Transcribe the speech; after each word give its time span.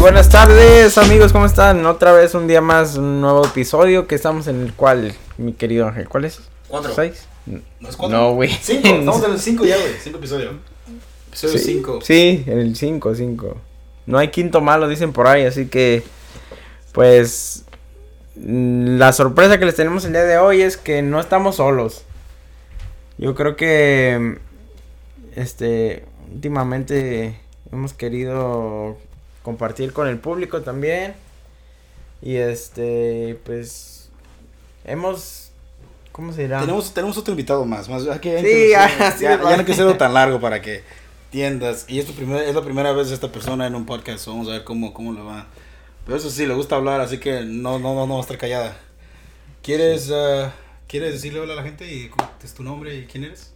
buenas 0.00 0.28
tardes 0.28 0.98
amigos, 0.98 1.32
¿cómo 1.32 1.46
están? 1.46 1.84
Otra 1.86 2.12
vez 2.12 2.34
un 2.34 2.46
día 2.46 2.60
más, 2.60 2.96
un 2.96 3.20
nuevo 3.20 3.46
episodio 3.46 4.06
que 4.06 4.14
estamos 4.14 4.46
en 4.48 4.60
el 4.60 4.72
cual, 4.72 5.14
mi 5.38 5.52
querido 5.52 5.86
Ángel, 5.86 6.08
¿cuál 6.08 6.24
es? 6.24 6.40
Cuatro. 6.68 6.92
¿Seis? 6.94 7.26
¿No 7.46 7.88
es 7.88 7.96
cuatro? 7.96 8.18
No, 8.18 8.32
güey. 8.34 8.50
Cinco, 8.50 8.88
estamos 8.88 9.24
en 9.24 9.30
el 9.32 9.40
cinco 9.40 9.64
ya, 9.64 9.76
güey. 9.76 9.92
Cinco 10.02 10.18
episodios. 10.18 10.54
Episodio 11.28 11.58
Sí, 11.58 11.64
cinco. 11.64 11.98
Sí, 12.02 12.44
en 12.46 12.58
el 12.58 12.76
5, 12.76 13.14
5. 13.14 13.56
No 14.06 14.18
hay 14.18 14.28
quinto 14.28 14.60
malo, 14.60 14.88
dicen 14.88 15.12
por 15.12 15.26
ahí, 15.26 15.44
así 15.44 15.66
que, 15.66 16.02
pues, 16.92 17.64
mm, 18.36 18.98
la 18.98 19.12
sorpresa 19.12 19.58
que 19.58 19.64
les 19.64 19.74
tenemos 19.74 20.04
el 20.04 20.12
día 20.12 20.24
de 20.24 20.38
hoy 20.38 20.62
es 20.62 20.76
que 20.76 21.02
no 21.02 21.20
estamos 21.20 21.56
solos. 21.56 22.04
Yo 23.18 23.34
creo 23.34 23.56
que, 23.56 24.38
este, 25.34 26.04
últimamente 26.32 27.40
hemos 27.72 27.94
querido 27.94 28.96
compartir 29.44 29.92
con 29.92 30.08
el 30.08 30.18
público 30.18 30.62
también. 30.62 31.14
Y 32.20 32.36
este, 32.36 33.38
pues, 33.44 34.08
hemos, 34.84 35.52
¿cómo 36.10 36.32
se 36.32 36.42
dirá? 36.42 36.58
Tenemos, 36.60 36.92
tenemos 36.92 37.16
otro 37.18 37.30
invitado 37.32 37.64
más. 37.64 37.88
más 37.88 38.08
hay 38.08 38.18
que 38.18 38.40
Sí, 38.40 38.70
ya, 38.72 39.12
sí, 39.12 39.22
ya, 39.22 39.40
ya 39.40 39.56
no 39.56 39.64
que 39.64 39.72
hacerlo 39.72 39.96
tan 39.96 40.12
largo 40.14 40.40
para 40.40 40.60
que 40.60 40.82
entiendas. 41.26 41.84
Y 41.86 42.00
es, 42.00 42.06
tu 42.06 42.12
primer- 42.14 42.42
es 42.44 42.54
la 42.54 42.62
primera 42.62 42.92
vez 42.92 43.10
esta 43.12 43.30
persona 43.30 43.66
en 43.68 43.74
un 43.76 43.86
podcast. 43.86 44.26
Vamos 44.26 44.48
a 44.48 44.52
ver 44.52 44.64
cómo, 44.64 44.92
cómo 44.92 45.12
le 45.12 45.20
va. 45.20 45.46
Pero 46.06 46.16
eso 46.16 46.30
sí, 46.30 46.46
le 46.46 46.54
gusta 46.54 46.76
hablar, 46.76 47.00
así 47.00 47.18
que 47.18 47.42
no, 47.42 47.78
no, 47.78 47.94
no, 47.94 48.06
no 48.06 48.14
va 48.14 48.20
a 48.20 48.22
estar 48.22 48.38
callada. 48.38 48.76
¿Quieres, 49.62 50.10
ah, 50.12 50.52
¿Quieres 50.88 51.12
decirle 51.14 51.40
hola 51.40 51.54
a 51.54 51.56
la 51.56 51.62
gente 51.62 51.86
y 51.92 52.10
es 52.42 52.54
tu 52.54 52.62
nombre 52.62 52.94
y 52.94 53.04
quién 53.06 53.24
eres? 53.24 53.52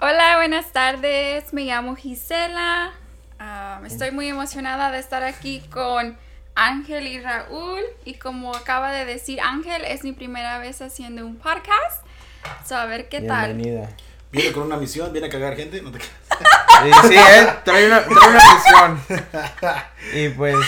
Hola, 0.00 0.36
buenas 0.36 0.72
tardes. 0.72 1.52
Me 1.52 1.64
llamo 1.64 1.94
Gisela. 1.96 2.92
Ah, 3.44 3.80
estoy 3.84 4.12
muy 4.12 4.28
emocionada 4.28 4.92
de 4.92 5.00
estar 5.00 5.24
aquí 5.24 5.58
con 5.68 6.16
Ángel 6.54 7.08
y 7.08 7.20
Raúl. 7.20 7.80
Y 8.04 8.14
como 8.14 8.54
acaba 8.54 8.92
de 8.92 9.04
decir 9.04 9.40
Ángel, 9.40 9.84
es 9.84 10.04
mi 10.04 10.12
primera 10.12 10.58
vez 10.58 10.80
haciendo 10.80 11.26
un 11.26 11.34
podcast. 11.34 12.06
So, 12.64 12.76
a 12.76 12.86
ver 12.86 13.08
qué 13.08 13.20
tal. 13.20 13.54
Bienvenida. 13.54 13.90
Viene 14.30 14.52
con 14.52 14.62
una 14.62 14.76
misión, 14.76 15.10
viene 15.12 15.26
a 15.26 15.30
cagar 15.30 15.56
gente. 15.56 15.82
No 15.82 15.90
te 15.90 15.98
Sí, 15.98 16.06
sí, 17.08 17.14
eh, 17.16 17.48
trae 17.64 17.86
una, 17.88 18.04
trae 18.04 18.28
una 18.30 18.54
misión. 18.54 19.22
Y 20.14 20.28
pues, 20.28 20.64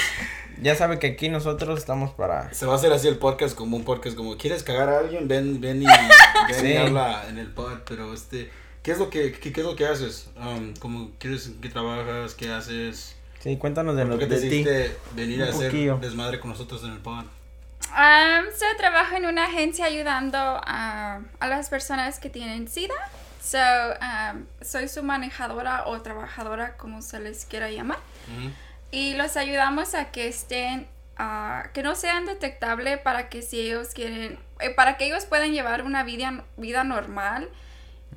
ya 0.60 0.74
sabe 0.74 0.98
que 0.98 1.06
aquí 1.06 1.28
nosotros 1.28 1.78
estamos 1.78 2.10
para... 2.10 2.52
Se 2.52 2.66
va 2.66 2.72
a 2.72 2.76
hacer 2.76 2.92
así 2.92 3.06
el 3.06 3.18
podcast 3.18 3.54
como 3.54 3.76
un 3.76 3.84
podcast 3.84 4.16
como 4.16 4.36
quieres 4.36 4.64
cagar 4.64 4.88
a 4.88 4.98
alguien, 4.98 5.28
ven, 5.28 5.60
ven 5.60 5.80
y, 5.82 5.86
ven 6.48 6.60
Sí. 6.60 6.72
y 6.72 6.76
habla 6.76 7.26
en 7.28 7.38
el 7.38 7.52
pod, 7.52 7.78
pero 7.86 8.12
este, 8.12 8.50
¿qué 8.84 8.92
es 8.92 8.98
lo 8.98 9.10
que, 9.10 9.32
qué, 9.32 9.52
qué 9.52 9.60
es 9.60 9.66
lo 9.66 9.74
que 9.74 9.86
haces? 9.88 10.28
Um, 10.36 10.74
como 10.76 11.10
quieres, 11.18 11.50
qué 11.60 11.68
trabajas, 11.68 12.34
qué 12.34 12.52
haces? 12.52 13.16
Sí, 13.40 13.56
cuéntanos 13.56 13.96
de, 13.96 14.02
¿Por 14.02 14.12
lo, 14.12 14.18
qué 14.20 14.26
te 14.26 14.36
de 14.36 14.40
ti. 14.42 14.62
decidiste 14.62 14.96
venir 15.14 15.42
a 15.42 15.46
Un 15.46 15.50
hacer 15.50 15.70
poquillo. 15.70 15.98
desmadre 15.98 16.38
con 16.38 16.50
nosotros 16.50 16.84
en 16.84 16.92
el 16.92 16.98
pod? 16.98 17.24
Um, 17.90 18.46
so, 18.56 18.64
trabajo 18.78 19.16
en 19.16 19.26
una 19.26 19.46
agencia 19.46 19.86
ayudando 19.86 20.38
a, 20.38 21.20
a 21.40 21.46
las 21.48 21.68
personas 21.68 22.18
que 22.20 22.30
tienen 22.30 22.68
SIDA. 22.68 22.94
So, 23.42 23.58
um, 23.58 24.46
soy 24.62 24.88
su 24.88 25.02
manejadora 25.02 25.86
o 25.86 26.00
trabajadora, 26.00 26.76
como 26.76 27.02
se 27.02 27.20
les 27.20 27.44
quiera 27.44 27.70
llamar. 27.70 27.98
Y 28.90 29.14
los 29.14 29.36
ayudamos 29.36 29.94
a 29.94 30.10
que 30.12 30.28
estén, 30.28 30.86
ah, 31.18 31.64
que 31.74 31.82
no 31.82 31.94
sean 31.94 32.26
detectables 32.26 32.98
para 32.98 33.28
que 33.28 33.42
si 33.42 33.60
ellos 33.60 33.88
quieren, 33.94 34.38
eh, 34.60 34.70
para 34.70 34.96
que 34.96 35.06
ellos 35.06 35.26
puedan 35.26 35.52
llevar 35.52 35.82
una 35.82 36.04
vida, 36.04 36.44
vida 36.56 36.84
normal 36.84 37.50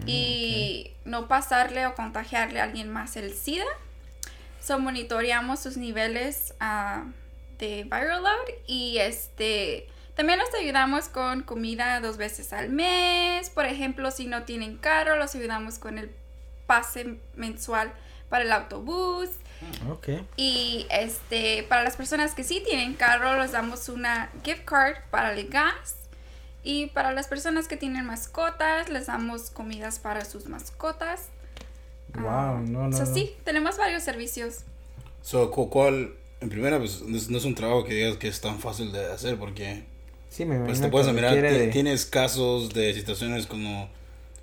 y 0.06 0.92
no 1.06 1.28
pasarle 1.28 1.86
o 1.88 1.95
contagiarle 1.95 2.59
a 2.59 2.64
alguien 2.64 2.90
más 2.90 3.17
el 3.17 3.34
SIDA. 3.34 3.66
So 4.62 4.80
monitoreamos 4.80 5.62
sus 5.62 5.78
niveles 5.78 6.54
ah, 6.59 7.06
de 7.58 7.84
viral 7.84 8.23
load 8.23 8.48
y 8.67 8.98
este 9.00 9.88
también 10.17 10.39
los 10.39 10.50
ayudamos 10.59 11.09
con 11.09 11.44
comida 11.44 12.00
dos 12.00 12.17
veces 12.17 12.52
al 12.52 12.70
mes. 12.70 13.52
Por 13.52 13.66
ejemplo, 13.66 14.10
si 14.10 14.26
no 14.26 14.44
tienen 14.44 14.77
carro, 14.77 15.16
los 15.16 15.36
ayudamos 15.36 15.77
con 15.77 16.00
el 16.00 16.10
pase 16.66 17.20
mensual 17.36 17.94
para 18.27 18.44
el 18.44 18.52
autobús. 18.52 19.30
Ok. 19.89 20.10
Y 20.36 20.88
este, 20.89 21.64
para 21.70 21.83
las 21.83 21.95
personas 21.95 22.33
que 22.33 22.44
sí 22.44 22.64
tienen 22.66 22.95
carro, 22.95 23.39
les 23.39 23.52
damos 23.52 23.89
una 23.89 24.32
gift 24.44 24.66
card 24.66 24.95
para 25.11 25.33
el 25.33 25.48
gas. 25.50 25.95
Y 26.67 26.88
para 26.88 27.14
las 27.14 27.30
personas 27.30 27.70
que 27.70 27.78
tienen 27.78 28.05
mascotas, 28.05 28.89
les 28.89 29.08
damos 29.08 29.52
comidas 29.52 30.00
para 30.00 30.26
sus 30.26 30.48
mascotas. 30.48 31.30
Wow, 32.14 32.28
Ah, 32.28 32.61
no, 32.67 32.89
no, 32.89 32.98
so, 32.98 33.05
no. 33.05 33.14
sí, 33.14 33.32
tenemos 33.45 33.78
varios 33.78 34.04
servicios. 34.04 34.66
So, 35.22 35.50
cu- 35.50 35.70
¿cuál, 35.70 36.16
en 36.42 36.50
primera, 36.50 36.77
pues 36.77 37.02
no 37.04 37.16
es, 37.38 37.45
un 37.45 37.56
trabajo 37.56 37.86
que 37.86 37.94
digas 37.94 38.17
que 38.17 38.27
es 38.27 38.42
tan 38.42 38.60
fácil 38.60 38.92
de 38.92 39.06
hacer 39.06 39.38
porque 39.38 39.86
Sí, 40.30 40.44
me 40.44 40.60
pues 40.60 40.82
te 40.82 40.89
puedes 40.89 41.08
mirar, 41.14 41.36
de- 41.42 41.67
tienes 41.67 42.06
casos 42.06 42.73
de 42.73 42.94
situaciones 42.94 43.48
como, 43.48 43.88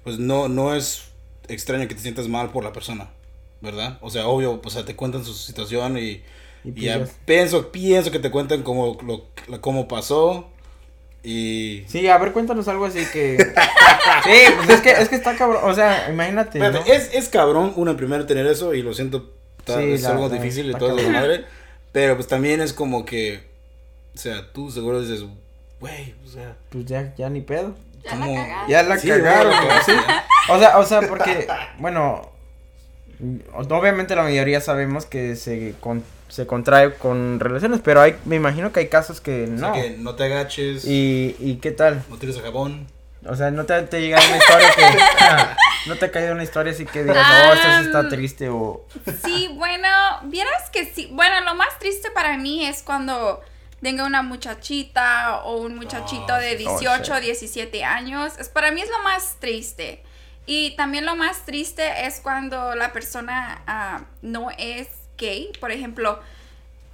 pues 0.03 0.19
no, 0.19 0.49
no 0.49 0.75
es 0.75 1.09
extraño 1.49 1.89
que 1.89 1.95
te 1.95 2.01
sientas 2.01 2.27
mal 2.29 2.53
por 2.53 2.65
la 2.65 2.73
persona, 2.73 3.11
¿verdad? 3.61 3.99
O 4.01 4.09
sea, 4.09 4.29
obvio, 4.29 4.63
o 4.65 4.71
sea, 4.71 4.87
te 4.87 4.97
cuentan 4.97 5.27
su 5.27 5.35
situación 5.35 5.99
y, 5.99 6.23
Y 6.65 6.71
y 6.71 6.73
pues 6.73 6.85
ya 6.85 7.05
pienso, 7.27 7.71
pienso 7.71 8.11
que 8.11 8.19
te 8.19 8.31
cuentan 8.31 8.63
cómo, 8.63 8.97
lo- 9.03 9.61
cómo 9.61 9.89
pasó 9.89 10.49
y... 11.25 11.85
Sí, 11.89 12.07
a 12.07 12.19
ver, 12.19 12.33
cuéntanos 12.33 12.69
algo 12.69 12.85
así 12.85 13.05
que... 13.13 13.37
sí, 14.25 14.31
pues 14.57 14.69
es 14.69 14.81
que, 14.83 14.91
es 14.91 15.09
que 15.09 15.17
está 15.17 15.35
cabrón, 15.37 15.63
o 15.65 15.75
sea, 15.75 16.09
imagínate, 16.11 16.61
es, 16.87 17.11
es 17.15 17.29
cabrón, 17.31 17.73
uno 17.77 17.97
primero 17.97 18.27
tener 18.27 18.47
eso 18.47 18.75
y 18.75 18.83
lo 18.83 18.93
siento, 18.95 19.33
Sí, 19.67 19.73
es 19.95 20.03
la- 20.03 20.11
algo 20.11 20.29
la- 20.29 20.35
difícil 20.35 20.67
y 20.67 20.69
está 20.69 20.79
todo 20.79 20.91
de 20.97 21.03
cabrón. 21.03 21.13
madre, 21.21 21.45
pero 21.93 22.15
pues 22.17 22.29
también 22.29 22.61
es 22.61 22.73
como 22.75 23.05
que, 23.07 23.41
o 24.15 24.19
sea, 24.19 24.53
tú 24.53 24.71
seguro 24.71 25.01
dices, 25.01 25.25
güey, 25.81 26.15
o 26.25 26.29
sea, 26.29 26.55
Pues 26.71 26.85
ya, 26.85 27.15
ya 27.17 27.31
ni 27.31 27.41
pedo. 27.41 27.75
Ya 28.05 28.15
la 28.17 28.21
¿cómo- 28.27 28.35
cagaron. 28.37 28.69
Ya 28.69 28.83
la 28.83 28.99
Sí, 28.99 29.09
cagaron. 29.09 29.53
O 30.51 30.59
sea, 30.59 30.79
o 30.79 30.85
sea, 30.85 31.01
porque, 31.09 31.47
bueno, 31.79 32.31
obviamente 33.71 34.15
la 34.15 34.23
mayoría 34.25 34.61
sabemos 34.61 35.07
que 35.07 35.37
se, 35.37 35.75
con- 35.81 36.05
se 36.29 36.47
contrae 36.47 36.95
con 36.95 37.39
relaciones, 37.41 37.81
pero 37.85 38.01
hay, 38.01 38.17
me 38.25 38.37
imagino 38.37 38.73
que 38.73 38.81
hay 38.81 38.89
casos 38.89 39.21
que 39.21 39.45
O 39.45 39.59
sea, 39.59 39.69
no. 39.69 39.73
que 39.75 39.91
no 39.99 40.15
te 40.15 40.25
agaches, 40.25 40.85
¿Y, 40.85 41.37
¿Y 41.39 41.57
qué 41.57 41.71
tal? 41.71 42.03
no 42.09 42.17
tires 42.17 42.37
a 42.39 42.43
jabón. 42.43 42.87
O 43.27 43.37
sea, 43.37 43.51
¿no 43.51 43.65
te, 43.65 43.81
te 43.85 44.01
llega 44.03 44.19
una 44.19 44.37
historia 44.37 44.71
que... 44.77 45.89
¿No 45.89 45.97
te 45.97 46.07
ha 46.07 46.11
caído 46.11 46.33
una 46.33 46.43
historia 46.43 46.73
así 46.73 46.85
que 46.87 47.03
digas, 47.05 47.27
oh, 47.27 47.53
esto 47.55 47.69
sí 47.79 47.87
está 47.87 48.01
Um, 48.01 48.09
triste 48.09 48.49
o... 48.51 48.87
Sí, 49.25 49.51
bueno, 49.55 49.89
vieras 50.25 50.69
que 50.71 50.85
sí. 50.87 51.09
Bueno, 51.13 51.41
lo 51.43 51.55
más 51.55 51.79
triste 51.79 52.11
para 52.11 52.37
mí 52.37 52.67
es 52.67 52.83
cuando 52.83 53.41
tenga 53.83 54.05
una 54.05 54.23
muchachita 54.23 55.43
o 55.45 55.57
un 55.59 55.77
muchachito 55.77 56.35
Oh, 56.35 56.39
de 56.39 56.51
sí. 56.59 56.65
18 56.65 57.13
Oh, 57.13 57.17
o 57.17 57.21
17 57.21 57.85
años. 57.85 58.33
Es, 58.39 58.49
para 58.49 58.71
mí 58.73 58.81
es 58.83 58.89
lo 58.91 59.03
más 59.03 59.37
triste. 59.41 60.03
Y 60.47 60.75
también 60.77 61.07
lo 61.07 61.17
más 61.17 61.45
triste 61.47 62.07
es 62.07 62.21
cuando 62.21 62.75
la 62.75 62.93
persona 62.93 63.63
ah, 63.67 64.05
no 64.23 64.49
es 64.59 64.89
gay. 65.19 65.53
Por 65.61 65.71
ejemplo, 65.73 66.19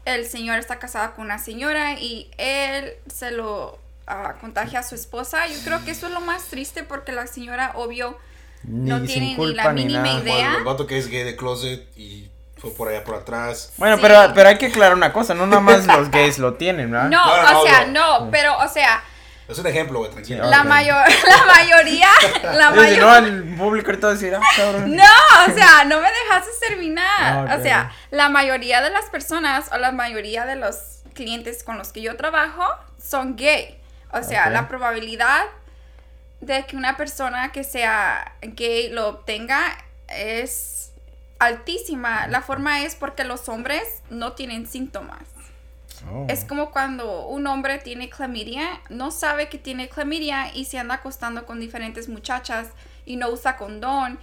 el 0.05 0.27
señor 0.27 0.59
está 0.59 0.79
casado 0.79 1.15
con 1.15 1.25
una 1.27 1.39
señora 1.39 1.95
y 1.95 2.31
él 2.39 2.93
se 3.13 3.31
lo 3.31 3.79
ah, 4.07 4.35
contagia 4.41 4.81
a 4.81 4.83
su 4.83 4.95
esposa. 4.95 5.47
Yo 5.47 5.59
creo 5.65 5.85
que 5.85 5.91
eso 5.93 6.07
es 6.07 6.13
lo 6.13 6.21
más 6.21 6.45
triste 6.45 6.83
porque 6.83 7.13
la 7.13 7.27
señora, 7.27 7.73
obvio, 7.77 8.19
Ni 8.63 8.91
No 8.91 9.03
tiene 9.03 9.37
ni 9.39 9.55
la 9.55 9.73
ni 9.73 9.85
mínima 9.85 10.03
nada. 10.03 10.21
idea. 10.21 10.35
Bueno, 10.37 10.59
el 10.59 10.65
vato 10.65 10.87
que 10.87 10.99
es 10.99 11.09
gay 11.09 11.23
de 11.25 11.35
closet 11.37 11.87
y 11.97 12.29
fue 12.59 12.71
por 12.75 12.89
allá 12.89 13.03
por 13.05 13.15
atrás. 13.15 13.73
Bueno, 13.79 13.97
Sí. 13.97 14.03
pero, 14.03 14.33
pero 14.35 14.49
hay 14.51 14.59
que 14.59 14.67
aclarar 14.67 14.95
una 14.95 15.13
cosa, 15.15 15.33
no 15.35 15.47
nada 15.47 15.61
más 15.63 15.87
los 15.99 16.11
gays 16.11 16.39
lo 16.39 16.55
tienen, 16.55 16.91
¿verdad? 16.91 17.09
No, 17.09 17.25
No, 17.25 17.53
no, 17.53 17.61
o 17.61 17.65
sea, 17.67 17.87
no. 17.87 18.21
no, 18.25 18.31
pero, 18.31 18.59
o 18.59 18.69
sea, 18.69 19.03
Es 19.51 19.59
un 19.59 19.67
ejemplo, 19.67 19.99
güey, 19.99 20.11
tranquilo. 20.11 20.49
La 20.49 20.63
mayor, 20.63 21.05
la 21.29 21.45
mayoría, 21.45 22.09
la 22.43 22.73
Dice, 22.73 22.99
no, 22.99 23.17
el 23.17 23.57
público 23.57 23.89
ahorita 23.89 24.07
va 24.07 24.13
a 24.13 24.15
decir, 24.15 24.35
ah, 24.35 24.41
cabrón. 24.57 24.95
no, 24.95 25.05
o 25.49 25.55
sea, 25.55 25.85
no 25.85 26.01
me 26.01 26.09
dejaste 26.09 26.51
terminar, 26.69 27.49
Ah, 27.49 27.57
o 27.59 27.63
sea, 27.63 27.93
la 28.11 28.29
mayoría 28.29 28.81
de 28.81 28.91
las 28.91 29.07
personas 29.07 29.71
o 29.73 29.79
la 29.79 29.93
mayoría 29.93 30.47
de 30.47 30.57
los 30.57 31.03
clientes 31.15 31.65
con 31.65 31.79
los 31.79 31.93
que 31.93 32.01
yo 32.01 32.17
trabajo 32.17 32.65
son 33.03 33.37
gay, 33.37 33.81
o 34.13 34.23
sea, 34.23 34.51
la 34.51 34.69
probabilidad 34.69 35.43
de 36.41 36.65
que 36.67 36.77
una 36.77 36.97
persona 36.97 37.53
que 37.53 37.65
sea 37.65 38.37
gay 38.43 38.89
lo 38.89 39.09
obtenga 39.09 39.61
es 40.09 40.93
altísima, 41.39 42.27
la 42.29 42.43
forma 42.43 42.83
es 42.83 42.95
porque 42.95 43.25
los 43.25 43.49
hombres 43.49 44.03
no 44.11 44.33
tienen 44.33 44.67
síntomas. 44.67 45.23
Oh. 46.11 46.27
Es 46.29 46.45
como 46.45 46.71
cuando 46.71 47.27
un 47.27 47.47
hombre 47.47 47.79
tiene 47.79 48.09
clamidia, 48.09 48.81
no 48.89 49.11
sabe 49.11 49.49
que 49.49 49.59
tiene 49.59 49.89
clamidia 49.89 50.55
y 50.55 50.65
se 50.65 50.79
anda 50.79 50.97
acostando 50.97 51.45
con 51.47 51.61
diferentes 51.61 52.09
muchachas 52.09 52.69
y 53.05 53.17
no 53.17 53.29
usa 53.31 53.57
condón. 53.57 54.19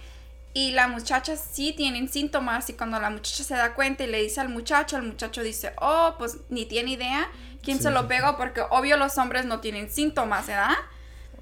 Y 0.54 0.72
las 0.72 0.88
muchachas 0.88 1.44
sí 1.52 1.72
tienen 1.76 2.08
síntomas 2.08 2.68
y 2.68 2.72
cuando 2.72 2.98
la 2.98 3.10
muchacha 3.10 3.44
se 3.44 3.54
da 3.54 3.74
cuenta 3.74 4.02
y 4.04 4.08
le 4.08 4.20
dice 4.22 4.40
al 4.40 4.48
muchacho, 4.48 4.96
el 4.96 5.04
muchacho 5.04 5.42
dice, 5.42 5.72
oh, 5.80 6.14
pues 6.18 6.38
ni 6.48 6.64
tiene 6.66 6.92
idea 6.92 7.28
quién 7.62 7.76
Sí, 7.76 7.84
se 7.84 7.90
lo 7.90 8.00
sí, 8.02 8.06
pegó 8.08 8.36
porque 8.36 8.62
obvio 8.70 8.96
los 8.96 9.16
hombres 9.18 9.44
no 9.44 9.60
tienen 9.60 9.90
síntomas, 9.90 10.46
¿verdad? 10.46 10.74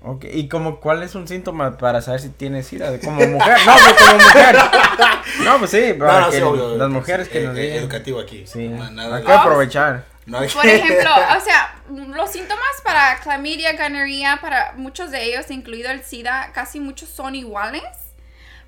Ok, 0.03 0.25
¿y 0.31 0.49
como 0.49 0.81
cuál 0.81 1.03
es 1.03 1.15
un 1.15 1.27
síntoma 1.27 1.79
para 1.79 2.03
saber 2.03 2.21
si 2.21 2.29
tienes 2.29 2.67
SIDA? 2.67 3.01
Como 3.01 3.27
mujer, 3.27 3.57
no, 3.67 3.73
pues 3.73 3.97
como 3.99 4.19
mujer. 4.19 4.57
No, 5.45 5.59
pues 5.59 5.71
sí, 5.71 5.95
para 5.99 6.13
No, 6.13 6.21
no, 6.21 6.31
que 6.31 6.37
sí, 6.37 6.43
obvio, 6.43 6.77
las 6.77 6.91
mujeres 6.91 7.29
que 7.29 7.43
eh, 7.43 7.47
nos 7.47 7.57
eh, 7.57 7.61
digan. 7.63 7.79
educativo 7.79 8.21
aquí. 8.21 8.47
Sí, 8.47 8.69
No, 8.69 8.91
nada 8.91 9.17
hay 9.17 9.25
que 9.25 9.33
aprovechar. 9.33 10.05
No 10.27 10.39
hay- 10.39 10.49
Por 10.49 10.67
ejemplo, 10.67 11.11
o 11.37 11.41
sea, 11.41 11.75
los 11.89 12.31
síntomas 12.31 12.67
para 12.85 13.19
clamidia, 13.21 13.73
gonorrea, 13.73 14.39
para 14.41 14.73
muchos 14.77 15.11
de 15.11 15.25
ellos, 15.25 15.51
incluido 15.51 15.91
el 15.91 16.05
SIDA, 16.05 16.51
casi 16.53 16.81
muchos 16.81 17.09
son 17.09 17.35
iguales. 17.35 17.83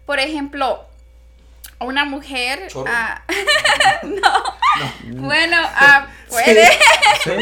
Por 0.06 0.18
ejemplo, 0.20 0.86
una 1.80 2.04
mujer... 2.04 2.68
Ah, 2.86 3.22
no. 4.02 5.22
Bueno, 5.22 5.56
ah, 5.60 6.06
puede. 6.28 6.66
Sí. 7.22 7.32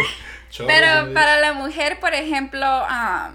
Pero 0.66 1.12
para 1.12 1.38
la 1.40 1.52
mujer, 1.52 2.00
por 2.00 2.14
ejemplo, 2.14 2.64
ah, 2.66 3.32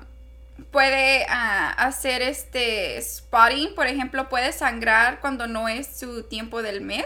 puede 0.71 1.25
hacer 1.27 2.21
este 2.23 2.99
spotting, 3.01 3.75
por 3.75 3.85
ejemplo, 3.87 4.27
puede 4.29 4.51
sangrar 4.53 5.19
cuando 5.19 5.45
no 5.45 5.67
es 5.67 5.99
su 5.99 6.23
tiempo 6.23 6.61
del 6.63 6.81
mes. 6.81 7.05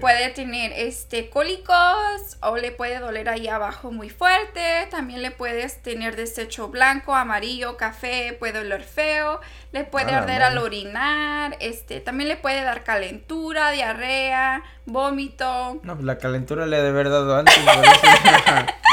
Puede 0.00 0.30
tener 0.30 0.72
este 0.72 1.30
cólicos 1.30 2.36
o 2.40 2.56
le 2.56 2.72
puede 2.72 2.98
doler 2.98 3.28
ahí 3.28 3.48
abajo 3.48 3.92
muy 3.92 4.10
fuerte. 4.10 4.86
También 4.90 5.22
le 5.22 5.30
puedes 5.30 5.82
tener 5.82 6.16
desecho 6.16 6.68
blanco, 6.68 7.14
amarillo, 7.14 7.76
café, 7.76 8.36
puede 8.38 8.58
oler 8.60 8.82
feo. 8.82 9.40
Le 9.72 9.84
puede 9.84 10.12
Ah, 10.12 10.18
arder 10.18 10.42
al 10.42 10.58
orinar. 10.58 11.56
Este, 11.60 12.00
también 12.00 12.28
le 12.28 12.36
puede 12.36 12.62
dar 12.62 12.84
calentura, 12.84 13.70
diarrea, 13.70 14.62
vómito. 14.86 15.80
No, 15.82 15.94
pues 15.94 16.04
la 16.04 16.18
calentura 16.18 16.66
le 16.66 16.76
ha 16.76 16.82
de 16.82 16.88
haber 16.88 17.10
dado 17.10 17.36
antes. 17.36 17.54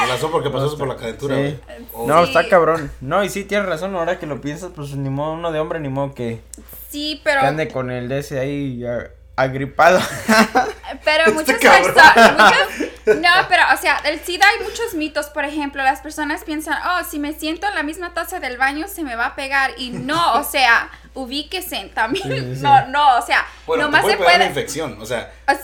Me 0.01 0.27
porque 0.30 0.50
pasó 0.50 0.65
eso 0.65 0.77
por 0.77 0.88
la 0.88 0.95
calentura, 0.95 1.36
Sí. 1.36 1.59
Oh, 1.94 2.07
No, 2.07 2.24
está 2.24 2.47
cabrón. 2.47 2.92
No, 3.01 3.24
y 3.24 3.30
sí 3.30 3.44
tienes 3.44 3.68
razón, 3.68 3.95
ahora 3.95 4.18
que 4.18 4.25
lo 4.25 4.42
piensas, 4.42 4.71
pues 4.75 4.95
ni 4.95 5.09
modo 5.09 5.33
uno 5.33 5.51
de 5.51 5.59
hombre, 5.59 5.80
ni 5.80 5.89
modo 5.89 6.13
que, 6.13 6.42
Sí, 6.89 7.18
que 7.18 7.21
pero 7.24 7.42
ande 7.42 7.68
con 7.68 7.92
el 7.92 8.09
de 8.09 8.19
ese 8.19 8.39
ahí 8.39 8.83
ah, 8.86 9.09
agripado. 9.44 10.00
Pero 11.04 11.34
muchas 11.34 11.58
cabrón. 11.58 11.94
personas, 11.94 12.32
muchas- 12.34 13.18
no, 13.18 13.30
pero 13.50 13.64
o 13.74 13.78
sea, 13.78 13.98
el 14.06 14.20
SIDA 14.20 14.46
hay 14.48 14.64
muchos 14.64 14.94
mitos, 14.94 15.28
por 15.28 15.44
ejemplo, 15.44 15.82
las 15.84 16.02
personas 16.02 16.44
piensan, 16.44 16.78
oh, 16.86 17.04
si 17.04 17.18
me 17.18 17.34
siento 17.34 17.68
en 17.68 17.74
la 17.74 17.82
misma 17.82 18.14
taza 18.14 18.40
del 18.40 18.58
baño 18.58 18.88
se 18.88 19.02
me 19.04 19.16
va 19.16 19.28
a 19.28 19.36
pegar 19.36 19.72
y 19.78 19.90
no, 19.90 20.34
o 20.40 20.44
sea, 20.44 20.90
ubíquese 21.16 21.92
también, 21.96 22.28
Sí, 22.28 22.40
sí, 22.40 22.56
sí. 22.58 22.62
no, 22.62 22.88
no, 22.90 23.18
o 23.18 23.26
sea, 23.26 23.46
Bueno, 23.66 23.86
nomás 23.86 24.02
puede 24.02 24.14
se 24.14 24.18
pegar 24.20 24.36
una 24.36 24.38
puede, 24.46 24.50
infección, 24.50 24.98
o 25.02 25.06
sea, 25.06 25.32
o, 25.48 25.52
o 25.54 25.56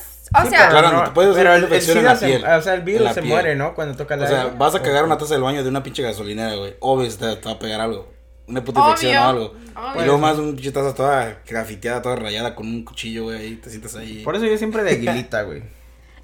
Sí, 0.44 0.50
sea, 0.50 0.60
pero 0.68 0.72
Claro, 0.72 0.92
no, 0.92 1.04
te 1.04 1.12
puede 1.12 1.32
hacer 1.32 1.46
una 1.48 1.58
infección 1.60 1.98
en 2.00 2.06
la 2.06 2.16
se- 2.16 2.26
piel, 2.26 2.46
o 2.46 2.62
sea, 2.62 2.74
el 2.74 2.82
virus 2.82 3.08
se 3.14 3.22
piel. 3.22 3.34
muere, 3.34 3.56
¿no? 3.56 3.76
Cuando 3.76 3.96
toca 3.96 4.16
la 4.16 4.26
o 4.26 4.28
sea, 4.28 4.46
vas 4.58 4.74
a 4.76 4.82
cagar 4.82 5.04
una 5.04 5.18
taza 5.20 5.36
del 5.36 5.44
baño 5.44 5.62
de 5.64 5.70
una 5.70 5.84
pinche 5.84 6.02
gasolinera, 6.02 6.56
güey. 6.56 6.76
Obvio 6.80 7.08
te, 7.16 7.36
te 7.36 7.46
va 7.48 7.52
a 7.52 7.60
pegar 7.60 7.80
algo. 7.82 8.12
Una 8.48 8.62
infección 8.62 9.18
o 9.18 9.28
algo. 9.28 9.46
obvio. 9.76 10.02
Y 10.02 10.06
luego 10.06 10.18
más 10.18 10.38
una 10.38 10.54
pinche 10.54 10.72
taza 10.72 10.96
toda 10.96 11.42
grafiteada, 11.46 12.02
toda 12.02 12.16
rayada 12.16 12.56
con 12.56 12.68
un 12.68 12.86
cuchillo, 12.86 13.26
güey, 13.26 13.38
ahí 13.38 13.56
te 13.56 13.70
sientas 13.70 13.96
ahí. 13.96 14.24
Por 14.24 14.36
eso 14.36 14.46
yo 14.46 14.58
siempre 14.58 14.84
de 14.84 14.92
aguilita, 14.92 15.44
güey. 15.44 15.64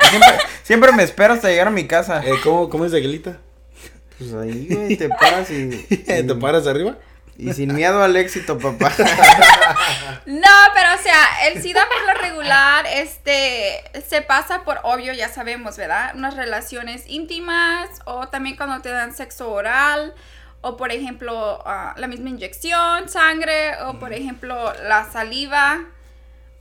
Siempre, 0.09 0.29
siempre 0.63 0.91
me 0.93 1.03
espero 1.03 1.33
hasta 1.33 1.49
llegar 1.49 1.67
a 1.67 1.71
mi 1.71 1.85
casa. 1.85 2.25
Eh, 2.25 2.33
¿cómo, 2.43 2.69
¿Cómo 2.69 2.85
es 2.85 2.91
de 2.91 2.99
aguilita? 2.99 3.39
Pues 4.17 4.33
ahí, 4.33 4.67
güey, 4.69 4.95
te 4.95 5.09
paras 5.09 5.49
y, 5.51 5.69
¿Te 5.87 6.35
paras 6.35 6.65
arriba? 6.67 6.97
y 7.37 7.51
sin 7.53 7.73
miedo 7.73 8.03
al 8.03 8.15
éxito, 8.15 8.57
papá. 8.59 8.91
no, 10.25 10.49
pero 10.73 10.93
o 10.93 11.01
sea, 11.01 11.47
el 11.47 11.61
SIDA 11.61 11.87
por 11.89 12.13
lo 12.13 12.21
regular, 12.21 12.85
este, 12.85 13.83
se 14.07 14.21
pasa 14.21 14.63
por 14.63 14.79
obvio, 14.83 15.13
ya 15.13 15.29
sabemos, 15.29 15.77
¿verdad? 15.77 16.13
Unas 16.15 16.35
relaciones 16.35 17.03
íntimas 17.07 17.89
o 18.05 18.27
también 18.27 18.55
cuando 18.55 18.81
te 18.81 18.89
dan 18.89 19.15
sexo 19.15 19.51
oral 19.51 20.13
o 20.63 20.75
por 20.77 20.91
ejemplo 20.91 21.61
ah, 21.65 21.93
la 21.97 22.07
misma 22.07 22.29
inyección, 22.29 23.07
sangre 23.09 23.81
o 23.83 23.99
por 23.99 24.11
ejemplo 24.13 24.73
la 24.87 25.05
saliva 25.11 25.81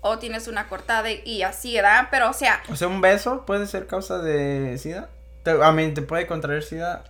o 0.02 0.18
tienes 0.18 0.48
una 0.48 0.68
cortada 0.68 1.08
y- 1.10 1.42
así, 1.42 1.74
¿verdad? 1.76 2.08
Pero 2.10 2.28
o 2.28 2.32
sea, 2.34 2.62
O 2.68 2.76
sea, 2.76 2.88
un 2.88 3.00
beso 3.00 3.46
puede 3.46 3.66
ser 3.66 3.86
causa 3.86 4.18
de 4.18 4.76
SIDA. 4.78 5.08
Te, 5.44 5.52
a 5.62 5.72
mí, 5.72 5.92
¿te 5.94 6.02
puede 6.02 6.26
contraer 6.26 6.62
SIDA? 6.62 7.04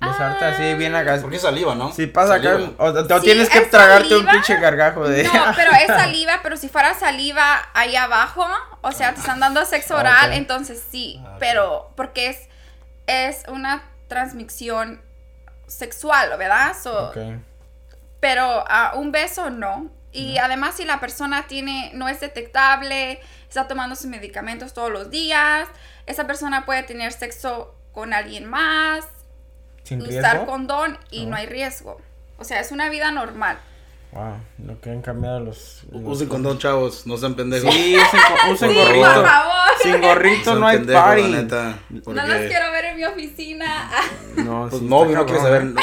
Besarte 0.00 0.44
así 0.44 0.74
bien 0.74 0.96
agas. 0.96 1.20
Porque 1.20 1.36
es 1.36 1.42
saliva, 1.42 1.76
¿no? 1.76 1.92
Si 1.92 2.08
pasa 2.08 2.34
acá, 2.34 2.58
o, 2.78 2.84
o 2.86 3.04
Sí, 3.20 3.24
tienes 3.24 3.48
que 3.48 3.60
tragarte 3.60 4.16
un 4.16 4.24
saliva. 4.24 4.32
pinche 4.32 4.56
gargajo 4.60 5.08
de... 5.08 5.22
No, 5.22 5.30
pero 5.54 5.70
es 5.70 5.86
saliva, 6.02 6.40
pero 6.42 6.56
si 6.56 6.68
fuera 6.68 6.92
saliva 6.94 7.68
ahí 7.74 7.94
abajo, 7.94 8.44
o 8.80 8.90
sea, 8.90 9.14
te 9.14 9.20
están 9.20 9.38
dando 9.38 9.64
sexo 9.64 9.94
oral, 9.96 10.32
entonces 10.32 10.82
sí, 10.90 11.22
Ah, 11.24 11.36
pero 11.38 11.92
porque 11.94 12.30
es 12.30 12.38
es 13.06 13.44
una 13.48 13.84
transmisión 14.08 15.00
sexual, 15.72 16.36
¿verdad? 16.38 16.74
So, 16.80 17.08
Ok. 17.08 17.16
Pero 18.20 18.64
a 18.68 18.94
un 18.94 19.10
beso 19.12 19.50
no. 19.50 19.90
Y 20.12 20.38
además 20.38 20.76
si 20.76 20.84
la 20.84 21.00
persona 21.00 21.46
tiene 21.48 21.90
no 21.94 22.06
es 22.08 22.20
detectable, 22.20 23.20
está 23.48 23.66
tomando 23.66 23.96
sus 23.96 24.06
medicamentos 24.06 24.74
todos 24.74 24.90
los 24.90 25.10
días, 25.10 25.66
esa 26.06 26.26
persona 26.26 26.64
puede 26.66 26.82
tener 26.82 27.12
sexo 27.12 27.74
con 27.92 28.12
alguien 28.12 28.44
más, 28.44 29.04
¿Sin 29.84 30.00
usar 30.02 30.34
riesgo? 30.36 30.46
condón 30.46 30.98
y 31.10 31.24
No. 31.24 31.30
no 31.30 31.36
hay 31.36 31.46
riesgo. 31.46 32.00
O 32.38 32.44
sea, 32.44 32.60
es 32.60 32.70
una 32.72 32.88
vida 32.90 33.10
normal. 33.10 33.58
Wow, 34.12 34.34
lo 34.66 34.78
que 34.80 34.90
han 34.90 35.00
cambiado 35.00 35.40
los... 35.40 35.84
los- 35.90 36.02
Usen 36.04 36.28
condón, 36.28 36.58
chavos, 36.58 37.06
no 37.06 37.16
sean 37.16 37.34
pendejos. 37.34 37.72
Sí, 37.72 37.96
usen, 37.96 38.20
usen 38.52 38.70
Sí, 38.70 38.76
gorrito. 38.76 39.04
por 39.14 39.24
favor. 39.26 39.52
Sin 39.82 40.00
gorrito 40.02 40.54
no 40.56 40.66
hay 40.66 40.76
pendejos, 40.78 41.02
party. 41.02 41.22
la 41.22 41.28
neta, 41.28 41.78
porque- 42.04 42.20
No 42.20 42.26
los 42.26 42.36
quiero 42.46 42.72
ver 42.72 42.84
en 42.86 42.96
mi 42.96 43.04
oficina. 43.04 43.90
No, 44.36 44.66
Pues 44.68 44.80
sí, 44.82 44.86
no, 44.88 45.04
no 45.06 45.24
quiero 45.26 45.40
saber, 45.40 45.64
no, 45.64 45.80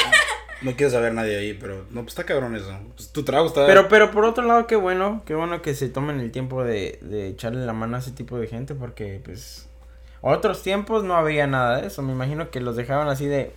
no 0.62 0.76
quiero 0.76 0.92
saber 0.92 1.12
nadie 1.14 1.38
ahí, 1.38 1.54
pero 1.54 1.84
no, 1.90 2.02
pues 2.02 2.08
está 2.12 2.24
cabrón 2.24 2.54
eso. 2.54 2.72
Pues 2.96 3.10
tu 3.10 3.24
trago 3.24 3.46
está... 3.48 3.66
Pero, 3.66 3.88
pero 3.88 4.10
por 4.12 4.24
otro 4.24 4.44
lado, 4.44 4.66
qué 4.68 4.76
bueno, 4.76 5.22
qué 5.26 5.34
bueno 5.34 5.60
que 5.62 5.74
se 5.74 5.88
tomen 5.88 6.20
el 6.20 6.30
tiempo 6.30 6.62
de, 6.62 6.98
de 7.02 7.28
echarle 7.28 7.64
la 7.66 7.72
mano 7.72 7.96
a 7.96 8.00
ese 8.00 8.12
tipo 8.12 8.38
de 8.38 8.46
gente, 8.46 8.74
porque 8.76 9.20
pues 9.24 9.68
otros 10.20 10.62
tiempos 10.62 11.02
no 11.02 11.16
había 11.16 11.46
nada 11.48 11.80
de 11.80 11.88
eso. 11.88 12.02
Me 12.02 12.12
imagino 12.12 12.50
que 12.50 12.60
los 12.60 12.76
dejaban 12.76 13.08
así 13.08 13.26
de, 13.26 13.52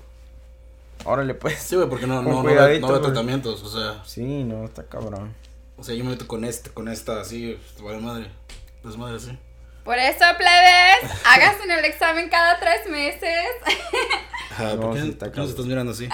órale 1.05 1.33
pues. 1.33 1.59
Sí, 1.59 1.75
güey, 1.75 1.87
porque 1.89 2.07
no, 2.07 2.21
no, 2.21 2.29
no, 2.29 2.41
güey. 2.41 2.55
tratamientos, 3.01 3.61
o 3.63 3.69
sea, 3.69 4.03
Sí, 4.05 4.43
no, 4.43 4.65
está 4.65 4.83
cabrón. 4.87 5.33
o 5.77 5.83
sea, 5.83 5.95
yo 5.95 6.03
me 6.03 6.11
meto 6.11 6.27
con 6.27 6.43
este, 6.45 6.69
con 6.71 6.87
esta, 6.87 7.19
así, 7.21 7.59
pues, 7.73 7.83
vale 7.85 7.99
madre, 7.99 8.31
las 8.83 8.97
madres, 8.97 9.23
sí. 9.23 9.37
Por 9.83 9.97
eso, 9.97 10.23
plebes, 10.37 11.11
háganse 11.25 11.63
el 11.69 11.83
examen 11.85 12.29
cada 12.29 12.57
tres 12.59 12.87
meses. 12.89 13.47
No, 14.57 14.79
¿por 14.79 14.93
qué, 14.93 15.01
sí 15.01 15.09
está 15.09 15.27
nos 15.27 15.49
estás 15.49 15.65
mirando 15.65 15.91
así? 15.91 16.07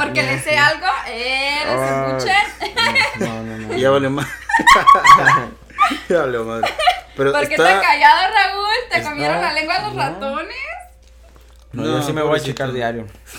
Porque 0.00 0.22
les 0.22 0.42
sé 0.42 0.56
algo. 0.56 0.86
Eh, 1.06 1.58
¿los 1.66 1.74
Ah, 1.80 2.16
escuchen? 2.18 2.70
No, 3.20 3.42
no, 3.44 3.56
no. 3.68 3.76
Ya 3.76 3.90
vale 3.90 4.08
madre. 4.08 4.30
ya 6.08 6.18
vale 6.20 6.38
madre. 6.38 6.74
Pero 7.16 7.32
¿Por 7.32 7.46
qué 7.48 7.54
está... 7.54 7.80
callado, 7.80 8.34
Raúl? 8.34 8.66
¿Te 8.90 8.98
Es- 8.98 9.06
comieron 9.06 9.40
la 9.40 9.52
lengua 9.52 9.78
los 9.80 9.94
no. 9.94 10.02
ratones? 10.02 10.56
No, 11.72 11.82
No, 11.84 11.98
yo 11.98 12.02
sí 12.02 12.12
me 12.12 12.22
voy 12.22 12.38
a 12.38 12.42
checar 12.42 12.72
diario. 12.72 13.06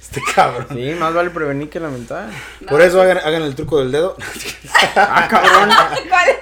Este 0.00 0.20
cabrón. 0.34 0.66
Sí, 0.72 0.94
más 0.98 1.12
vale 1.12 1.30
prevenir 1.30 1.68
que 1.68 1.78
lamentar. 1.80 2.28
Por 2.68 2.80
eso 2.80 3.00
hagan, 3.02 3.18
hagan 3.18 3.42
el 3.42 3.54
truco 3.54 3.78
del 3.80 3.92
dedo. 3.92 4.16
Ah, 4.96 5.26
cabrón. 5.28 5.68
¿Cuál 6.08 6.28
es 6.28 6.38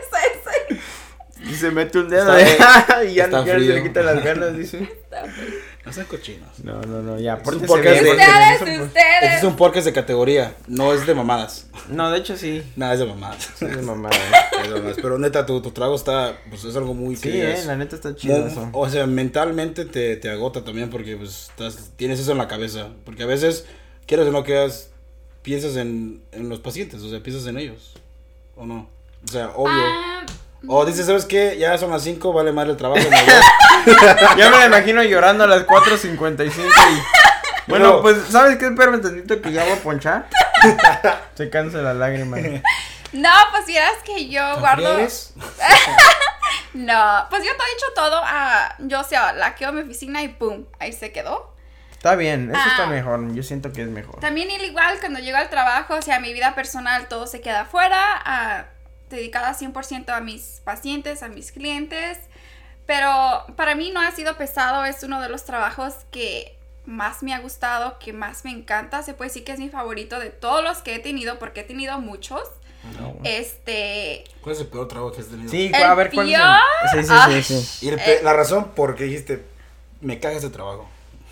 ese? 0.77 0.81
Y 1.51 1.55
se 1.55 1.71
mete 1.71 1.99
un 1.99 2.09
dedo 2.09 2.37
Está- 2.37 3.05
y 3.05 3.15
ya, 3.15 3.25
está 3.25 3.41
ya 3.41 3.53
se 3.53 3.55
frío. 3.59 3.75
le 3.75 3.83
quita 3.83 4.03
las 4.03 4.23
ganas, 4.23 4.57
dice. 4.57 4.91
No 5.85 5.93
sean 5.93 6.07
cochinos. 6.07 6.61
No, 6.65 6.81
no, 6.83 7.03
no, 7.03 7.19
ya, 7.21 7.35
un 7.37 7.43
pórtense 7.43 7.67
podcast 7.67 8.03
de- 8.03 8.11
Ustedes, 8.13 8.59
pues- 8.61 8.81
ustedes. 8.81 9.23
Este 9.23 9.37
es 9.37 9.45
un 9.45 9.57
podcast 9.57 9.85
de 9.87 9.93
categoría, 9.93 10.57
no 10.67 10.95
es 10.95 11.07
de 11.07 11.15
mamadas. 11.15 11.67
No, 11.91 12.11
de 12.11 12.19
hecho 12.19 12.37
sí. 12.39 12.63
Nada, 12.77 12.95
es 12.95 13.01
de 13.01 13.07
mamadas. 13.07 13.51
Sí, 13.59 13.65
es. 13.67 13.71
Es 13.73 13.77
de 13.77 13.83
mamadas. 13.83 14.19
Pero 14.97 15.19
neta, 15.19 15.45
tu, 15.45 15.61
tu 15.61 15.73
trago 15.73 15.95
está, 15.95 16.39
pues 16.49 16.65
es 16.65 16.75
algo 16.77 16.95
muy 16.95 17.17
Sí, 17.17 17.31
que 17.31 17.43
eh, 17.43 17.53
es- 17.55 17.67
la 17.67 17.77
neta 17.77 17.97
está 17.97 18.17
chido 18.17 18.47
eso. 18.47 18.69
O 18.73 18.89
sea, 18.89 19.07
mentalmente 19.07 19.85
te, 19.85 20.17
te 20.17 20.31
agota 20.31 20.65
también 20.65 20.89
porque 20.89 21.17
pues 21.17 21.49
estás, 21.51 21.91
tienes 21.97 22.19
eso 22.19 22.33
en 22.33 22.39
la 22.39 22.49
cabeza. 22.49 22.89
Porque 23.05 23.25
a 23.25 23.27
veces, 23.27 23.67
quieres 24.07 24.27
o 24.27 24.31
no 24.33 24.43
quieras, 24.43 24.89
piensas 25.43 25.77
en, 25.77 26.23
en 26.33 26.49
los 26.49 26.61
pacientes, 26.61 27.03
o 27.03 27.11
sea, 27.11 27.23
piensas 27.23 27.47
en 27.47 27.59
ellos. 27.59 27.93
¿O 28.57 28.65
no? 28.65 28.89
O 29.23 29.31
sea, 29.31 29.51
obvio. 29.55 29.75
Ah, 29.77 30.25
O 30.69 30.85
dices, 30.85 31.07
¿sabes 31.07 31.25
qué? 31.27 31.57
Ya 31.59 31.77
son 31.79 31.91
las 31.91 32.03
5, 32.03 32.33
vale 32.33 32.53
mal 32.53 32.69
el 32.71 32.77
trabajo. 32.77 33.01
Ya 34.37 34.49
me 34.51 34.57
la 34.59 34.67
imagino 34.67 35.03
llorando 35.03 35.45
a 35.45 35.47
las 35.47 35.67
4.55 35.67 36.53
y... 36.57 37.71
Bueno, 37.71 38.01
pues, 38.03 38.17
¿sabes 38.31 38.57
qué? 38.57 38.67
Espérame 38.67 39.01
tantito 39.01 39.41
que 39.43 39.53
ya 39.53 39.63
voy 39.65 39.73
a 39.73 39.77
ponchar. 39.77 40.27
Se 41.35 41.51
cansa 41.51 41.79
la 41.79 41.93
lágrima. 41.95 42.37
no, 43.13 43.31
pues 43.53 43.67
vieras 43.67 43.93
que 44.05 44.29
yo 44.29 44.59
guardo. 44.61 44.97
No, 46.75 47.27
pues 47.31 47.45
yo 47.45 47.51
te 47.53 47.63
he 47.63 47.75
dicho 47.75 47.87
todo. 47.95 48.21
ah, 48.25 48.75
yo, 48.81 49.01
o 49.01 49.05
sea, 49.05 49.33
laqueo 49.33 49.73
mi 49.73 49.83
oficina 49.83 50.23
y 50.23 50.29
pum, 50.29 50.65
ahí 50.81 50.93
se 50.93 51.13
quedó. 51.13 51.55
Está 51.93 52.17
bien, 52.17 52.51
eso 52.51 52.69
está 52.69 52.85
Ah. 52.85 52.89
mejor. 52.89 53.33
Yo 53.33 53.43
siento 53.43 53.73
que 53.73 53.83
es 53.83 53.89
mejor. 53.89 54.19
También 54.21 54.51
al 54.51 54.65
igual 54.65 54.99
cuando 55.01 55.21
llego 55.21 55.37
al 55.39 55.49
trabajo, 55.51 55.95
o 55.95 56.03
sea, 56.03 56.19
mi 56.21 56.33
vida 56.33 56.55
personal 56.55 57.07
todo 57.09 57.27
se 57.29 57.41
queda 57.41 57.63
afuera, 57.63 57.99
ah, 58.25 58.65
dedicada 59.11 59.55
100% 59.55 60.11
a 60.11 60.21
mis 60.21 60.61
pacientes, 60.65 61.23
a 61.23 61.29
mis 61.29 61.53
clientes, 61.53 62.19
pero 62.87 63.45
para 63.57 63.75
mí 63.75 63.91
no 63.91 64.01
ha 64.01 64.11
sido 64.13 64.37
pesado, 64.37 64.85
es 64.85 65.03
uno 65.03 65.21
de 65.21 65.29
los 65.29 65.45
trabajos 65.45 65.95
que 66.11 66.57
más 66.87 67.23
me 67.23 67.33
ha 67.33 67.39
gustado, 67.41 67.99
que 67.99 68.13
más 68.13 68.45
me 68.45 68.51
encanta. 68.51 69.03
Se 69.03 69.15
puede 69.15 69.31
decir 69.31 69.45
que 69.45 69.53
es 69.53 69.59
mi 69.59 69.71
favorito 69.71 70.19
de 70.19 70.29
todos 70.31 70.63
los 70.63 70.79
que 70.79 70.95
he 70.97 70.99
tenido, 70.99 71.39
porque 71.39 71.61
he 71.61 71.65
tenido 71.65 71.99
muchos. 71.99 72.43
Este. 73.23 74.25
¿Cuál 74.43 74.55
es 74.55 74.61
el 74.61 74.67
peor 74.69 74.89
trabajo 74.89 75.13
que 75.13 75.21
has 75.23 75.29
tenido? 75.29 75.51
Sí, 75.51 75.71
El 75.75 75.83
a 75.83 75.95
ver 75.95 76.11
cuál 76.13 76.29
es. 76.31 76.37
peor. 76.37 76.59
el- 76.95 77.05
Sí, 77.07 77.43
sí, 77.43 77.43
sí, 77.43 77.63
sí. 77.79 77.87
Y 77.87 77.89
el 77.91 77.97
pe- 77.97 78.21
la 78.23 78.33
razón 78.35 78.73
por 78.75 78.95
qué 78.97 79.05
dijiste, 79.05 79.43
me 80.01 80.21
caga 80.21 80.37
ese 80.37 80.51
trabajo. 80.51 80.89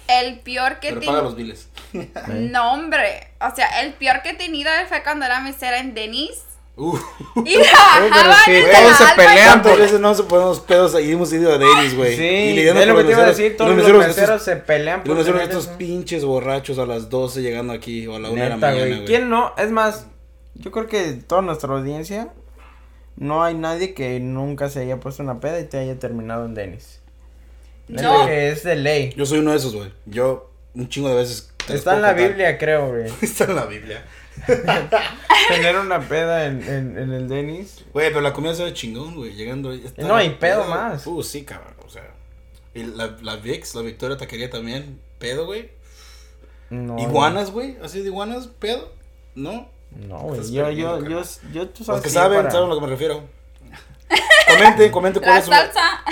El 0.09 0.41
peor 0.41 0.81
que 0.81 0.89
he 0.89 0.95
Pero 0.95 1.01
paga 1.07 1.13
tenido. 1.19 1.23
los 1.25 1.37
biles. 1.37 1.69
No, 2.51 2.73
hombre. 2.73 3.29
O 3.41 3.55
sea, 3.55 3.83
el 3.83 3.93
peor 3.95 4.23
que 4.23 4.31
he 4.31 4.35
tenido 4.35 4.71
fue 4.89 5.03
cuando 5.03 5.27
era 5.27 5.41
mesera 5.41 5.79
en 5.79 5.95
Denis. 5.95 6.43
Uh. 6.77 6.97
Sí, 7.45 8.51
el 8.53 8.71
todos 8.71 8.97
se 8.97 9.05
pelean 9.17 9.47
¿Cuántas 9.61 9.73
por- 9.73 9.81
veces 9.81 10.01
no 10.01 10.15
se 10.15 10.23
ponemos 10.25 10.61
pedos 10.61 10.99
y 11.01 11.13
hemos 11.13 11.33
ido 11.33 11.53
a 11.53 11.59
Dennis, 11.59 11.95
güey? 11.97 12.17
Sí, 12.17 12.25
Y 12.25 12.61
es 12.61 12.87
lo 12.87 12.97
que 12.97 13.05
te 13.05 13.11
iba 13.13 13.23
a 13.23 13.27
decir, 13.27 13.57
todos 13.57 13.71
los 13.71 13.79
los 13.79 13.87
meseros 13.87 14.07
meseros 14.09 14.31
estos- 14.41 14.43
se 14.45 14.57
pelean 14.57 14.99
Los 15.01 15.07
por 15.09 15.17
meseros 15.19 15.41
tener 15.41 15.51
estos 15.51 15.67
eso. 15.69 15.79
pinches 15.79 16.25
borrachos 16.25 16.79
a 16.79 16.87
las 16.87 17.09
12 17.11 17.43
llegando 17.43 17.73
aquí 17.73 18.07
o 18.07 18.17
a 18.17 18.19
la 18.19 18.31
1 18.31 18.43
de 18.43 18.49
la 18.49 18.57
mañana, 18.57 18.87
güey. 18.87 19.05
¿Quién 19.05 19.29
no? 19.29 19.53
Es 19.59 19.71
más, 19.71 20.07
yo 20.55 20.71
creo 20.73 20.87
que 20.87 21.13
toda 21.27 21.43
nuestra 21.43 21.73
audiencia, 21.73 22.33
no 23.17 23.45
hay 23.45 23.55
nadie 23.55 23.93
que 23.95 24.19
nunca 24.21 24.69
se 24.71 24.81
haya 24.81 24.99
puesto 24.99 25.23
una 25.23 25.41
peda 25.41 25.61
y 25.61 25.65
te 25.65 25.79
haya 25.79 25.99
terminado 25.99 26.47
en 26.47 26.55
Denis. 26.55 27.01
No. 27.89 28.25
que 28.27 28.49
es 28.49 28.63
de 28.63 28.77
ley. 28.77 29.13
Yo 29.17 29.27
soy 29.27 29.41
uno 29.41 29.51
de 29.51 29.59
esos, 29.59 29.75
güey. 29.75 29.93
Yo 30.07 30.51
un 30.75 30.89
chingo 30.89 31.11
de 31.11 31.17
veces. 31.17 31.53
Está 31.69 31.95
en 31.97 32.03
la. 32.03 32.13
Biblia, 32.15 32.57
creo, 32.57 32.89
güey. 32.89 33.13
Está 33.21 33.45
en 33.45 33.57
la 33.57 33.67
Biblia. 33.67 34.05
Tener 35.49 35.77
una 35.79 36.01
peda 36.01 36.47
en, 36.47 36.63
en, 36.63 36.99
en 36.99 37.13
el 37.13 37.29
Denis. 37.29 37.85
Güey, 37.93 38.09
pero 38.09 38.21
la 38.21 38.33
comida 38.33 38.55
sabe 38.55 38.73
chingón, 38.73 39.15
güey. 39.15 39.35
Llegando 39.35 39.73
está 39.73 40.03
No, 40.03 40.21
y 40.23 40.29
la 40.31 40.39
pedo 40.39 40.65
más. 40.65 41.07
Uh, 41.07 41.23
sí, 41.23 41.45
cabrón. 41.45 41.75
O 41.85 41.91
sea. 41.91 42.09
Y 42.75 42.85
la, 42.85 43.17
la 43.23 43.37
Vix, 43.37 43.75
la 43.75 43.83
Victoria 43.83 44.17
Taquería 44.17 44.51
también. 44.51 44.99
Pedo, 45.19 45.47
güey. 45.47 45.71
No. 46.71 46.99
Iguanas, 46.99 47.51
güey. 47.51 47.77
Así 47.83 48.01
de 48.01 48.07
iguanas, 48.07 48.47
pedo. 48.47 48.91
¿No? 49.35 49.69
No, 49.91 50.19
güey. 50.21 50.41
Yo, 50.51 50.71
yo, 50.71 51.07
yo, 51.07 51.23
yo, 51.53 51.69
tú 51.69 51.81
Los 51.81 51.87
sabes 51.87 52.03
que 52.03 52.09
yo 52.09 52.15
saben, 52.15 52.39
para- 52.39 52.51
saben 52.51 52.67
a 52.67 52.75
lo 52.75 52.81
que 52.81 52.87
me 52.87 52.91
refiero. 52.93 53.23
Comenten, 54.49 54.91
comenten 54.93 55.23
cuál 55.23 55.39
es, 55.39 55.45
su, 55.47 55.51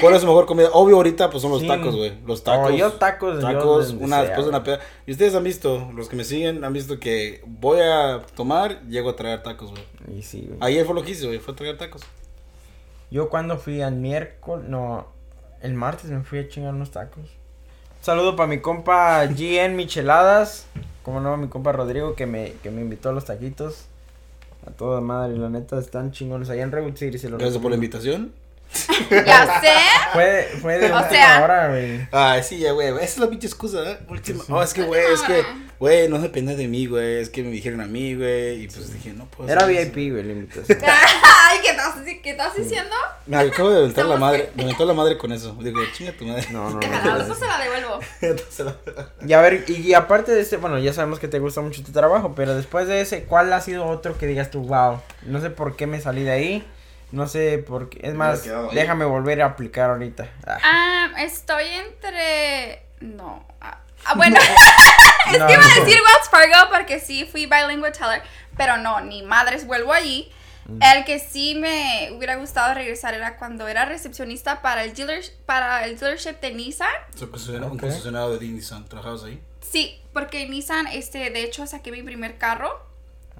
cuál 0.00 0.14
es 0.14 0.20
su 0.22 0.26
mejor 0.26 0.46
comida. 0.46 0.68
Obvio 0.72 0.96
ahorita 0.96 1.28
pues 1.30 1.42
son 1.42 1.50
los 1.50 1.60
Sí. 1.60 1.68
tacos, 1.68 1.94
güey. 1.94 2.18
Los 2.26 2.42
tacos. 2.42 2.70
Oh, 2.70 2.74
yo 2.74 2.92
tacos, 2.92 3.34
yo 3.34 3.40
Tacos, 3.40 3.88
donde 3.88 4.04
una 4.04 4.16
sea, 4.16 4.24
después 4.24 4.44
de 4.46 4.48
una 4.50 4.64
peda. 4.64 4.80
Y 5.06 5.12
ustedes 5.12 5.34
han 5.34 5.44
visto, 5.44 5.90
los 5.94 6.08
que 6.08 6.16
me 6.16 6.24
siguen 6.24 6.64
han 6.64 6.72
visto 6.72 6.98
que 6.98 7.42
voy 7.46 7.80
a 7.80 8.22
tomar, 8.34 8.82
llego 8.86 9.10
a 9.10 9.16
traer 9.16 9.42
tacos, 9.42 9.70
güey. 9.70 9.82
Y 10.18 10.22
sí, 10.22 10.46
güey. 10.48 10.58
Ayer 10.62 10.86
fue 10.86 10.94
lo 10.94 11.02
que 11.02 11.10
hice, 11.10 11.26
güey, 11.26 11.38
fue 11.38 11.52
a 11.54 11.56
traer 11.56 11.76
tacos. 11.76 12.02
Yo 13.10 13.28
cuando 13.28 13.58
fui 13.58 13.82
al 13.82 13.94
miércoles, 13.96 14.66
no, 14.68 15.06
el 15.60 15.74
martes 15.74 16.06
me 16.10 16.22
fui 16.22 16.38
a 16.38 16.48
chingar 16.48 16.72
unos 16.72 16.90
tacos. 16.92 17.24
Un 17.24 18.04
saludo 18.04 18.36
para 18.36 18.46
mi 18.46 18.60
compa 18.60 19.26
GN 19.26 19.74
Micheladas, 19.76 20.66
como 21.02 21.20
no, 21.20 21.36
mi 21.36 21.48
compa 21.48 21.72
Rodrigo 21.72 22.14
que 22.14 22.24
me, 22.26 22.52
que 22.62 22.70
me 22.70 22.80
invitó 22.80 23.10
a 23.10 23.12
los 23.12 23.26
taquitos. 23.26 23.86
Toda 24.76 25.00
madre, 25.00 25.36
la 25.36 25.48
neta, 25.48 25.78
están 25.78 26.12
chingones. 26.12 26.50
Allá 26.50 26.62
en 26.62 26.72
Redwood 26.72 26.96
City 26.96 27.18
se 27.18 27.30
los 27.30 27.38
Gracias 27.38 27.60
por 27.60 27.70
la 27.70 27.76
invitación. 27.76 28.32
Ya 29.10 29.60
sé. 29.60 29.72
Fue, 30.12 30.48
fue 30.60 30.78
de 30.78 30.90
O 30.92 30.96
última 30.96 31.08
sea- 31.10 31.42
hora, 31.42 31.68
güey. 31.68 32.06
Ay, 32.12 32.42
sí, 32.42 32.58
ya, 32.58 32.72
güey. 32.72 32.88
Esa 32.88 33.02
es 33.04 33.18
la 33.18 33.28
pinche 33.28 33.46
excusa, 33.48 33.78
¿eh? 33.90 33.98
Última. 34.08 34.44
Sí. 34.44 34.52
Oh, 34.52 34.62
es 34.62 34.72
que, 34.72 34.82
güey, 34.82 35.02
es 35.12 35.20
que, 35.22 35.44
güey, 35.78 36.08
no 36.08 36.18
depende 36.20 36.54
de 36.54 36.68
mí, 36.68 36.86
güey. 36.86 37.18
Es 37.20 37.30
que 37.30 37.42
me 37.42 37.50
dijeron 37.50 37.80
a 37.80 37.86
mí, 37.86 38.14
güey. 38.14 38.62
Y 38.64 38.68
pues 38.68 38.92
dije, 38.92 39.12
no 39.12 39.24
puedo 39.26 39.50
Era. 39.50 39.66
VIP, 39.66 40.12
güey, 40.12 40.22
la 40.22 40.32
invitación. 40.32 40.78
Ay, 40.86 41.58
¿qué 41.62 41.70
estás, 41.70 41.94
qué 42.22 42.30
estás 42.30 42.54
diciendo? 42.56 42.94
Me 43.26 43.36
acabo 43.38 43.70
de 43.70 43.78
aventar 43.78 44.04
la 44.06 44.16
madre. 44.16 44.50
Me 44.54 44.62
aventó 44.64 44.84
la 44.84 44.94
madre 44.94 45.18
con 45.18 45.32
eso. 45.32 45.56
Digo, 45.60 45.80
chinga 45.92 46.12
tu 46.12 46.24
madre. 46.24 46.46
No, 46.52 46.70
no, 46.70 46.78
no. 46.80 47.18
después 47.18 47.38
se 47.38 47.46
la 47.46 47.58
devuelvo. 47.58 47.98
Entonces, 48.20 48.66
la- 48.66 48.76
Y 49.26 49.32
a 49.32 49.40
ver, 49.40 49.64
y, 49.66 49.72
y 49.88 49.94
aparte 49.94 50.32
de 50.32 50.40
este, 50.42 50.56
bueno, 50.58 50.78
ya 50.78 50.92
sabemos 50.92 51.18
que 51.18 51.26
te 51.28 51.38
gusta 51.40 51.60
mucho 51.60 51.82
tu 51.82 51.90
trabajo, 51.92 52.34
pero 52.36 52.54
después 52.54 52.86
de 52.86 53.00
ese, 53.00 53.24
¿cuál 53.24 53.52
ha 53.52 53.60
sido 53.60 53.86
otro 53.86 54.16
que 54.16 54.26
digas 54.26 54.50
tú, 54.50 54.60
wow, 54.62 55.00
no 55.22 55.40
sé 55.40 55.50
por 55.50 55.74
qué 55.76 55.86
me 55.88 56.00
salí 56.00 56.22
de 56.22 56.30
ahí? 56.30 56.68
No 57.12 57.26
sé 57.26 57.58
por 57.58 57.88
qué, 57.90 58.00
es 58.02 58.14
más, 58.14 58.44
déjame 58.72 59.04
volver 59.04 59.42
a 59.42 59.46
aplicar 59.46 59.90
ahorita. 59.90 60.30
Ah, 60.46 60.58
Ah, 60.62 61.22
estoy 61.22 61.64
entre. 61.66 62.82
No. 63.00 63.44
Ah, 63.60 63.78
ah, 64.04 64.14
bueno, 64.16 64.36
es 65.32 65.38
No, 65.38 65.46
que 65.46 65.52
iba 65.54 65.64
a 65.64 65.68
decir 65.68 66.00
Wells 66.00 66.28
Fargo 66.30 66.70
porque 66.70 67.00
sí 67.00 67.24
fui 67.30 67.46
bilingual 67.46 67.92
teller, 67.92 68.22
pero 68.56 68.76
no, 68.76 69.00
ni 69.00 69.22
madres 69.22 69.66
vuelvo 69.66 69.92
allí. 69.92 70.30
Mm. 70.66 70.78
El 70.82 71.04
que 71.04 71.18
sí 71.18 71.56
me 71.56 72.10
hubiera 72.12 72.36
gustado 72.36 72.74
regresar 72.74 73.14
era 73.14 73.36
cuando 73.38 73.66
era 73.66 73.86
recepcionista 73.86 74.62
para 74.62 74.84
el, 74.84 74.94
dealer, 74.94 75.24
para 75.46 75.84
el 75.84 75.98
dealership 75.98 76.38
de 76.40 76.52
Nissan. 76.52 76.88
Un 77.20 77.78
concesionario 77.78 78.38
de 78.38 78.46
Nissan. 78.46 78.84
¿Trabajabas 78.88 79.24
ahí? 79.24 79.42
Sí, 79.68 80.00
porque 80.12 80.46
Nissan, 80.48 80.86
este, 80.86 81.30
de 81.30 81.42
hecho, 81.42 81.66
saqué 81.66 81.90
mi 81.90 82.02
primer 82.02 82.38
carro 82.38 82.88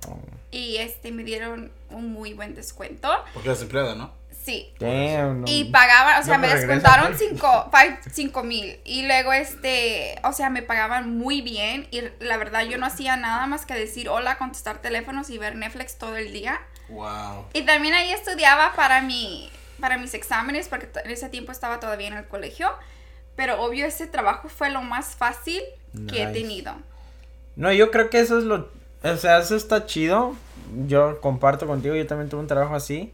Oh, 0.09 0.19
y 0.51 0.77
este 0.77 1.13
me 1.13 1.25
dieron 1.25 1.71
un 1.91 2.13
muy 2.13 2.33
buen 2.35 2.55
descuento. 2.55 3.09
Porque 3.35 3.49
eras 3.49 3.63
empleada, 3.63 3.95
¿no? 3.95 4.13
Sí. 4.43 4.73
damn, 4.81 5.43
no. 5.43 5.47
Y 5.47 5.65
pagaban, 5.65 6.21
o 6.21 6.25
sea, 6.25 6.37
No, 6.37 6.41
me 6.43 6.49
pues, 6.49 6.61
descontaron 6.67 7.15
cinco, 7.19 7.71
five- 7.71 7.99
cinco 8.11 8.43
mil. 8.43 8.81
Y 8.85 9.07
luego, 9.07 9.33
este, 9.35 10.19
o 10.25 10.33
sea, 10.33 10.49
me 10.49 10.63
pagaban 10.63 11.17
muy 11.19 11.43
bien. 11.43 11.87
Y 11.91 12.03
la 12.21 12.37
verdad, 12.39 12.63
yo 12.65 12.79
no 12.79 12.87
hacía 12.87 13.17
nada 13.17 13.47
más 13.47 13.67
que 13.67 13.75
decir 13.75 14.09
hola, 14.09 14.39
contestar 14.39 14.79
teléfonos 14.81 15.29
y 15.31 15.37
ver 15.39 15.57
Netflix 15.57 15.99
todo 15.99 16.17
el 16.17 16.33
día. 16.33 16.61
Wow. 16.89 17.47
Y 17.53 17.63
también 17.63 17.93
ahí 17.95 18.11
estudiaba 18.13 18.73
para 18.75 19.03
mi, 19.03 19.51
para 19.79 19.99
mis 19.99 20.15
exámenes, 20.15 20.69
porque 20.69 20.89
en 21.05 21.11
ese 21.11 21.29
tiempo 21.29 21.53
estaba 21.53 21.79
todavía 21.79 22.09
en 22.09 22.15
el 22.15 22.27
colegio. 22.27 22.71
Pero 23.37 23.63
obvio, 23.63 23.87
ese 23.87 24.07
trabajo 24.07 24.49
fue 24.49 24.71
lo 24.71 24.81
más 24.83 25.15
fácil 25.17 25.63
que 26.09 26.23
he 26.23 26.27
tenido. 26.29 26.75
No, 27.57 27.73
yo 27.73 27.91
creo 27.91 28.09
que 28.11 28.21
eso 28.21 28.39
es 28.39 28.45
lo, 28.45 28.71
o 29.03 29.17
sea, 29.17 29.39
eso 29.39 29.57
está 29.57 29.87
chido. 29.87 30.35
Yo 30.87 31.21
comparto 31.21 31.67
contigo, 31.67 31.95
yo 31.95 32.07
también 32.07 32.29
tuve 32.29 32.41
un 32.41 32.47
trabajo 32.47 32.75
así. 32.75 33.13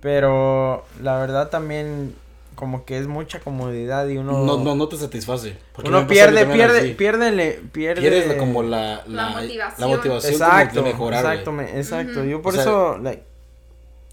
Pero 0.00 0.84
la 1.00 1.18
verdad 1.18 1.48
también 1.50 2.14
como 2.54 2.84
que 2.84 2.98
es 2.98 3.06
mucha 3.06 3.40
comodidad 3.40 4.06
y 4.08 4.18
uno 4.18 4.44
No, 4.44 4.58
no, 4.58 4.74
no 4.74 4.88
te 4.88 4.96
satisface. 4.96 5.56
uno 5.84 6.06
pierde, 6.06 6.44
pierde, 6.46 6.90
pierde, 6.94 7.30
le- 7.32 7.52
pierde, 7.72 8.00
Pierdes 8.02 8.34
como 8.36 8.62
la, 8.62 9.02
La 9.06 9.30
la, 9.30 9.30
motivación. 9.30 9.80
la 9.90 9.96
motivación 9.96 10.32
exacto, 10.32 10.82
de 10.82 10.92
mejorar, 10.92 11.24
exacto, 11.24 11.52
me- 11.52 11.78
exacto. 11.78 12.20
Ujú. 12.20 12.28
Yo 12.28 12.42
por 12.42 12.52
O 12.52 12.54
sea, 12.56 12.62
eso, 12.62 12.98
like, 12.98 13.22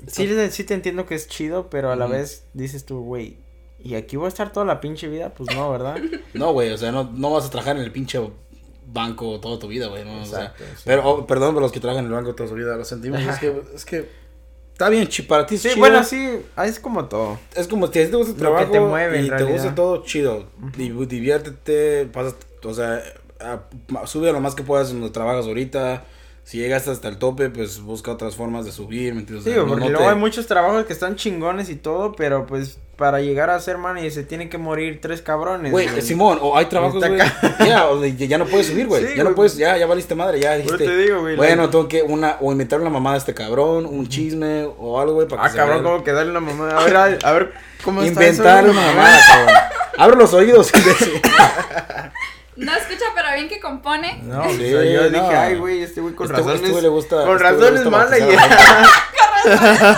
sí, 0.08 0.28
sí 0.52 0.64
te 0.64 0.74
entiendo 0.74 1.06
que 1.06 1.16
es 1.16 1.28
chido, 1.28 1.70
pero 1.70 1.92
a 1.92 1.96
la 1.96 2.06
Ujú. 2.06 2.14
vez 2.14 2.44
dices 2.54 2.86
tú, 2.86 3.04
güey, 3.04 3.38
¿y 3.84 3.96
aquí 3.96 4.16
voy 4.16 4.26
a 4.26 4.30
estar 4.30 4.52
toda 4.52 4.66
la 4.66 4.80
pinche 4.82 5.08
vida? 5.08 5.30
Pues 5.36 5.54
no, 5.56 5.70
¿verdad? 5.72 5.98
No, 6.34 6.54
güey, 6.54 6.72
o 6.72 6.78
sea, 6.78 6.92
no, 6.92 7.10
no 7.14 7.32
vas 7.32 7.46
a 7.46 7.50
trabajar 7.50 7.76
en 7.78 7.84
el 7.84 7.92
pinche 7.92 8.20
banco 8.92 9.40
toda 9.40 9.60
tu 9.60 9.68
vida, 9.68 9.88
güey, 9.88 10.04
¿no? 10.06 10.22
O 10.22 10.26
sea, 10.26 10.54
sí. 10.58 10.84
pero, 10.86 11.08
oh, 11.08 11.28
perdón 11.28 11.54
por 11.54 11.62
los 11.64 11.72
que 11.72 11.80
trabajan 11.80 12.06
en 12.06 12.12
el 12.12 12.16
banco 12.18 12.36
toda 12.36 12.50
su 12.50 12.56
vida, 12.56 12.76
lo 12.76 12.84
sentimos, 12.86 13.22
es 13.22 13.38
que, 13.40 13.62
es 13.76 13.86
que, 13.86 14.10
está 14.74 14.90
bien, 14.90 15.08
chi, 15.08 15.24
para 15.24 15.46
ti 15.46 15.56
es 15.56 15.62
Sí, 15.62 15.68
chido. 15.70 15.80
bueno, 15.80 16.04
sí, 16.04 16.42
es 16.66 16.80
como 16.80 17.06
todo. 17.06 17.40
Es 17.56 17.68
como 17.68 17.88
si 17.88 18.00
a 18.00 18.06
ti 18.06 18.12
te 18.12 18.18
gusta 18.18 18.32
el 18.34 18.40
Lo 18.40 18.50
que 18.52 18.56
trabajo 18.56 18.72
te 18.72 18.80
mueve, 18.80 19.22
y 19.22 19.30
te 19.30 19.44
gusta 19.44 19.76
todo, 19.76 20.04
chido. 20.04 20.48
Di- 20.78 20.90
Diviértete, 21.06 22.06
pasas, 22.12 22.36
o 22.64 22.74
sea, 22.74 23.02
a- 23.40 24.08
sube 24.08 24.30
a 24.30 24.34
lo 24.34 24.40
más 24.42 24.56
que 24.56 24.64
puedas 24.64 24.90
en 24.92 25.00
donde 25.00 25.14
trabajas 25.14 25.46
ahorita. 25.46 26.04
Si 26.44 26.58
llegas 26.58 26.88
hasta 26.88 27.08
el 27.10 27.18
tope, 27.20 27.50
pues 27.52 27.80
busca 27.80 28.12
otras 28.12 28.36
formas 28.36 28.66
de 28.66 28.72
subir, 28.72 29.14
¿me 29.14 29.20
entiendes? 29.20 29.46
O 29.46 29.50
Sí, 29.50 29.54
sea, 29.56 29.66
porque 29.66 29.82
no 29.86 29.90
luego 29.92 30.06
te- 30.06 30.10
hay 30.14 30.16
muchos 30.16 30.48
trabajos 30.48 30.84
que 30.86 30.94
están 30.94 31.16
chingones 31.16 31.70
y 31.70 31.76
todo, 31.76 32.14
pero 32.14 32.48
pues 32.48 32.80
para 33.00 33.20
llegar 33.22 33.50
a 33.50 33.60
ser 33.60 33.78
manager 33.80 34.12
se 34.12 34.24
tienen 34.24 34.50
que 34.50 34.58
morir 34.60 35.00
tres 35.02 35.22
cabrones. 35.24 35.72
Güey. 35.72 36.02
Simón, 36.02 36.38
o 36.42 36.56
hay 36.58 36.66
trabajos, 36.66 37.00
güey. 37.04 37.20
acá. 37.20 37.56
Ya, 37.66 37.88
ya 38.28 38.38
no 38.38 38.46
puedes 38.46 38.68
subir, 38.68 38.86
güey. 38.88 39.08
Sí, 39.08 39.14
ya 39.16 39.24
no 39.24 39.34
puedes, 39.34 39.56
ya, 39.58 39.76
ya 39.78 39.88
valiste 39.88 40.14
madre, 40.16 40.40
ya 40.40 40.56
dijiste. 40.58 40.78
te 40.86 40.98
digo, 40.98 41.22
güey, 41.22 41.36
Bueno, 41.38 41.70
tengo 41.70 41.88
que 41.88 42.04
una, 42.04 42.36
o 42.42 42.52
inventar 42.52 42.80
una 42.82 42.90
mamada 42.92 43.16
a 43.16 43.18
este 43.20 43.34
cabrón, 43.34 43.86
un 43.88 44.08
chisme 44.08 44.66
o 44.78 45.00
algo, 45.00 45.14
güey, 45.16 45.28
para 45.28 45.44
que 45.44 45.48
Ah, 45.48 45.52
cabrón, 45.56 45.82
como 45.84 46.04
que 46.04 46.12
darle 46.12 46.32
una 46.32 46.42
mamá. 46.42 46.70
A 46.78 46.84
ver, 46.84 46.96
a, 46.98 47.04
a 47.24 47.32
ver, 47.32 47.54
¿cómo 47.84 48.04
está 48.04 48.22
eso, 48.26 48.42
Inventar 48.44 48.66
una 48.70 48.82
mamada, 48.82 49.20
cabrón. 49.28 49.56
Abre 49.98 50.18
los 50.18 50.34
oídos. 50.34 50.72
No 52.60 52.74
escucha, 52.76 53.06
pero 53.16 53.30
bien 53.36 53.48
que 53.48 53.58
compone. 53.62 54.20
No, 54.24 54.44
Sí, 54.50 54.74
o 54.74 54.82
sea, 54.82 54.92
yo 54.92 55.04
no. 55.04 55.10
dije, 55.12 55.34
ay, 55.38 55.56
güey, 55.56 55.82
este 55.82 56.02
güey 56.02 56.14
con 56.14 56.26
Este 56.30 56.42
güey- 56.42 56.46
razones. 56.46 56.60
este 56.62 56.72
güey 56.72 56.84
le 56.84 56.90
gusta- 56.90 57.24
con 57.24 57.38
este 57.38 57.44
razones 57.52 57.86
mala. 57.86 58.18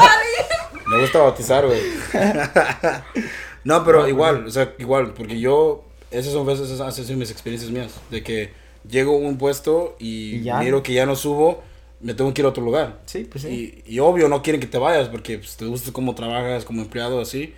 Me 0.92 1.00
gusta 1.00 1.20
bautizar, 1.20 1.66
güey. 1.66 1.80
no, 3.64 3.84
pero 3.86 4.08
igual, 4.08 4.46
o 4.46 4.52
sea, 4.52 4.74
igual, 4.78 5.14
porque 5.14 5.40
yo, 5.40 5.86
esas 6.12 6.34
son 6.34 6.46
veces, 6.46 6.70
esas 6.70 6.82
han 6.82 7.06
sido 7.06 7.18
mis 7.18 7.32
experiencias 7.32 7.72
mías, 7.72 7.94
de 8.10 8.22
que 8.24 8.52
llego 8.90 9.16
a 9.16 9.20
un 9.20 9.38
puesto 9.38 9.96
y, 10.00 10.42
miro 10.60 10.84
que 10.84 10.94
ya 10.94 11.06
no 11.06 11.16
subo, 11.16 11.64
me 12.02 12.14
tengo 12.14 12.34
que 12.34 12.42
ir 12.42 12.46
a 12.46 12.50
otro 12.50 12.64
lugar. 12.64 13.00
Sí, 13.06 13.28
pues 13.30 13.44
sí. 13.44 13.84
Y, 13.86 13.96
y 13.96 14.00
obvio, 14.00 14.28
no 14.28 14.42
quieren 14.42 14.60
que 14.60 14.68
te 14.68 14.78
vayas 14.78 15.08
porque 15.08 15.38
pues, 15.38 15.56
te 15.56 15.66
gusta 15.66 15.92
cómo 15.94 16.14
trabajas 16.16 16.66
como 16.66 16.82
empleado 16.82 17.22
así. 17.22 17.54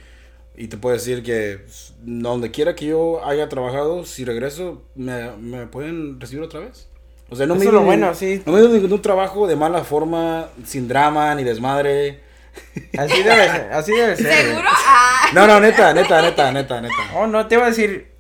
Y 0.56 0.68
te 0.68 0.78
puedo 0.78 0.94
decir 0.94 1.24
que 1.24 1.62
pues, 1.64 1.94
donde 2.04 2.52
quiera 2.52 2.76
que 2.76 2.86
yo 2.86 3.26
haya 3.26 3.50
trabajado, 3.50 4.06
si 4.06 4.24
regreso, 4.26 4.84
me, 4.94 5.32
me 5.38 5.66
pueden 5.66 6.20
recibir 6.20 6.44
otra 6.44 6.60
vez. 6.60 6.88
O 7.30 7.36
sea, 7.36 7.48
no 7.48 7.56
Eso 7.56 7.72
me 7.72 7.80
ni- 7.80 7.86
bueno, 7.86 8.14
sí. 8.14 8.44
No 8.46 8.52
me 8.52 8.60
ido 8.60 8.70
ningún 8.70 9.02
trabajo 9.02 9.48
de 9.48 9.56
mala 9.56 9.84
forma, 9.84 10.50
sin 10.66 10.88
drama 10.88 11.34
ni 11.34 11.44
desmadre. 11.44 12.20
Así 12.98 13.24
debe 13.24 13.50
ser, 13.50 13.74
así 13.74 13.92
debe 13.92 14.16
ser. 14.16 14.46
¿Seguro? 14.48 14.68
Ah. 14.70 15.30
No, 15.34 15.48
no, 15.48 15.60
neta, 15.60 15.94
neta, 15.94 16.22
neta, 16.22 16.52
neta, 16.52 16.82
neta. 16.82 16.96
Oh, 17.16 17.28
no, 17.28 17.48
te 17.48 17.56
iba 17.56 17.66
a 17.66 17.70
decir, 17.70 18.12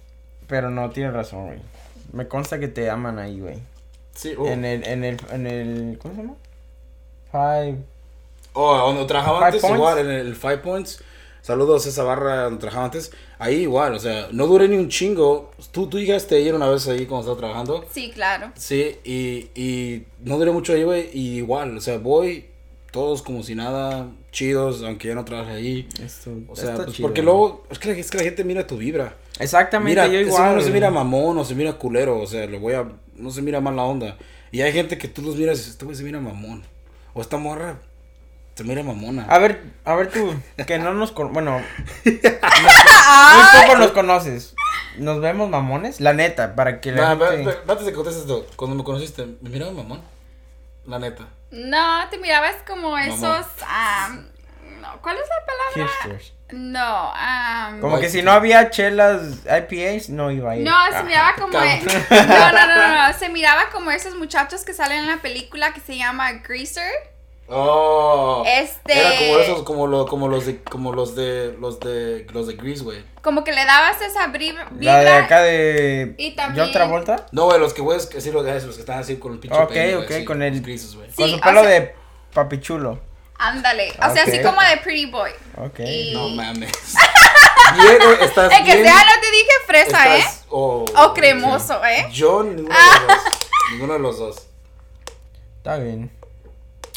pero 0.47 0.69
no, 0.69 0.89
tienes 0.89 1.13
razón, 1.13 1.45
güey. 1.47 1.59
Me 2.11 2.27
consta 2.27 2.59
que 2.59 2.67
te 2.67 2.89
aman 2.89 3.19
ahí, 3.19 3.39
güey. 3.39 3.59
Sí, 4.15 4.33
oh. 4.37 4.47
En 4.47 4.65
el, 4.65 4.85
en 4.87 5.03
el, 5.03 5.17
en 5.31 5.47
el, 5.47 5.97
¿cómo 5.99 6.15
se 6.15 6.21
llama? 6.21 6.35
Five. 7.31 7.77
Oh, 8.53 8.77
donde 8.77 9.05
trabajaba 9.05 9.37
Five 9.37 9.45
antes, 9.47 9.61
Points. 9.61 9.77
igual, 9.77 9.99
en 9.99 10.09
el 10.11 10.35
Five 10.35 10.57
Points. 10.59 11.03
Saludos 11.41 11.85
a 11.85 11.89
esa 11.89 12.03
barra 12.03 12.43
donde 12.43 12.59
trabajaba 12.59 12.85
antes. 12.85 13.11
Ahí 13.37 13.61
igual, 13.63 13.93
o 13.95 13.99
sea, 13.99 14.27
no 14.31 14.47
duré 14.47 14.67
ni 14.67 14.77
un 14.77 14.87
chingo. 14.89 15.51
Tú, 15.71 15.87
tú 15.87 15.99
llegaste 15.99 16.35
a 16.35 16.39
ir 16.39 16.55
una 16.55 16.69
vez 16.69 16.87
ahí 16.87 17.05
cuando 17.05 17.21
estaba 17.31 17.37
trabajando. 17.37 17.85
Sí, 17.91 18.11
claro. 18.13 18.51
Sí, 18.55 18.97
y, 19.03 19.49
y 19.53 20.05
no 20.21 20.37
duré 20.37 20.51
mucho 20.51 20.73
ahí, 20.73 20.83
güey. 20.83 21.09
Y 21.11 21.37
igual, 21.37 21.77
o 21.77 21.81
sea, 21.81 21.97
voy 21.97 22.45
todos 22.93 23.23
como 23.23 23.41
si 23.41 23.55
nada, 23.55 24.07
chidos, 24.31 24.83
aunque 24.83 25.07
ya 25.07 25.15
no 25.15 25.25
trabaje 25.25 25.51
ahí. 25.53 25.89
Esto, 25.99 26.31
O 26.47 26.55
sea, 26.55 26.75
pues 26.75 26.93
chido, 26.93 27.07
porque 27.07 27.21
güey. 27.21 27.25
luego, 27.35 27.63
es 27.71 27.79
que, 27.79 27.91
la, 27.91 27.97
es 27.99 28.11
que 28.11 28.17
la 28.19 28.23
gente 28.23 28.43
mira 28.43 28.67
tu 28.67 28.77
vibra. 28.77 29.17
Exactamente, 29.39 29.99
Mira, 29.99 30.05
yo 30.07 30.19
ese 30.19 30.29
igual. 30.29 30.55
no 30.55 30.61
se 30.61 30.69
mira 30.69 30.91
mamón 30.91 31.35
o 31.39 31.43
se 31.43 31.55
mira 31.55 31.73
culero, 31.73 32.19
o 32.19 32.27
sea, 32.27 32.45
le 32.45 32.59
voy 32.59 32.73
a, 32.75 32.85
no 33.15 33.31
se 33.31 33.41
mira 33.41 33.59
mala 33.61 33.81
onda. 33.81 34.15
Y 34.51 34.61
hay 34.61 34.71
gente 34.71 34.99
que 34.99 35.07
tú 35.07 35.23
los 35.23 35.35
miras 35.35 35.55
y 35.57 35.59
dices, 35.61 35.71
este 35.73 35.85
güey 35.85 35.97
se 35.97 36.03
mira 36.03 36.19
mamón. 36.19 36.63
O 37.15 37.21
esta 37.21 37.37
morra 37.37 37.79
se 38.53 38.63
mira 38.63 38.83
mamona. 38.83 39.25
A 39.25 39.39
ver, 39.39 39.63
a 39.85 39.95
ver 39.95 40.11
tú, 40.11 40.31
que 40.67 40.77
no 40.77 40.93
nos 40.93 41.11
con... 41.11 41.33
Bueno, 41.33 41.59
muy 42.05 42.19
poco 42.21 43.77
nos 43.79 43.91
conoces. 43.91 44.53
¿Nos 44.99 45.19
vemos 45.19 45.49
mamones? 45.49 45.99
La 45.99 46.13
neta, 46.13 46.53
para 46.53 46.79
que 46.79 46.91
la 46.91 47.01
Va, 47.01 47.15
va, 47.15 47.31
gente... 47.31 47.49
va, 47.51 47.71
antes 47.71 47.85
de 47.87 47.91
que 47.91 47.95
contestes 47.95 48.21
esto, 48.21 48.45
cuando 48.55 48.75
me 48.75 48.83
conociste, 48.83 49.25
¿me 49.41 49.49
miraba 49.49 49.71
mamón? 49.71 50.01
La 50.85 50.99
neta. 50.99 51.27
No, 51.51 52.09
te 52.09 52.17
mirabas 52.17 52.55
como 52.67 52.97
esos. 52.97 53.45
am, 53.67 54.27
no, 54.81 55.01
¿Cuál 55.01 55.17
es 55.17 55.27
la 55.29 55.45
palabra? 55.45 55.93
Hipsters. 55.93 56.33
No, 56.51 57.11
am, 57.15 57.79
Como 57.79 57.99
que 57.99 58.09
si 58.09 58.21
no 58.21 58.31
había 58.31 58.69
chelas 58.69 59.39
IPAs, 59.45 60.09
no 60.09 60.29
iba 60.29 60.51
a 60.51 60.57
ir. 60.57 60.63
No, 60.63 60.75
se 60.91 61.03
miraba 61.03 61.33
como. 61.35 61.57
No, 61.59 62.51
no, 62.51 62.67
no, 62.67 62.75
no, 62.75 63.07
no, 63.07 63.13
Se 63.17 63.29
miraba 63.29 63.69
como 63.71 63.91
esos 63.91 64.15
muchachos 64.15 64.63
que 64.63 64.73
salen 64.73 64.99
en 64.99 65.07
la 65.07 65.17
película 65.17 65.73
que 65.73 65.79
se 65.79 65.97
llama 65.97 66.31
Greaser. 66.33 67.12
Oh. 67.47 68.43
Este- 68.47 68.97
Era 68.99 69.09
como 69.17 69.37
esos, 69.39 69.63
como, 69.63 69.87
lo, 69.87 70.05
como 70.07 70.27
los 70.27 70.45
de, 70.45 70.63
como 70.63 70.93
los 70.93 71.15
de, 71.15 71.55
los 71.59 71.79
de, 71.79 72.25
los 72.31 72.47
de 72.47 72.55
Grease, 72.55 72.83
güey. 72.83 73.03
Como 73.21 73.43
que 73.43 73.51
le 73.51 73.65
dabas 73.65 74.01
esa 74.01 74.27
bri- 74.27 74.55
La 74.79 74.97
de 74.99 75.05
vibra. 75.05 75.17
acá 75.25 75.41
de... 75.41 76.15
Y 76.17 76.31
también- 76.35 76.65
¿John 76.65 76.73
Travolta? 76.73 77.25
No, 77.31 77.45
güey, 77.45 77.59
los 77.59 77.73
que 77.73 77.81
güeyes, 77.81 78.05
que 78.07 78.21
sí, 78.21 78.31
los, 78.31 78.43
los 78.45 78.75
que 78.75 78.79
están 78.81 78.99
así 78.99 79.17
con 79.17 79.33
el 79.33 79.39
pinche 79.39 79.57
Ok, 79.57 79.69
güey, 79.71 79.93
ok, 79.95 80.11
así, 80.11 80.25
con 80.25 80.41
el- 80.41 80.61
Greases, 80.61 80.95
güey. 80.95 81.09
Sí, 81.09 81.15
Con 81.17 81.29
su 81.29 81.35
o 81.37 81.41
pelo 81.41 81.61
sea- 81.61 81.69
de 81.69 81.95
papichulo. 82.33 82.99
Ándale. 83.37 83.91
O 84.01 84.13
sea, 84.13 84.23
así 84.23 84.41
como 84.41 84.61
de 84.61 84.77
Pretty 84.77 85.07
Boy. 85.07 85.31
Ok. 85.57 85.79
Y- 85.79 86.13
No 86.13 86.29
mames. 86.35 86.71
bien, 87.75 88.01
eh, 88.01 88.17
estás 88.21 88.51
Es 88.53 88.59
que 88.59 88.63
bien. 88.75 88.83
sea, 88.85 88.93
no 88.95 89.21
te 89.21 89.31
dije 89.31 89.51
fresa, 89.67 90.15
¿eh? 90.15 90.19
estás- 90.19 90.45
oh, 90.49 90.85
O 90.97 91.13
cremoso, 91.13 91.83
¿eh? 91.85 92.07
Yo, 92.11 92.43
ninguno 92.43 92.69
de 92.73 92.79
los 92.79 93.07
dos. 93.07 93.33
Ninguno 93.71 93.93
de 93.93 93.99
los 93.99 94.17
dos. 94.19 94.47
Está 95.57 95.77
bien. 95.77 96.11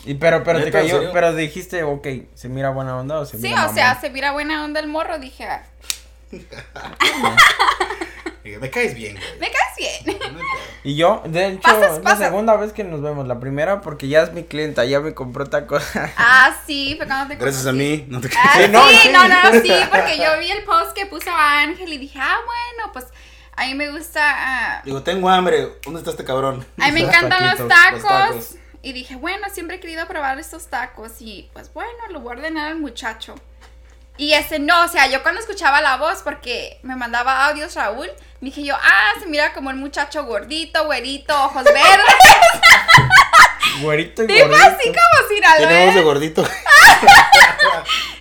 Y 0.06 0.14
pero, 0.14 0.42
pero 0.44 0.60
te 0.60 0.66
¿Neta, 0.66 0.80
en 0.80 0.88
cayó, 0.88 1.12
pero 1.12 1.34
dijiste, 1.34 1.82
ok, 1.82 2.06
¿se 2.34 2.48
mira 2.48 2.70
buena 2.70 2.96
onda 2.96 3.18
o 3.18 3.26
se 3.26 3.36
Sí, 3.38 3.48
mira 3.48 3.66
o 3.66 3.74
sea, 3.74 4.00
se 4.00 4.08
mira 4.08 4.32
buena 4.32 4.64
onda 4.64 4.80
el 4.80 4.86
morro. 4.86 5.18
Dije, 5.18 5.46
ah, 5.46 5.64
Dije, 8.44 8.58
Me 8.60 8.70
caes 8.70 8.94
bien, 8.94 9.16
güey. 9.16 9.38
me 9.40 9.50
caes 9.50 10.04
bien. 10.04 10.18
Y 10.84 10.94
yo, 10.94 11.22
de 11.26 11.48
hecho, 11.48 11.62
Pasas, 11.62 11.98
es 11.98 12.04
la 12.04 12.16
segunda 12.16 12.56
vez 12.56 12.72
que 12.72 12.84
nos 12.84 13.02
vemos. 13.02 13.26
La 13.26 13.40
primera 13.40 13.80
porque 13.80 14.06
ya 14.06 14.22
es 14.22 14.32
mi 14.32 14.44
clienta, 14.44 14.84
ya 14.84 15.00
me 15.00 15.14
compró 15.14 15.46
tacos. 15.46 15.82
Ah, 16.16 16.56
sí, 16.64 16.94
fue 16.96 17.06
cuando 17.08 17.26
te 17.34 17.34
Gracias 17.36 17.66
a 17.66 17.72
mí, 17.72 18.04
no 18.08 18.20
te 18.20 18.28
Ah, 18.36 18.52
Sí, 18.56 18.62
sí, 18.62 18.70
no, 18.70 18.82
no, 18.82 18.88
sí. 18.88 19.10
no, 19.12 19.28
no, 19.28 19.60
sí, 19.60 19.72
porque 19.90 20.18
yo 20.18 20.38
vi 20.38 20.52
el 20.52 20.62
post 20.62 20.92
que 20.94 21.06
puso 21.06 21.30
Ángel 21.32 21.92
y 21.92 21.98
dije, 21.98 22.20
ah, 22.22 22.36
bueno, 22.46 22.92
pues 22.92 23.06
a 23.56 23.66
mí 23.66 23.74
me 23.74 23.90
gusta, 23.90 24.20
ah, 24.22 24.82
Digo, 24.84 25.02
tengo 25.02 25.28
hambre. 25.28 25.78
¿Dónde 25.84 25.98
está 25.98 26.12
este 26.12 26.22
cabrón? 26.24 26.64
a 26.78 26.86
mí 26.86 26.92
me 26.92 27.00
encantan 27.00 27.42
los 27.58 27.68
taquitos, 27.68 27.68
tacos. 27.68 28.36
los 28.36 28.48
tacos. 28.48 28.56
Y 28.86 28.92
dije, 28.92 29.16
bueno, 29.16 29.48
siempre 29.52 29.78
he 29.78 29.80
querido 29.80 30.06
probar 30.06 30.38
estos 30.38 30.68
tacos 30.68 31.14
y 31.18 31.50
pues 31.52 31.72
bueno, 31.72 31.90
lo 32.10 32.20
voy 32.20 32.34
a 32.34 32.36
ordenar 32.36 32.68
al 32.68 32.78
muchacho. 32.78 33.34
Y 34.16 34.34
ese 34.34 34.60
no, 34.60 34.84
o 34.84 34.86
sea, 34.86 35.08
yo 35.08 35.24
cuando 35.24 35.40
escuchaba 35.40 35.80
la 35.80 35.96
voz, 35.96 36.22
porque 36.22 36.78
me 36.84 36.94
mandaba 36.94 37.46
audios 37.46 37.74
Raúl, 37.74 38.08
dije 38.40 38.62
yo, 38.62 38.76
ah, 38.80 39.10
se 39.18 39.26
mira 39.26 39.52
como 39.52 39.70
un 39.70 39.80
muchacho 39.80 40.24
gordito, 40.24 40.84
güerito, 40.84 41.34
ojos 41.46 41.64
verdes. 41.64 41.80
Güerito 43.82 44.22
y 44.22 44.28
tipo 44.28 44.46
gordito. 44.46 44.64
así 44.64 44.84
como 44.84 45.28
Sinaloa. 45.28 45.68
Tiene 45.68 45.86
voz 45.86 45.94
de 45.96 46.02
gordito. 46.02 46.48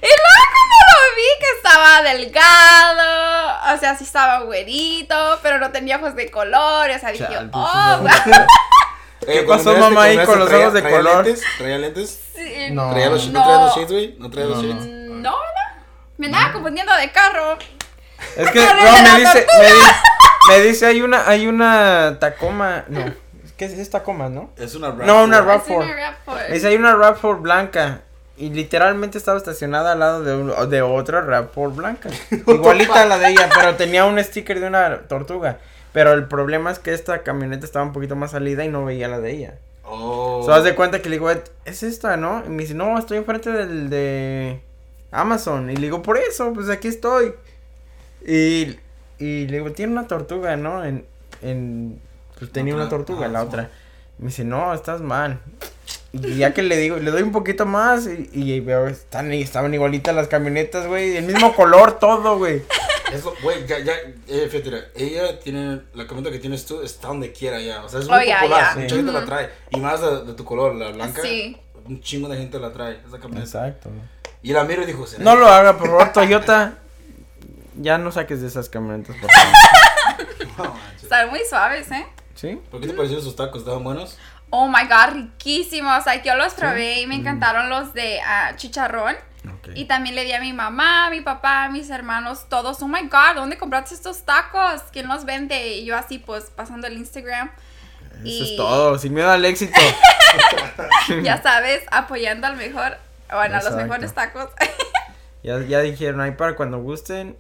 Y 0.02 0.08
luego 0.08 0.44
cuando 0.52 0.76
lo 0.92 0.98
vi 1.16 1.30
que 1.40 1.50
estaba 1.58 2.02
delgado, 2.02 3.76
o 3.76 3.78
sea, 3.80 3.96
sí 3.96 4.04
estaba 4.04 4.40
güerito, 4.40 5.40
pero 5.44 5.60
no 5.60 5.72
tenía 5.72 5.98
ojos 5.98 6.16
de 6.16 6.32
color, 6.32 6.90
o 6.90 7.00
sea, 7.00 7.12
dije 7.12 7.24
Chale, 7.24 7.46
yo, 7.46 7.52
pues, 7.52 7.64
oh, 7.64 7.98
wow. 8.02 8.10
¿Qué 9.26 9.40
Eh, 9.40 9.46
cuando 9.46 9.64
pasó, 9.64 9.76
miraste- 9.78 9.90
mamá, 9.94 10.04
ahí 10.04 10.16
con 10.18 10.40
los 10.40 10.48
miraste, 10.50 10.56
ojos 10.64 10.74
de 10.74 10.82
traía 10.82 10.98
color? 10.98 11.26
lentes? 11.26 11.44
¿Traía 11.58 11.78
lentes? 11.78 12.20
Sí, 12.36 12.54
No. 12.72 12.90
¿Traía 12.92 13.10
los, 13.10 13.28
¿No 13.30 13.40
No. 13.40 13.46
traía 13.46 13.62
los 13.66 13.76
shades, 13.76 13.92
güey? 13.92 14.16
¿No 14.20 14.30
traía 14.30 14.48
los 14.50 14.58
No, 14.58 14.64
shades? 14.64 14.86
No, 14.86 15.32
¿verdad? 15.32 15.84
Me 16.18 16.26
andaba 16.28 16.54
confundiendo 16.54 16.96
de 16.96 17.12
carro. 17.12 17.58
Es 18.38 18.52
que, 18.52 18.60
no, 18.66 18.74
me 19.14 19.20
dice, 19.20 19.48
me 19.60 19.66
dice, 19.66 19.92
me 20.50 20.60
dice, 20.62 20.86
hay 20.86 21.02
una, 21.02 21.28
hay 21.30 21.48
una 21.48 22.18
Tacoma, 22.20 22.86
no, 22.88 23.04
¿qué 23.58 23.66
es, 23.66 23.74
es 23.74 23.90
Tacoma, 23.90 24.30
no? 24.30 24.52
Es 24.58 24.76
una 24.76 24.90
No, 24.90 25.24
una 25.24 25.42
rap. 25.42 25.68
rap. 25.68 25.70
Es 25.70 25.76
una 25.76 25.96
RAV4. 25.96 26.48
Me 26.50 26.54
dice, 26.56 26.68
hay 26.68 26.76
una 26.76 26.94
RAV4 26.96 27.42
blanca. 27.42 28.02
Y 28.38 28.50
literalmente 28.50 29.18
estaba 29.18 29.38
estacionada 29.38 29.94
al 29.94 30.00
lado 30.00 30.22
de, 30.24 30.36
un- 30.36 30.70
de 30.70 30.82
otra 30.82 31.22
RAV4 31.22 31.74
blanca. 31.76 32.10
Igualita 32.48 33.02
a 33.04 33.06
la 33.06 33.18
de 33.18 33.30
ella, 33.30 33.50
pero 33.54 33.76
tenía 33.76 34.04
un 34.06 34.22
sticker 34.22 34.60
de 34.60 34.68
una 34.68 35.00
tortuga. 35.08 35.58
Pero 35.96 36.12
el 36.12 36.28
problema 36.28 36.72
es 36.72 36.80
que 36.80 36.94
esta 36.94 37.24
camioneta 37.24 37.66
estaba 37.66 37.86
un 37.86 37.94
poquito 37.94 38.18
más 38.18 38.32
salida 38.32 38.66
y 38.66 38.68
no 38.68 38.84
veía 38.84 39.08
la 39.08 39.22
de 39.22 39.32
ella. 39.32 39.60
Oh. 39.86 40.44
So, 40.46 40.54
haz 40.54 40.66
de 40.66 40.76
cuenta 40.76 41.02
que 41.02 41.08
le 41.08 41.16
digo, 41.16 41.32
es 41.32 41.84
esta, 41.84 42.18
¿no? 42.18 42.44
Y 42.46 42.50
me 42.50 42.64
dice, 42.64 42.74
no, 42.74 43.00
estoy 43.00 43.18
enfrente 43.18 43.50
del 43.50 43.90
de 43.90 44.60
Amazon. 45.12 45.70
Y 45.70 45.78
le 45.78 45.84
digo, 45.84 46.02
por 46.02 46.18
eso, 46.18 46.52
pues 46.52 46.68
aquí 46.68 46.90
estoy. 46.90 47.32
Y, 48.28 48.78
y 49.20 49.48
le 49.48 49.60
digo, 49.60 49.72
tiene 49.72 49.94
una 49.94 50.06
tortuga, 50.06 50.58
¿no? 50.58 50.84
En, 50.84 51.06
en, 51.42 52.02
pues 52.38 52.52
tenía 52.52 52.76
una 52.76 52.90
tortuga, 52.90 53.28
ah, 53.28 53.30
la 53.30 53.44
otra. 53.44 53.70
Y 54.20 54.24
me 54.24 54.28
dice, 54.28 54.44
no, 54.44 54.74
estás 54.74 55.00
mal. 55.00 55.40
Y 56.12 56.36
ya 56.36 56.54
que 56.54 56.62
le 56.62 56.76
digo, 56.76 56.98
le 56.98 57.10
doy 57.10 57.22
un 57.22 57.32
poquito 57.32 57.66
más 57.66 58.06
y, 58.06 58.30
y 58.34 58.60
veo, 58.60 58.88
están, 58.88 59.32
estaban 59.32 59.74
igualitas 59.74 60.14
las 60.14 60.28
camionetas, 60.28 60.88
güey. 60.88 61.16
El 61.16 61.24
mismo 61.24 61.56
color, 61.56 62.00
todo, 62.00 62.38
güey. 62.38 62.64
Eso, 63.16 63.34
güey, 63.42 63.66
ya, 63.68 63.80
ya, 63.80 63.94
eh, 64.28 64.48
fíjate, 64.52 64.92
ella 64.96 65.40
tiene, 65.40 65.82
la 65.94 66.06
camioneta 66.08 66.32
que 66.32 66.40
tienes 66.40 66.66
tú 66.66 66.82
está 66.82 67.08
donde 67.08 67.32
quiera 67.32 67.60
ya, 67.60 67.84
o 67.84 67.90
sea, 67.90 68.00
es 68.00 68.08
muy 68.08 68.18
Oh, 68.18 68.40
popular, 68.40 68.76
ya. 68.76 68.82
mucha 68.82 68.96
gente 68.96 69.12
la 69.12 69.18
Ujú. 69.20 69.28
trae, 69.28 69.50
y 69.72 69.80
más 69.80 70.02
de, 70.02 70.24
de 70.26 70.34
tu 70.34 70.44
color, 70.46 70.76
la 70.76 70.92
blanca, 70.92 71.22
Sí. 71.22 71.58
un 71.86 72.02
chingo 72.02 72.28
de 72.30 72.38
gente 72.38 72.60
la 72.60 72.72
trae, 72.72 73.00
esa 73.08 73.20
camioneta. 73.20 73.44
Exacto. 73.68 73.90
Y 74.44 74.54
la 74.54 74.64
miro 74.64 74.84
y 74.84 74.86
dijo, 74.86 75.06
¿será 75.08 75.24
No 75.24 75.36
lo 75.36 75.48
haga, 75.48 75.78
por 75.78 75.88
favor, 75.88 76.12
Toyota. 76.14 76.78
Ya 77.82 77.98
no 77.98 78.12
saques 78.12 78.42
de 78.42 78.48
esas 78.48 78.70
camionetas, 78.70 79.16
por 79.18 79.30
favor. 79.32 79.54
No, 80.58 80.64
manches. 80.74 81.04
Están 81.04 81.30
muy 81.30 81.42
suaves, 81.50 81.92
¿eh? 81.92 82.06
¿Sí? 82.36 82.62
¿Por 82.72 82.80
qué 82.80 82.88
te 82.88 82.94
parecieron 82.94 83.24
sus 83.24 83.36
tacos? 83.36 83.60
¿Estaban 83.60 83.84
buenos? 83.84 84.18
Oh 84.52 84.68
my 84.70 84.84
god, 84.88 85.14
riquísimos. 85.14 86.00
O 86.00 86.02
sea, 86.04 86.24
yo 86.24 86.36
los 86.36 86.54
probé 86.54 87.02
y 87.02 87.08
me 87.08 87.16
encantaron 87.16 87.70
los 87.70 87.94
de 87.94 88.22
ah, 88.22 88.54
chicharrón. 88.56 89.16
Y 89.74 89.86
también 89.86 90.16
le 90.16 90.24
di 90.24 90.32
a 90.34 90.40
mi 90.40 90.54
mamá, 90.54 91.08
a 91.08 91.10
mi 91.10 91.22
papá, 91.22 91.66
a 91.66 91.70
mis 91.70 91.90
hermanos, 91.90 92.48
todos. 92.50 92.82
Oh 92.82 92.88
my 92.88 93.04
god, 93.04 93.36
¿dónde 93.36 93.58
compraste 93.58 93.94
estos 93.96 94.24
tacos? 94.24 94.82
¿Quién 94.92 95.08
los 95.08 95.26
vende? 95.26 95.68
Y 95.78 95.86
yo 95.86 95.98
así, 95.98 96.20
pues, 96.20 96.46
pasando 96.56 96.88
el 96.88 96.98
Instagram. 96.98 97.52
Eso 98.20 98.24
y- 98.24 98.52
es 98.52 98.58
todo, 98.58 98.98
sin 98.98 99.14
miedo 99.14 99.30
al 99.30 99.44
éxito. 99.46 99.80
Ya 101.24 101.42
sabes, 101.42 101.84
apoyando 101.92 102.48
al 102.48 102.58
mejor, 102.58 102.98
bueno, 103.32 103.58
a 103.58 103.64
los 103.64 103.76
mejores 103.76 104.14
tacos. 104.14 104.50
ya, 105.44 105.60
ya 105.62 105.80
dijeron 105.80 106.20
ahí 106.20 106.32
para 106.32 106.56
cuando 106.56 106.80
gusten. 106.80 107.38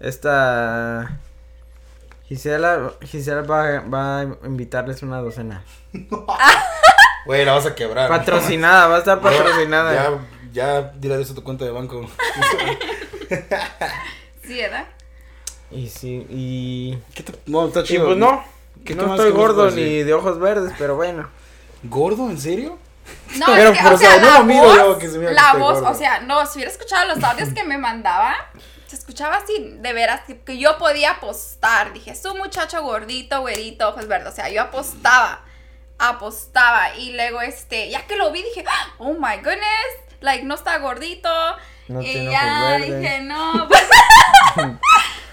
Esta 0.00 1.18
Gisela, 2.28 2.92
Gisela 3.02 3.42
va, 3.42 3.80
va 3.80 4.20
a 4.20 4.22
invitarles 4.44 5.02
una 5.02 5.18
docena. 5.18 5.62
Güey, 7.26 7.44
la 7.44 7.54
vas 7.54 7.66
a 7.66 7.74
quebrar. 7.74 8.08
Patrocinada, 8.08 8.86
va 8.86 8.96
a 8.96 8.98
estar 8.98 9.20
patrocinada. 9.20 9.92
Ya, 9.92 10.02
ya, 10.10 10.18
dile 10.96 11.20
eso 11.20 11.32
a 11.32 11.36
tu 11.36 11.42
cuenta 11.44 11.64
de 11.64 11.70
banco. 11.70 12.08
sí, 14.46 14.56
¿verdad? 14.56 14.86
Y 15.70 15.88
sí, 15.88 16.26
y. 16.30 16.98
¿Qué 17.14 17.22
te- 17.22 17.32
No, 17.46 17.66
está 17.66 17.80
Y 17.80 17.84
chido. 17.84 18.06
pues 18.06 18.16
no, 18.18 18.44
¿Qué- 18.84 18.94
no 18.94 19.14
estoy 19.14 19.32
gordo 19.32 19.70
ni 19.70 20.02
de 20.02 20.14
ojos 20.14 20.38
verdes, 20.38 20.72
pero 20.78 20.96
bueno. 20.96 21.28
¿Gordo? 21.84 22.30
¿En 22.30 22.38
serio? 22.38 22.78
No, 23.36 23.46
Pero, 23.46 23.70
es 23.70 23.78
que, 23.78 23.84
pero, 23.84 23.94
o 23.94 23.98
sea, 23.98 24.18
no 24.18 24.30
lo 24.38 24.44
miro 24.44 24.74
yo 24.76 24.98
que 24.98 25.08
se 25.08 25.18
mira 25.18 25.30
la 25.32 25.54
voz, 25.54 25.74
gordo. 25.80 25.90
o 25.90 25.94
sea, 25.94 26.20
no, 26.20 26.44
si 26.46 26.58
hubiera 26.58 26.72
escuchado 26.72 27.06
los 27.14 27.22
audios 27.22 27.50
que 27.50 27.62
me 27.62 27.78
mandaba, 27.78 28.34
se 28.88 28.96
escuchaba 28.96 29.36
así, 29.36 29.76
de 29.78 29.92
veras, 29.92 30.22
que, 30.26 30.40
que 30.40 30.58
yo 30.58 30.76
podía 30.78 31.12
apostar. 31.12 31.92
Dije, 31.92 32.10
es 32.12 32.24
un 32.24 32.38
muchacho 32.38 32.82
gordito, 32.82 33.42
güerito, 33.42 33.90
ojos 33.90 34.08
verdes, 34.08 34.32
o 34.32 34.34
sea, 34.34 34.48
yo 34.48 34.62
apostaba, 34.62 35.44
apostaba. 35.98 36.96
Y 36.96 37.12
luego, 37.12 37.40
este, 37.42 37.90
ya 37.90 38.06
que 38.06 38.16
lo 38.16 38.32
vi, 38.32 38.42
dije, 38.42 38.64
oh 38.98 39.12
my 39.12 39.36
goodness, 39.36 39.86
like, 40.20 40.44
no 40.44 40.54
está 40.54 40.78
gordito. 40.78 41.30
No 41.88 42.02
y 42.02 42.04
tiene 42.12 42.30
ya 42.32 42.40
ojos 42.40 42.70
verdes. 42.80 43.00
dije, 43.02 43.20
no, 43.22 43.68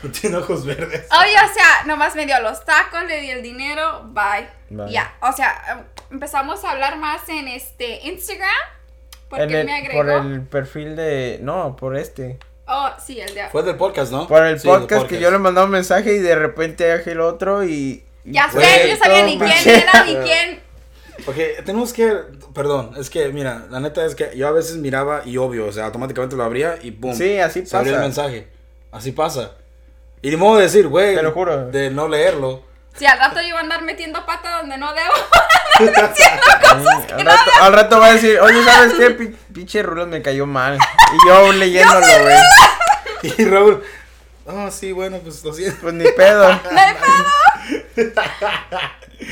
pues, 0.01 0.13
Tiene 0.21 0.37
ojos 0.37 0.65
verdes. 0.65 1.07
Oye, 1.11 1.33
o 1.35 1.53
sea, 1.53 1.83
nomás 1.85 2.15
me 2.15 2.25
dio 2.25 2.39
los 2.41 2.63
tacos, 2.65 3.03
le 3.07 3.21
di 3.21 3.29
el 3.31 3.41
dinero, 3.41 4.03
bye. 4.07 4.47
Bye. 4.69 4.91
Ya, 4.91 5.15
o 5.21 5.31
sea, 5.31 5.85
empezamos 6.11 6.63
a 6.65 6.71
hablar 6.71 6.97
más 6.97 7.27
en 7.29 7.47
este 7.47 8.01
Instagram. 8.07 8.49
Porque 9.29 9.43
él 9.45 9.53
el- 9.55 9.65
me 9.65 9.75
agregó. 9.77 9.97
por 10.03 10.09
el 10.25 10.41
perfil 10.41 10.95
de. 10.95 11.39
No, 11.41 11.75
por 11.75 11.95
este. 11.97 12.37
Oh, 12.67 12.89
sí, 13.03 13.19
el 13.19 13.33
de. 13.33 13.47
Fue 13.49 13.63
del 13.63 13.77
podcast, 13.77 14.11
¿no? 14.11 14.27
Por 14.27 14.45
el 14.45 14.59
Sí, 14.59 14.67
podcast 14.67 15.07
que 15.07 15.19
yo 15.19 15.31
le 15.31 15.37
mandaba 15.39 15.65
un 15.65 15.71
mensaje 15.71 16.13
y 16.13 16.19
de 16.19 16.35
repente 16.35 16.91
Ángel 16.91 17.19
otro 17.21 17.63
y. 17.63 18.03
Ya 18.25 18.47
y 18.53 18.57
sé, 18.57 18.89
yo 18.89 18.95
sabía 18.97 19.23
ni 19.25 19.37
quién 19.39 19.69
era, 19.69 20.03
ni 20.05 20.15
quién. 20.17 20.62
Porque 21.25 21.61
tenemos 21.65 21.93
que. 21.93 22.11
Perdón, 22.53 22.91
es 22.97 23.09
que, 23.09 23.29
mira, 23.29 23.65
la 23.69 23.79
neta 23.79 24.05
es 24.05 24.15
que 24.15 24.31
yo 24.35 24.47
a 24.47 24.51
veces 24.51 24.75
miraba 24.77 25.21
y 25.25 25.37
obvio, 25.37 25.67
o 25.67 25.71
sea, 25.71 25.85
automáticamente 25.85 26.35
lo 26.35 26.43
abría 26.43 26.77
y 26.81 26.91
boom. 26.91 27.15
Sí, 27.15 27.37
así 27.39 27.65
Se 27.65 27.75
abría 27.77 27.91
el 27.93 27.97
pasa. 27.97 28.07
mensaje. 28.07 28.47
Así 28.91 29.11
pasa. 29.11 29.51
Y 30.21 30.29
ni 30.29 30.35
modo 30.35 30.57
de 30.57 30.63
decir, 30.63 30.87
güey. 30.87 31.15
Te 31.15 31.23
lo 31.23 31.31
juro. 31.31 31.67
De 31.67 31.89
no 31.89 32.07
leerlo. 32.07 32.63
Si 32.95 33.05
al 33.07 33.17
rato 33.17 33.41
yo 33.41 33.47
iba 33.47 33.57
a 33.57 33.61
andar 33.61 33.81
metiendo 33.81 34.23
pata 34.25 34.57
donde 34.59 34.77
no 34.77 34.93
debo. 34.93 35.13
Sí, 36.15 36.23
al, 37.11 37.25
rato, 37.25 37.51
al 37.61 37.73
rato 37.73 37.99
va 37.99 38.07
a 38.07 38.13
decir, 38.13 38.39
oye, 38.39 38.63
¿sabes 38.63 38.93
qué? 38.93 39.09
Pi- 39.11 39.35
Pinche 39.53 39.81
Rulos 39.81 40.07
me 40.07 40.21
cayó 40.21 40.45
mal. 40.45 40.77
Y 40.77 41.27
yo 41.27 41.51
leyéndolo, 41.53 42.05
güey. 42.21 42.35
Y 43.37 43.45
Raúl. 43.45 43.83
Ah, 44.47 44.69
sí, 44.71 44.91
bueno, 44.91 45.17
pues 45.19 45.43
lo 45.43 45.53
siento. 45.53 45.77
Pues 45.81 45.93
ni 45.95 46.05
pedo. 46.11 46.47
No 46.49 46.79
hay 46.79 46.93
pedo. 47.95 48.13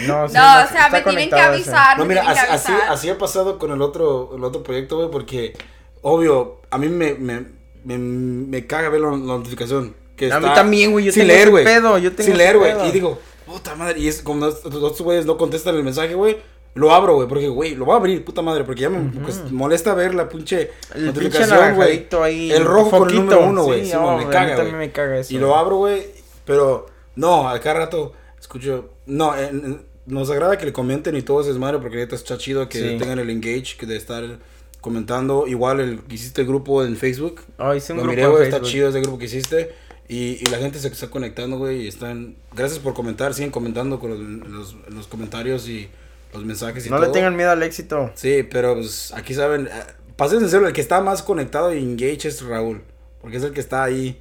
No, 0.08 0.28
sí, 0.28 0.34
No, 0.36 0.58
no, 0.60 0.64
o 0.66 0.68
sea, 0.68 0.90
me 0.92 1.02
tienen 1.02 1.30
que 1.30 1.40
avisar. 1.40 1.98
No, 1.98 2.06
me 2.06 2.16
mira, 2.16 2.30
así, 2.30 2.46
así, 2.50 2.74
así 2.90 3.10
ha 3.10 3.18
pasado 3.18 3.58
con 3.60 3.72
el 3.72 3.82
otro, 3.82 4.32
el 4.36 4.44
otro 4.44 4.64
proyecto, 4.64 4.98
güey, 4.98 5.10
porque, 5.12 5.54
obvio, 6.02 6.62
a 6.70 6.78
mí 6.78 6.88
me, 6.88 7.14
me, 7.16 7.46
me, 7.84 7.98
me 7.98 8.68
caga 8.68 8.90
ver 8.90 9.02
la, 9.02 9.10
la 9.12 9.18
notificación. 9.18 9.96
Que 10.16 10.32
A 10.32 10.40
mí 10.40 10.46
está 10.46 10.56
también, 10.56 10.92
güey, 10.92 11.06
yo 11.06 11.12
sin 11.12 11.22
tengo 11.22 11.34
leer, 11.34 11.42
ese 11.44 11.52
güey. 11.52 11.64
pedo, 11.66 11.98
yo 11.98 12.12
tengo 12.14 12.28
Sin 12.28 12.38
leer, 12.38 12.58
güey. 12.58 12.88
Y 12.88 12.92
digo, 12.92 13.20
puta 13.46 13.76
madre, 13.76 14.00
y 14.00 14.08
es 14.08 14.22
como 14.22 14.46
los 14.46 14.64
otros 14.66 15.02
güeyes 15.02 15.26
no 15.26 15.38
contestan 15.38 15.76
el 15.76 15.84
mensaje, 15.84 16.14
güey. 16.14 16.38
Lo 16.74 16.94
abro, 16.94 17.16
güey, 17.16 17.28
porque, 17.28 17.50
güey, 17.50 17.76
lo 17.76 17.84
voy 17.84 17.96
a 17.96 17.98
abrir, 17.98 18.24
puta 18.24 18.42
madre, 18.42 18.64
porque 18.64 18.84
ya 18.84 18.90
me 18.90 19.12
pues, 19.20 19.52
molesta 19.52 19.94
ver 19.94 20.14
la 20.16 20.30
pinche 20.30 20.72
El 20.96 21.08
notificación, 21.08 21.76
güey. 21.76 22.08
El 22.50 22.64
rojo 22.64 22.92
con 22.92 23.10
el 23.10 23.16
foquito. 23.16 23.22
número 23.24 23.46
uno, 23.46 23.64
güey. 23.64 23.82
Sí, 23.84 23.92
Sí, 23.92 23.98
oh, 23.98 24.12
me 24.16 24.24
güey, 24.24 24.30
caga, 24.30 24.56
mí 24.64 24.70
güey. 24.70 24.72
me 24.74 24.92
caga 24.92 25.18
eso. 25.18 25.34
Y 25.34 25.38
lo 25.38 25.58
abro, 25.58 25.78
güey, 25.78 26.08
pero 26.46 26.86
no, 27.16 27.50
a 27.50 27.60
cada 27.60 27.80
rato 27.80 28.14
escucho, 28.42 28.90
no, 29.06 29.38
en- 29.38 29.66
en- 29.66 29.82
nos 30.08 30.30
agrada 30.30 30.58
que 30.58 30.66
le 30.66 30.74
comenten 30.74 31.16
y 31.16 31.22
todo 31.22 31.42
ese 31.42 31.50
desmadre 31.52 31.78
porque 31.80 31.96
neta 31.98 32.16
está 32.16 32.38
chido 32.38 32.68
que 32.68 32.80
Sí. 32.80 32.98
tengan 32.98 33.20
el 33.20 33.30
engage, 33.30 33.78
que 33.78 33.86
de 33.86 33.96
estar 33.96 34.40
comentando, 34.82 35.46
igual 35.48 35.80
el 35.80 36.00
hiciste 36.10 36.42
el 36.42 36.48
grupo 36.48 36.84
en 36.84 36.98
Facebook. 36.98 37.42
Oh, 37.60 37.74
hice 37.74 37.94
un 37.94 37.98
Lo 38.00 38.04
grupo 38.06 38.16
miré, 38.16 38.28
güey, 38.28 38.44
está 38.44 38.62
chido 38.62 38.90
ese 38.90 39.00
grupo 39.02 39.18
que 39.20 39.26
hiciste. 39.26 39.74
Y, 40.10 40.40
y 40.42 40.46
la 40.52 40.58
gente 40.58 40.78
se 40.80 40.88
está 40.90 41.10
conectando, 41.10 41.58
güey, 41.58 41.84
y 41.84 41.88
están... 41.88 42.36
Gracias 42.54 42.80
por 42.80 42.94
comentar, 42.94 43.34
siguen 43.34 43.52
comentando 43.52 43.98
con 44.00 44.10
los, 44.10 44.20
los, 44.50 44.76
los 44.90 45.08
comentarios 45.08 45.70
y 45.70 45.88
los 46.34 46.44
mensajes 46.44 46.86
y 46.86 46.90
No 46.90 46.98
todo. 46.98 47.06
le 47.06 47.14
tengan 47.14 47.36
miedo 47.38 47.52
al 47.52 47.64
éxito. 47.64 48.12
Sí, 48.16 48.44
pero 48.52 48.74
pues 48.74 49.14
aquí 49.14 49.34
saben, 49.34 49.68
eh, 49.68 49.72
para 50.18 50.32
ser 50.32 50.40
sincero, 50.40 50.68
el 50.68 50.74
que 50.74 50.82
está 50.82 51.00
más 51.00 51.22
conectado 51.24 51.74
y 51.74 51.78
engage 51.78 52.28
es 52.28 52.42
Raúl, 52.42 52.82
porque 53.22 53.38
es 53.38 53.44
el 53.44 53.54
que 53.54 53.62
está 53.62 53.84
ahí 53.84 54.20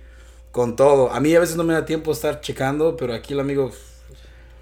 con 0.52 0.76
todo. 0.76 1.10
A 1.10 1.18
mí 1.18 1.34
a 1.34 1.40
veces 1.40 1.56
no 1.56 1.64
me 1.64 1.72
da 1.74 1.84
tiempo 1.86 2.12
estar 2.12 2.40
checando, 2.40 2.96
pero 2.96 3.12
aquí 3.14 3.32
el 3.32 3.40
amigo... 3.40 3.72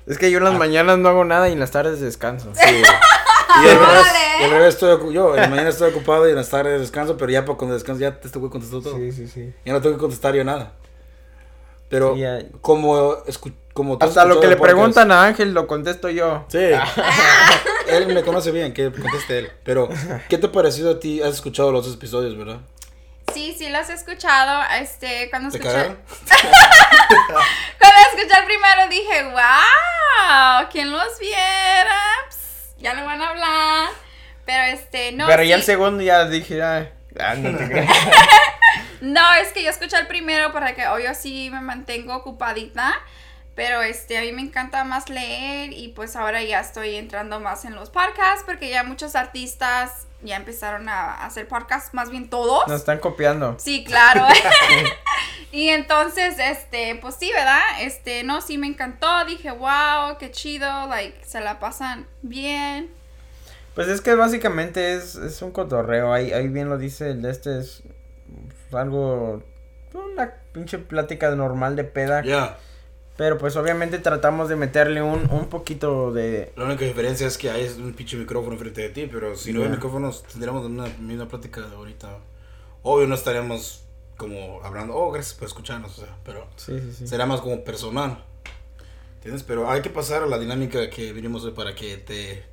Es 0.09 0.19
que 0.19 0.31
yo 0.31 0.39
en 0.39 0.45
las 0.45 0.55
mañanas 0.59 0.99
no 0.99 1.09
hago 1.09 1.25
nada 1.25 1.49
y 1.49 1.53
en 1.53 1.61
las 1.61 1.71
tardes 1.71 2.01
descanso. 2.01 2.53
Sí. 2.55 2.83
Y 3.61 3.67
al 3.67 3.79
revés, 3.79 4.07
y 4.41 4.45
al 4.45 4.51
revés 4.51 4.75
estoy 4.75 5.13
yo, 5.15 5.35
en 5.35 5.41
la 5.43 5.49
mañana 5.49 5.71
estoy 5.71 5.91
ocupado 5.91 6.29
y 6.29 6.31
en 6.31 6.37
las 6.37 6.49
tardes 6.49 6.81
descanso, 6.81 7.17
pero 7.17 7.33
ya 7.33 7.45
para 7.45 7.59
cuando 7.59 7.75
descanso 7.75 8.01
ya 8.01 8.17
este 8.23 8.39
güey 8.39 8.53
contestó 8.53 8.81
todo. 8.83 8.95
Sí, 8.97 9.11
sí, 9.11 9.27
sí. 9.27 9.53
Ya 9.65 9.73
no 9.73 9.81
tengo 9.81 9.97
que 9.97 10.01
contestar 10.01 10.35
yo 10.35 10.45
nada. 10.45 10.75
Pero 11.89 12.15
Sí, 12.15 12.21
ya- 12.21 12.41
como, 12.61 13.17
Hasta 14.01 14.27
lo 14.27 14.39
que 14.41 14.47
le 14.47 14.57
podcast- 14.57 14.61
preguntan 14.61 15.11
a 15.11 15.25
Ángel 15.25 15.55
lo 15.55 15.67
contesto 15.67 16.09
yo. 16.11 16.45
Sí. 16.49 16.59
él 17.89 18.07
me 18.07 18.23
conoce 18.23 18.53
bien, 18.53 18.73
que 18.75 18.93
conteste 18.93 19.39
él. 19.41 19.51
Pero, 19.65 19.89
¿qué 20.29 20.39
te 20.39 20.47
ha 20.47 20.53
parecido 20.53 20.93
a 20.93 21.01
ti? 21.01 21.21
Has 21.23 21.35
escuchado 21.35 21.73
los 21.73 21.85
dos 21.87 21.95
episodios, 21.95 22.37
¿verdad? 22.37 22.59
Sí, 23.39 23.55
sí, 23.57 23.69
los 23.69 23.89
he 23.89 23.93
escuchado. 23.93 24.65
Este, 24.81 25.31
cuando 25.31 25.49
¿Te 25.51 25.59
escuché. 25.59 25.77
Cuando 27.79 28.01
escuché 28.13 28.41
el 28.41 28.45
primero 28.47 28.89
dije, 28.91 29.23
wow, 29.31 30.69
¿quién 30.73 30.91
los 30.91 31.21
viera? 31.21 32.01
Ya 32.79 32.95
lo 32.95 33.05
van 33.05 33.23
a 33.23 33.29
hablar. 33.29 33.91
Pero 34.45 34.65
este, 34.65 35.13
no. 35.13 35.29
Pero 35.29 35.45
ya 35.45 35.55
el 35.55 35.61
sí. 35.61 35.67
segundo 35.67 36.03
ya 36.03 36.25
dije, 36.25 36.61
ah, 36.61 36.91
ah, 37.21 37.35
no 37.37 37.57
te 37.57 37.69
creas. 37.69 37.89
No, 39.01 39.33
es 39.35 39.53
que 39.53 39.63
yo 39.63 39.71
escuché 39.71 39.97
el 39.97 40.09
primero 40.09 40.53
para 40.53 40.75
que 40.75 40.89
obvio 40.89 41.15
sí 41.15 41.49
me 41.53 41.61
mantengo 41.61 42.17
ocupadita. 42.17 42.93
Pero 43.55 43.83
este, 43.83 44.19
a 44.19 44.23
mí 44.23 44.33
me 44.33 44.43
encanta 44.43 44.83
más 44.83 45.09
leer 45.09 45.73
y 45.73 45.89
pues 45.89 46.17
ahora 46.17 46.43
ya 46.43 46.59
estoy 46.59 46.97
entrando 46.97 47.39
más 47.39 47.65
en 47.65 47.77
los 47.77 47.91
podcasts 47.91 48.43
porque 48.45 48.69
ya 48.69 48.83
muchos 48.83 49.15
artistas 49.15 50.08
ya 50.23 50.37
empezaron 50.37 50.89
a 50.89 51.25
hacer 51.25 51.47
podcasts, 51.47 51.95
más 51.95 52.11
bien 52.11 52.29
todos. 52.29 52.67
Nos 52.67 52.81
están 52.81 52.99
copiando. 52.99 53.57
Sí, 53.59 53.85
claro. 53.85 54.27
y 55.53 55.69
entonces, 55.69 56.37
este, 56.39 56.97
pues 57.01 57.15
sí, 57.15 57.31
¿verdad? 57.33 57.63
Este, 57.81 58.25
no, 58.25 58.41
sí 58.41 58.59
me 58.59 58.67
encantó. 58.67 59.25
Dije, 59.27 59.51
wow, 59.51 60.19
qué 60.19 60.31
chido, 60.31 60.87
like, 60.89 61.25
se 61.25 61.41
la 61.41 61.61
pasan 61.61 62.07
bien. 62.23 62.91
Pues 63.75 63.89
es 63.89 64.01
que 64.01 64.15
básicamente 64.15 64.95
es, 64.95 65.15
es 65.15 65.41
un 65.41 65.53
cotorreo. 65.53 66.13
Ahí, 66.13 66.33
ahí 66.33 66.49
bien 66.49 66.69
lo 66.69 66.79
dice 66.79 67.11
el 67.11 67.23
de 67.23 67.31
este 67.31 67.61
es 67.61 67.83
algo. 68.73 69.43
Una 69.95 70.33
pinche 70.53 70.79
plática 70.79 71.31
normal 71.31 71.77
de 71.77 71.85
peda. 71.85 72.23
Ya. 72.23 72.59
Pero 73.19 73.37
pues 73.37 73.57
obviamente 73.57 73.99
tratamos 73.99 74.49
de 74.49 74.55
meterle 74.57 75.03
un, 75.03 75.29
un 75.31 75.49
poquito 75.49 76.13
de. 76.13 76.53
La 76.57 76.65
única 76.65 76.85
diferencia 76.85 77.27
es 77.27 77.37
que 77.37 77.51
hay 77.51 77.67
un 77.79 77.93
pinche 77.93 78.17
micrófono 78.17 78.57
frente 78.57 78.81
de 78.81 78.89
ti, 78.91 79.09
pero 79.13 79.37
si 79.37 79.53
no 79.53 79.65
hay 79.65 79.69
micrófonos 79.69 80.23
tendríamos 80.23 80.65
una 80.65 80.87
misma 81.01 81.27
plática 81.29 81.61
de 81.63 81.75
ahorita. 81.75 82.17
Obvio 82.83 83.09
no 83.09 83.17
estaríamos 83.17 83.83
como 84.17 84.61
hablando, 84.63 84.95
oh, 84.95 85.11
gracias 85.11 85.35
por 85.35 85.49
escucharnos, 85.49 85.99
o 85.99 86.01
sea, 86.07 86.17
pero 86.25 86.47
Sí, 86.57 86.79
sí, 86.81 86.93
sí. 86.97 87.07
será 87.09 87.27
más 87.27 87.41
como 87.41 87.65
personal. 87.65 88.25
¿Entiendes? 89.17 89.43
Pero 89.43 89.69
hay 89.69 89.83
que 89.83 89.91
pasar 89.91 90.23
a 90.23 90.27
la 90.27 90.39
dinámica 90.39 90.89
que 90.89 91.13
vinimos 91.13 91.45
hoy 91.45 91.51
para 91.51 91.75
que 91.75 91.97
te... 91.97 92.45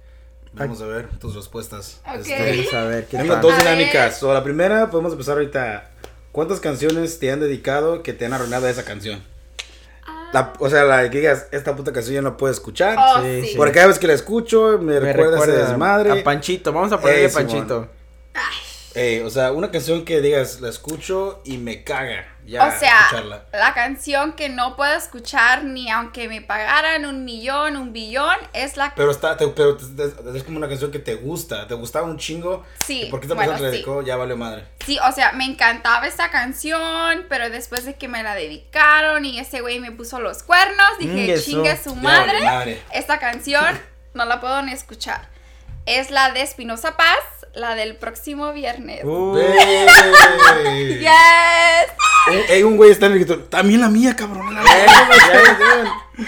Vamos 0.54 0.82
a 0.82 0.88
ver 0.88 1.10
tus 1.20 1.36
respuestas. 1.36 2.02
Ok. 2.08 2.22
Este, 2.22 2.58
Vamos 2.58 2.74
a 2.74 2.84
ver 2.86 3.06
qué 3.08 3.18
tal. 3.18 3.40
dos 3.42 3.58
dinámicas. 3.58 4.18
So, 4.20 4.34
la 4.34 4.44
primera, 4.44 4.90
podemos 4.90 5.12
empezar 5.12 5.36
ahorita. 5.36 5.92
¿Cuántas 6.32 6.60
canciones 6.60 7.20
te 7.20 7.32
han 7.32 7.40
dedicado 7.40 8.02
que 8.02 8.14
te 8.14 8.26
han 8.26 8.34
arruinado 8.34 8.68
esa 8.68 8.84
canción? 8.84 9.22
La- 10.34 10.54
o 10.60 10.70
sea, 10.70 10.84
la 10.84 11.10
que 11.10 11.20
digas, 11.20 11.48
esta 11.52 11.76
puta 11.76 11.94
canción 11.94 12.16
ya 12.16 12.22
no 12.22 12.36
puedo 12.38 12.52
escuchar. 12.52 12.98
Oh, 13.00 13.22
Sí, 13.24 13.42
sí. 13.42 13.48
sí. 13.50 13.58
Porque 13.58 13.74
cada 13.74 13.88
vez 13.88 14.00
que 14.00 14.08
la 14.08 14.14
escucho 14.14 14.78
me, 14.82 15.00
Me 15.00 15.14
recuerda, 15.14 15.38
ese 15.40 15.52
desmadre. 15.54 16.20
a 16.20 16.24
Panchito. 16.24 16.74
Vamos 16.74 16.92
a 16.92 17.00
ponerle 17.00 17.24
Ey, 17.24 17.30
Simón. 17.30 17.48
Panchito. 17.48 17.88
Ey, 18.96 19.20
o 19.22 19.30
sea, 19.30 19.52
una 19.52 19.72
canción 19.72 20.06
que 20.06 20.22
digas, 20.22 20.62
la 20.62 20.70
escucho 20.70 21.42
y 21.44 21.58
me 21.58 21.84
caga. 21.84 22.26
Ya 22.46 22.66
o 22.68 22.72
sea, 22.80 23.00
escucharla. 23.06 23.46
la 23.52 23.74
canción 23.74 24.34
que 24.34 24.50
no 24.50 24.76
puedo 24.76 24.94
escuchar 24.96 25.64
ni 25.64 25.90
aunque 25.90 26.28
me 26.28 26.42
pagaran 26.42 27.06
un 27.06 27.26
millón, 27.26 27.76
un 27.76 27.92
billón, 27.92 28.36
es 28.54 28.78
la 28.78 28.94
Pero 28.96 29.10
está, 29.12 29.36
te- 29.36 29.48
pero 29.48 29.78
es 30.36 30.44
como 30.44 30.58
una 30.58 30.68
canción 30.68 30.92
que 30.92 31.00
te 31.00 31.16
gusta, 31.16 31.66
te 31.68 31.74
gustaba 31.74 32.06
un 32.06 32.18
chingo. 32.18 32.64
Sí, 32.86 33.08
bueno, 33.10 33.28
persona 33.36 33.58
te 33.58 33.58
sí. 33.58 33.72
dedicó, 33.72 34.02
ya 34.04 34.16
vale 34.16 34.36
madre. 34.36 34.66
Sí, 34.86 35.00
o 35.08 35.12
sea, 35.12 35.32
me 35.32 35.46
encantaba 35.46 36.06
esta 36.06 36.30
canción, 36.30 37.26
pero 37.30 37.50
después 37.50 37.84
de 37.86 37.96
que 37.96 38.08
me 38.08 38.22
la 38.22 38.36
dedicaron 38.36 39.26
y 39.26 39.40
ese 39.40 39.62
güey 39.62 39.80
me 39.80 39.92
puso 39.92 40.20
los 40.20 40.44
cuernos, 40.44 41.00
dije, 41.00 41.38
su- 41.38 41.52
chingue 41.52 41.76
su 41.84 41.96
madre, 41.96 42.44
madre. 42.44 42.84
esta 42.92 43.18
canción 43.20 43.80
no 44.14 44.26
la 44.26 44.40
puedo 44.40 44.62
ni 44.62 44.72
escuchar. 44.72 45.34
Es 45.88 46.10
la 46.10 46.32
de 46.32 46.42
Espinosa 46.42 46.98
Paz, 46.98 47.20
la 47.54 47.76
del 47.76 47.96
próximo 47.96 48.52
viernes. 48.54 49.02
Ey. 49.04 51.00
Yes. 51.00 51.92
Ey, 52.50 52.64
un 52.64 52.78
güey 52.78 52.92
está 52.92 53.06
en 53.08 53.14
el 53.14 53.20
grito. 53.20 53.40
También 53.44 53.82
la 53.82 53.90
mía, 53.90 54.16
cabrón. 54.16 54.54
la 54.54 54.64
ya, 54.64 54.72
mía". 54.74 55.18
ya, 55.34 55.58
ya. 55.60 56.26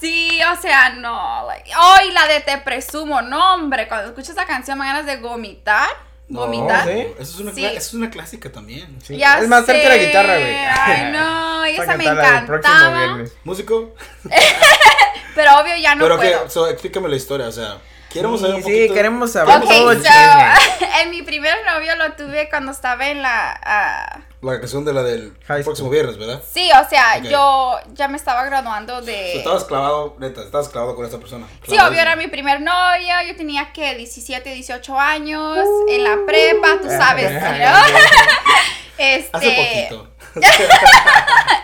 Sí, 0.00 0.38
o 0.52 0.60
sea, 0.60 0.90
no. 0.90 1.44
Like, 1.48 1.70
oh, 1.76 1.96
y 2.08 2.12
la 2.12 2.26
de 2.28 2.40
Te 2.40 2.58
Presumo, 2.58 3.20
no, 3.22 3.54
hombre. 3.54 3.88
Cuando 3.88 4.08
escucho 4.08 4.32
esa 4.32 4.46
canción 4.46 4.78
me 4.78 4.84
ganas 4.84 5.06
de 5.06 5.16
vomitar. 5.16 5.88
No, 6.28 6.40
Vomitar. 6.40 6.84
¿sí? 6.86 7.06
Eso 7.18 7.22
es 7.34 7.38
una, 7.40 7.54
Sí. 7.54 7.64
eso 7.64 7.76
es 7.78 7.94
una 7.94 8.10
clásica 8.10 8.52
también. 8.52 8.98
Sí. 9.02 9.16
Ya 9.16 9.38
es 9.38 9.48
más, 9.48 9.64
sé. 9.64 9.82
la 9.88 9.96
guitarra, 9.96 10.38
güey. 10.38 10.56
Ay, 10.56 11.10
no, 11.12 11.66
y 11.68 11.70
esa 11.76 11.96
me 11.96 12.04
cantarla 12.04 12.38
el 12.40 12.44
próximo 12.46 12.74
encantaba. 12.76 13.04
viernes. 13.06 13.32
Músico. 13.44 13.94
Pero 15.34 15.58
obvio 15.60 15.76
ya 15.76 15.94
no 15.94 16.04
pero 16.04 16.16
puedo. 16.16 16.44
que, 16.44 16.50
so, 16.50 16.66
explícame 16.68 17.08
la 17.08 17.16
historia, 17.16 17.46
o 17.48 17.52
sea, 17.52 17.78
queremos 18.12 18.40
Sí, 18.40 18.46
saber 18.46 18.56
un 18.56 18.62
sí, 18.62 18.70
poquito. 18.72 18.94
queremos 18.94 19.32
saber 19.32 19.56
Ok, 19.56 19.64
todo 19.68 19.92
so, 19.94 20.00
en 21.02 21.10
mi 21.10 21.22
primer 21.22 21.54
novio 21.66 21.94
lo 21.96 22.12
tuve 22.12 22.48
cuando 22.48 22.72
estaba 22.72 23.08
en 23.08 23.22
la... 23.22 23.58
ah, 23.64 24.20
La 24.40 24.58
canción 24.60 24.84
de 24.84 24.92
la 24.92 25.02
del 25.02 25.32
próximo 25.64 25.90
viernes, 25.90 26.16
¿verdad? 26.18 26.42
sí, 26.52 26.70
o 26.72 26.88
sea, 26.88 27.16
Ok. 27.18 27.24
yo 27.24 27.78
ya 27.94 28.08
me 28.08 28.16
estaba 28.16 28.44
graduando 28.44 29.00
So, 29.00 29.04
de... 29.06 29.38
estabas 29.38 29.64
clavado, 29.64 30.16
neta, 30.18 30.42
estabas 30.42 30.68
clavado 30.68 30.94
con 30.96 31.04
esa 31.06 31.18
persona. 31.18 31.46
Sí, 31.66 31.76
obvio 31.78 32.00
era 32.00 32.16
mi 32.16 32.28
primer 32.28 32.60
novio, 32.60 33.14
yo 33.26 33.36
tenía 33.36 33.72
que 33.72 33.94
17, 33.96 34.48
18 34.54 34.98
años, 34.98 35.58
en 35.88 36.04
la 36.04 36.16
prepa, 36.26 36.78
tú 36.80 36.88
sabes, 36.88 37.32
¿no? 37.32 37.38
Este, 39.00 39.30
Hace 39.36 39.88
poquito. 39.90 40.08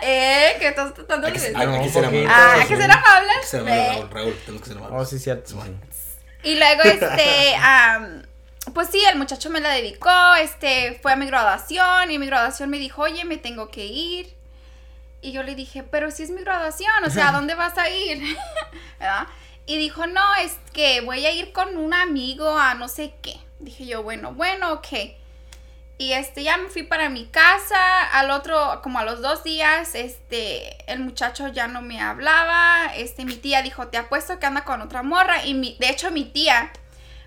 ¿Eh? 0.01 0.55
¿Qué 0.57 0.67
estás 0.69 0.93
tratando 0.93 1.27
de 1.27 1.33
que, 1.33 1.39
decir? 1.39 1.53
que. 1.53 1.61
Ah, 1.63 1.79
que 1.83 1.89
ser 1.89 2.05
amables. 2.05 2.29
Hay 2.31 2.61
que 2.67 2.77
ser 2.77 3.63
Ve. 3.63 3.73
amables, 3.73 3.95
Raúl, 3.99 4.09
Raúl, 4.11 4.35
tenemos 4.45 4.61
que 4.61 4.67
ser 4.69 4.77
amables. 4.77 5.01
Oh, 5.01 5.05
sí, 5.05 5.19
cierto. 5.19 5.49
sí. 5.49 5.57
Y 6.45 6.55
luego, 6.55 6.83
este, 6.83 7.55
am, 7.61 8.23
pues 8.73 8.89
sí, 8.89 9.03
el 9.11 9.17
muchacho 9.17 9.49
me 9.49 9.59
la 9.59 9.71
dedicó, 9.71 10.35
este, 10.39 10.97
fue 11.01 11.11
a 11.11 11.15
mi 11.15 11.25
graduación 11.25 12.11
y 12.11 12.19
mi 12.19 12.27
graduación 12.27 12.69
me 12.69 12.77
dijo, 12.77 13.01
oye, 13.01 13.25
me 13.25 13.37
tengo 13.37 13.69
que 13.69 13.85
ir. 13.85 14.33
Y 15.21 15.31
yo 15.31 15.41
le 15.41 15.55
dije, 15.55 15.81
pero 15.83 16.11
si 16.11 16.21
es 16.21 16.29
mi 16.29 16.41
graduación, 16.41 17.03
o 17.03 17.09
sea, 17.09 17.29
¿a 17.29 17.31
dónde 17.31 17.55
vas 17.55 17.77
a 17.79 17.89
ir? 17.89 18.37
¿Verdad? 18.99 19.27
Y 19.65 19.79
dijo, 19.79 20.05
no, 20.05 20.35
es 20.35 20.57
que 20.71 21.01
voy 21.01 21.25
a 21.25 21.31
ir 21.31 21.51
con 21.51 21.77
un 21.77 21.95
amigo 21.95 22.55
a 22.57 22.75
no 22.75 22.87
sé 22.87 23.15
qué. 23.23 23.39
Dije 23.59 23.87
yo, 23.87 24.03
bueno, 24.03 24.33
bueno, 24.33 24.73
ok. 24.73 24.87
Y 25.97 26.11
este, 26.11 26.43
ya 26.43 26.57
me 26.57 26.67
fui 26.67 26.83
para 26.83 27.09
mi 27.09 27.25
casa, 27.27 28.03
al 28.11 28.29
otro, 28.31 28.81
como 28.83 28.99
a 28.99 29.05
los 29.05 29.21
dos 29.21 29.45
días, 29.45 29.95
este, 29.95 30.91
el 30.91 30.99
muchacho 30.99 31.47
ya 31.47 31.67
no 31.69 31.81
me 31.81 32.01
hablaba, 32.01 32.93
este, 32.95 33.23
mi 33.23 33.35
tía 33.37 33.61
dijo, 33.61 33.87
te 33.87 33.97
apuesto 33.97 34.37
que 34.37 34.45
anda 34.45 34.65
con 34.65 34.81
otra 34.81 35.03
morra, 35.03 35.45
y 35.45 35.53
mi, 35.53 35.77
de 35.79 35.89
hecho 35.89 36.11
mi 36.11 36.25
tía 36.25 36.73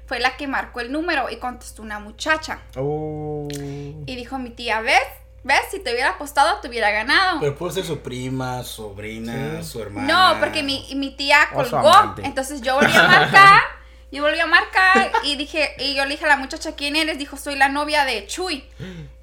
fue 0.04 0.20
la 0.20 0.36
que 0.36 0.46
marcó 0.46 0.80
el 0.80 0.92
número 0.92 1.30
y 1.30 1.36
contestó 1.36 1.82
una 1.82 1.98
muchacha. 1.98 2.60
Oh. 2.76 3.48
Y 3.50 4.16
dijo 4.16 4.38
mi 4.38 4.50
tía, 4.50 4.80
¿ves? 4.80 5.00
¿Ves? 5.44 5.60
Si 5.70 5.80
te 5.80 5.92
hubiera 5.92 6.10
apostado, 6.10 6.60
te 6.60 6.68
hubiera 6.68 6.90
ganado. 6.90 7.40
Pero 7.40 7.54
puede 7.54 7.72
ser 7.72 7.84
su 7.84 8.00
prima, 8.00 8.62
sobrina, 8.64 9.62
su 9.62 9.80
hermana. 9.80 10.34
No, 10.34 10.40
porque 10.40 10.62
mi, 10.62 10.86
mi 10.94 11.10
tía 11.10 11.48
colgó. 11.54 12.14
Entonces 12.22 12.60
yo 12.60 12.74
volví 12.74 12.94
a 12.94 13.02
marcar. 13.02 13.62
Yo 14.10 14.22
volví 14.22 14.40
a 14.40 14.46
marcar 14.46 15.12
y 15.22 15.36
dije, 15.36 15.74
y 15.78 15.94
yo 15.94 16.04
le 16.04 16.12
dije 16.12 16.24
a 16.24 16.28
la 16.28 16.36
muchacha, 16.36 16.74
¿quién 16.74 16.96
eres? 16.96 17.18
Dijo, 17.18 17.36
soy 17.36 17.56
la 17.56 17.68
novia 17.68 18.04
de 18.04 18.26
Chuy. 18.26 18.64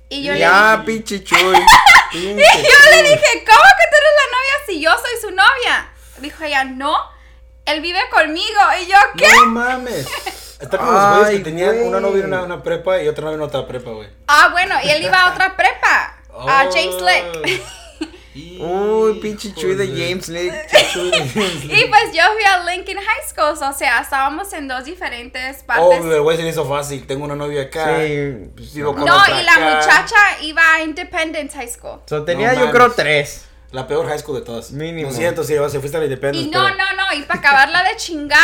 Y 0.10 0.24
yo 0.24 0.34
le 0.34 0.40
ya, 0.40 0.78
dije, 0.78 0.84
pinche 0.86 1.24
chuy. 1.24 1.56
Pinche 2.12 2.44
yo 2.44 2.92
le 2.92 3.04
dije, 3.04 3.44
¿cómo 3.46 3.68
que 3.78 3.86
tú 3.90 3.96
eres 3.98 4.14
la 4.22 4.32
novia 4.32 4.66
si 4.68 4.80
yo 4.82 4.92
soy 4.92 5.22
su 5.22 5.32
novia? 5.32 5.90
Dijo 6.20 6.44
ella, 6.44 6.64
no, 6.66 6.96
él 7.66 7.82
vive 7.82 8.00
conmigo. 8.12 8.60
Y 8.82 8.86
yo, 8.88 8.98
¿qué? 9.18 9.28
No 9.28 9.46
mames. 9.48 10.08
Está 10.60 10.78
como 10.78 10.92
los 10.92 11.18
güeyes 11.20 11.38
que 11.40 11.44
tenían 11.44 11.80
una 11.82 12.00
novia 12.00 12.22
en 12.22 12.28
una, 12.28 12.44
una 12.44 12.64
prepa 12.64 13.02
y 13.02 13.08
otra 13.08 13.26
novia 13.26 13.36
en 13.38 13.42
otra 13.42 13.68
prepa, 13.68 13.90
güey. 13.90 14.08
Ah, 14.28 14.50
bueno, 14.52 14.76
y 14.84 14.90
él 14.90 15.04
iba 15.04 15.20
a 15.20 15.32
otra 15.32 15.56
prepa. 15.58 16.18
A 16.48 16.66
James 16.72 17.02
Lake. 17.02 17.64
Uy, 18.36 19.20
pinche 19.22 19.54
chuy 19.54 19.76
de 19.76 19.88
James 19.88 20.28
Lake. 20.28 20.68
Y 20.96 21.86
pues 21.90 22.04
yo 22.14 22.22
fui 22.34 22.44
a 22.46 22.64
Lincoln 22.70 22.98
High 22.98 23.30
School, 23.30 23.58
o 23.62 23.74
sea, 23.74 24.02
estábamos 24.02 24.52
en 24.54 24.68
dos 24.68 24.84
diferentes 24.86 25.62
Oh, 25.64 25.66
partes. 25.68 26.06
el 26.06 26.22
güey 26.22 26.38
se 26.38 26.44
le 26.44 26.50
hizo 26.50 26.68
fácil. 26.68 27.06
Tengo 27.08 27.26
una 27.26 27.36
novia 27.36 27.64
acá. 27.64 27.98
Sí. 28.06 28.50
Pues, 28.56 28.76
no, 28.76 28.90
otra 28.92 29.42
y 29.42 29.44
la 29.46 29.54
acá. 29.54 29.76
muchacha 29.76 30.16
iba 30.42 30.74
a 30.74 30.82
Independence 30.84 31.56
High 31.58 31.70
School. 31.70 32.00
So, 32.08 32.24
tenía 32.24 32.54
No 32.54 32.66
yo 32.66 32.72
creo 32.72 32.92
tres. 32.92 33.46
La 33.72 33.88
peor 33.88 34.08
high 34.08 34.20
school 34.20 34.36
de 34.40 34.46
todas. 34.46 34.72
Mínimo. 34.72 35.10
Lo 35.10 35.16
siento, 35.16 35.44
sí, 35.44 35.54
se 35.70 35.80
fuiste 35.80 35.98
a 35.98 36.00
la 36.02 36.06
Independence. 36.06 36.48
Y 36.48 36.52
no, 36.52 36.64
pero- 36.64 36.76
no, 36.78 36.94
no, 36.94 37.14
y 37.18 37.24
para 37.24 37.40
acabarla 37.40 37.84
de 37.84 37.96
chingar, 37.98 38.40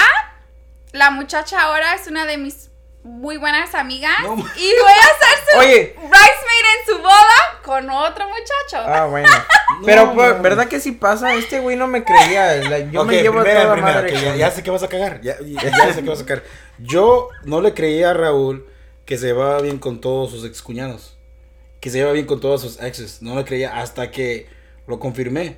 la 0.93 1.11
muchacha 1.11 1.61
ahora 1.61 1.93
es 1.95 2.07
una 2.07 2.25
de 2.25 2.37
mis 2.37 2.69
muy 3.03 3.37
buenas 3.37 3.73
amigas. 3.75 4.13
No 4.23 4.33
y 4.35 4.37
voy 4.37 4.43
a 4.45 5.05
ser 5.19 5.53
su 5.53 5.59
Oye. 5.59 5.95
bridesmaid 5.95 6.65
en 6.79 6.85
su 6.95 6.97
boda 7.01 7.59
con 7.63 7.89
otro 7.89 8.25
muchacho. 8.27 8.77
Ah, 8.77 9.05
bueno. 9.05 9.27
Pero, 9.85 10.05
No, 10.07 10.13
pues. 10.15 10.41
¿verdad 10.41 10.67
que 10.67 10.79
sí 10.79 10.91
pasa? 10.91 11.33
Este 11.35 11.59
güey 11.59 11.75
no 11.77 11.87
me 11.87 12.03
creía. 12.03 12.55
la- 12.57 12.79
yo 12.79 13.03
me 13.05 13.21
llevo 13.21 13.39
a 13.39 13.43
primera, 13.43 13.63
toda 13.63 13.73
primera, 13.73 13.95
madre. 14.01 14.13
que 14.13 14.37
ya, 14.37 14.51
sé 14.51 14.61
que 14.63 14.69
vas 14.71 14.83
a 14.83 14.87
cagar. 14.87 15.21
Ya, 15.21 15.37
ya- 15.41 15.61
ya 15.63 15.93
sé 15.93 16.03
que 16.03 16.09
vas 16.09 16.21
a 16.21 16.25
cagar. 16.25 16.43
Yo 16.77 17.29
no 17.43 17.61
le 17.61 17.73
creía 17.73 18.11
a 18.11 18.13
Raúl 18.13 18.67
que 19.05 19.17
se 19.17 19.27
llevaba 19.27 19.61
bien 19.61 19.79
con 19.79 19.99
todos 20.01 20.29
sus 20.31 20.45
excuñados. 20.45 21.17
Que 21.79 21.89
se 21.89 21.97
lleva 21.97 22.11
bien 22.11 22.25
con 22.27 22.39
todos 22.39 22.61
sus 22.61 22.79
exes. 22.81 23.21
No 23.23 23.35
le 23.35 23.43
creía 23.45 23.79
hasta 23.79 24.11
que 24.11 24.47
lo 24.85 24.99
confirmé. 24.99 25.57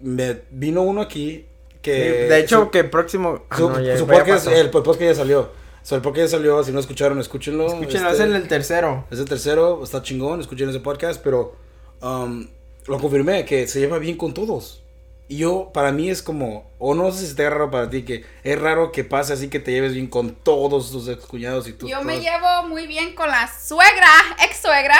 Me 0.00 0.42
vino 0.50 0.82
uno 0.82 1.00
aquí 1.02 1.46
que. 1.82 1.94
Sí, 1.94 2.28
de 2.28 2.38
hecho, 2.40 2.64
su- 2.64 2.70
que 2.70 2.82
próximo. 2.84 3.44
ah, 3.50 3.56
su, 3.56 3.70
no, 3.70 3.80
ya- 3.80 3.96
su 3.96 4.06
ya 4.06 4.12
podcast, 4.12 4.46
pasó. 4.46 4.56
el 4.56 4.70
podcast 4.70 5.00
ya 5.00 5.14
salió. 5.14 5.65
El 5.94 6.02
podcast 6.02 6.32
ya 6.32 6.38
salió. 6.38 6.64
Si 6.64 6.72
no 6.72 6.80
escucharon, 6.80 7.20
escúchenlo. 7.20 7.66
Escúchenlo, 7.66 8.10
Este, 8.10 8.24
es 8.24 8.30
el 8.30 8.48
tercero. 8.48 9.06
es 9.10 9.20
el 9.20 9.28
tercero, 9.28 9.84
está 9.84 10.02
chingón, 10.02 10.40
escuchen 10.40 10.68
ese 10.68 10.80
podcast, 10.80 11.22
pero 11.22 11.54
um, 12.02 12.48
lo 12.86 12.98
confirmé 12.98 13.44
que 13.44 13.68
se 13.68 13.78
lleva 13.78 13.98
bien 13.98 14.16
con 14.16 14.34
todos. 14.34 14.82
Y 15.28 15.38
yo, 15.38 15.70
para 15.72 15.90
mí 15.92 16.08
es 16.08 16.22
como, 16.22 16.70
o 16.78 16.94
no 16.94 17.10
sé 17.10 17.26
si 17.26 17.34
te 17.34 17.48
raro 17.48 17.70
para 17.70 17.90
ti, 17.90 18.04
que 18.04 18.24
es 18.44 18.60
raro 18.60 18.92
que 18.92 19.02
pase 19.02 19.32
así 19.32 19.48
que 19.48 19.58
te 19.58 19.72
lleves 19.72 19.92
bien 19.92 20.06
con 20.06 20.34
todos 20.34 20.92
tus 20.92 21.08
excuñados 21.08 21.66
y 21.66 21.72
tú. 21.72 21.88
Yo 21.88 22.02
me 22.02 22.20
llevo 22.20 22.64
muy 22.68 22.86
bien 22.86 23.14
con 23.14 23.28
la 23.28 23.48
suegra, 23.48 24.12
ex 24.44 24.58
suegra. 24.58 24.96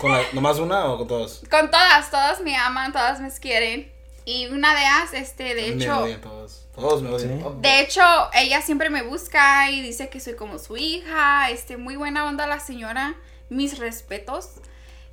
¿Con 0.00 0.12
la, 0.12 0.22
nomás 0.32 0.58
una 0.58 0.86
o 0.86 0.98
con 0.98 1.08
todos? 1.08 1.42
con 1.50 1.70
todas, 1.70 2.10
todas 2.10 2.40
me 2.40 2.56
aman, 2.56 2.92
todas 2.92 3.20
me 3.20 3.30
quieren. 3.32 3.99
Y 4.30 4.46
una 4.46 4.74
de 4.74 4.80
ellas, 4.80 5.12
este, 5.12 5.56
de 5.56 5.74
me 5.74 5.82
hecho, 5.82 5.98
odian 5.98 6.20
todos. 6.20 6.68
Todos 6.72 7.02
me 7.02 7.08
odian. 7.08 7.40
Sí. 7.40 7.44
De 7.62 7.80
hecho, 7.80 8.00
ella 8.32 8.62
siempre 8.62 8.88
me 8.88 9.02
busca 9.02 9.68
y 9.72 9.80
dice 9.82 10.08
que 10.08 10.20
soy 10.20 10.36
como 10.36 10.60
su 10.60 10.76
hija, 10.76 11.50
este, 11.50 11.76
muy 11.76 11.96
buena 11.96 12.24
onda 12.24 12.46
la 12.46 12.60
señora, 12.60 13.16
mis 13.48 13.78
respetos. 13.78 14.50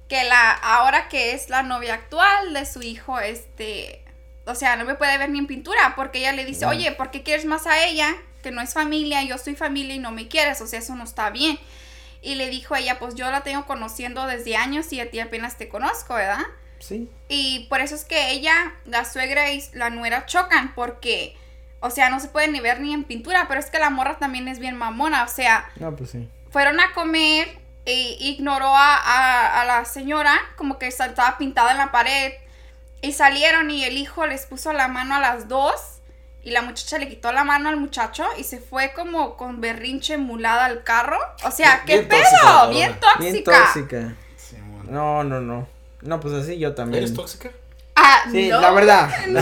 Que 0.07 0.23
la, 0.23 0.51
ahora 0.51 1.09
que 1.09 1.33
es 1.33 1.49
la 1.49 1.63
novia 1.63 1.95
actual 1.95 2.53
de 2.53 2.67
su 2.67 2.83
hijo, 2.83 3.19
este, 3.19 4.05
o 4.45 4.53
sea, 4.53 4.75
no 4.75 4.85
me 4.85 4.93
puede 4.93 5.17
ver 5.17 5.31
ni 5.31 5.39
en 5.39 5.47
pintura, 5.47 5.93
porque 5.95 6.19
ella 6.19 6.33
le 6.33 6.45
dice, 6.45 6.67
oye, 6.67 6.91
¿por 6.91 7.09
qué 7.09 7.23
quieres 7.23 7.45
más 7.45 7.65
a 7.65 7.85
ella? 7.85 8.15
Que 8.43 8.51
no 8.51 8.61
es 8.61 8.75
familia, 8.75 9.23
yo 9.23 9.39
soy 9.39 9.55
familia 9.55 9.95
y 9.95 9.99
no 9.99 10.11
me 10.11 10.27
quieres, 10.27 10.61
o 10.61 10.67
sea, 10.67 10.77
eso 10.77 10.95
no 10.95 11.03
está 11.03 11.31
bien. 11.31 11.57
Y 12.21 12.35
le 12.35 12.49
dijo 12.49 12.75
ella, 12.75 12.99
pues 12.99 13.15
yo 13.15 13.31
la 13.31 13.41
tengo 13.41 13.65
conociendo 13.65 14.27
desde 14.27 14.55
años 14.55 14.93
y 14.93 14.99
a 14.99 15.09
ti 15.09 15.19
apenas 15.19 15.57
te 15.57 15.69
conozco, 15.69 16.13
¿verdad? 16.13 16.45
Sí. 16.79 17.09
Y 17.27 17.67
por 17.69 17.81
eso 17.81 17.95
es 17.95 18.05
que 18.05 18.31
ella, 18.31 18.73
la 18.85 19.03
suegra 19.05 19.51
y 19.51 19.63
la 19.73 19.89
nuera 19.89 20.25
chocan, 20.25 20.73
porque, 20.75 21.35
o 21.79 21.89
sea, 21.89 22.09
no 22.09 22.19
se 22.19 22.27
pueden 22.29 22.51
ni 22.53 22.59
ver 22.59 22.79
ni 22.79 22.93
en 22.93 23.03
pintura, 23.03 23.45
pero 23.47 23.59
es 23.59 23.67
que 23.69 23.79
la 23.79 23.89
morra 23.89 24.17
también 24.17 24.47
es 24.47 24.59
bien 24.59 24.77
mamona, 24.77 25.23
o 25.23 25.27
sea, 25.27 25.69
No, 25.77 25.95
pues 25.95 26.11
sí. 26.11 26.29
fueron 26.51 26.79
a 26.79 26.93
comer 26.93 27.47
e 27.85 28.17
ignoró 28.19 28.67
a, 28.75 28.95
a- 28.95 29.61
a 29.61 29.65
la 29.65 29.85
señora, 29.85 30.37
como 30.55 30.77
que 30.77 30.87
estaba 30.87 31.37
pintada 31.37 31.71
en 31.71 31.77
la 31.77 31.91
pared, 31.91 32.33
y 33.01 33.13
salieron 33.13 33.69
y 33.71 33.83
el 33.85 33.97
hijo 33.97 34.25
les 34.25 34.45
puso 34.45 34.73
la 34.73 34.87
mano 34.87 35.15
a 35.15 35.19
las 35.19 35.47
dos, 35.47 35.73
y 36.43 36.51
la 36.51 36.61
muchacha 36.61 36.97
le 36.97 37.09
quitó 37.09 37.33
la 37.33 37.43
mano 37.43 37.67
al 37.67 37.75
muchacho 37.77 38.25
y 38.37 38.43
se 38.45 38.59
fue 38.59 38.93
como 38.93 39.35
con 39.35 39.59
berrinche 39.59 40.17
mulada 40.17 40.63
al 40.65 40.83
carro. 40.83 41.17
O 41.43 41.51
sea, 41.51 41.83
¿qué 41.85 41.97
Bien 42.03 42.07
tóxica 42.07 42.39
pedo? 42.41 42.69
Bien 42.69 42.99
Bien 43.19 43.43
tóxica. 43.43 43.63
tóxica. 43.73 44.13
Sí, 44.37 44.55
bueno. 44.61 44.91
No, 44.91 45.23
no, 45.25 45.41
no. 45.41 45.67
No, 46.01 46.19
pues 46.19 46.33
así 46.33 46.57
yo 46.59 46.73
también. 46.75 47.03
¿Eres 47.03 47.15
tóxica? 47.15 47.49
Ah, 47.95 48.21
Sí, 48.31 48.49
no. 48.49 48.61
la 48.61 48.71
verdad. 48.71 49.09
No, 49.27 49.41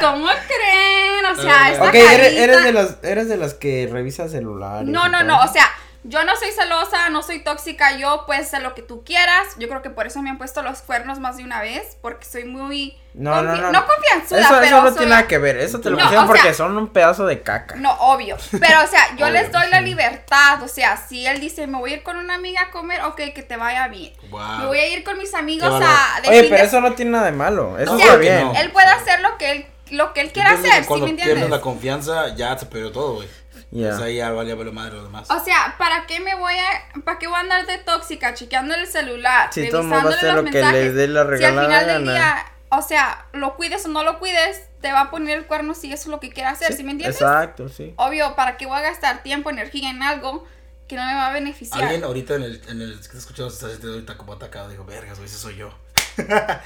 ¿cómo 0.00 0.26
creen? 0.26 1.24
O 1.32 1.40
sea, 1.40 1.70
esta 1.72 1.84
Ok, 1.88 1.94
eres, 1.94 2.10
carita- 2.18 2.42
eres 2.44 2.64
de 2.64 2.72
las, 2.72 2.96
eres 3.02 3.28
de 3.28 3.36
las 3.36 3.54
que 3.54 3.88
revisa 3.90 4.28
celulares. 4.28 4.88
No, 4.88 5.08
no, 5.08 5.18
todo 5.18 5.28
no, 5.28 5.42
o 5.42 5.48
sea, 5.48 5.66
yo 6.02 6.24
no 6.24 6.34
soy 6.36 6.50
celosa, 6.52 7.08
no 7.10 7.22
soy 7.22 7.40
tóxica, 7.44 7.96
yo 7.96 8.24
puedes 8.26 8.46
hacer 8.46 8.62
lo 8.62 8.74
que 8.74 8.82
tú 8.82 9.04
quieras. 9.04 9.46
Yo 9.58 9.68
creo 9.68 9.82
que 9.82 9.90
por 9.90 10.06
eso 10.06 10.22
me 10.22 10.30
han 10.30 10.38
puesto 10.38 10.62
los 10.62 10.80
cuernos 10.82 11.18
más 11.20 11.36
de 11.36 11.44
una 11.44 11.60
vez, 11.60 11.96
porque 12.00 12.24
soy 12.24 12.44
muy... 12.44 12.96
No, 13.12 13.42
no, 13.42 13.52
confi- 13.52 13.72
no. 13.72 13.86
confianzuda, 13.86 14.40
Eso, 14.40 14.48
pero 14.50 14.64
eso 14.66 14.76
no 14.82 14.88
soy- 14.90 14.96
tiene 14.98 15.10
nada 15.10 15.26
que 15.26 15.38
ver. 15.38 15.56
Eso 15.58 15.80
te 15.80 15.90
lo 15.90 15.96
No, 15.96 16.02
pusieron 16.04 16.24
o 16.24 16.28
porque 16.28 16.42
sea- 16.42 16.54
son 16.54 16.76
un 16.78 16.88
pedazo 16.88 17.26
de 17.26 17.42
caca. 17.42 17.74
No, 17.74 17.92
obvio. 17.94 18.36
Pero, 18.52 18.82
o 18.82 18.86
sea, 18.86 19.08
yo 19.16 19.26
Obvio, 19.26 19.40
les 19.42 19.50
doy 19.52 19.68
la 19.68 19.80
libertad. 19.80 20.62
O 20.62 20.68
sea, 20.68 20.96
si 20.96 21.26
él 21.26 21.40
dice, 21.40 21.66
me 21.66 21.76
voy 21.78 21.92
a 21.92 21.96
ir 21.96 22.02
con 22.04 22.16
una 22.16 22.34
amiga 22.34 22.62
a 22.62 22.70
comer, 22.70 23.02
ok, 23.02 23.16
que 23.34 23.42
te 23.42 23.56
vaya 23.56 23.88
bien. 23.88 24.12
Wow. 24.30 24.58
Me 24.60 24.66
voy 24.66 24.78
a 24.78 24.88
ir 24.88 25.02
con 25.04 25.18
mis 25.18 25.34
amigos 25.34 25.68
a... 25.70 26.20
de 26.22 26.28
Oye, 26.28 26.44
pero 26.44 26.56
de- 26.56 26.62
eso 26.62 26.80
no 26.80 26.92
tiene 26.94 27.10
nada 27.10 27.26
de 27.26 27.32
malo. 27.32 27.78
Eso 27.78 27.92
O 27.92 27.96
está 27.98 28.06
sea, 28.12 28.16
bien. 28.16 28.44
no. 28.44 28.54
Él 28.54 28.70
puede 28.70 28.86
hacer 28.86 29.20
lo 29.22 29.36
que 29.38 29.50
él, 29.50 29.66
lo 29.90 30.12
que 30.12 30.20
él 30.20 30.30
quiera 30.32 30.52
hacer, 30.52 30.82
¿sí 30.82 30.86
Cuando 30.86 31.06
me 31.06 31.14
pierdes 31.14 31.32
entiendes? 31.32 31.50
la 31.58 31.60
confianza, 31.60 32.34
ya 32.36 32.56
se 32.56 32.66
perdió 32.66 32.92
todo, 32.92 33.14
güey. 33.16 33.28
O 33.72 33.96
sea, 33.96 34.10
ya 34.10 34.30
vale, 34.32 34.54
vale 34.54 34.72
madre 34.72 34.94
lo 34.96 35.04
demás. 35.04 35.30
O 35.30 35.44
sea, 35.44 35.76
¿para 35.78 36.06
qué 36.06 36.20
me 36.20 36.34
voy 36.34 36.54
a, 36.54 37.00
para 37.02 37.18
qué 37.18 37.28
voy 37.28 37.36
a 37.36 37.40
andar 37.40 37.66
de 37.66 37.78
tóxica, 37.78 38.34
chequeando 38.34 38.74
el 38.74 38.86
celular, 38.86 39.50
Si 39.52 39.60
revisándole 39.62 40.16
hacer 40.16 40.34
los 40.34 40.44
lo 40.44 40.50
que 40.50 40.58
le 40.58 40.64
mensajes? 40.64 40.94
dé 40.94 41.08
la 41.08 41.36
si 41.36 41.44
al 41.44 41.60
final 41.60 41.86
del 41.86 42.04
día, 42.04 42.46
o 42.70 42.82
sea, 42.82 43.26
lo 43.32 43.56
cuides 43.56 43.84
o 43.86 43.88
no 43.88 44.02
lo 44.02 44.18
cuides, 44.18 44.62
te 44.80 44.92
va 44.92 45.02
a 45.02 45.10
poner 45.10 45.38
el 45.38 45.46
cuerno 45.46 45.74
si 45.74 45.92
eso 45.92 46.02
es 46.02 46.06
lo 46.08 46.20
que 46.20 46.30
quiere 46.30 46.48
hacer, 46.48 46.72
¿sí, 46.72 46.82
me 46.82 46.92
entiendes? 46.92 47.20
Exacto, 47.20 47.68
sí. 47.68 47.94
Obvio, 47.96 48.34
¿para 48.34 48.56
qué 48.56 48.66
voy 48.66 48.78
a 48.78 48.82
gastar 48.82 49.22
tiempo, 49.22 49.50
energía 49.50 49.90
en 49.90 50.02
algo 50.02 50.44
que 50.88 50.96
no 50.96 51.04
me 51.06 51.14
va 51.14 51.28
a 51.28 51.32
beneficiar? 51.32 51.82
Alguien 51.82 52.02
ahorita 52.02 52.34
en 52.34 52.42
el, 52.42 52.62
en 52.68 52.80
el 52.82 52.94
que 52.96 53.02
está 53.02 53.18
escuchando 53.18 53.50
se 53.50 53.56
está 53.56 53.68
sintiendo 53.68 53.94
ahorita 53.94 54.16
como 54.16 54.32
atacado. 54.32 54.68
Dijo, 54.68 54.84
vergas, 54.84 55.18
güey, 55.18 55.28
ese 55.28 55.38
soy 55.38 55.56
yo. 55.56 55.70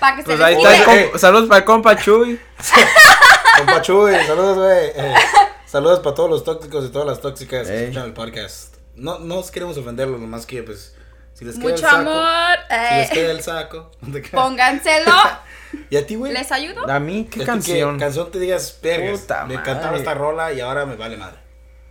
Para 0.00 0.16
que 0.16 0.22
Pues 0.22 0.38
se 0.38 0.44
ahí 0.44 0.56
les 0.56 0.80
está 0.80 1.18
Saludos 1.18 1.48
para 1.48 1.58
el 1.58 1.64
compa 1.64 1.96
Chuy. 1.96 2.40
Compa 3.58 3.82
Chuy, 3.82 4.14
saludos, 4.26 4.56
güey. 4.56 4.90
Eh, 4.96 5.14
saludos 5.74 5.98
para 5.98 6.14
todos 6.14 6.30
los 6.30 6.44
tóxicos 6.44 6.84
y 6.87 6.88
todas 6.90 7.04
las 7.08 7.20
tóxicas 7.20 7.66
que 7.66 7.82
escuchan 7.82 8.04
el 8.04 8.12
podcast. 8.12 8.76
No, 8.94 9.18
no 9.18 9.38
os 9.38 9.50
queremos 9.50 9.76
ofenderlos, 9.76 10.20
nomás 10.20 10.46
que, 10.46 10.62
pues, 10.62 10.94
si 11.32 11.44
les 11.44 11.56
queda 11.56 11.64
Mucho 11.64 11.74
el 11.74 11.90
saco. 11.90 12.10
amor. 12.10 12.58
Si 12.68 12.74
eh, 12.76 12.98
les 12.98 13.10
queda 13.10 13.30
el 13.32 13.40
saco. 13.42 13.90
pónganselo. 14.32 15.10
¿Y 15.90 15.96
a 15.96 16.06
ti, 16.06 16.14
güey? 16.14 16.32
¿Les 16.32 16.52
ayudo? 16.52 16.88
A 16.88 17.00
mí, 17.00 17.26
¿qué 17.28 17.40
¿A 17.40 17.40
ti 17.40 17.46
canción? 17.46 17.98
canción 17.98 18.30
te 18.30 18.38
digas, 18.38 18.78
vergas? 18.80 19.22
Puta 19.22 19.46
me 19.46 19.60
cantaba 19.60 19.96
esta 19.96 20.14
rola 20.14 20.52
y 20.52 20.60
ahora 20.60 20.87
me 20.87 20.94
vale 20.94 21.16
madre. 21.16 21.38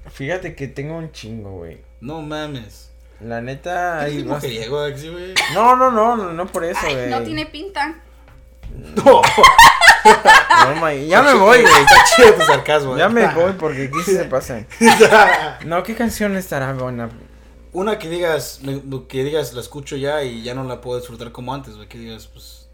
Fíjate 0.10 0.56
que 0.56 0.70
tengo 0.70 0.96
un 0.96 1.12
chingo, 1.12 1.52
güey. 1.58 1.82
No 2.00 2.22
mames. 2.22 2.90
La 3.20 3.42
neta. 3.42 4.00
Ay, 4.00 4.20
Ahí 4.20 4.24
vas- 4.24 4.42
mujeriego, 4.42 4.80
Axi, 4.80 5.10
güey. 5.10 5.34
No, 5.54 5.76
no, 5.76 5.92
no, 5.92 6.16
no, 6.16 6.32
no 6.32 6.48
por 6.48 6.64
eso, 6.64 6.80
güey. 6.90 7.10
no 7.10 7.22
tiene 7.24 7.46
pinta. 7.48 8.02
No, 8.96 9.22
No, 10.66 10.76
ma- 10.82 10.94
ya 10.94 11.22
me 11.22 11.34
voy, 11.34 11.62
güey. 11.62 11.74
está 11.82 12.04
chido 12.16 12.34
tu 12.36 12.42
sarcasmo. 12.42 12.98
Ya 12.98 13.06
eh. 13.06 13.10
me 13.10 13.28
voy 13.34 13.54
porque 13.54 13.86
aquí 13.86 14.02
se 14.04 14.26
pasan. 14.26 14.68
No, 15.66 15.84
¿qué 15.84 15.96
canción 15.96 16.36
estará 16.38 16.74
buena? 16.74 17.10
Una 17.72 17.98
que 17.98 18.08
digas, 18.10 18.62
que 19.10 19.24
digas, 19.24 19.54
la 19.54 19.62
escucho 19.62 19.96
ya 19.96 20.24
y 20.24 20.44
ya 20.44 20.54
no 20.54 20.64
la 20.64 20.80
puedo 20.82 21.00
disfrutar 21.00 21.32
como 21.32 21.54
antes, 21.54 21.76
güey. 21.76 21.88
Que 21.88 21.98
digas, 21.98 22.28
pues. 22.28 22.68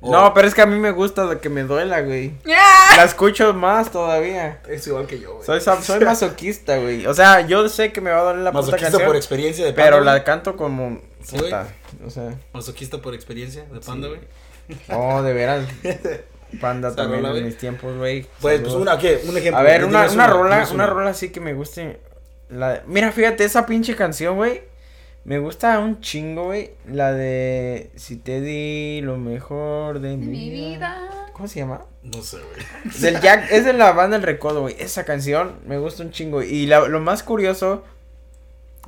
No, 0.00 0.32
pero 0.34 0.46
es 0.46 0.54
que 0.54 0.62
a 0.62 0.66
mí 0.66 0.78
me 0.78 0.92
gusta 0.92 1.24
lo 1.24 1.40
que 1.40 1.48
me 1.48 1.62
duela, 1.64 2.02
güey. 2.02 2.34
¡Ah! 2.54 2.94
La 2.96 3.04
escucho 3.04 3.52
más 3.54 3.90
todavía. 3.90 4.60
Es 4.68 4.86
igual 4.86 5.06
que 5.06 5.18
yo, 5.18 5.36
güey. 5.42 5.60
Soy, 5.60 6.00
masoquista, 6.04 6.76
güey. 6.78 7.06
O 7.06 7.14
sea, 7.14 7.40
yo 7.46 7.68
sé 7.68 7.92
que 7.92 8.00
me 8.00 8.10
va 8.10 8.18
a 8.20 8.22
doler 8.24 8.42
la 8.42 8.52
puta 8.52 8.62
Masoquista 8.62 8.90
canción. 8.90 9.06
por 9.08 9.16
experiencia 9.16 9.64
de 9.64 9.72
pero 9.72 9.96
panda, 9.96 10.04
la 10.04 10.12
güey. 10.12 10.24
canto 10.24 10.56
como 10.56 11.00
puta. 11.28 11.66
O 12.06 12.10
sea, 12.10 12.34
Masoquista 12.52 12.98
por 12.98 13.14
experiencia 13.14 13.64
de 13.64 13.80
panda, 13.80 14.08
güey. 14.08 14.20
Oh, 14.90 15.22
de 15.22 15.32
veras. 15.32 15.66
Panda 16.60 16.94
también 16.94 17.22
rola, 17.22 17.38
en 17.38 17.44
mis 17.44 17.58
tiempos, 17.58 17.96
güey. 17.98 18.26
Pues, 18.40 18.60
pues 18.60 18.72
una, 18.74 18.98
¿qué? 18.98 19.20
Un 19.28 19.36
ejemplo. 19.36 19.58
A 19.58 19.62
ver, 19.62 19.82
Dime 19.82 19.90
una, 19.98 20.10
una 20.10 20.26
rola, 20.26 20.68
una 20.72 20.86
rola 20.86 21.10
así 21.10 21.30
que 21.30 21.40
me 21.40 21.52
guste. 21.54 22.00
La, 22.48 22.82
mira, 22.86 23.10
fíjate, 23.12 23.44
esa 23.44 23.66
pinche 23.66 23.96
canción, 23.96 24.36
güey. 24.36 24.62
Me 25.24 25.38
gusta 25.40 25.78
un 25.80 26.00
chingo, 26.00 26.44
güey. 26.44 26.70
La 26.88 27.12
de 27.12 27.90
Si 27.96 28.16
te 28.16 28.40
di 28.40 29.00
lo 29.02 29.18
mejor 29.18 29.98
de 30.00 30.16
mi, 30.16 30.26
Mi 30.26 30.50
vida. 30.50 31.00
vida. 31.00 31.26
¿Cómo 31.32 31.48
se 31.48 31.58
llama? 31.58 31.82
No 32.04 32.22
sé, 32.22 32.36
güey. 32.38 33.00
Del 33.00 33.20
Jack, 33.20 33.50
es 33.50 33.64
de 33.64 33.72
la 33.72 33.92
banda 33.92 34.16
El 34.16 34.22
Recodo, 34.22 34.62
güey. 34.62 34.76
Esa 34.78 35.04
canción 35.04 35.56
me 35.66 35.78
gusta 35.78 36.04
un 36.04 36.12
chingo. 36.12 36.42
Y 36.42 36.66
la- 36.66 36.86
lo 36.88 37.00
más 37.00 37.22
curioso 37.24 37.84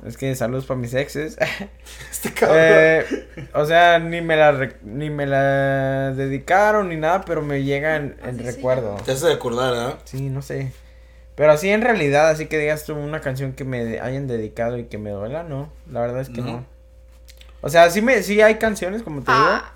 es 0.05 0.17
que 0.17 0.33
saludos 0.35 0.65
para 0.65 0.79
mis 0.79 0.93
exes. 0.93 1.37
Este 2.11 2.33
cabrón. 2.33 2.57
Eh, 2.59 3.05
o 3.53 3.65
sea, 3.65 3.99
ni 3.99 4.21
me 4.21 4.35
la 4.35 4.51
re- 4.51 4.77
ni 4.83 5.09
me 5.09 5.25
la 5.25 6.11
dedicaron 6.11 6.89
ni 6.89 6.97
nada, 6.97 7.23
pero 7.25 7.41
me 7.41 7.63
llega 7.63 7.95
en, 7.95 8.17
en 8.23 8.35
Así 8.35 8.43
se 8.43 8.51
recuerdo. 8.51 8.95
Te 9.05 9.11
hace 9.13 9.27
de 9.27 9.33
acordar, 9.33 9.73
¿ah? 9.75 9.97
Sí, 10.05 10.29
no 10.29 10.41
sé. 10.41 10.71
Pero 11.35 11.53
así 11.53 11.69
en 11.69 11.81
realidad, 11.81 12.29
así 12.29 12.47
que 12.47 12.57
digas 12.57 12.83
tú 12.85 12.93
una 12.95 13.21
canción 13.21 13.53
que 13.53 13.63
me 13.63 13.99
hayan 13.99 14.27
dedicado 14.27 14.77
y 14.77 14.85
que 14.85 14.97
me 14.97 15.11
duela, 15.11 15.43
no. 15.43 15.71
La 15.89 16.01
verdad 16.01 16.19
es 16.21 16.29
que 16.29 16.41
no. 16.41 16.47
No. 16.51 16.65
O 17.61 17.69
sea, 17.69 17.89
sí 17.89 18.01
me 18.01 18.21
sí 18.23 18.41
hay 18.41 18.55
canciones 18.55 19.03
como 19.03 19.21
te 19.21 19.31
Ah, 19.31 19.73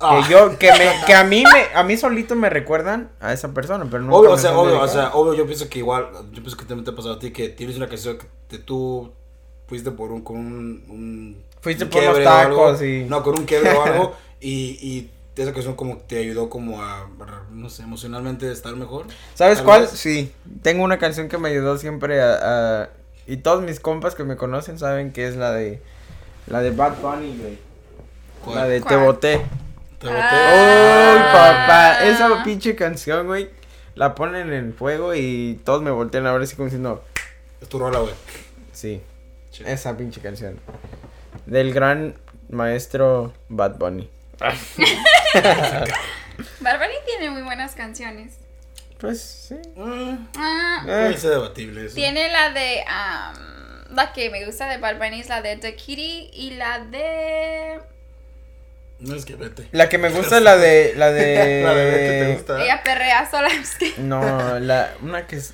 Ah. 0.00 0.22
digo 0.28 0.28
que 0.28 0.30
yo 0.32 0.58
que 0.58 0.72
me 0.78 0.90
que 1.06 1.12
a 1.14 1.24
mí 1.24 1.42
me 1.42 1.76
a 1.78 1.82
mí 1.82 1.96
solito 1.96 2.36
me 2.36 2.48
recuerdan 2.48 3.10
a 3.20 3.32
esa 3.32 3.52
persona, 3.52 3.86
pero 3.90 4.02
no 4.04 4.14
Obvio, 4.14 4.30
o 4.32 4.38
sea, 4.38 4.56
obvio, 4.56 4.80
o 4.80 4.86
sea, 4.88 5.10
obvio, 5.12 5.34
yo 5.34 5.44
pienso 5.46 5.68
que 5.68 5.80
igual, 5.80 6.06
yo 6.30 6.40
pienso 6.42 6.56
que 6.56 6.64
también 6.64 6.84
te 6.84 6.92
ha 6.92 6.94
pasado 6.94 7.14
a 7.14 7.18
ti 7.18 7.32
que 7.32 7.48
tienes 7.48 7.76
una 7.76 7.88
canción 7.88 8.16
que 8.16 8.26
te- 8.46 8.58
tú 8.58 9.12
fuiste 9.68 9.90
por 9.92 10.10
un, 10.12 10.22
con 10.22 10.36
un, 10.38 10.84
un 10.88 11.44
Fuiste 11.60 11.84
un 11.84 11.90
por 11.90 12.02
los 12.02 12.24
tacos 12.24 12.82
y- 12.82 13.04
No, 13.04 13.22
con 13.22 13.38
un 13.38 13.44
quiebre 13.44 13.70
o 13.72 13.82
algo, 13.84 14.16
y, 14.40 14.78
y 14.80 15.10
esa 15.36 15.52
canción 15.52 15.76
como 15.76 15.98
te 15.98 16.18
ayudó 16.18 16.50
como 16.50 16.82
a, 16.82 17.08
no 17.52 17.70
sé, 17.70 17.82
emocionalmente 17.84 18.50
estar 18.50 18.74
mejor. 18.74 19.06
¿Sabes 19.34 19.60
cuál? 19.62 19.82
vez. 19.82 19.90
Sí, 19.90 20.32
tengo 20.62 20.82
una 20.82 20.98
canción 20.98 21.28
que 21.28 21.38
me 21.38 21.48
ayudó 21.50 21.78
siempre 21.78 22.20
a, 22.20 22.82
a- 22.82 22.88
y 23.26 23.36
todos 23.36 23.62
mis 23.62 23.78
compas 23.78 24.14
que 24.16 24.24
me 24.24 24.36
conocen 24.36 24.78
saben 24.78 25.12
que 25.12 25.28
es 25.28 25.36
la 25.36 25.52
de 25.52 25.80
la 26.46 26.60
de 26.60 26.70
Bad 26.70 26.98
Bunny, 27.02 27.36
güey. 27.38 27.58
¿Cuál? 28.44 28.56
La 28.56 28.64
de 28.66 28.80
Te 28.80 28.96
boté. 28.96 29.40
Te 30.00 30.06
boté. 30.06 30.18
Ah. 30.20 31.12
¡Uy, 31.14 31.22
papá! 31.32 32.06
Esa 32.08 32.42
pinche 32.42 32.74
canción, 32.74 33.26
güey. 33.26 33.50
La 33.94 34.14
ponen 34.14 34.52
en 34.52 34.72
fuego 34.72 35.14
y 35.14 35.60
todos 35.64 35.82
me 35.82 35.90
voltean 35.90 36.26
a 36.26 36.32
ver 36.32 36.42
así 36.42 36.56
como 36.56 36.66
diciendo, 36.66 37.02
Es 37.60 37.68
tu 37.68 37.78
rola, 37.78 37.98
güey. 37.98 38.14
sí, 38.72 39.02
Sí. 39.58 39.64
esa 39.66 39.96
pinche 39.96 40.20
canción. 40.20 40.58
Del 41.46 41.72
gran 41.74 42.14
maestro 42.50 43.32
Bad 43.48 43.76
Bunny. 43.78 44.08
Barbary 46.60 46.94
tiene 47.06 47.30
muy 47.30 47.42
buenas 47.42 47.74
canciones. 47.74 48.34
Pues 49.00 49.20
sí. 49.20 49.56
Mm, 49.76 50.28
Ah, 50.36 50.80
Eh, 50.82 50.86
puede 50.86 51.18
ser 51.18 51.30
debatible 51.30 51.86
eso. 51.86 51.94
tiene 51.94 52.28
la 52.30 52.50
de. 52.50 52.84
la 53.94 54.12
que 54.12 54.30
me 54.30 54.44
gusta 54.44 54.68
de 54.68 54.78
Barbary 54.78 55.20
es 55.20 55.28
la 55.28 55.40
de 55.42 55.56
The 55.56 55.74
Kitty 55.76 56.30
y 56.32 56.50
la 56.56 56.80
de. 56.80 57.80
No 59.00 59.14
es 59.14 59.24
que 59.24 59.36
vete. 59.36 59.68
La 59.72 59.88
que 59.88 59.98
me 59.98 60.08
gusta 60.10 60.38
es 60.38 60.42
la 60.42 60.56
de 60.56 60.94
la 60.96 61.10
de 61.12 61.62
La 61.62 61.74
de 61.74 61.84
vete 61.84 62.24
te 62.24 62.32
gusta. 62.34 62.62
Ella 62.62 62.82
perrea 62.82 63.30
sola. 63.30 63.48
es 63.48 63.76
que- 63.76 63.94
No, 63.98 64.58
la 64.58 64.92
una 65.02 65.26
que 65.26 65.36
es 65.36 65.52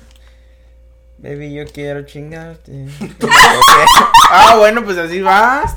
Baby, 1.25 1.55
yo 1.55 1.65
quiero 1.65 2.03
chingarte. 2.05 2.71
ah, 4.29 4.57
bueno, 4.57 4.83
pues 4.83 4.95
así 4.99 5.21
va. 5.21 5.63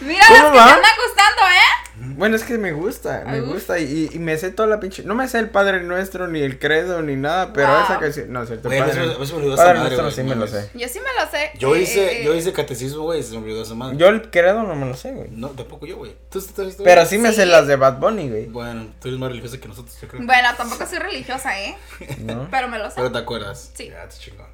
Mira 0.00 0.24
¿Cómo 0.28 0.42
las 0.42 0.52
que 0.52 0.58
va? 0.58 0.64
te 0.64 0.72
andan 0.72 0.92
gustando, 1.04 1.42
¿eh? 1.42 1.85
Bueno, 2.16 2.34
es 2.36 2.44
que 2.44 2.56
me 2.58 2.72
gusta, 2.72 3.24
me 3.26 3.42
Uf. 3.42 3.48
gusta 3.52 3.78
y, 3.78 4.08
y 4.12 4.18
me 4.18 4.36
sé 4.38 4.50
toda 4.50 4.66
la 4.68 4.80
pinche. 4.80 5.02
No 5.04 5.14
me 5.14 5.28
sé 5.28 5.38
el 5.38 5.50
Padre 5.50 5.82
Nuestro 5.82 6.26
ni 6.28 6.40
el 6.40 6.58
Credo 6.58 7.02
ni 7.02 7.14
nada, 7.14 7.52
pero 7.52 7.68
Wow. 7.68 7.82
esa 7.84 7.98
canción. 7.98 8.32
No, 8.32 8.42
es 8.42 8.48
cierto. 8.48 8.68
A 8.68 8.70
Padre, 8.70 8.84
veces- 8.86 9.16
a 9.16 9.18
veces 9.18 9.30
me 9.32 9.38
olvidó 9.38 9.54
esa 9.54 9.62
Padre 9.64 9.78
madre, 9.80 9.96
Nuestro 9.96 10.10
sí 10.22 10.28
me 10.28 10.34
lo 10.34 10.46
sé. 10.46 10.70
Yo 10.74 10.88
sí 10.88 10.98
me 11.00 11.24
lo 11.24 11.30
sé. 11.30 11.50
Yo 11.58 11.76
Eh, 11.76 11.82
hice, 11.82 12.20
eh, 12.22 12.24
yo 12.24 12.34
hice 12.34 12.52
catecismo, 12.52 13.02
güey, 13.02 13.22
se 13.22 13.32
me 13.32 13.38
olvidó 13.38 13.62
esa 13.62 13.74
madre. 13.74 13.96
Yo 13.98 14.08
el 14.08 14.30
Credo 14.30 14.62
no 14.62 14.74
me 14.74 14.86
lo 14.86 14.94
sé, 14.96 15.12
güey. 15.12 15.28
No, 15.30 15.48
tampoco 15.50 15.84
yo, 15.86 15.96
güey. 15.98 16.12
¿Tú, 16.30 16.40
tú, 16.40 16.46
tú, 16.54 16.70
tú- 16.70 16.84
Pero 16.84 17.04
sí 17.04 17.18
me 17.18 17.28
Sí. 17.30 17.36
sé 17.36 17.46
las 17.46 17.66
de 17.66 17.76
Bad 17.76 17.98
Bunny, 17.98 18.30
güey. 18.30 18.46
Bueno, 18.46 18.88
tú 19.00 19.08
eres 19.08 19.20
más 19.20 19.28
religiosa 19.28 19.58
que 19.58 19.68
nosotros, 19.68 19.96
yo 20.00 20.08
creo. 20.08 20.22
Bueno, 20.24 20.48
tampoco 20.56 20.86
soy 20.86 20.98
religiosa, 20.98 21.60
¿eh? 21.60 21.76
¿No? 22.20 22.48
Pero 22.50 22.68
me 22.68 22.78
lo 22.78 22.86
sé. 22.88 22.94
Pero 22.96 23.12
te 23.12 23.18
acuerdas. 23.18 23.70
Sí. 23.74 23.88
Ya, 23.90 24.08
te 24.08 24.16
chingón. 24.16 24.46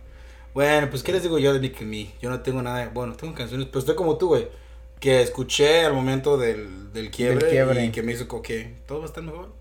Bueno, 0.54 0.90
pues, 0.90 1.02
¿qué 1.02 1.12
les 1.12 1.22
digo 1.22 1.38
yo 1.38 1.54
de 1.54 1.60
Nick 1.60 1.80
Me? 1.82 2.12
Yo 2.20 2.28
no 2.28 2.40
tengo 2.40 2.60
nada. 2.60 2.90
Bueno, 2.92 3.14
tengo 3.14 3.34
canciones, 3.34 3.68
pero 3.68 3.78
estoy 3.78 3.94
como 3.94 4.18
tú, 4.18 4.28
güey. 4.28 4.48
Que 5.02 5.20
escuché 5.20 5.84
al 5.84 5.94
momento 5.94 6.36
del, 6.38 6.92
del, 6.92 7.10
quiebre, 7.10 7.40
Del 7.40 7.50
quiebre. 7.50 7.84
y 7.84 7.90
que 7.90 8.02
me 8.04 8.12
hizo 8.12 8.28
que 8.40 8.72
todo 8.86 8.98
va 9.00 9.04
a 9.04 9.08
estar 9.08 9.24
mejor. 9.24 9.52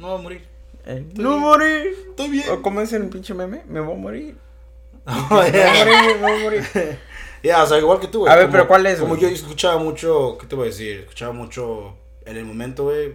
No 0.00 0.08
va 0.08 0.14
a 0.18 0.22
morir. 0.22 0.44
Eh, 0.84 1.06
no 1.14 1.38
morir. 1.38 1.94
Estoy 2.10 2.28
bien. 2.30 2.44
O 2.50 2.60
como 2.62 2.80
es 2.80 2.92
el 2.92 3.08
pinche 3.08 3.32
meme, 3.32 3.62
me 3.68 3.78
voy 3.80 3.94
a 3.94 3.98
morir. 3.98 4.36
Oh, 5.06 5.40
Me 5.42 5.50
voy 5.50 5.60
a 5.60 5.74
morir, 5.84 6.16
me 6.16 6.20
voy 6.20 6.32
a 6.32 6.42
morir. 6.44 6.64
Ya, 7.44 7.62
o 7.62 7.66
sea, 7.66 7.78
igual 7.78 7.98
que 8.00 8.06
tú, 8.08 8.20
güey. 8.20 8.32
A 8.32 8.36
ver, 8.36 8.44
Como- 8.46 8.52
pero 8.52 8.68
¿cuál 8.68 8.86
es, 8.86 9.00
Como 9.00 9.16
yo 9.16 9.26
escuchaba 9.28 9.76
mucho, 9.82 10.36
¿qué 10.40 10.46
te 10.46 10.54
voy 10.54 10.66
a 10.66 10.70
decir? 10.70 11.00
Escuchaba 11.00 11.32
mucho 11.32 11.96
en 12.24 12.36
el 12.36 12.44
momento, 12.44 12.84
güey. 12.84 13.14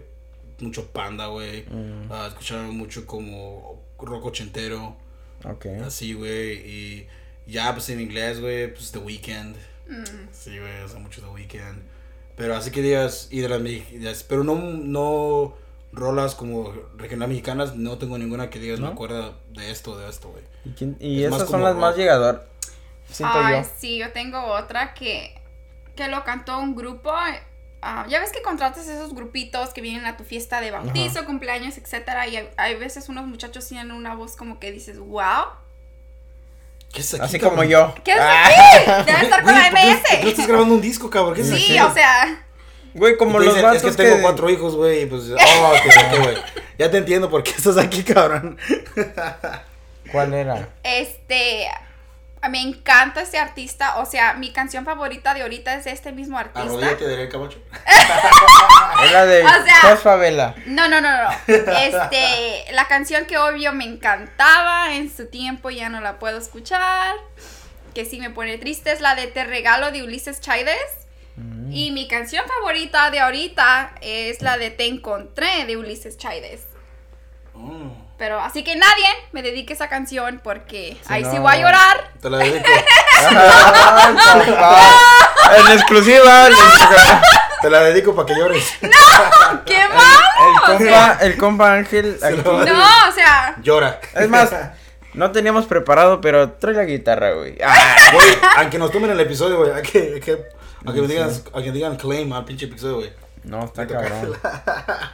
Mucho 0.60 0.88
panda, 0.88 1.28
güey. 1.28 1.64
Mm. 1.70 2.10
Ah, 2.12 2.26
escuchaba 2.30 2.64
mucho 2.64 3.06
como 3.06 3.82
rock 4.00 4.26
ochentero. 4.26 4.96
Ok. 5.46 5.66
Así, 5.86 6.14
güey. 6.14 6.54
Y 6.70 7.08
ya, 7.46 7.74
pues 7.74 7.90
en 7.90 8.02
inglés, 8.02 8.42
güey, 8.42 8.74
pues 8.74 8.92
The 8.92 9.00
Weeknd. 9.00 9.56
Mm. 9.90 10.28
Sí, 10.32 10.58
güey, 10.60 10.82
o 10.84 10.88
sea, 10.88 11.00
mucho 11.00 11.22
The 11.22 11.28
Weeknd. 11.28 11.82
Pero 12.36 12.56
así 12.56 12.70
que 12.72 12.82
digas, 12.82 13.28
y 13.32 13.40
de 13.40 13.50
las 13.50 13.62
mexicanas, 13.62 14.24
pero 14.24 14.44
no, 14.44 14.56
no 14.56 15.56
rolas 15.92 16.36
como 16.36 16.72
regional 16.96 17.30
mexicanas, 17.30 17.76
no 17.76 17.98
tengo 17.98 18.18
ninguna 18.18 18.50
que 18.50 18.60
digas, 18.60 18.80
¿No? 18.80 18.88
me 18.88 18.94
acuerda 18.94 19.34
de 19.54 19.72
esto, 19.72 19.98
de 19.98 20.08
esto, 20.10 20.30
güey. 20.30 20.44
¿Y, 20.66 20.72
quién- 20.72 20.98
y 21.00 21.24
Es 21.24 21.34
esas 21.34 21.50
son 21.50 21.64
las 21.64 21.76
más 21.76 21.96
llegadoras. 21.98 22.42
Siento 23.10 23.40
Ay, 23.40 23.64
yo. 23.64 23.70
sí, 23.80 23.98
yo 23.98 24.12
tengo 24.12 24.40
otra 24.44 24.94
que, 24.94 25.34
que 25.96 26.08
lo 26.10 26.24
cantó 26.26 26.60
un 26.60 26.76
grupo. 26.76 27.12
ah, 27.82 28.06
ya 28.10 28.20
ves 28.20 28.32
que 28.32 28.42
contratas 28.42 28.88
esos 28.88 29.16
grupitos 29.16 29.70
que 29.70 29.82
vienen 29.82 30.06
a 30.06 30.18
tu 30.18 30.24
fiesta 30.24 30.60
de 30.62 30.72
bautizo, 30.72 31.26
cumpleaños, 31.26 31.78
etcétera, 31.78 32.28
y 32.28 32.36
hay, 32.36 32.50
hay 32.58 32.76
veces 32.76 33.08
unos 33.08 33.26
muchachos 33.26 33.68
tienen 33.68 33.92
una 33.92 34.14
voz 34.14 34.36
como 34.36 34.60
que 34.60 34.72
dices, 34.72 35.00
wow. 35.00 35.46
¿Qué 36.94 37.02
es 37.02 37.14
aquí, 37.14 37.24
Así 37.24 37.40
cabrón? 37.40 37.58
como 37.60 37.70
yo. 37.70 37.94
¿Qué 38.04 38.12
es 38.14 38.18
Ah. 38.20 38.46
aquí? 38.46 39.06
Debe 39.12 39.22
estar 39.24 39.44
con 39.44 39.52
Güey, 39.54 39.64
la 39.64 39.70
¿por 39.70 39.80
qué- 39.80 39.86
¿por 39.96 40.04
qué 40.10 40.18
MS. 40.22 40.30
estás 40.30 40.48
grabando 40.48 40.74
un 40.76 40.82
disco, 40.82 41.10
cabrón? 41.10 41.36
¿Qué 41.36 41.42
es 41.42 41.48
Sí, 41.50 41.78
aquí? 41.78 41.80
o 41.80 41.94
sea, 41.94 42.44
Güey, 42.94 43.18
como 43.18 43.38
los 43.40 43.48
dicen, 43.50 43.62
vatos 43.62 43.84
es 43.84 43.96
que 43.96 44.04
tengo 44.04 44.16
que- 44.16 44.22
cuatro 44.24 44.50
hijos, 44.50 44.76
güey, 44.76 45.04
y 45.04 45.06
pues, 45.06 45.24
oh, 45.30 45.36
ok, 46.16 46.20
güey. 46.24 46.38
Ya 46.80 46.90
te 46.90 46.98
entiendo 46.98 47.30
por 47.30 47.44
qué 47.44 47.52
estás 47.52 47.78
aquí, 47.78 48.04
cabrón. 48.04 48.58
¿Cuál 50.12 50.34
era? 50.34 50.70
este, 50.84 51.68
me 52.50 52.62
encanta 52.62 53.22
este 53.22 53.38
artista, 53.38 53.98
o 53.98 54.06
sea, 54.06 54.34
mi 54.34 54.52
canción 54.52 54.86
favorita 54.86 55.34
de 55.34 55.42
ahorita 55.42 55.76
es 55.76 55.86
de 55.86 55.92
este 55.92 56.12
mismo 56.12 56.38
artista. 56.38 56.62
Arrodíllate, 56.62 57.08
Daniel 57.08 57.30
Camacho. 57.30 57.60
Era 59.10 59.26
de 59.26 59.44
O 59.44 59.50
sea- 59.50 59.82
Jos 59.82 60.00
Favela. 60.02 60.56
No, 60.66 60.88
no, 60.88 61.02
no, 61.02 61.10
no. 61.24 61.30
Este, 61.48 62.66
la 62.72 62.88
canción 62.88 63.26
que 63.26 63.38
obvio 63.38 63.74
me 63.74 63.86
encantaba 63.86 64.96
en 64.96 65.16
su 65.16 65.28
tiempo 65.28 65.70
ya 65.70 65.90
no 65.90 66.02
la 66.02 66.20
puedo 66.20 66.38
escuchar. 66.38 67.16
Que 67.94 68.06
sí 68.06 68.20
me 68.20 68.30
pone 68.30 68.58
triste 68.58 68.92
es 68.92 69.02
la 69.02 69.16
de 69.16 69.28
Te 69.28 69.44
regalo 69.44 69.92
de 69.92 70.04
Ulises 70.04 70.40
Chávez. 70.42 70.78
Mm. 71.36 71.72
Y 71.72 71.92
mi 71.92 72.08
canción 72.08 72.46
favorita 72.48 73.10
de 73.12 73.20
ahorita 73.20 73.96
es 74.02 74.42
la 74.42 74.58
de 74.58 74.70
Te 74.72 74.86
encontré 74.88 75.66
de 75.66 75.78
Ulises 75.78 76.18
Chávez. 76.18 76.66
Oh, 77.56 77.97
Pero 78.18 78.40
así 78.40 78.64
que 78.64 78.76
nadie 78.76 79.06
me 79.32 79.42
dedique 79.44 79.74
esa 79.74 79.90
canción 79.90 80.42
porque 80.44 80.98
ahí 81.08 81.24
sí 81.24 81.36
no. 81.36 81.42
voy 81.44 81.54
a 81.54 81.58
llorar. 81.58 82.12
te 82.22 82.30
la 82.30 82.38
dedico. 82.40 82.66
En 85.58 85.72
exclusiva. 85.72 86.48
en 86.48 86.52
exclusiva. 86.54 87.22
Te 87.62 87.70
la 87.70 87.80
dedico 87.82 88.14
para 88.16 88.26
que 88.28 88.36
llores. 88.36 88.74
¡Qué 89.66 89.88
mal! 89.88 90.18
El 90.38 90.78
compa, 90.78 91.18
el 91.22 91.38
compa 91.38 91.74
Ángel. 91.74 92.20
lo- 92.44 92.66
No, 92.66 92.84
o 93.08 93.12
sea, 93.14 93.56
Llora. 93.62 94.00
Es 94.14 94.30
más, 94.30 94.52
no 95.14 95.32
teníamos 95.32 95.66
preparado, 95.66 96.22
pero 96.22 96.52
trae 96.54 96.74
la 96.76 96.84
guitarra, 96.84 97.32
güey. 97.32 97.58
Ah, 97.64 97.96
Güey, 98.14 98.38
aunque 98.58 98.78
nos 98.78 98.92
tomen 98.92 99.10
el 99.12 99.20
episodio, 99.20 99.58
güey, 99.58 99.72
hay 99.72 99.82
que, 99.84 100.00
hay 100.16 100.20
que, 100.20 100.34
a 100.86 100.94
que 100.94 101.02
digan, 101.02 101.30
a 101.54 101.62
que 101.62 101.72
digan 101.72 101.96
claim 101.96 102.32
al 102.34 102.46
pinche 102.46 102.66
episodio, 102.66 102.98
güey. 102.98 103.14
No, 103.44 103.64
está 103.66 103.88
cabrón. 103.88 104.34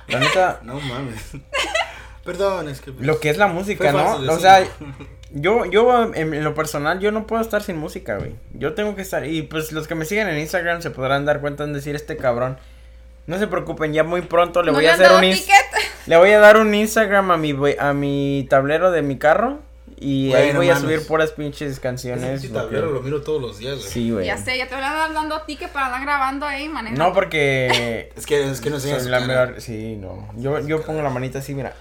La 0.08 0.20
neta, 0.20 0.60
No 0.64 0.80
mames. 0.80 1.22
Perdón, 2.24 2.70
es 2.70 2.80
que. 2.80 2.92
lo 3.00 3.20
que 3.20 3.30
es 3.30 3.38
la 3.38 3.48
música, 3.48 3.92
¿no? 3.92 4.16
O 4.32 4.40
sea, 4.40 4.64
yo, 5.32 5.66
yo 5.66 6.14
en, 6.14 6.44
lo 6.44 6.54
personal, 6.54 7.00
yo 7.00 7.12
no 7.12 7.28
puedo 7.28 7.42
estar 7.42 7.62
sin 7.62 7.78
música, 7.78 8.18
güey. 8.18 8.36
Yo 8.54 8.74
tengo 8.74 8.96
que 8.96 9.02
estar, 9.02 9.26
y 9.26 9.42
pues 9.42 9.72
los 9.72 9.88
que 9.88 9.96
me 9.96 10.06
siguen 10.06 10.30
en 10.30 10.40
Instagram 10.40 10.82
se 10.82 10.92
podrán 10.92 11.26
dar 11.26 11.42
cuenta 11.42 11.64
en 11.64 11.74
decir 11.74 11.96
este 11.96 12.16
cabrón. 12.16 12.58
No 13.26 13.40
se 13.40 13.48
preocupen, 13.48 13.94
ya 13.94 14.04
muy 14.04 14.22
pronto 14.22 14.62
le 14.64 14.72
¿No 14.72 14.78
voy 14.78 14.86
a 14.86 14.94
hacer 14.96 15.12
un 15.12 15.22
le 16.06 16.18
voy 16.18 16.32
a 16.32 16.40
dar 16.40 16.58
un 16.58 16.74
Instagram 16.74 17.32
a 17.32 17.38
mi 17.38 17.56
a 17.80 17.94
mi 17.94 18.46
tablero 18.50 18.92
de 18.92 19.02
mi 19.02 19.18
carro 19.18 19.60
y 19.98 20.34
ahí 20.34 20.52
voy 20.52 20.70
a 20.70 20.78
subir 20.78 21.06
puras 21.08 21.32
pinches 21.32 21.80
canciones. 21.80 22.44
Ese 22.44 22.54
tablero 22.54 22.92
lo 22.92 23.02
miro 23.02 23.22
todos 23.22 23.42
los 23.42 23.58
días, 23.58 23.78
güey. 23.78 23.90
Sí, 23.90 24.12
güey. 24.12 24.26
Ya 24.26 24.38
sé, 24.38 24.58
ya 24.58 24.68
te 24.68 24.76
van 24.76 24.84
a 24.84 24.94
dar 24.94 25.14
dando 25.14 25.42
ticket 25.44 25.72
para 25.72 25.88
andar 25.88 26.02
grabando 26.02 26.46
ahí, 26.46 26.68
manejando. 26.68 27.04
No, 27.04 27.14
porque 27.14 28.12
Es 28.16 28.26
que, 28.26 28.50
es 28.50 28.60
que 28.60 28.70
no 28.70 28.78
la 28.78 29.20
mejor- 29.22 29.62
sí, 29.62 29.96
no. 29.96 30.30
Yo 30.36 30.60
yo 30.60 30.82
pongo 30.82 31.02
la 31.02 31.10
manita 31.10 31.40
así, 31.40 31.54
mira. 31.56 31.74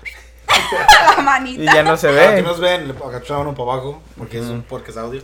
la 1.16 1.22
manita. 1.22 1.62
Y 1.62 1.66
ya 1.66 1.82
no 1.82 1.96
se 1.96 2.08
ve. 2.12 2.42
nos 2.42 2.60
ven, 2.60 2.88
le 2.88 2.94
agachaban 2.94 3.46
uno 3.46 3.56
para 3.56 3.72
abajo, 3.72 4.02
porque 4.18 4.38
es 4.38 4.46
un 4.46 4.62
podcast 4.62 4.98
audio. 4.98 5.22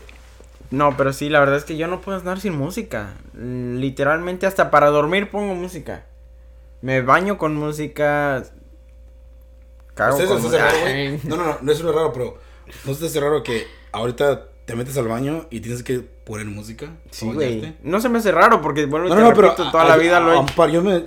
No, 0.70 0.96
pero 0.96 1.12
sí, 1.12 1.28
la 1.30 1.40
verdad 1.40 1.56
es 1.56 1.64
que 1.64 1.76
yo 1.76 1.86
no 1.86 2.00
puedo 2.00 2.18
andar 2.18 2.40
sin 2.40 2.56
música. 2.56 3.14
Literalmente 3.34 4.46
hasta 4.46 4.70
para 4.70 4.88
dormir 4.88 5.30
pongo 5.30 5.54
música. 5.54 6.04
Me 6.82 7.00
baño 7.00 7.38
con 7.38 7.56
música. 7.56 8.42
Cago 9.94 10.16
¿Ustedes 10.16 10.30
con 10.42 10.52
raro? 10.52 10.76
No, 11.24 11.36
no, 11.36 11.44
no, 11.46 11.58
no 11.60 11.72
es 11.72 11.80
una 11.80 11.92
raro, 11.92 12.12
pero 12.12 12.38
¿no 12.84 12.94
se 12.94 13.00
te 13.00 13.06
hace 13.06 13.20
raro 13.20 13.42
que 13.42 13.66
ahorita 13.92 14.44
te 14.64 14.76
metes 14.76 14.96
al 14.98 15.08
baño 15.08 15.46
y 15.50 15.60
tienes 15.60 15.82
que 15.82 16.00
poner 16.00 16.46
música? 16.46 16.90
Sí, 17.10 17.26
güey. 17.32 17.76
No 17.82 18.00
se 18.00 18.08
me 18.08 18.18
hace 18.18 18.30
raro 18.30 18.60
porque, 18.60 18.84
bueno, 18.86 19.08
No, 19.08 19.14
te 19.16 19.20
no, 19.22 19.34
pero 19.34 19.54
toda 19.54 19.82
a- 19.82 19.88
la 19.88 19.94
a- 19.94 19.96
vida 19.96 20.20
lo 20.20 20.44
he 20.66 20.70
yo 20.72 20.82
me 20.82 21.02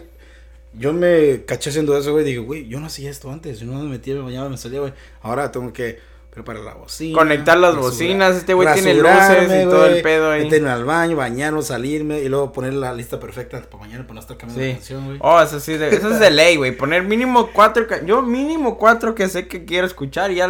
yo 0.74 0.94
me 0.94 1.44
caché 1.46 1.70
haciendo 1.70 1.98
eso, 1.98 2.12
güey, 2.14 2.24
dije, 2.24 2.40
güey, 2.40 2.68
yo 2.68 2.80
no 2.80 2.88
hacía 2.88 3.10
esto 3.10 3.32
antes, 3.32 3.60
yo 3.60 3.66
no 3.68 3.74
me 3.84 3.90
metía, 3.90 4.16
me 4.16 4.22
bañaba, 4.22 4.50
me 4.50 4.58
salía, 4.58 4.80
güey. 4.80 4.94
Ahora 5.22 5.52
tengo 5.52 5.72
que 5.74 6.00
preparar 6.32 6.64
la 6.64 6.76
bocina, 6.76 7.18
Conectar 7.20 7.58
las 7.58 7.76
bocinas, 7.76 8.38
este 8.38 8.54
güey 8.54 8.72
tiene 8.74 8.94
luces 8.94 9.50
y 9.66 9.70
todo 9.70 9.86
el 9.88 10.02
pedo 10.02 10.32
ahí. 10.32 10.46
Meterme 10.46 10.70
al 10.70 10.86
baño, 10.86 11.18
bañarme, 11.18 11.62
salirme 11.62 12.20
y 12.22 12.30
luego 12.30 12.54
poner 12.54 12.72
la 12.74 12.94
lista 12.94 13.20
perfecta 13.20 13.62
para 13.62 13.84
mañana 13.84 14.04
para 14.04 14.14
no 14.14 14.20
estar 14.22 14.38
cambiando 14.38 14.62
Sí. 14.64 14.68
de 14.70 14.74
canción, 14.76 15.06
güey. 15.08 15.18
Oh, 15.20 15.42
eso 15.42 15.60
sí, 15.60 15.74
de- 15.76 15.90
eso 15.94 16.10
es 16.10 16.20
de 16.22 16.32
ley, 16.32 16.56
güey. 16.56 16.72
Poner 16.72 17.04
mínimo 17.04 17.50
cuatro. 17.52 17.86
Yo 18.06 18.22
mínimo 18.22 18.78
cuatro 18.78 19.14
que 19.14 19.28
sé 19.28 19.50
que 19.50 19.66
quiero 19.66 19.86
escuchar 19.86 20.32
y 20.32 20.36
ya 20.36 20.50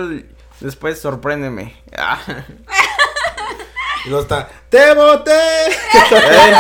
después 0.60 1.00
sorpréndeme. 1.00 1.74
Ah. 1.98 2.20
Y 4.06 4.10
luego 4.10 4.24
está, 4.24 4.50
¡te 4.70 4.94
boté! 4.96 5.32
Eh. 6.12 6.56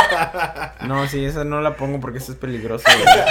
No, 0.87 1.07
sí, 1.07 1.23
esa 1.25 1.43
no 1.43 1.61
la 1.61 1.75
pongo 1.75 1.99
porque 1.99 2.17
eso 2.19 2.31
es 2.31 2.37
peligroso, 2.37 2.83
güey. 2.85 3.25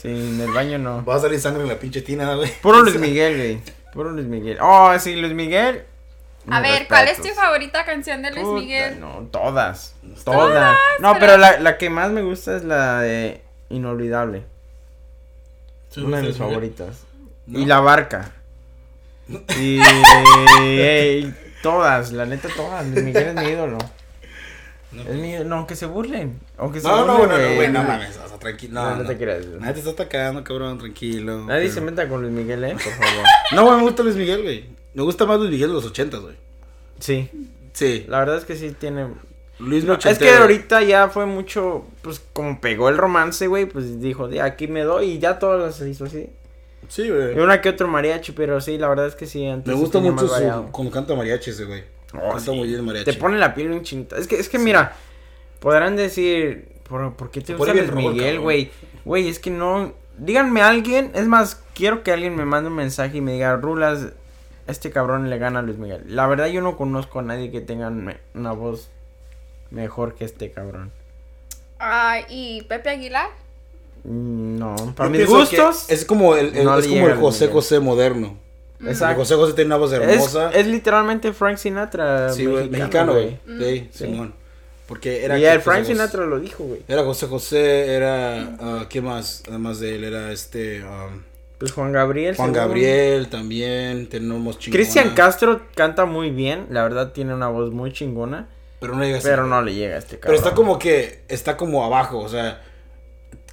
Sí, 0.00 0.08
en 0.08 0.40
el 0.40 0.50
baño 0.52 0.78
no. 0.78 1.04
Va 1.04 1.16
a 1.16 1.20
salir 1.20 1.40
sangre 1.40 1.62
en 1.62 1.68
la 1.68 1.78
pinche 1.78 2.00
tina, 2.02 2.34
güey. 2.34 2.50
Puro 2.60 2.82
Luis 2.82 2.96
Miguel, 3.00 3.36
güey. 3.36 3.60
Puro 3.92 4.10
Luis 4.10 4.26
Miguel. 4.26 4.58
Oh, 4.60 4.92
sí, 4.98 5.14
Luis 5.16 5.34
Miguel. 5.34 5.84
A 6.50 6.60
Mis 6.60 6.70
ver, 6.70 6.88
¿cuál 6.88 7.08
es 7.08 7.18
tu 7.18 7.28
favorita 7.28 7.84
canción 7.84 8.22
de 8.22 8.30
Luis 8.30 8.44
Puta, 8.44 8.60
Miguel? 8.60 9.00
No, 9.00 9.28
todas. 9.30 9.94
Todas. 10.24 10.76
No, 11.00 11.18
pero 11.18 11.36
la, 11.36 11.60
la 11.60 11.76
que 11.76 11.90
más 11.90 12.10
me 12.10 12.22
gusta 12.22 12.56
es 12.56 12.64
la 12.64 13.00
de 13.00 13.42
Inolvidable. 13.68 14.44
Una 15.96 16.18
de 16.18 16.22
mis 16.24 16.38
favoritas. 16.38 17.04
No. 17.46 17.58
Y 17.58 17.66
La 17.66 17.80
Barca. 17.80 18.32
Y 19.58 19.78
todas, 21.62 22.12
la 22.12 22.26
neta 22.26 22.48
todas. 22.56 22.86
Luis 22.88 23.02
Miguel 23.04 23.28
es 23.28 23.34
mi 23.34 23.50
ídolo. 23.50 23.78
No, 24.92 25.02
Es 25.02 25.14
mi 25.16 25.30
ídolo, 25.32 25.48
no, 25.50 25.56
aunque 25.56 25.76
se 25.76 25.86
burlen. 25.86 26.40
Aunque 26.58 26.80
se 26.80 26.88
No, 26.88 27.04
no, 27.06 27.18
burlen, 27.18 27.28
no, 27.28 27.36
no, 27.38 27.42
güey. 27.44 27.56
güey, 27.56 27.68
no 27.72 27.82
mames, 27.84 28.16
o 28.18 28.28
sea, 28.28 28.38
tranquilo. 28.38 28.74
No, 28.74 28.90
No, 28.90 28.96
no 28.96 29.02
no, 29.04 29.08
te 29.08 29.16
creas. 29.16 29.46
Nadie 29.46 29.74
te 29.74 29.78
está 29.80 29.90
atacando, 29.92 30.42
cabrón, 30.42 30.78
tranquilo. 30.78 31.44
Nadie 31.46 31.62
pero- 31.62 31.74
se 31.74 31.80
meta 31.80 32.08
con 32.08 32.22
Luis 32.22 32.32
Miguel, 32.32 32.64
eh, 32.64 32.72
por 32.72 32.80
favor. 32.92 33.24
No, 33.54 33.64
güey, 33.64 33.76
me 33.76 33.82
gusta 33.82 34.02
Luis 34.02 34.16
Miguel, 34.16 34.42
güey. 34.42 34.64
Me 34.94 35.02
gusta 35.04 35.26
más 35.26 35.38
Luis 35.38 35.50
Miguel 35.50 35.68
de 35.68 35.74
los 35.74 35.84
ochentas, 35.86 36.20
güey. 36.20 36.34
Sí, 36.98 37.30
Sí. 37.72 38.04
la 38.08 38.18
verdad 38.18 38.36
es 38.38 38.44
que 38.44 38.56
sí 38.56 38.72
tiene. 38.78 39.06
Luis 39.60 39.84
No, 39.84 39.94
es 39.94 40.18
que 40.18 40.30
ahorita 40.32 40.82
ya 40.82 41.08
fue 41.08 41.26
mucho, 41.26 41.84
pues 42.02 42.20
como 42.32 42.60
pegó 42.60 42.88
el 42.88 42.96
romance, 42.96 43.46
güey, 43.46 43.66
pues 43.66 44.00
dijo, 44.00 44.26
de 44.26 44.40
aquí 44.40 44.66
me 44.68 44.82
doy 44.82 45.12
y 45.12 45.18
ya 45.18 45.38
todo 45.38 45.70
se 45.70 45.88
hizo 45.88 46.06
así. 46.06 46.30
Sí, 46.90 47.02
Y 47.02 47.10
güey. 47.10 47.38
una 47.38 47.60
que 47.60 47.68
otro 47.68 47.86
mariachi, 47.86 48.32
pero 48.32 48.60
sí, 48.60 48.76
la 48.76 48.88
verdad 48.88 49.06
es 49.06 49.14
que 49.14 49.24
sí. 49.26 49.46
Antes 49.46 49.72
Me 49.72 49.78
gusta 49.80 50.00
mucho 50.00 50.26
su, 50.26 50.68
cuando 50.72 50.90
canta 50.92 51.14
mariachi 51.14 51.50
ese, 51.50 51.64
güey. 51.64 51.84
Oh, 52.12 52.30
canta 52.30 52.40
sí. 52.40 52.50
muy 52.50 52.66
bien 52.66 52.84
mariachi. 52.84 53.12
Te 53.12 53.16
pone 53.16 53.38
la 53.38 53.54
piel 53.54 53.70
un 53.70 53.82
chinita. 53.82 54.16
Es 54.18 54.26
que, 54.26 54.40
es 54.40 54.48
que 54.48 54.58
mira, 54.58 54.96
podrán 55.60 55.94
decir, 55.94 56.68
¿por, 56.88 57.14
por 57.14 57.30
qué 57.30 57.40
te 57.42 57.54
gusta 57.54 57.72
Luis 57.72 57.92
Miguel, 57.92 58.40
güey? 58.40 58.72
Güey, 59.04 59.28
es 59.28 59.38
que 59.38 59.50
no. 59.50 59.94
Díganme 60.18 60.60
a 60.62 60.68
alguien, 60.68 61.12
es 61.14 61.26
más, 61.28 61.62
quiero 61.74 62.02
que 62.02 62.12
alguien 62.12 62.34
me 62.34 62.44
mande 62.44 62.68
un 62.68 62.76
mensaje 62.76 63.18
y 63.18 63.20
me 63.20 63.34
diga, 63.34 63.56
Rulas, 63.56 64.08
este 64.66 64.90
cabrón 64.90 65.30
le 65.30 65.38
gana 65.38 65.60
a 65.60 65.62
Luis 65.62 65.78
Miguel. 65.78 66.02
La 66.08 66.26
verdad, 66.26 66.48
yo 66.48 66.60
no 66.60 66.76
conozco 66.76 67.20
a 67.20 67.22
nadie 67.22 67.50
que 67.52 67.60
tenga 67.60 67.88
una 68.34 68.52
voz 68.52 68.90
mejor 69.70 70.14
que 70.16 70.24
este 70.24 70.50
cabrón. 70.50 70.90
Ay, 71.78 72.24
¿y 72.28 72.62
Pepe 72.64 72.90
Aguilar? 72.90 73.28
Mm, 74.04 74.58
No, 74.58 74.76
Yo 74.76 74.92
para 74.94 75.08
mis 75.10 75.26
gustos. 75.26 75.90
Es 75.90 76.04
como 76.04 76.36
el, 76.36 76.56
el- 76.56 76.64
no 76.64 76.78
es 76.78 76.86
como 76.86 77.06
el 77.06 77.12
a 77.12 77.16
José 77.16 77.44
Miguel. 77.46 77.54
José 77.54 77.80
moderno. 77.80 78.38
El 78.80 78.88
Exacto. 78.88 79.20
José 79.20 79.34
José 79.34 79.52
tiene 79.52 79.66
una 79.66 79.76
voz 79.76 79.92
hermosa. 79.92 80.50
es 80.52 80.66
literalmente 80.66 81.32
Frank 81.34 81.58
Sinatra. 81.58 82.32
sí, 82.32 82.46
güey, 82.46 82.68
mexicano, 82.70 83.12
güey. 83.12 83.38
Sí, 83.58 83.88
Sí. 83.92 84.04
Simón. 84.06 84.34
Porque 84.86 85.24
era. 85.24 85.38
Y 85.38 85.44
el 85.44 85.60
Frank 85.60 85.80
José- 85.80 85.92
Sinatra 85.92 86.24
lo 86.26 86.40
dijo, 86.40 86.64
güey. 86.64 86.80
Era 86.88 87.04
José 87.04 87.26
José, 87.26 87.92
era. 87.94 88.56
ah, 88.58 88.86
¿Qué 88.88 89.00
más? 89.02 89.42
Además 89.48 89.80
de 89.80 89.94
él, 89.96 90.04
era 90.04 90.32
este. 90.32 90.82
um, 90.82 91.20
Pues 91.58 91.72
Juan 91.72 91.92
Gabriel. 91.92 92.34
Juan 92.36 92.52
Gabriel 92.54 93.28
también. 93.28 94.08
Tenemos 94.08 94.58
chingona. 94.58 94.78
Cristian 94.82 95.10
Castro 95.14 95.60
canta 95.74 96.06
muy 96.06 96.30
bien, 96.30 96.66
la 96.70 96.82
verdad 96.82 97.12
tiene 97.12 97.34
una 97.34 97.48
voz 97.48 97.70
muy 97.72 97.92
chingona, 97.92 98.48
Pero 98.80 98.94
no 98.96 99.04
llega 99.04 99.18
a 99.18 99.22
pero 99.22 99.42
ser- 99.42 99.44
no 99.44 99.60
le 99.62 99.74
llega 99.74 99.96
a 99.96 99.98
este 99.98 100.18
cabrón. 100.18 100.36
Pero 100.36 100.36
está 100.38 100.54
como 100.56 100.78
que. 100.78 101.20
Está 101.28 101.56
como 101.58 101.84
abajo, 101.84 102.18
o 102.18 102.28
sea. 102.30 102.62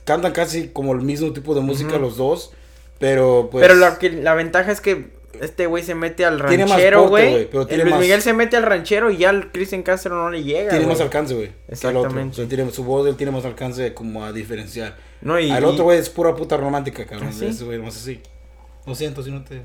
Cantan 0.07 0.31
casi 0.31 0.69
como 0.69 0.93
el 0.93 1.01
mismo 1.01 1.33
tipo 1.33 1.53
de 1.53 1.59
música 1.59 1.97
los 1.97 2.15
dos. 2.15 2.51
Pero 2.97 3.49
pues. 3.51 3.61
Pero 3.67 3.77
la, 3.77 3.99
que, 3.99 4.09
la 4.09 4.33
ventaja 4.35 4.71
es 4.71 4.79
que 4.79 5.09
este 5.41 5.67
güey 5.67 5.83
se 5.83 5.95
mete 5.95 6.23
al 6.23 6.39
ranchero, 6.39 7.09
güey. 7.09 7.49
Luis 7.51 7.85
más- 7.85 7.99
Miguel 7.99 8.21
se 8.21 8.31
mete 8.31 8.55
al 8.55 8.63
ranchero 8.63 9.11
y 9.11 9.17
ya 9.17 9.31
el 9.31 9.51
Cristian 9.51 9.83
Castro 9.83 10.15
no 10.15 10.29
le 10.29 10.43
llega. 10.43 10.69
Tiene 10.69 10.87
más 10.87 11.01
alcance, 11.01 11.33
güey. 11.35 11.47
que 11.49 11.53
el 11.87 11.97
otro. 11.97 11.99
Exactamente. 11.99 12.31
O 12.31 12.35
sea, 12.37 12.47
tiene- 12.47 12.71
su 12.71 12.85
voz, 12.85 13.05
él 13.05 13.17
tiene 13.17 13.33
más 13.33 13.43
alcance 13.43 13.93
como 13.93 14.23
a 14.23 14.31
diferenciar. 14.31 14.95
No, 15.19 15.37
y, 15.37 15.51
Al 15.51 15.65
otro, 15.65 15.83
güey, 15.83 15.99
es 15.99 16.09
pura 16.09 16.33
puta 16.35 16.55
romántica, 16.55 17.05
cabrón. 17.05 17.29
¿Ah, 17.31 17.35
sí? 17.37 17.47
Ese 17.47 17.65
güey, 17.65 17.77
más 17.79 17.97
así. 17.97 18.21
Lo 18.85 18.95
siento 18.95 19.21
si 19.21 19.29
no 19.31 19.43
te. 19.43 19.61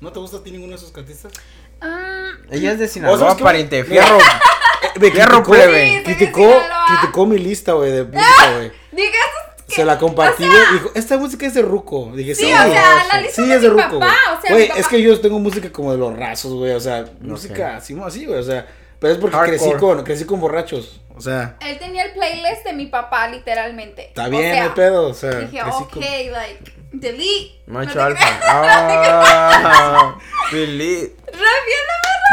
¿No 0.00 0.12
te 0.12 0.18
gusta 0.18 0.36
a 0.36 0.42
ti 0.42 0.50
ninguno 0.50 0.72
de 0.72 0.76
esos 0.76 0.94
artistas? 0.94 1.32
Ah, 1.80 2.32
Ella 2.50 2.72
es 2.72 2.78
de 2.78 2.84
¿O 2.84 2.88
Sinaloa, 2.88 3.36
pariente. 3.38 3.82
Mira. 3.84 4.04
Fierro. 4.04 4.18
Me 5.00 5.10
criticó. 5.10 5.54
Sí, 5.54 6.02
criticó, 6.04 6.62
criticó 6.88 7.26
mi 7.26 7.38
lista, 7.38 7.72
güey, 7.72 7.90
de 7.90 8.04
música, 8.04 8.52
güey. 8.56 8.72
diga 8.92 9.18
Se 9.66 9.84
la 9.84 9.98
compartí, 9.98 10.44
güey. 10.46 10.58
y 10.70 10.72
dijo, 10.74 10.90
esta 10.94 11.16
música 11.16 11.46
es 11.46 11.54
de 11.54 11.62
Ruco. 11.62 12.12
Dije, 12.14 12.34
sí, 12.34 12.46
Sí, 12.46 12.52
o 12.52 12.56
sea, 12.72 13.04
la 13.12 13.20
lista 13.20 13.42
sí 13.42 13.48
de 13.48 13.54
es 13.56 13.62
de 13.62 13.70
mi 13.70 13.82
Ruco, 13.82 13.98
papá, 14.00 14.14
güey. 14.26 14.36
o 14.36 14.40
sea, 14.42 14.50
Güey, 14.52 14.80
es 14.80 14.88
que 14.88 15.02
yo 15.02 15.20
tengo 15.20 15.38
música 15.38 15.70
como 15.72 15.92
de 15.92 15.98
los 15.98 16.16
rasos, 16.16 16.52
güey. 16.52 16.72
O 16.72 16.80
sea, 16.80 17.04
música 17.20 17.76
así, 17.76 17.96
así, 18.04 18.26
güey. 18.26 18.38
O 18.38 18.42
sea, 18.42 18.66
pero 18.98 19.12
es 19.14 19.18
porque 19.18 19.38
crecí 19.38 19.70
con, 19.78 20.04
crecí 20.04 20.24
con 20.24 20.40
borrachos. 20.40 21.00
O 21.16 21.20
sea, 21.22 21.56
Él 21.60 21.78
tenía 21.78 22.04
el 22.04 22.12
playlist 22.12 22.64
de 22.64 22.72
mi 22.72 22.86
papá, 22.86 23.28
literalmente. 23.28 24.08
está 24.08 24.26
O 24.26 24.30
bien 24.30 24.54
sea, 24.54 24.64
el 24.64 24.72
pedo. 24.72 25.08
O 25.08 25.14
sea, 25.14 25.30
Dije, 25.30 25.62
ok, 25.62 25.90
con- 25.90 26.02
like, 26.02 26.72
delete. 26.92 27.60
Macho 27.66 27.94
No 27.98 28.04
alfa. 28.04 28.40
Ah, 28.42 30.18
Billy. 30.52 31.12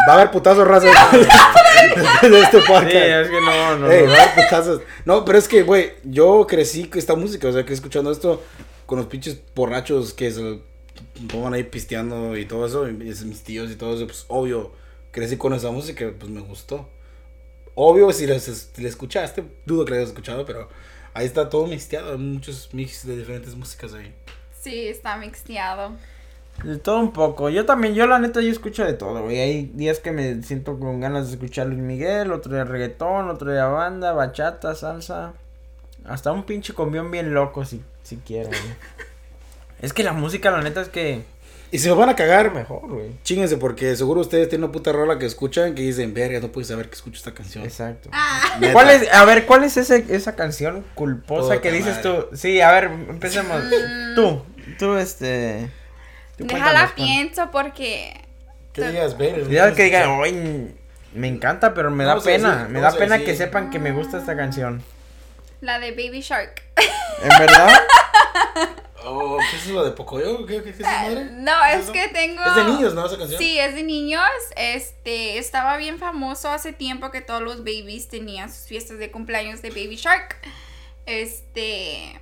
Va 0.08 0.14
a 0.14 0.16
haber 0.16 0.32
putazos 0.32 0.68
rasos 0.68 0.90
de 2.22 2.40
este 2.42 2.60
podcast. 2.60 2.92
Sí, 2.92 2.98
es 2.98 3.28
que 3.30 3.42
no, 3.42 3.78
no. 3.78 3.92
Ey, 3.92 4.06
no. 4.06 4.12
va 4.12 4.18
a 4.18 4.24
haber 4.24 4.36
putazos. 4.46 4.82
No, 5.06 5.24
pero 5.26 5.38
es 5.38 5.48
que, 5.48 5.64
güey, 5.64 5.94
yo 6.04 6.46
crecí 6.48 6.86
con 6.88 7.00
esta 7.00 7.16
música, 7.16 7.48
o 7.48 7.52
sea, 7.54 7.66
que 7.66 7.74
escuchando 7.74 8.12
esto 8.12 8.44
con 8.86 8.98
los 8.98 9.08
pinches 9.08 9.40
borrachos 9.56 10.14
que 10.14 10.32
se 10.32 10.60
pongan 11.32 11.54
ahí 11.54 11.64
pisteando 11.64 12.38
y 12.38 12.46
todo 12.46 12.66
eso, 12.66 12.88
y 12.90 13.10
es- 13.10 13.24
mis 13.24 13.44
tíos 13.44 13.70
y 13.72 13.76
todo 13.76 13.96
eso, 13.96 14.06
pues 14.08 14.26
obvio, 14.30 14.72
crecí 15.12 15.38
con 15.38 15.54
esa 15.54 15.72
música, 15.72 16.12
pues 16.18 16.32
me 16.32 16.42
gustó. 16.42 16.90
Obvio, 17.76 18.12
si 18.12 18.26
la 18.26 18.40
si 18.40 18.52
escuchaste, 18.86 19.44
dudo 19.66 19.86
que 19.86 19.92
la 19.92 19.98
hayas 19.98 20.10
escuchado, 20.10 20.46
pero 20.46 20.68
ahí 21.14 21.26
está 21.26 21.50
todo 21.50 21.68
mixteado, 21.68 22.12
hay 22.14 22.18
muchos 22.18 22.70
mix 22.74 23.06
de 23.06 23.18
diferentes 23.18 23.54
músicas 23.56 23.94
ahí. 23.94 24.14
Sí, 24.60 24.88
está 24.88 25.16
mixteado. 25.18 25.92
De 26.64 26.78
todo 26.78 27.00
un 27.00 27.14
poco. 27.14 27.50
Yo 27.50 27.66
también, 27.66 27.94
yo 27.94 28.08
la 28.08 28.20
neta, 28.20 28.42
yo 28.42 28.52
escucho 28.52 28.84
de 28.84 28.94
todo, 28.94 29.24
güey. 29.24 29.40
Hay 29.40 29.72
días 29.76 30.00
que 30.00 30.12
me 30.12 30.42
siento 30.42 30.80
con 30.80 31.00
ganas 31.00 31.28
de 31.28 31.34
escuchar 31.34 31.68
Luis 31.68 31.80
Miguel, 31.80 32.32
otro 32.32 32.54
día 32.54 32.64
reggaetón, 32.64 33.30
otro 33.30 33.52
día 33.52 33.66
banda, 33.66 34.14
bachata, 34.14 34.74
salsa. 34.74 35.34
Hasta 36.06 36.32
un 36.32 36.44
pinche 36.44 36.74
combión 36.74 37.12
bien 37.12 37.34
loco 37.34 37.66
si, 37.66 37.84
si 38.04 38.18
quiero, 38.18 38.50
güey. 38.50 38.62
Es 39.80 39.94
que 39.94 40.04
la 40.04 40.12
música, 40.12 40.50
la 40.50 40.62
neta, 40.62 40.82
es 40.82 40.90
que 40.90 41.22
Y 41.72 41.78
si 41.78 41.88
me 41.88 41.94
van 41.94 42.10
a 42.10 42.16
cagar, 42.16 42.52
Mejor, 42.52 42.90
güey. 42.90 43.12
Chinguense, 43.24 43.58
porque 43.58 43.96
seguro 43.96 44.22
ustedes 44.22 44.50
tienen 44.50 44.64
una 44.64 44.72
puta 44.72 44.92
rola 44.92 45.20
que 45.20 45.28
escuchan 45.28 45.76
que 45.76 45.84
dicen, 45.84 46.16
verga, 46.16 46.40
no 46.40 46.52
puedes 46.52 46.70
saber 46.70 46.90
que 46.90 46.96
escucho 46.96 47.18
esta 47.18 47.36
canción. 47.36 47.64
Exacto. 47.64 48.10
Ah. 48.12 48.60
¿Cuál 48.74 48.90
es, 48.90 49.14
a 49.14 49.24
ver, 49.26 49.46
¿cuál 49.46 49.64
es 49.66 49.78
ese, 49.78 50.04
esa 50.10 50.36
canción 50.36 50.84
culposa 50.96 51.62
que 51.62 51.72
dices 51.72 52.04
madre. 52.04 52.26
tú? 52.32 52.36
Sí, 52.36 52.60
a 52.60 52.72
ver, 52.72 52.86
empecemos. 52.86 53.62
tú, 54.16 54.42
tú, 54.80 54.96
este. 54.96 55.70
Déjala 56.38 56.92
pienso 56.96 57.52
porque. 57.52 58.20
Que 58.74 58.88
digas. 58.90 59.16
Ya 59.50 59.74
que 59.74 59.84
digan, 59.84 60.20
"Ay, 60.24 60.76
me 61.14 61.28
encanta, 61.28 61.74
pero 61.74 61.90
me 61.90 62.04
da 62.04 62.20
pena. 62.22 62.56
decir, 62.56 62.70
me 62.70 62.80
da 62.80 62.92
pena 62.92 63.18
decir. 63.18 63.26
que 63.26 63.36
sepan 63.36 63.70
que 63.70 63.80
me 63.80 63.92
gusta 63.92 64.20
esta 64.20 64.36
canción. 64.36 64.84
La 65.62 65.80
de 65.80 65.92
Baby 65.92 66.22
Shark. 66.22 66.64
¿En 67.24 67.30
verdad? 67.40 67.70
Oh, 69.10 69.38
¿qué 69.38 69.56
es 69.56 69.68
lo 69.68 69.86
de 69.86 69.92
Pocoyo? 69.92 70.46
¿Qué, 70.46 70.58
qué, 70.58 70.64
qué 70.64 70.70
es 70.72 70.80
esa 70.82 70.92
madre? 71.04 71.26
No, 71.32 71.54
¿Qué 71.70 71.74
es 71.78 71.84
eso? 71.84 71.94
que 71.94 72.08
tengo. 72.10 72.44
Es 72.44 72.56
de 72.56 72.64
niños, 72.66 72.94
¿no? 72.94 73.06
Esa 73.06 73.18
canción. 73.18 73.40
Sí, 73.40 73.58
es 73.58 73.74
de 73.74 73.84
niños. 73.84 74.22
Este, 74.58 75.38
estaba 75.38 75.78
bien 75.78 75.98
famoso 75.98 76.50
hace 76.50 76.74
tiempo 76.74 77.10
que 77.10 77.22
todos 77.22 77.42
los 77.42 77.60
babies 77.60 78.10
tenían 78.10 78.52
sus 78.52 78.68
fiestas 78.68 78.98
de 78.98 79.10
cumpleaños 79.10 79.62
de 79.62 79.70
Baby 79.70 79.96
Shark. 79.96 80.36
Este, 81.06 82.20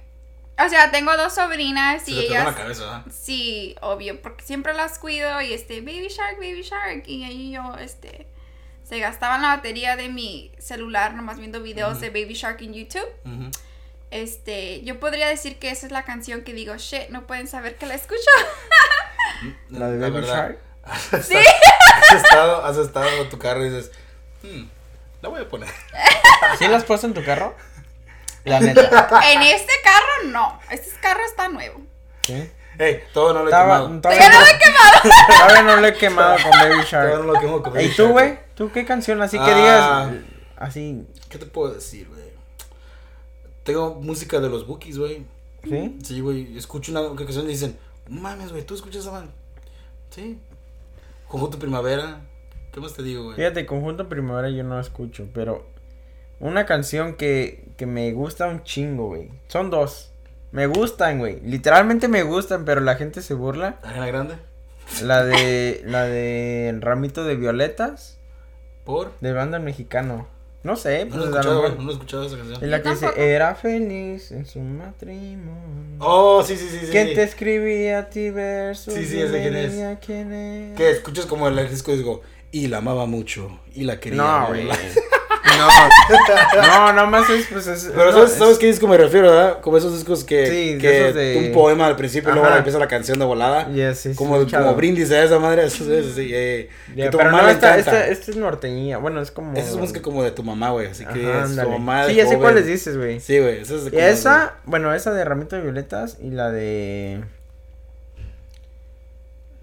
o 0.57 0.69
sea, 0.69 0.91
tengo 0.91 1.15
dos 1.17 1.35
sobrinas 1.35 2.03
Se 2.03 2.11
y 2.11 2.19
en 2.19 2.31
ellas 2.31 2.45
la 2.45 2.55
cabeza, 2.55 2.83
¿verdad? 2.83 3.05
Sí, 3.11 3.75
obvio, 3.81 4.21
porque 4.21 4.43
siempre 4.45 4.73
las 4.73 4.99
cuido 4.99 5.41
y 5.41 5.53
este, 5.53 5.81
Baby 5.81 6.07
Shark, 6.09 6.37
Baby 6.37 6.61
Shark. 6.61 7.03
Y 7.07 7.23
ahí 7.25 7.51
yo, 7.51 7.75
este, 7.77 8.27
se 8.83 8.99
gastaban 8.99 9.41
la 9.41 9.49
batería 9.49 9.95
de 9.95 10.09
mi 10.09 10.51
celular 10.57 11.13
nomás 11.13 11.37
viendo 11.39 11.61
videos 11.61 11.99
de 11.99 12.09
Baby 12.09 12.33
Shark 12.33 12.61
en 12.61 12.73
YouTube. 12.73 13.07
Ujú. 13.25 13.51
Este, 14.11 14.81
yo 14.83 14.99
podría 14.99 15.27
decir 15.27 15.59
que 15.59 15.71
esa 15.71 15.87
es 15.87 15.91
la 15.91 16.03
canción 16.03 16.43
que 16.43 16.53
digo, 16.53 16.75
shit, 16.77 17.09
no 17.09 17.27
pueden 17.27 17.47
saber 17.47 17.75
que 17.75 17.85
la 17.85 17.95
escucho. 17.95 18.21
La 19.69 19.89
de 19.89 19.97
Baby 19.99 20.21
verdad, 20.21 20.35
Shark. 20.35 20.59
Has 20.83 21.11
has 21.11 22.23
estado, 22.23 22.63
has 22.63 22.77
estado 22.77 23.09
en 23.21 23.29
tu 23.29 23.37
carro 23.39 23.65
y 23.65 23.69
dices, 23.69 23.91
hmm, 24.43 24.63
la 25.21 25.29
voy 25.29 25.41
a 25.41 25.49
poner. 25.49 25.69
¿Sí 26.59 26.67
las 26.67 26.83
puesto 26.85 27.07
en 27.07 27.13
tu 27.13 27.23
carro? 27.25 27.55
La 28.45 28.59
neta. 28.59 28.81
en 29.33 29.41
este 29.41 29.73
carro 29.83 30.29
no, 30.31 30.59
este 30.71 30.91
carro 31.01 31.21
está 31.25 31.47
nuevo. 31.49 31.81
¿Sí? 32.21 32.49
Ey, 32.77 33.03
todo 33.13 33.33
no 33.33 33.39
lo 33.39 33.45
he 33.45 33.49
Estaba, 33.51 33.77
quemado. 33.83 34.01
todavía, 34.01 34.29
no 34.29 34.39
lo 34.39 34.45
he 34.45 34.57
quemado. 34.59 35.27
todavía 35.39 35.63
no 35.63 35.75
lo 35.81 35.87
he 35.87 35.93
quemado 35.93 36.35
con 36.35 36.51
Baby 36.51 36.61
Todavía 36.61 36.77
no 36.77 36.83
Shark. 36.83 37.25
lo 37.25 37.33
quemo 37.39 37.63
con 37.63 37.79
¿Y 37.81 37.89
tú, 37.89 38.07
güey? 38.09 38.39
¿Tú 38.55 38.71
qué 38.71 38.85
canción 38.85 39.21
así 39.21 39.37
que 39.37 39.51
Ah. 39.51 40.09
digas? 40.09 40.23
Así, 40.57 41.07
¿Qué 41.29 41.37
te 41.37 41.45
puedo 41.45 41.73
decir, 41.73 42.07
güey? 42.09 42.25
Tengo 43.63 43.95
música 43.95 44.39
de 44.39 44.49
los 44.49 44.67
Bookies, 44.67 44.97
güey. 44.97 45.25
¿sí? 45.63 45.97
Sí, 46.03 46.19
güey. 46.21 46.57
Escucho 46.57 46.91
una 46.91 47.15
canción 47.15 47.45
y 47.45 47.49
dicen, 47.49 47.77
no 48.07 48.21
mames, 48.21 48.51
güey, 48.51 48.63
¿tú 48.63 48.75
escuchas 48.75 49.01
esa 49.01 49.11
man? 49.11 49.31
Sí. 50.11 50.39
Conjunto 51.27 51.57
Primavera. 51.57 52.21
¿Qué 52.71 52.79
más 52.81 52.93
te 52.93 53.03
digo, 53.03 53.23
güey? 53.23 53.35
Fíjate, 53.37 53.65
Conjunto 53.65 54.07
Primavera 54.09 54.49
yo 54.49 54.63
no 54.63 54.79
escucho, 54.79 55.27
pero 55.33 55.65
una 56.39 56.65
canción 56.65 57.15
que, 57.15 57.65
que 57.77 57.85
me 57.85 58.11
gusta 58.13 58.47
un 58.47 58.63
chingo, 58.63 59.07
güey. 59.07 59.29
Son 59.47 59.69
dos. 59.69 60.11
Me 60.51 60.67
gustan, 60.67 61.19
güey. 61.19 61.39
Literalmente 61.41 62.07
me 62.07 62.23
gustan, 62.23 62.65
pero 62.65 62.81
la 62.81 62.95
gente 62.95 63.21
se 63.21 63.33
burla. 63.33 63.79
Ariana 63.83 64.07
Grande. 64.07 64.35
La 65.03 65.23
de 65.25 65.81
la 65.85 66.03
de 66.03 66.77
Ramito 66.79 67.23
de 67.23 67.35
Violetas 67.35 68.17
¿Por? 68.83 69.11
de 69.19 69.33
banda 69.33 69.59
mexicano. 69.59 70.27
No 70.63 70.75
sé, 70.75 71.05
No 71.05 71.17
lo 71.17 71.25
he 71.25 71.27
pues 71.27 71.27
a 71.27 71.29
lo 71.29 71.37
escuchado, 71.37 71.59
güey. 71.59 71.69
mejor. 71.71 71.77
No 71.79 71.85
lo 71.85 71.91
he 71.91 71.93
escuchado 71.93 72.25
esa 72.25 72.37
canción. 72.37 72.63
Es 72.63 72.69
la 72.69 72.81
que 72.81 72.89
dice, 72.89 73.07
era 73.17 73.53
feliz 73.55 74.31
en 74.31 74.45
su 74.47 74.59
matrimonio. 74.59 75.97
Oh, 75.99 76.41
sí, 76.43 76.55
sí, 76.57 76.67
sí, 76.69 76.79
sí. 76.85 76.91
que 76.91 77.05
sí. 77.07 77.13
te 77.13 77.23
escribía 77.23 77.99
a 77.99 78.09
ti 78.09 78.31
versos. 78.31 78.93
Sí, 78.93 79.05
sí, 79.05 79.21
ese 79.21 79.41
quién 79.41 79.55
es. 79.55 79.99
quién 80.03 80.33
es. 80.33 80.77
Que 80.77 80.89
escuchas 80.89 81.27
como 81.27 81.47
el 81.47 81.69
disco 81.69 81.91
y 81.91 81.97
digo, 81.97 82.21
y 82.51 82.67
la 82.67 82.77
amaba 82.77 83.05
mucho, 83.05 83.59
y 83.75 83.83
la 83.83 83.99
quería. 83.99 84.21
No, 84.21 84.47
güey. 84.47 84.67
No, 85.45 86.61
no, 86.61 86.93
nada 86.93 87.05
más 87.05 87.29
es, 87.29 87.45
pues, 87.47 87.67
es, 87.67 87.91
Pero 87.93 88.05
no, 88.07 88.11
¿sabes, 88.13 88.31
es- 88.31 88.37
¿sabes 88.37 88.57
qué 88.57 88.67
disco 88.67 88.87
me 88.87 88.97
refiero, 88.97 89.29
verdad? 89.29 89.61
Como 89.61 89.77
esos 89.77 89.93
discos 89.93 90.23
que, 90.23 90.47
Sí, 90.47 90.73
de 90.73 90.77
que 90.79 91.01
esos 91.03 91.15
de- 91.15 91.37
un 91.37 91.51
poema 91.53 91.85
al 91.87 91.95
principio 91.95 92.31
y 92.31 92.33
luego 92.33 92.49
empieza 92.55 92.79
la 92.79 92.87
canción 92.87 93.19
de 93.19 93.25
volada. 93.25 93.71
Yes, 93.71 93.99
sí, 93.99 94.11
sí, 94.11 94.15
como, 94.15 94.39
brindis 94.75 95.11
a 95.11 95.23
esa 95.23 95.39
madre, 95.39 95.65
eso 95.65 95.91
es 95.93 96.11
así, 96.11 96.31
eh, 96.33 96.69
Ya, 96.95 97.05
que 97.05 97.09
tu 97.11 97.17
pero 97.17 97.29
mamá 97.31 97.41
no, 97.43 97.47
le 97.47 97.53
esta, 97.53 97.77
esta, 97.77 98.07
esta 98.07 98.31
es 98.31 98.37
norteña. 98.37 98.97
Bueno, 98.97 99.21
es 99.21 99.31
como. 99.31 99.53
Esa 99.57 99.69
es 99.69 99.75
música 99.77 100.01
como 100.01 100.23
de 100.23 100.31
tu 100.31 100.43
mamá, 100.43 100.71
güey, 100.71 100.87
así 100.87 101.05
que 101.05 101.31
Ajá, 101.31 101.45
es 101.45 101.55
tu 101.55 101.69
mamá 101.69 102.07
Sí, 102.07 102.15
ya 102.15 102.25
sé 102.27 102.37
cuáles 102.37 102.65
dices, 102.65 102.97
güey. 102.97 103.19
Sí, 103.19 103.39
güey, 103.39 103.59
esa 103.61 103.75
es 103.75 103.85
de 103.91 103.95
Y 103.95 103.99
esa, 104.01 104.55
bueno, 104.65 104.93
esa 104.93 105.13
de 105.13 105.23
Ramito 105.23 105.55
de 105.55 105.61
Violetas 105.61 106.17
y 106.21 106.31
la 106.31 106.51
de. 106.51 107.21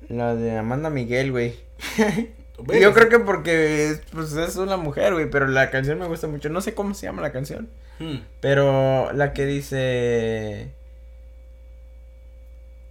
La 0.08 0.34
de 0.34 0.58
Amanda 0.58 0.90
Miguel, 0.90 1.30
güey. 1.32 1.54
Yo 2.80 2.92
creo 2.92 3.08
que 3.08 3.18
porque 3.18 3.98
pues, 4.12 4.32
es 4.32 4.56
una 4.56 4.76
mujer, 4.76 5.12
güey, 5.14 5.28
pero 5.30 5.46
la 5.46 5.70
canción 5.70 5.98
me 5.98 6.06
gusta 6.06 6.26
mucho. 6.26 6.48
No 6.48 6.60
sé 6.60 6.74
cómo 6.74 6.94
se 6.94 7.06
llama 7.06 7.22
la 7.22 7.32
canción. 7.32 7.68
Hmm, 7.98 8.18
Pero 8.40 9.12
la 9.12 9.32
que 9.32 9.46
dice. 9.46 10.72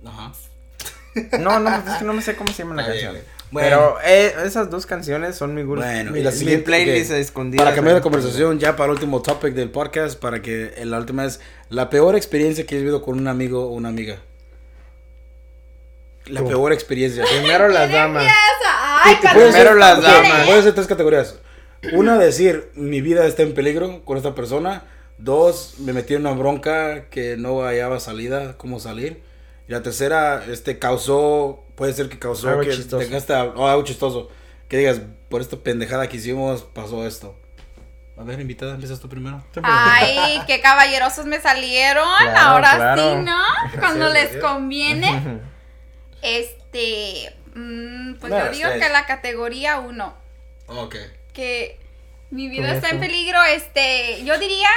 Ajá. 0.06 0.32
No, 1.40 1.60
no, 1.60 1.76
es 1.76 1.98
que 2.00 2.06
no 2.06 2.14
me 2.14 2.22
sé 2.22 2.36
cómo 2.36 2.52
se 2.52 2.64
llama 2.64 2.76
la 2.76 2.86
canción. 2.88 3.12
güey. 3.14 3.24
Bueno. 3.52 3.68
Pero 3.70 3.98
eh, 4.06 4.34
esas 4.46 4.70
dos 4.70 4.86
canciones 4.86 5.36
son 5.36 5.54
mi 5.54 5.64
gusto. 5.64 5.86
Bueno, 5.86 6.12
mi, 6.12 6.20
y 6.20 6.24
la 6.24 6.32
mi 6.32 6.38
siguiente, 6.38 6.64
playlist 6.66 7.12
ok. 7.12 7.18
escondida. 7.18 7.64
Para 7.64 7.76
cambiar 7.76 7.96
de 7.98 8.02
conversación, 8.02 8.60
ya 8.60 8.78
para 8.78 8.86
el 8.86 8.92
último 8.92 9.22
topic 9.22 9.54
del 9.54 9.70
podcast, 9.70 10.18
para 10.18 10.42
que 10.42 10.74
la 10.86 10.98
última 10.98 11.26
es 11.26 11.42
la 11.70 11.90
peor 11.90 12.16
experiencia 12.16 12.66
que 12.66 12.76
has 12.76 12.82
vivido 12.82 13.02
con 13.02 13.20
un 13.20 13.28
amigo 13.28 13.66
o 13.66 13.74
una 13.74 13.90
amiga. 13.90 14.20
La 16.28 16.46
peor 16.46 16.72
experiencia. 16.72 17.26
Primero 17.26 17.68
las 17.68 17.92
damas. 17.92 18.24
Ay, 19.04 19.16
Primero 19.22 19.50
hacer- 19.50 19.76
las 19.76 20.02
damas. 20.02 20.46
Puedes 20.46 20.60
hacer 20.62 20.74
tres 20.76 20.88
categorías. 20.88 21.40
Una, 21.94 22.18
decir, 22.18 22.70
mi 22.76 23.02
vida 23.02 23.26
está 23.26 23.42
en 23.44 23.54
peligro 23.54 24.04
con 24.06 24.18
esta 24.18 24.36
persona. 24.36 24.84
Dos, 25.18 25.76
me 25.80 25.94
metí 25.94 26.14
en 26.16 26.22
una 26.22 26.32
bronca 26.32 27.10
que 27.10 27.38
no 27.38 27.62
hallaba 27.62 28.00
salida, 28.00 28.58
cómo 28.58 28.80
salir. 28.80 29.24
Y 29.68 29.72
la 29.72 29.82
tercera, 29.84 30.44
este, 30.50 30.80
causó, 30.80 31.66
puede 31.76 31.94
ser 31.94 32.10
que 32.10 32.20
causó 32.20 32.50
Algo 32.50 32.62
que 32.62 32.72
chistoso. 32.72 33.04
tengaste 33.04 33.34
a- 33.34 33.44
o 33.46 33.68
algo 33.68 33.84
chistoso. 33.84 34.30
Que 34.68 34.78
digas, 34.78 35.02
por 35.30 35.42
esta 35.42 35.58
pendejada 35.58 36.08
que 36.08 36.18
hicimos, 36.18 36.64
pasó 36.64 37.06
esto. 37.06 37.36
A 38.18 38.24
ver, 38.24 38.40
invitada, 38.40 38.74
empiezas 38.74 39.00
tú 39.00 39.10
primero. 39.10 39.44
Ay, 39.64 40.40
qué 40.46 40.62
caballerosos 40.62 41.26
me 41.26 41.40
salieron. 41.42 42.06
Claro, 42.20 42.40
Ahora 42.40 42.76
claro. 42.76 43.02
sí, 43.20 43.26
¿no? 43.26 43.38
Cuando 43.80 44.08
Sí, 44.10 44.14
les 44.14 44.38
conviene. 44.38 45.40
Este, 46.22 47.36
mm, 47.56 48.16
pues 48.16 48.32
No, 48.32 48.40
yo 48.46 48.52
digo 48.52 48.70
que 48.80 48.90
la 48.90 49.06
categoría 49.06 49.80
1, 49.80 50.14
Ok. 50.68 50.96
que 51.34 51.80
mi 52.30 52.48
vida 52.50 52.64
¿Cómo 52.68 52.76
está 52.76 52.90
en 52.90 53.00
peligro, 53.00 53.42
este, 53.44 54.24
yo 54.24 54.38
diría, 54.40 54.70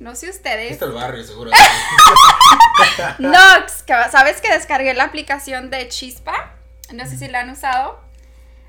no 0.00 0.14
sé 0.14 0.30
ustedes, 0.30 0.72
Está 0.72 0.86
el 0.86 0.92
barrio, 0.92 1.22
seguro. 1.24 1.50
Nox, 3.18 3.82
que 3.82 3.94
¿sabes 4.10 4.40
que 4.40 4.50
descargué 4.52 4.94
la 4.94 5.04
aplicación 5.04 5.70
de 5.70 5.88
Chispa? 5.88 6.52
No 6.92 7.04
sé 7.06 7.18
si 7.18 7.28
la 7.28 7.40
han 7.40 7.50
usado. 7.50 8.00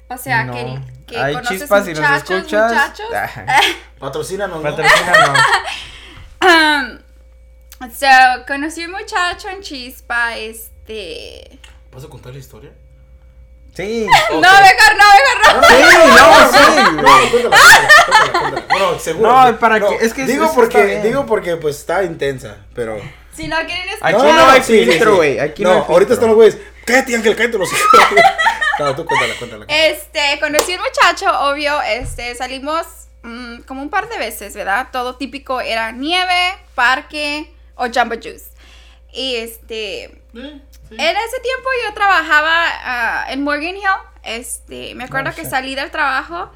O 0.10 0.18
sea, 0.18 0.44
No. 0.44 0.54
que, 0.54 0.80
que 1.08 1.20
Hay 1.20 1.34
conoces 1.36 1.60
chispas 1.62 1.86
si 1.86 1.92
nos 1.94 2.00
muchachos, 2.02 2.32
escuchas. 2.38 2.72
muchachos. 2.72 3.06
Ah, 3.14 3.62
Patrocínanos, 4.00 4.62
¿no? 4.64 4.70
Patrocínanos. 4.70 5.40
Um, 6.42 7.00
so, 7.92 8.08
conocí 8.48 8.86
un 8.86 8.92
muchacho 8.92 9.50
en 9.50 9.62
Chispa, 9.62 10.38
este... 10.38 11.60
¿Vas 11.92 12.06
a 12.06 12.08
contar 12.08 12.32
la 12.32 12.40
historia? 12.40 12.72
Sí. 13.80 14.06
Ok. 14.30 14.42
No, 14.42 14.52
mejor 14.52 14.92
no, 14.98 15.06
mejor 15.16 15.62
no. 15.62 15.68
Sí, 15.70 15.84
no, 16.18 16.52
sí. 16.52 16.68
No, 16.96 17.30
cuéntala, 17.32 17.50
cuéntala, 17.50 17.90
cuéntala, 18.12 18.40
cuéntala. 18.40 18.80
No, 18.80 19.00
seguro. 19.00 19.46
No, 19.52 19.60
para 19.60 19.80
que- 19.80 20.06
es 20.06 20.14
que 20.14 20.26
digo 20.26 20.52
porque, 20.54 21.00
digo 21.02 21.26
porque 21.26 21.56
pues 21.56 21.78
está 21.78 22.04
intensa, 22.04 22.58
pero. 22.76 23.00
Si 23.34 23.48
no 23.48 23.56
quieren 23.66 23.88
escuchar... 23.88 24.16
Aquí 24.16 24.24
no 24.34 24.50
hay 24.50 24.62
filtro, 24.62 25.12
sí. 25.12 25.16
güey, 25.18 25.40
aquí 25.40 25.64
no, 25.64 25.70
no 25.70 25.76
hay 25.78 25.84
ahorita 25.88 26.14
están 26.14 26.28
los 26.28 26.36
güeyes. 26.36 26.58
Cállate, 26.86 27.16
Ángel, 27.16 27.36
cállate 27.38 27.58
los. 27.58 27.70
No, 28.80 28.96
tú 28.96 29.06
cuéntala, 29.06 29.34
cuéntala. 29.38 29.66
Este, 29.68 30.40
conocí 30.40 30.74
un 30.74 30.82
muchacho, 30.82 31.28
obvio, 31.50 31.82
este, 31.82 32.34
salimos 32.36 32.86
mm, 33.24 33.60
como 33.62 33.82
un 33.82 33.90
par 33.90 34.08
de 34.10 34.18
veces, 34.18 34.54
¿verdad? 34.56 34.88
Todo 34.92 35.16
típico 35.16 35.60
era 35.62 35.92
nieve, 35.92 36.54
parque 36.76 37.54
o 37.76 37.88
Jumbo 37.94 38.16
Juice. 38.16 38.46
Y 39.12 39.36
este, 39.36 40.04
Eh, 40.36 40.62
sí. 40.90 40.96
en 40.96 41.18
ese 41.18 41.40
tiempo 41.42 41.70
yo 41.88 41.94
trabajaba 41.94 42.52
ah, 42.84 43.26
en 43.30 43.44
Morgan 43.44 43.76
Hill. 43.76 43.84
Este, 44.24 44.94
me 44.96 45.06
acuerdo 45.06 45.30
Oh, 45.32 45.36
que 45.36 45.44
shit. 45.44 45.50
salí 45.52 45.76
del 45.76 45.92
trabajo 45.92 46.52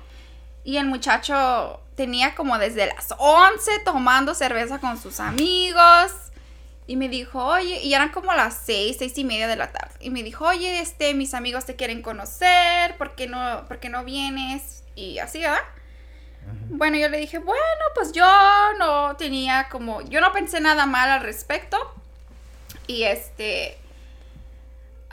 y 0.64 0.78
el 0.78 0.86
muchacho 0.86 1.80
tenía 1.96 2.36
como 2.36 2.58
desde 2.58 2.88
las 2.88 3.14
11 3.18 3.80
tomando 3.86 4.34
cerveza 4.36 4.80
con 4.80 5.00
sus 5.02 5.20
amigos. 5.20 6.12
Y 6.86 6.98
me 6.98 7.08
dijo, 7.08 7.42
oye, 7.46 7.80
y 7.82 7.94
eran 7.94 8.10
como 8.10 8.34
las 8.34 8.58
seis, 8.66 8.98
seis 9.00 9.18
y 9.18 9.24
media 9.24 9.48
de 9.48 9.56
la 9.56 9.72
tarde. 9.72 9.96
Y 10.02 10.10
me 10.10 10.22
dijo, 10.22 10.46
oye, 10.46 10.82
este, 10.82 11.14
mis 11.14 11.34
amigos 11.34 11.66
te 11.66 11.78
quieren 11.78 12.02
conocer, 12.02 12.98
¿por 12.98 13.16
qué 13.16 13.28
no, 13.28 13.64
por 13.70 13.80
qué 13.80 13.88
no 13.88 14.04
vienes? 14.04 14.84
Y 14.94 15.18
así, 15.20 15.40
¿verdad? 15.40 15.62
Bueno, 16.68 16.98
yo 16.98 17.08
le 17.08 17.20
dije, 17.20 17.38
bueno, 17.38 17.62
pues 17.96 18.12
yo 18.12 18.26
no 18.78 19.16
tenía 19.16 19.70
como, 19.70 20.02
yo 20.02 20.20
no 20.20 20.34
pensé 20.34 20.60
nada 20.60 20.86
mal 20.86 21.10
al 21.10 21.22
respecto. 21.22 21.78
Y 22.86 23.04
este, 23.04 23.78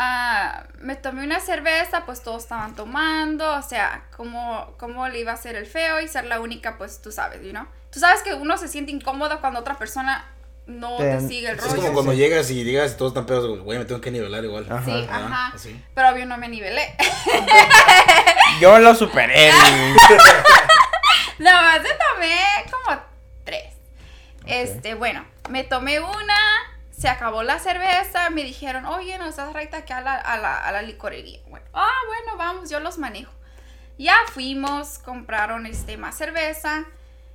ah, 0.03 0.65
me 0.79 0.97
tomé 0.97 1.23
una 1.25 1.39
cerveza, 1.41 2.05
pues 2.07 2.23
todos 2.23 2.43
estaban 2.43 2.75
tomando, 2.75 3.55
o 3.55 3.63
sea, 3.63 4.05
¿cómo, 4.17 4.75
cómo 4.79 5.07
le 5.09 5.21
iba 5.21 5.33
a 5.33 5.35
hacer 5.35 5.55
el 5.57 5.67
feo 5.67 6.01
y 6.01 6.09
ser 6.09 6.25
la 6.25 6.41
única, 6.41 6.79
pues 6.79 7.03
tú 7.03 7.13
sabes, 7.13 7.41
¿no? 7.53 7.69
Tú 7.93 8.01
sabes 8.01 8.23
que 8.23 8.33
uno 8.35 8.57
se 8.57 8.67
siente 8.69 8.91
incómodo 8.93 9.41
cuando 9.41 9.61
otra 9.61 9.77
persona 9.79 10.25
no 10.67 10.97
te, 10.97 11.05
Te- 11.05 11.21
sigue 11.29 11.51
el 11.51 11.59
Es 11.59 11.65
rollo. 11.65 11.77
como 11.83 11.93
cuando 11.95 12.13
llegas 12.15 12.51
y 12.51 12.63
digas 12.65 12.93
y 12.93 12.97
todos 12.97 13.11
están 13.11 13.27
pedos, 13.27 13.61
güey, 13.61 13.79
me 13.79 13.85
tengo 13.85 14.01
que 14.01 14.11
nivelar 14.11 14.43
igual. 14.45 14.67
Ajá. 14.71 14.85
Sí, 14.85 15.07
Ajá, 15.11 15.27
ajá. 15.27 15.53
así. 15.55 15.85
Pero 15.95 16.09
obvio 16.11 16.25
no 16.27 16.39
me 16.39 16.49
nivelé. 16.49 16.95
Yo 18.61 18.79
lo 18.79 18.95
superé. 18.95 19.51
Nada 21.39 21.63
más 21.63 21.83
me 21.83 21.89
tomé 21.91 22.37
como 22.71 23.01
tres. 23.45 23.75
Este, 24.47 24.95
bueno, 24.95 25.25
me 25.49 25.65
tomé 25.65 25.99
una, 26.01 26.37
se 27.01 27.09
acabó 27.09 27.43
la 27.43 27.59
cerveza, 27.59 28.29
me 28.29 28.45
dijeron, 28.45 28.85
oye, 28.85 29.17
no 29.17 29.25
estás 29.25 29.55
recta 29.55 29.79
aquí 29.79 29.93
a 29.95 30.03
la, 30.03 30.17
a 30.17 30.37
la, 30.37 30.59
a 30.59 30.71
la 30.71 30.83
licorería. 30.83 31.41
Bueno, 31.49 31.65
ah, 31.73 31.97
bueno, 32.07 32.37
vamos, 32.37 32.69
yo 32.69 32.79
los 32.79 32.99
manejo. 32.99 33.33
Ya 33.97 34.15
fuimos, 34.31 34.99
compraron 34.99 35.65
este, 35.65 35.97
más 35.97 36.19
cerveza. 36.19 36.85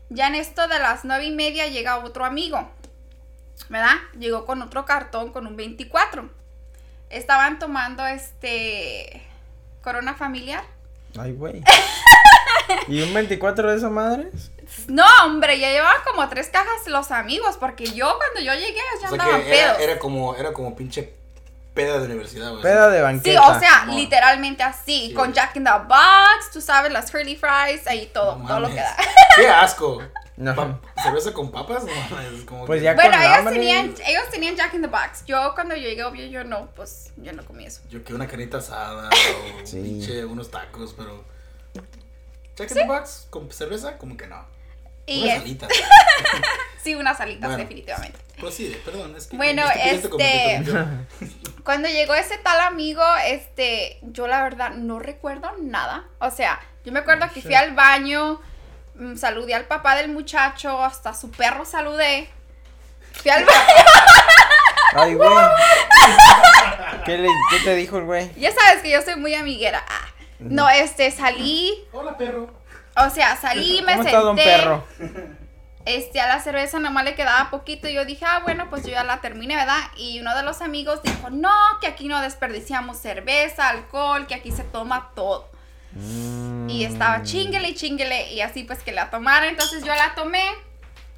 Ya 0.09 0.27
en 0.27 0.35
esto 0.35 0.67
de 0.67 0.77
las 0.77 1.03
nueve 1.03 1.25
y 1.25 1.31
media 1.31 1.65
llega 1.65 1.97
otro 1.97 2.25
amigo, 2.25 2.69
¿verdad? 3.67 3.95
Llegó 4.19 4.45
con 4.45 4.61
otro 4.61 4.85
cartón 4.85 5.31
con 5.31 5.47
un 5.47 5.55
24. 5.55 6.29
Estaban 7.09 7.57
tomando 7.57 8.05
este 8.05 9.23
Corona 9.81 10.13
Familiar. 10.13 10.63
Ay, 11.17 11.31
güey. 11.31 11.63
¿Y 12.87 13.01
un 13.01 13.15
24 13.15 13.71
de 13.71 13.77
esas 13.77 13.91
madres? 13.91 14.51
No, 14.87 15.05
hombre, 15.23 15.59
ya 15.59 15.69
llevaban 15.71 16.01
como 16.09 16.27
tres 16.29 16.49
cajas 16.49 16.87
los 16.87 17.11
amigos, 17.11 17.57
porque 17.59 17.85
yo 17.91 18.17
cuando 18.17 18.39
yo 18.41 18.53
llegué 18.53 18.75
ya 18.75 18.97
O 18.97 18.99
sea 18.99 19.09
andaban 19.09 19.41
era, 19.41 19.49
pedos. 19.49 19.79
era 19.79 19.99
como, 19.99 20.35
era 20.35 20.53
como 20.53 20.75
pinche 20.75 21.13
peda 21.73 21.99
de 21.99 22.05
universidad, 22.05 22.51
güey. 22.51 22.61
Peda 22.63 22.89
de 22.89 22.97
Sí, 22.99 23.03
banqueta. 23.03 23.41
o 23.49 23.59
sea, 23.59 23.85
No. 23.85 23.95
literalmente 23.95 24.63
así, 24.63 25.07
Sí. 25.09 25.13
con 25.13 25.33
Jack 25.33 25.55
in 25.57 25.65
the 25.65 25.71
Box, 25.87 26.51
tú 26.53 26.61
sabes, 26.61 26.91
las 26.91 27.11
curly 27.11 27.35
fries, 27.35 27.85
ahí 27.87 28.09
todo, 28.13 28.37
No 28.37 28.47
todo 28.47 28.59
lo 28.61 28.69
que 28.69 28.75
da. 28.75 28.95
Qué 29.35 29.47
asco. 29.49 30.01
No. 30.37 30.79
¿Cerveza 31.01 31.31
con 31.33 31.49
papas? 31.51 31.83
No 31.85 32.19
es 32.21 32.43
como 32.43 32.65
Pues 32.65 32.79
que- 32.79 32.85
ya 32.85 32.93
Bueno, 32.93 33.11
con 33.11 33.21
ellos 33.21 33.37
hambre. 33.37 33.53
tenían, 33.55 33.95
ellos 34.05 34.23
tenían 34.31 34.55
Jack 34.55 34.73
in 34.73 34.81
the 34.81 34.87
Box. 34.87 35.23
Yo 35.25 35.53
cuando 35.53 35.75
yo 35.75 35.83
llegué, 35.87 36.03
obvio, 36.03 36.25
yo 36.25 36.43
no, 36.43 36.67
pues, 36.75 37.11
yo 37.17 37.31
no 37.33 37.45
comí 37.45 37.65
eso. 37.65 37.81
Yo 37.89 38.03
que 38.03 38.13
una 38.13 38.27
carnita 38.27 38.57
asada 38.57 39.09
o 39.09 39.65
Sí. 39.65 39.81
pinche 39.81 40.25
unos 40.25 40.51
tacos, 40.51 40.93
pero. 40.97 41.23
Jack 42.55 42.71
in 42.71 42.77
the 42.77 42.85
Box 42.85 43.27
con 43.29 43.51
cerveza, 43.51 43.97
como 43.97 44.15
que 44.17 44.27
no. 44.27 44.45
Y 45.07 45.23
Unas 45.23 45.35
es- 45.35 45.41
alitas. 45.41 45.69
sí, 46.83 46.95
unas 46.95 47.19
alitas, 47.21 47.49
Bueno. 47.49 47.57
definitivamente. 47.57 48.19
Prosigue, 48.39 48.75
perdón. 48.83 49.15
Es 49.15 49.27
que 49.27 49.37
Bueno, 49.37 49.63
este- 49.83 49.95
interrumpió. 50.61 50.87
Cuando 51.63 51.87
llegó 51.89 52.13
ese 52.15 52.37
tal 52.37 52.59
amigo, 52.61 53.03
este, 53.25 53.97
yo 54.03 54.27
la 54.27 54.43
verdad 54.43 54.71
no 54.71 54.99
recuerdo 54.99 55.51
nada. 55.61 56.05
O 56.19 56.29
sea, 56.31 56.59
yo 56.83 56.91
me 56.91 56.99
acuerdo 56.99 57.27
que 57.33 57.41
fui 57.41 57.55
al 57.55 57.73
baño, 57.73 58.39
mm, 58.95 59.15
saludé 59.15 59.55
al 59.55 59.65
papá 59.65 59.95
del 59.95 60.09
muchacho, 60.09 60.83
hasta 60.83 61.13
su 61.13 61.31
perro 61.31 61.65
saludé. 61.65 62.29
Fui 63.13 63.31
al 63.31 63.45
baño. 63.45 63.57
Ay, 64.95 65.13
güey. 65.15 65.29
¿Qué, 67.05 67.17
le- 67.17 67.29
¿Qué 67.51 67.59
te 67.63 67.75
dijo 67.75 67.97
el 67.97 68.05
güey? 68.05 68.31
Ya 68.39 68.51
sabes 68.51 68.81
que 68.81 68.91
yo 68.91 69.01
soy 69.01 69.15
muy 69.15 69.33
amiguera. 69.35 69.83
Ah, 69.87 70.07
No, 70.39 70.69
este, 70.69 71.09
salí, 71.11 71.73
Hola, 71.93 72.17
perro. 72.17 72.49
O 72.97 73.09
sea, 73.09 73.35
salí, 73.37 73.81
me 73.85 73.95
¿Cómo 73.95 74.35
senté. 74.35 74.43
perro? 74.43 74.83
Este, 75.85 76.19
a 76.19 76.27
la 76.27 76.39
cerveza 76.41 76.79
nomás 76.79 77.03
le 77.03 77.13
quedaba 77.13 77.51
poquito 77.51 77.87
y 77.87 77.93
yo 77.93 78.05
dije, 78.05 78.25
ah, 78.25 78.39
bueno, 78.43 78.69
pues 78.71 78.83
yo 78.83 78.89
ya 78.91 79.03
la 79.03 79.21
terminé, 79.21 79.55
¿verdad? 79.55 79.77
Y 79.97 80.19
uno 80.19 80.35
de 80.35 80.41
los 80.41 80.61
amigos 80.61 81.03
dijo, 81.03 81.29
no, 81.29 81.51
que 81.79 81.85
aquí 81.87 82.07
no 82.07 82.21
desperdiciamos 82.21 82.97
cerveza, 82.97 83.69
alcohol, 83.69 84.25
que 84.25 84.33
aquí 84.33 84.51
se 84.51 84.63
toma 84.63 85.11
todo. 85.15 85.47
Y 86.67 86.83
estaba 86.83 87.21
chinguele 87.23 87.69
y 87.69 87.75
chinguele 87.75 88.33
y 88.33 88.41
así 88.41 88.63
pues 88.63 88.79
que 88.83 88.91
la 88.91 89.09
tomara, 89.11 89.47
entonces 89.47 89.83
yo 89.83 89.93
la 89.93 90.13
tomé. 90.15 90.43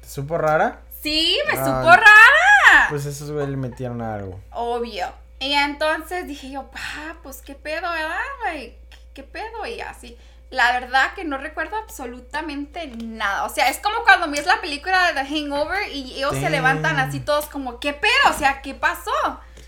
¿Te 0.02 0.08
supo 0.08 0.36
rara? 0.38 0.80
Sí, 1.02 1.38
me 1.50 1.58
Ah. 1.58 1.64
supo 1.64 1.90
rara. 1.90 2.88
Pues 2.90 3.06
esos 3.06 3.30
güey 3.30 3.46
le 3.46 3.56
metieron 3.56 4.02
algo. 4.02 4.38
Obvio. 4.52 5.08
Y 5.40 5.52
entonces 5.54 6.26
dije 6.26 6.50
yo, 6.50 6.70
pa, 6.70 7.16
pues 7.22 7.40
qué 7.42 7.54
pedo, 7.54 7.90
¿verdad? 7.90 8.18
Like, 8.44 8.78
¿qué, 8.90 8.96
qué 9.14 9.22
pedo? 9.22 9.64
Y 9.66 9.80
así. 9.80 10.16
La 10.50 10.72
verdad 10.72 11.12
que 11.14 11.24
no 11.24 11.36
recuerdo 11.36 11.76
absolutamente 11.76 12.86
nada. 13.04 13.44
O 13.44 13.50
sea, 13.50 13.68
es 13.68 13.78
como 13.78 14.02
cuando 14.02 14.30
ves 14.30 14.46
la 14.46 14.60
película 14.60 15.08
de 15.08 15.20
The 15.20 15.26
Hangover 15.26 15.88
y 15.92 16.14
ellos 16.16 16.34
se 16.36 16.48
levantan 16.48 16.98
así 16.98 17.20
todos 17.20 17.46
como, 17.46 17.78
¿qué 17.80 17.92
pedo? 17.92 18.10
O 18.30 18.32
sea, 18.32 18.62
¿qué 18.62 18.74
pasó? 18.74 19.12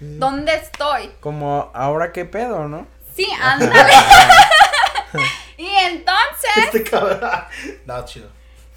¿Dónde 0.01 0.55
estoy? 0.55 1.11
Como, 1.21 1.71
¿ahora 1.75 2.13
qué 2.13 2.25
pedo, 2.25 2.67
no? 2.67 2.87
Sí, 3.15 3.27
ándale. 3.43 3.93
y 5.59 5.67
entonces, 5.67 6.57
Este 6.57 6.85
cabrón. 6.85 7.21
No, 7.85 8.05
chido. 8.07 8.29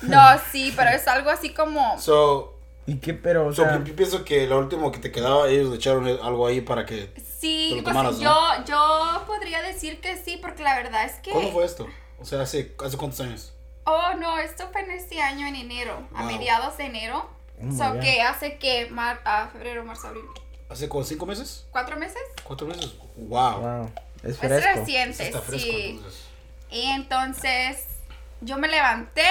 no, 0.01 0.19
sí, 0.51 0.73
pero 0.75 0.89
es 0.89 1.07
algo 1.07 1.29
así 1.29 1.53
como, 1.53 1.97
So, 1.99 2.53
¿Y 2.85 2.97
qué 2.97 3.13
pero? 3.13 3.47
O 3.47 3.53
so 3.53 3.63
sea, 3.63 3.77
yo, 3.77 3.85
yo 3.85 3.95
pienso 3.95 4.25
que 4.25 4.45
lo 4.45 4.59
último 4.59 4.91
que 4.91 4.99
te 4.99 5.11
quedaba, 5.11 5.47
ellos 5.47 5.69
le 5.69 5.75
echaron 5.77 6.05
algo 6.07 6.47
ahí 6.47 6.61
para 6.61 6.85
que. 6.85 7.09
Sí, 7.43 7.79
pues 7.83 7.83
tomaras, 7.83 8.19
¿no? 8.19 8.21
yo, 8.21 8.65
yo 8.65 9.23
podría 9.27 9.61
decir 9.61 9.99
que 9.99 10.15
sí, 10.15 10.37
porque 10.37 10.63
la 10.63 10.75
verdad 10.75 11.03
es 11.03 11.15
que... 11.19 11.31
¿Cuándo 11.31 11.51
fue 11.51 11.65
esto? 11.65 11.87
O 12.19 12.23
sea, 12.25 12.41
¿hace, 12.41 12.73
hace 12.83 12.95
cuántos 12.95 13.19
años? 13.19 13.51
Oh, 13.83 14.13
no, 14.17 14.37
esto 14.37 14.69
fue 14.71 14.81
en 14.81 14.91
este 14.91 15.21
año, 15.21 15.45
en 15.45 15.55
enero, 15.55 16.07
a 16.15 16.23
mediados 16.23 16.77
de 16.77 16.85
enero. 16.85 17.29
Oh 17.61 17.71
so 17.77 17.99
que 17.99 18.21
hace 18.21 18.57
que, 18.57 18.87
mar, 18.89 19.19
a 19.25 19.47
febrero, 19.49 19.83
marzo, 19.83 20.07
abril, 20.07 20.23
¿Hace 20.69 20.87
como 20.87 21.03
cinco 21.03 21.25
meses? 21.25 21.65
cuatro 21.71 21.97
meses. 21.97 22.21
¿Cuatro 22.45 22.65
meses? 22.65 22.93
Wow. 23.17 23.59
wow, 23.59 23.91
es 24.23 24.31
Es 24.31 24.37
fresco. 24.37 24.79
reciente, 24.79 25.25
Está 25.27 25.41
fresco, 25.41 25.67
sí. 25.69 25.85
entonces. 25.89 26.21
Y 26.71 26.83
entonces 26.83 27.87
yo 28.39 28.57
me 28.57 28.69
levanté, 28.69 29.27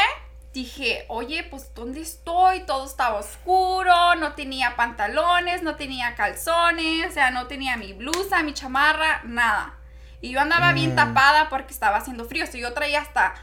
dije, 0.53 1.07
oye, 1.09 1.45
pues 1.45 1.75
¿dónde 1.75 2.01
estoy? 2.03 2.61
Todo 2.61 2.85
estaba 2.87 3.19
oscuro, 3.19 4.15
no 4.17 4.35
tenía 4.35 4.77
pantalones, 4.77 5.63
no 5.63 5.77
tenía 5.77 6.15
calzones, 6.15 7.11
o 7.11 7.13
sea, 7.13 7.31
no 7.31 7.47
tenía 7.47 7.77
mi 7.77 7.93
blusa, 7.95 8.43
mi 8.43 8.53
chamarra, 8.53 9.23
nada. 9.25 9.75
Y 10.21 10.31
yo 10.31 10.41
andaba 10.41 10.73
bien 10.73 10.93
Mm. 10.93 10.97
tapada 10.97 11.49
porque 11.49 11.73
estaba 11.73 11.97
haciendo 11.97 12.25
frío, 12.27 12.47
so 12.47 12.59
yo 12.59 12.73
traía 12.75 13.01
hasta, 13.01 13.35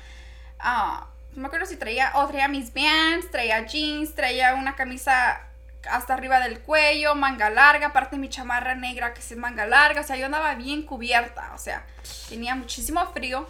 ah, 0.59 1.07
no 1.33 1.41
me 1.41 1.47
acuerdo 1.47 1.65
si 1.65 1.77
traía, 1.77 2.11
o 2.15 2.27
traía 2.27 2.47
mis 2.47 2.73
bands, 2.73 3.29
traía 3.31 3.65
jeans, 3.65 4.13
traía 4.15 4.53
una 4.55 4.75
camisa 4.75 5.41
hasta 5.89 6.13
arriba 6.13 6.39
del 6.41 6.59
cuello, 6.59 7.15
manga 7.15 7.49
larga, 7.49 7.87
aparte 7.87 8.17
mi 8.17 8.29
chamarra 8.29 8.75
negra 8.75 9.13
que 9.13 9.21
es 9.21 9.35
manga 9.35 9.65
larga, 9.65 10.01
o 10.01 10.03
sea, 10.03 10.15
yo 10.15 10.25
andaba 10.27 10.53
bien 10.55 10.83
cubierta, 10.83 11.51
o 11.55 11.57
sea, 11.57 11.83
tenía 12.29 12.53
muchísimo 12.55 13.03
frío. 13.13 13.47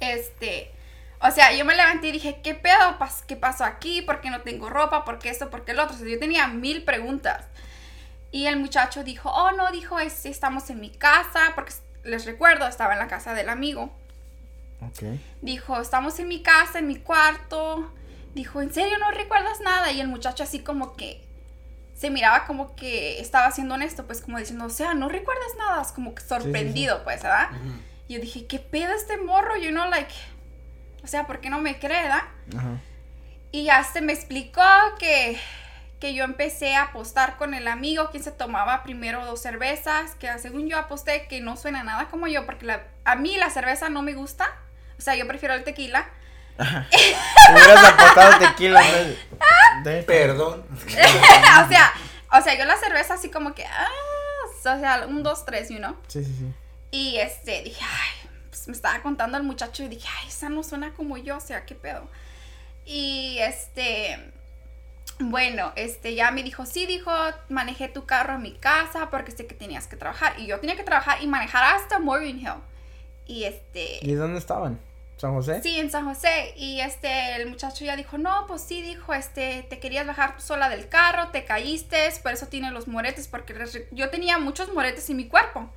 Este, 0.00 0.72
o 1.20 1.30
sea, 1.30 1.52
yo 1.52 1.64
me 1.64 1.74
levanté 1.74 2.08
y 2.08 2.12
dije, 2.12 2.40
¿qué 2.42 2.54
pedo? 2.54 2.96
¿Qué 3.26 3.36
pasó 3.36 3.64
aquí? 3.64 4.02
¿Por 4.02 4.20
qué 4.20 4.30
no 4.30 4.42
tengo 4.42 4.68
ropa? 4.68 5.04
¿Por 5.04 5.18
qué 5.18 5.30
esto? 5.30 5.50
¿Por 5.50 5.64
qué 5.64 5.72
el 5.72 5.80
otro? 5.80 5.96
O 5.96 5.98
sea, 5.98 6.08
yo 6.08 6.18
tenía 6.18 6.46
mil 6.46 6.84
preguntas. 6.84 7.44
Y 8.30 8.46
el 8.46 8.58
muchacho 8.58 9.04
dijo, 9.04 9.30
oh, 9.30 9.52
no, 9.52 9.70
dijo, 9.72 9.98
es, 9.98 10.26
estamos 10.26 10.70
en 10.70 10.80
mi 10.80 10.90
casa, 10.90 11.40
porque 11.54 11.72
les 12.04 12.26
recuerdo, 12.26 12.66
estaba 12.66 12.92
en 12.92 12.98
la 12.98 13.08
casa 13.08 13.34
del 13.34 13.48
amigo. 13.48 13.92
Ok. 14.80 15.18
Dijo, 15.42 15.80
estamos 15.80 16.18
en 16.18 16.28
mi 16.28 16.42
casa, 16.42 16.78
en 16.78 16.86
mi 16.86 16.96
cuarto. 16.96 17.90
Dijo, 18.34 18.60
¿en 18.60 18.72
serio 18.72 18.98
no 18.98 19.10
recuerdas 19.10 19.60
nada? 19.60 19.90
Y 19.90 20.00
el 20.00 20.08
muchacho 20.08 20.42
así 20.44 20.60
como 20.60 20.94
que 20.94 21.26
se 21.96 22.10
miraba 22.10 22.46
como 22.46 22.76
que 22.76 23.20
estaba 23.20 23.50
siendo 23.50 23.74
honesto, 23.74 24.06
pues 24.06 24.20
como 24.20 24.38
diciendo, 24.38 24.66
o 24.66 24.70
sea, 24.70 24.94
no 24.94 25.08
recuerdas 25.08 25.48
nada, 25.58 25.82
es 25.82 25.90
como 25.90 26.14
que 26.14 26.22
sorprendido, 26.22 27.02
pues, 27.02 27.22
¿verdad? 27.24 27.48
Y 28.06 28.14
yo 28.14 28.20
dije, 28.20 28.46
¿qué 28.46 28.60
pedo 28.60 28.94
este 28.94 29.16
morro? 29.16 29.56
You 29.56 29.70
know, 29.70 29.90
like, 29.90 30.14
o 31.08 31.10
sea, 31.10 31.26
¿por 31.26 31.40
qué 31.40 31.48
no 31.48 31.58
me 31.58 31.78
cree, 31.78 32.06
da? 32.06 32.28
Ajá. 32.54 32.68
Y 33.50 33.64
ya 33.64 33.82
se 33.82 34.02
me 34.02 34.12
explicó 34.12 34.60
que, 34.98 35.40
que 36.00 36.12
yo 36.12 36.22
empecé 36.24 36.76
a 36.76 36.82
apostar 36.82 37.38
con 37.38 37.54
el 37.54 37.66
amigo, 37.66 38.10
quien 38.10 38.22
se 38.22 38.30
tomaba 38.30 38.82
primero 38.82 39.24
dos 39.24 39.40
cervezas, 39.40 40.14
que 40.16 40.38
según 40.38 40.68
yo 40.68 40.76
aposté 40.76 41.26
que 41.28 41.40
no 41.40 41.56
suena 41.56 41.82
nada 41.82 42.08
como 42.08 42.26
yo, 42.26 42.44
porque 42.44 42.66
la- 42.66 42.82
a 43.06 43.16
mí 43.16 43.38
la 43.38 43.48
cerveza 43.48 43.88
no 43.88 44.02
me 44.02 44.12
gusta, 44.12 44.54
o 44.98 45.00
sea, 45.00 45.14
yo 45.14 45.26
prefiero 45.26 45.54
el 45.54 45.64
tequila. 45.64 46.06
Hubieras 46.58 47.84
apostado 47.86 48.38
tequila 48.38 48.82
de- 49.84 50.02
Perdón. 50.02 50.66
o 50.84 51.68
sea, 51.68 51.92
o 52.32 52.42
sea, 52.42 52.58
yo 52.58 52.66
la 52.66 52.76
cerveza 52.76 53.14
así 53.14 53.30
como 53.30 53.54
que, 53.54 53.64
ah, 53.64 53.88
o 54.46 54.60
sea, 54.78 55.06
un, 55.08 55.22
dos, 55.22 55.46
tres, 55.46 55.70
you 55.70 55.78
know. 55.78 55.96
Sí, 56.06 56.22
sí, 56.22 56.34
sí. 56.38 56.52
Y 56.90 57.16
este, 57.16 57.62
dije, 57.62 57.82
ay, 57.82 58.17
pues 58.58 58.68
me 58.68 58.72
estaba 58.72 59.00
contando 59.02 59.36
el 59.36 59.44
muchacho 59.44 59.84
y 59.84 59.88
dije, 59.88 60.08
ay, 60.20 60.28
esa 60.28 60.48
no 60.48 60.64
suena 60.64 60.92
como 60.94 61.16
yo, 61.16 61.36
o 61.36 61.40
sea, 61.40 61.64
qué 61.64 61.76
pedo. 61.76 62.08
Y 62.84 63.38
este, 63.38 64.18
bueno, 65.20 65.72
este, 65.76 66.14
ya 66.14 66.32
me 66.32 66.42
dijo, 66.42 66.66
sí, 66.66 66.86
dijo, 66.86 67.12
manejé 67.48 67.88
tu 67.88 68.04
carro 68.04 68.34
a 68.34 68.38
mi 68.38 68.52
casa 68.54 69.10
porque 69.10 69.30
sé 69.30 69.46
que 69.46 69.54
tenías 69.54 69.86
que 69.86 69.96
trabajar. 69.96 70.34
Y 70.40 70.46
yo 70.46 70.58
tenía 70.58 70.76
que 70.76 70.82
trabajar 70.82 71.22
y 71.22 71.28
manejar 71.28 71.76
hasta 71.76 72.00
Morgan 72.00 72.40
Hill. 72.40 72.62
Y 73.26 73.44
este, 73.44 74.00
¿Y 74.02 74.14
dónde 74.14 74.38
estaban? 74.38 74.80
San 75.18 75.34
José. 75.34 75.62
Sí, 75.62 75.78
en 75.78 75.90
San 75.90 76.04
José. 76.04 76.54
Y 76.56 76.80
este, 76.80 77.36
el 77.36 77.48
muchacho 77.48 77.84
ya 77.84 77.94
dijo, 77.94 78.18
no, 78.18 78.46
pues 78.48 78.62
sí, 78.62 78.82
dijo, 78.82 79.14
este, 79.14 79.64
te 79.68 79.78
querías 79.78 80.06
bajar 80.06 80.36
tú 80.36 80.42
sola 80.42 80.68
del 80.68 80.88
carro, 80.88 81.28
te 81.28 81.44
caíste, 81.44 82.08
por 82.22 82.32
eso 82.32 82.46
tienes 82.46 82.72
los 82.72 82.88
moretes, 82.88 83.28
porque 83.28 83.54
yo 83.92 84.10
tenía 84.10 84.38
muchos 84.38 84.72
moretes 84.72 85.08
en 85.10 85.16
mi 85.16 85.28
cuerpo. 85.28 85.68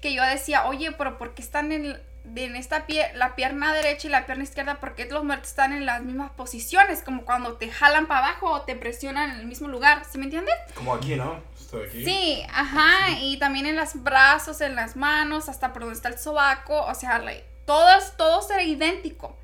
Que 0.00 0.12
yo 0.14 0.22
decía, 0.24 0.66
oye, 0.66 0.92
pero 0.92 1.18
¿por 1.18 1.34
qué 1.34 1.42
están 1.42 1.72
en, 1.72 2.00
en 2.36 2.56
esta 2.56 2.86
pie 2.86 3.10
la 3.14 3.34
pierna 3.36 3.72
derecha 3.74 4.06
y 4.08 4.10
la 4.10 4.26
pierna 4.26 4.44
izquierda? 4.44 4.80
¿Por 4.80 4.94
qué 4.94 5.06
los 5.06 5.24
moretes 5.24 5.50
están 5.50 5.72
en 5.72 5.86
las 5.86 6.02
mismas 6.02 6.30
posiciones? 6.32 7.02
Como 7.02 7.24
cuando 7.24 7.54
te 7.56 7.70
jalan 7.70 8.06
para 8.06 8.26
abajo 8.26 8.50
o 8.50 8.60
te 8.62 8.76
presionan 8.76 9.30
en 9.30 9.40
el 9.40 9.46
mismo 9.46 9.68
lugar, 9.68 10.02
¿sí 10.10 10.18
me 10.18 10.24
entiendes? 10.24 10.54
Como 10.74 10.94
aquí, 10.94 11.16
¿no? 11.16 11.42
Estoy 11.58 11.86
aquí. 11.88 12.04
Sí, 12.04 12.42
ajá, 12.52 13.10
y 13.20 13.38
también 13.38 13.66
en 13.66 13.76
los 13.76 14.02
brazos, 14.02 14.60
en 14.60 14.74
las 14.74 14.96
manos, 14.96 15.48
hasta 15.48 15.72
por 15.72 15.82
donde 15.82 15.96
está 15.96 16.08
el 16.08 16.18
sobaco, 16.18 16.82
o 16.84 16.94
sea, 16.94 17.18
like, 17.18 17.44
todo, 17.66 17.88
es- 17.98 18.16
todo 18.16 18.46
era 18.50 18.62
idéntico. 18.62 19.38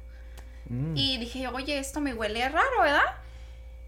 Mm. 0.66 0.96
Y 0.96 1.18
dije, 1.18 1.48
oye, 1.48 1.78
esto 1.78 2.00
me 2.00 2.14
huele 2.14 2.48
raro, 2.48 2.82
¿verdad? 2.82 3.00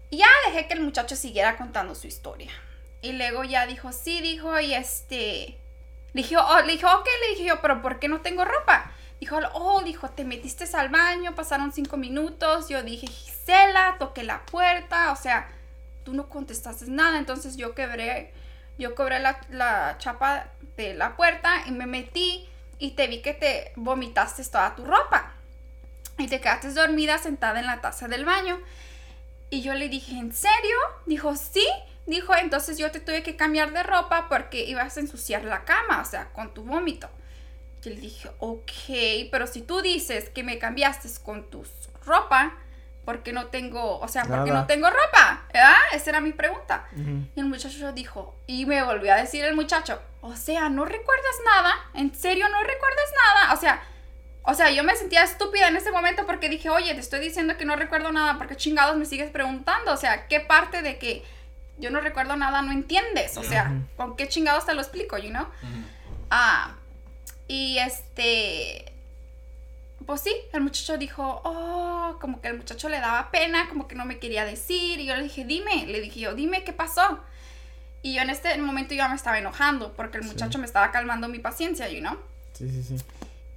Y 0.09 0.17
ya 0.17 0.27
dejé 0.47 0.67
que 0.67 0.73
el 0.73 0.81
muchacho 0.81 1.15
siguiera 1.15 1.55
contando 1.55 1.95
su 1.95 2.07
historia. 2.07 2.51
Y 3.01 3.13
luego 3.13 3.43
ya 3.43 3.65
dijo, 3.65 3.91
sí, 3.91 4.21
dijo, 4.21 4.59
y 4.59 4.73
este... 4.73 5.57
Le 6.13 6.21
dije, 6.21 6.37
oh, 6.37 6.61
le 6.61 6.73
dije, 6.73 6.85
ok, 6.85 7.07
le 7.21 7.29
dije 7.29 7.45
yo, 7.45 7.61
pero 7.61 7.81
¿por 7.81 7.99
qué 7.99 8.07
no 8.07 8.21
tengo 8.21 8.45
ropa? 8.45 8.91
Dijo, 9.19 9.39
oh, 9.53 9.81
dijo, 9.83 10.09
te 10.09 10.25
metiste 10.25 10.65
al 10.75 10.89
baño, 10.89 11.33
pasaron 11.33 11.71
cinco 11.71 11.97
minutos. 11.97 12.69
Yo 12.69 12.83
dije, 12.83 13.07
Gisela, 13.07 13.95
toqué 13.97 14.23
la 14.23 14.45
puerta, 14.45 15.11
o 15.11 15.15
sea, 15.15 15.49
tú 16.03 16.13
no 16.13 16.29
contestaste 16.29 16.85
nada. 16.87 17.17
Entonces 17.17 17.57
yo 17.57 17.73
quebré, 17.73 18.33
yo 18.77 18.95
quebré 18.95 19.19
la, 19.19 19.39
la 19.49 19.95
chapa 19.97 20.47
de 20.77 20.93
la 20.93 21.15
puerta 21.15 21.63
y 21.65 21.71
me 21.71 21.85
metí 21.85 22.47
y 22.79 22.91
te 22.91 23.07
vi 23.07 23.21
que 23.21 23.33
te 23.33 23.71
vomitaste 23.75 24.43
toda 24.45 24.75
tu 24.75 24.85
ropa. 24.85 25.31
Y 26.17 26.27
te 26.27 26.39
quedaste 26.41 26.73
dormida 26.73 27.17
sentada 27.17 27.59
en 27.59 27.65
la 27.65 27.81
taza 27.81 28.07
del 28.07 28.25
baño. 28.25 28.59
Y 29.49 29.61
yo 29.61 29.73
le 29.73 29.89
dije, 29.89 30.17
¿en 30.17 30.33
serio? 30.33 30.75
Dijo, 31.05 31.35
sí. 31.35 31.67
Dijo, 32.05 32.35
entonces 32.35 32.77
yo 32.77 32.91
te 32.91 32.99
tuve 32.99 33.23
que 33.23 33.35
cambiar 33.35 33.71
de 33.71 33.83
ropa 33.83 34.27
porque 34.29 34.65
ibas 34.65 34.97
a 34.97 34.99
ensuciar 34.99 35.43
la 35.45 35.63
cama, 35.63 36.01
o 36.01 36.05
sea, 36.05 36.29
con 36.33 36.53
tu 36.53 36.63
vómito. 36.63 37.09
Yo 37.81 37.91
le 37.91 37.97
dije, 37.97 38.29
ok, 38.39 39.29
pero 39.31 39.47
si 39.47 39.61
tú 39.61 39.81
dices 39.81 40.29
que 40.29 40.43
me 40.43 40.57
cambiaste 40.57 41.09
con 41.23 41.49
tu 41.49 41.65
ropa, 42.05 42.57
¿por 43.05 43.23
qué 43.23 43.33
no 43.33 43.47
tengo, 43.47 43.99
o 43.99 44.07
sea, 44.07 44.23
por 44.23 44.43
qué 44.43 44.51
Nada. 44.51 44.61
no 44.61 44.67
tengo 44.67 44.89
ropa? 44.89 45.45
¿Verdad? 45.53 45.75
Esa 45.93 46.11
era 46.11 46.21
mi 46.21 46.31
pregunta. 46.31 46.87
Y 47.35 47.39
el 47.39 47.45
muchacho 47.45 47.91
dijo, 47.91 48.35
y 48.47 48.65
me 48.65 48.83
volvió 48.83 49.13
a 49.13 49.17
decir 49.17 49.43
el 49.43 49.55
muchacho, 49.55 50.01
o 50.21 50.35
sea, 50.35 50.69
¿no 50.69 50.85
recuerdas 50.85 51.35
nada? 51.45 51.73
¿En 51.93 52.13
serio 52.15 52.47
no 52.49 52.59
recuerdas 52.59 53.11
nada? 53.27 53.53
O 53.53 53.57
sea, 53.57 53.83
o 54.43 54.53
sea, 54.53 54.71
yo 54.71 54.83
me 54.83 54.95
sentía 54.95 55.23
estúpida 55.23 55.69
en 55.69 55.77
ese 55.77 55.91
momento 55.91 56.25
porque 56.25 56.49
dije, 56.49 56.69
oye, 56.69 56.93
te 56.93 56.99
estoy 56.99 57.21
diciendo 57.21 57.55
que 57.57 57.65
no 57.65 57.75
recuerdo 57.77 58.11
nada, 58.11 58.37
porque 58.37 58.57
chingados 58.57 58.97
me 58.97 59.05
sigues 59.05 59.31
preguntando? 59.31 59.93
O 59.93 59.97
sea, 59.97 60.27
¿qué 60.27 60.41
parte 60.41 60.81
de 60.81 60.97
que 60.97 61.23
yo 61.77 61.89
no 61.89 61.99
recuerdo 61.99 62.35
nada 62.35 62.61
no 62.61 62.71
entiendes? 62.71 63.37
O 63.37 63.43
sea. 63.43 63.73
¿con 63.97 64.15
qué 64.15 64.27
chingados 64.27 64.65
te 64.65 64.73
lo 64.73 64.81
explico, 64.81 65.17
you 65.17 65.29
know? 65.29 65.45
Ah, 66.29 66.75
y 67.47 67.77
este. 67.77 68.91
Pues 70.05 70.19
sí, 70.21 70.35
el 70.51 70.59
muchacho 70.61 70.97
dijo, 70.97 71.41
oh, 71.45 72.17
como 72.19 72.41
que 72.41 72.49
el 72.49 72.57
muchacho 72.57 72.89
le 72.89 72.99
daba 72.99 73.31
pena, 73.31 73.69
como 73.69 73.87
que 73.87 73.95
no 73.95 74.03
me 74.03 74.19
quería 74.19 74.43
decir. 74.43 74.99
Y 74.99 75.05
yo 75.05 75.15
le 75.15 75.23
dije, 75.23 75.45
dime, 75.45 75.85
le 75.87 76.01
dije 76.01 76.19
yo, 76.19 76.33
dime 76.35 76.63
qué 76.65 76.73
pasó. 76.73 77.19
Y 78.01 78.13
yo 78.15 78.21
en 78.21 78.29
este 78.29 78.57
momento 78.57 78.93
ya 78.93 79.07
me 79.07 79.15
estaba 79.15 79.39
enojando 79.39 79.93
porque 79.93 80.17
el 80.17 80.23
Sí. 80.23 80.29
muchacho 80.31 80.59
me 80.59 80.65
estaba 80.65 80.91
calmando 80.91 81.29
mi 81.29 81.39
paciencia, 81.39 81.87
you 81.89 81.99
know. 82.01 82.17
Sí, 82.51 82.69
sí, 82.69 82.83
sí. 82.83 82.95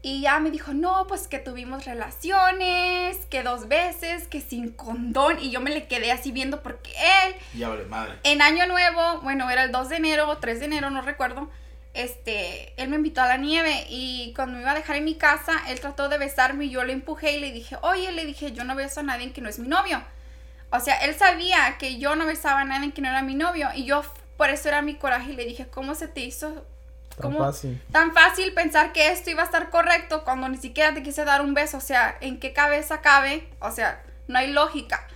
Y 0.07 0.21
ya 0.21 0.39
me 0.39 0.53
dijo, 0.53 0.73
no, 0.73 1.09
pues 1.09 1.27
que 1.27 1.41
tuvimos 1.41 1.85
relaciones, 1.85 3.17
que 3.29 3.43
dos 3.43 3.67
veces, 3.67 4.29
que 4.29 4.41
sin 4.41 4.71
condón. 4.71 5.41
Y 5.41 5.51
yo 5.51 5.61
me 5.61 5.71
le 5.71 5.89
quedé 5.89 6.13
así 6.13 6.31
viendo 6.31 6.63
porque 6.63 6.93
él 6.93 7.35
Ya 7.55 7.69
vale 7.71 7.87
madre. 7.87 8.15
en 8.23 8.41
Año 8.41 8.69
Nuevo, 8.69 9.21
bueno, 9.23 9.51
era 9.51 9.65
el 9.65 9.73
2 9.73 9.89
de 9.89 9.97
enero 9.97 10.29
o 10.29 10.39
3 10.39 10.61
de 10.61 10.67
enero, 10.67 10.91
no 10.91 11.03
recuerdo. 11.03 11.51
Este, 11.93 12.73
él 12.81 12.89
me 12.89 12.95
invitó 12.97 13.21
a 13.23 13.27
la 13.27 13.37
nieve 13.37 13.87
y 13.91 14.33
cuando 14.37 14.55
me 14.55 14.61
iba 14.63 14.71
a 14.71 14.75
dejar 14.77 14.95
en 14.95 15.05
mi 15.05 15.17
casa, 15.17 15.55
él 15.69 15.81
trató 15.81 16.09
de 16.09 16.19
besarme 16.19 16.67
y 16.67 16.71
yo 16.71 16.85
le 16.85 16.93
empujé 16.93 17.33
y 17.33 17.41
le 17.41 17.51
dije, 17.51 17.77
oye, 17.83 18.13
le 18.13 18.25
dije, 18.27 18.53
yo 18.53 18.63
no 18.63 18.77
beso 18.77 19.01
a 19.01 19.03
nadie 19.03 19.33
que 19.33 19.41
no 19.41 19.49
es 19.49 19.59
mi 19.59 19.67
novio. 19.67 20.01
O 20.71 20.79
sea, 20.79 20.99
él 20.99 21.17
sabía 21.17 21.79
que 21.79 21.99
yo 21.99 22.15
no 22.15 22.27
besaba 22.27 22.61
a 22.61 22.65
nadie 22.65 22.93
que 22.93 23.01
no 23.03 23.09
era 23.09 23.23
mi 23.23 23.35
novio 23.35 23.71
y 23.75 23.87
yo, 23.87 24.05
por 24.37 24.51
eso 24.51 24.69
era 24.69 24.83
mi 24.83 24.95
coraje 24.95 25.33
y 25.33 25.37
le 25.37 25.47
dije, 25.47 25.67
¿cómo 25.67 25.97
se 25.97 26.07
te 26.07 26.21
hizo? 26.21 26.65
Tan 27.17 27.33
¿Cómo 27.33 27.39
fácil. 27.45 27.81
tan 27.93 28.13
fácil 28.13 28.53
pensar 28.53 28.93
que 28.93 29.11
esto 29.11 29.31
iba 29.31 29.43
a 29.43 29.47
estar 29.47 29.71
correcto 29.71 30.23
cuando 30.25 30.49
ni 30.49 30.59
siquiera 30.59 30.93
te 30.93 31.03
quise 31.03 31.25
dar 31.25 31.41
un 31.41 31.55
beso? 31.55 31.79
O 31.79 31.81
sea, 31.81 32.17
¿en 32.21 32.39
qué 32.39 32.53
cabeza 32.53 33.01
cabe? 33.01 33.49
O 33.61 33.71
sea, 33.71 34.03
no 34.29 34.39
hay 34.39 34.53
lógica. 34.53 35.07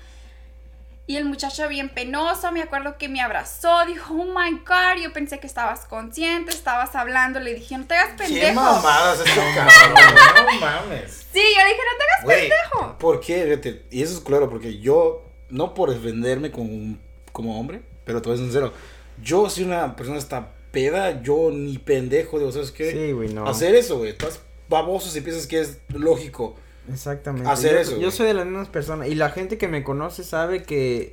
Y 1.06 1.16
el 1.16 1.24
muchacho 1.24 1.66
bien 1.68 1.88
penoso, 1.88 2.52
me 2.52 2.62
acuerdo 2.62 2.96
que 2.96 3.08
me 3.08 3.20
abrazó, 3.20 3.84
dijo, 3.84 4.14
oh 4.14 4.24
my 4.26 4.58
god, 4.60 5.02
yo 5.02 5.12
pensé 5.12 5.40
que 5.40 5.46
estabas 5.48 5.84
consciente, 5.86 6.52
estabas 6.52 6.94
hablando, 6.94 7.40
le 7.40 7.52
dije, 7.54 7.76
no 7.76 7.84
te 7.84 7.96
hagas 7.96 8.12
¿Qué 8.12 8.24
pendejo. 8.24 8.60
mamadas 8.60 9.18
este 9.26 9.40
cabrón? 9.54 9.94
No 10.36 10.60
mames. 10.60 11.26
Sí, 11.32 11.42
yo 11.56 11.62
le 11.64 11.68
dije, 11.70 11.80
no 11.92 11.98
te 11.98 12.04
hagas 12.04 12.24
Güey, 12.24 12.40
pendejo. 12.48 12.98
¿por 12.98 13.20
qué? 13.20 13.84
Y 13.90 14.02
eso 14.02 14.14
es 14.14 14.20
claro, 14.20 14.48
porque 14.48 14.78
yo, 14.78 15.24
no 15.48 15.74
por 15.74 15.90
defenderme 15.90 16.52
como, 16.52 16.96
como 17.32 17.58
hombre, 17.58 17.82
pero 18.04 18.22
te 18.22 18.28
voy 18.28 18.34
a 18.34 18.38
ser 18.38 18.46
sincero, 18.46 18.72
yo 19.20 19.50
soy 19.50 19.64
una 19.64 19.96
persona 19.96 20.16
esta 20.16 20.52
peda, 20.70 21.22
yo 21.22 21.50
ni 21.50 21.78
pendejo, 21.78 22.38
digo, 22.38 22.52
¿sabes 22.52 22.70
qué? 22.70 22.90
Sí, 22.92 23.12
güey, 23.12 23.32
no. 23.32 23.46
Hacer 23.46 23.74
eso, 23.74 23.98
güey, 23.98 24.10
estás 24.10 24.40
baboso 24.68 25.10
si 25.10 25.20
piensas 25.20 25.46
que 25.46 25.60
es 25.60 25.78
lógico. 25.88 26.56
Exactamente. 26.90 27.48
hacer 27.48 27.74
yo, 27.74 27.78
eso, 27.80 27.98
Yo 27.98 28.10
soy 28.10 28.26
de 28.26 28.34
las 28.34 28.46
mismas 28.46 28.68
personas. 28.68 29.08
Y 29.08 29.14
la 29.14 29.30
gente 29.30 29.58
que 29.58 29.68
me 29.68 29.82
conoce 29.82 30.24
sabe 30.24 30.62
que. 30.62 31.12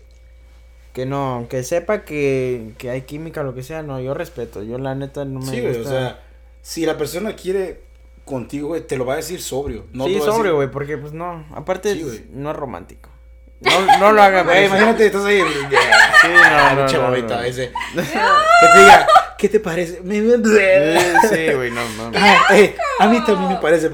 Que 0.93 1.05
no, 1.05 1.45
que 1.47 1.61
sepa 1.61 2.05
que, 2.05 2.71
que 2.79 2.89
hay 2.89 3.01
química, 3.03 3.43
lo 3.43 3.53
que 3.53 3.61
sea. 3.61 3.83
No, 3.83 3.99
yo 3.99 4.15
respeto. 4.15 4.63
Yo, 4.63 4.79
la 4.79 4.95
neta, 4.95 5.25
no 5.25 5.39
me 5.39 5.45
Sí, 5.45 5.61
güey, 5.61 5.79
o 5.79 5.83
sea, 5.83 6.23
si 6.63 6.87
la 6.87 6.97
persona 6.97 7.35
quiere 7.35 7.81
contigo, 8.25 8.69
güey, 8.69 8.81
te 8.81 8.97
lo 8.97 9.05
va 9.05 9.13
a 9.13 9.17
decir 9.17 9.39
sobrio. 9.41 9.85
No 9.93 10.05
sí, 10.05 10.15
decir- 10.15 10.25
sobre, 10.25 10.51
güey, 10.51 10.71
porque 10.71 10.97
pues 10.97 11.13
no. 11.13 11.45
Aparte, 11.53 11.93
Sí, 11.93 12.25
no 12.31 12.49
es 12.49 12.57
romántico. 12.57 13.09
No, 13.59 13.97
no 13.99 14.11
lo 14.11 14.21
haga, 14.21 14.43
Güey, 14.43 14.55
güey. 14.55 14.65
imagínate, 14.67 15.05
estás 15.07 15.25
ahí. 15.25 15.41
Sí, 15.41 16.27
no, 16.27 16.75
no, 16.75 16.87
no, 16.87 17.17
no. 17.17 17.41
ese. 17.41 17.71
Que 17.95 18.67
te 18.73 18.79
diga, 18.79 19.07
¿qué 19.37 19.49
te 19.49 19.59
parece? 19.59 20.01
Me- 20.01 20.21
me- 20.21 20.37
Sí, 20.37 21.27
sí, 21.29 21.53
güey, 21.53 21.71
no, 21.71 21.87
no. 21.97 22.11
no. 22.11 22.17
Ah, 22.19 22.55
eh, 22.55 22.75
a 22.99 23.07
mí 23.07 23.23
también 23.25 23.49
me 23.53 23.55
parece. 23.57 23.89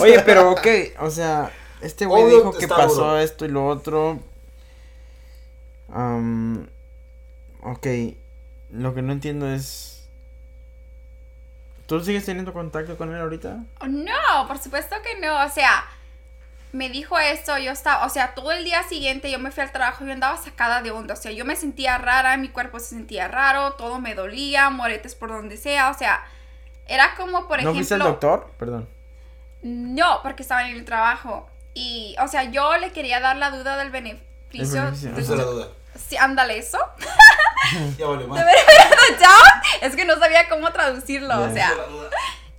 Oye, 0.00 0.20
pero 0.24 0.50
ok, 0.52 0.66
o 1.00 1.10
sea, 1.10 1.50
este 1.82 2.06
güey 2.06 2.22
Obvio 2.24 2.36
dijo 2.38 2.52
que 2.56 2.68
pasó 2.68 2.94
duro. 2.94 3.18
esto 3.18 3.44
y 3.44 3.48
lo 3.48 3.66
otro. 3.66 4.18
Am, 5.92 6.66
ok, 7.62 7.86
lo 8.72 8.94
que 8.94 9.02
no 9.02 9.12
entiendo 9.12 9.46
es... 9.52 10.08
¿Tú 11.86 12.00
sigues 12.02 12.24
teniendo 12.24 12.52
contacto 12.52 12.96
con 12.96 13.14
él 13.14 13.20
ahorita? 13.20 13.58
No, 13.86 14.48
por 14.48 14.58
supuesto 14.58 14.96
que 15.04 15.20
no. 15.20 15.44
O 15.44 15.48
sea, 15.48 15.84
me 16.72 16.88
dijo 16.90 17.18
esto, 17.18 17.56
yo 17.58 17.70
estaba, 17.72 18.04
o 18.04 18.08
sea, 18.10 18.34
todo 18.34 18.52
el 18.52 18.64
día 18.64 18.82
siguiente 18.82 19.30
yo 19.30 19.38
me 19.38 19.50
fui 19.50 19.62
al 19.62 19.72
trabajo 19.72 20.04
y 20.04 20.08
yo 20.08 20.12
andaba 20.12 20.36
sacada 20.36 20.82
de 20.82 20.90
onda. 20.90 21.14
O 21.14 21.16
sea, 21.16 21.32
yo 21.32 21.44
me 21.44 21.56
sentía 21.56 21.96
rara, 21.98 22.36
mi 22.36 22.48
cuerpo 22.48 22.78
se 22.80 22.86
sentía 22.90 23.28
raro, 23.28 23.72
todo 23.74 23.98
me 24.00 24.14
dolía, 24.14 24.68
moretes 24.70 25.14
por 25.14 25.30
donde 25.30 25.56
sea. 25.56 25.90
O 25.90 25.94
sea, 25.96 26.24
era 26.86 27.14
como, 27.16 27.48
por 27.48 27.56
¿No 27.62 27.70
ejemplo. 27.70 27.74
fuiste 27.74 27.94
al 27.94 28.00
doctor? 28.00 28.50
Perdón. 28.58 28.88
No, 29.62 30.20
porque 30.22 30.42
estaba 30.42 30.68
en 30.68 30.76
el 30.76 30.84
trabajo. 30.84 31.48
Y, 31.74 32.14
o 32.22 32.28
sea, 32.28 32.44
yo 32.44 32.76
le 32.76 32.92
quería 32.92 33.20
dar 33.20 33.36
la 33.36 33.50
duda 33.50 33.76
del 33.76 33.90
beneficio. 33.90 34.90
De- 34.90 35.36
la 35.36 35.42
duda. 35.44 35.68
Sí, 36.08 36.16
ándale, 36.16 36.58
eso. 36.58 36.78
Ya 37.98 38.06
vale 38.06 38.26
más. 38.28 38.44
¿Ya? 39.18 39.30
Es 39.80 39.96
que 39.96 40.04
no 40.04 40.16
sabía 40.20 40.48
cómo 40.48 40.70
traducirlo, 40.72 41.40
o 41.42 41.52
sea. 41.52 41.72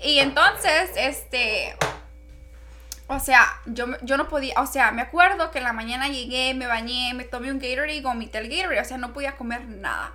Y 0.01 0.19
entonces, 0.19 0.89
este. 0.97 1.77
O 3.09 3.19
sea, 3.19 3.61
yo, 3.65 3.85
yo 4.01 4.17
no 4.17 4.27
podía. 4.27 4.59
O 4.61 4.67
sea, 4.67 4.91
me 4.91 5.01
acuerdo 5.01 5.49
que 5.51 5.59
en 5.59 5.63
la 5.63 5.73
mañana 5.73 6.09
llegué, 6.09 6.53
me 6.53 6.67
bañé, 6.67 7.13
me 7.13 7.23
tomé 7.23 7.51
un 7.51 7.59
Gatorade 7.59 7.95
y 7.95 8.01
vomité 8.01 8.39
el 8.39 8.49
Gatorade. 8.49 8.81
O 8.81 8.85
sea, 8.85 8.97
no 8.97 9.13
podía 9.13 9.37
comer 9.37 9.65
nada. 9.67 10.13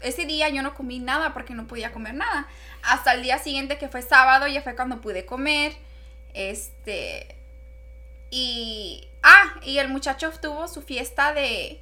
Ese 0.00 0.26
día 0.26 0.48
yo 0.48 0.62
no 0.62 0.74
comí 0.74 0.98
nada 0.98 1.32
porque 1.32 1.54
no 1.54 1.66
podía 1.66 1.92
comer 1.92 2.14
nada. 2.14 2.48
Hasta 2.82 3.14
el 3.14 3.22
día 3.22 3.38
siguiente, 3.38 3.78
que 3.78 3.88
fue 3.88 4.02
sábado, 4.02 4.48
ya 4.48 4.62
fue 4.62 4.74
cuando 4.74 5.00
pude 5.00 5.24
comer. 5.24 5.76
Este. 6.34 7.36
Y. 8.30 9.08
Ah, 9.22 9.54
y 9.62 9.78
el 9.78 9.88
muchacho 9.88 10.30
tuvo 10.40 10.66
su 10.68 10.82
fiesta 10.82 11.32
de. 11.32 11.80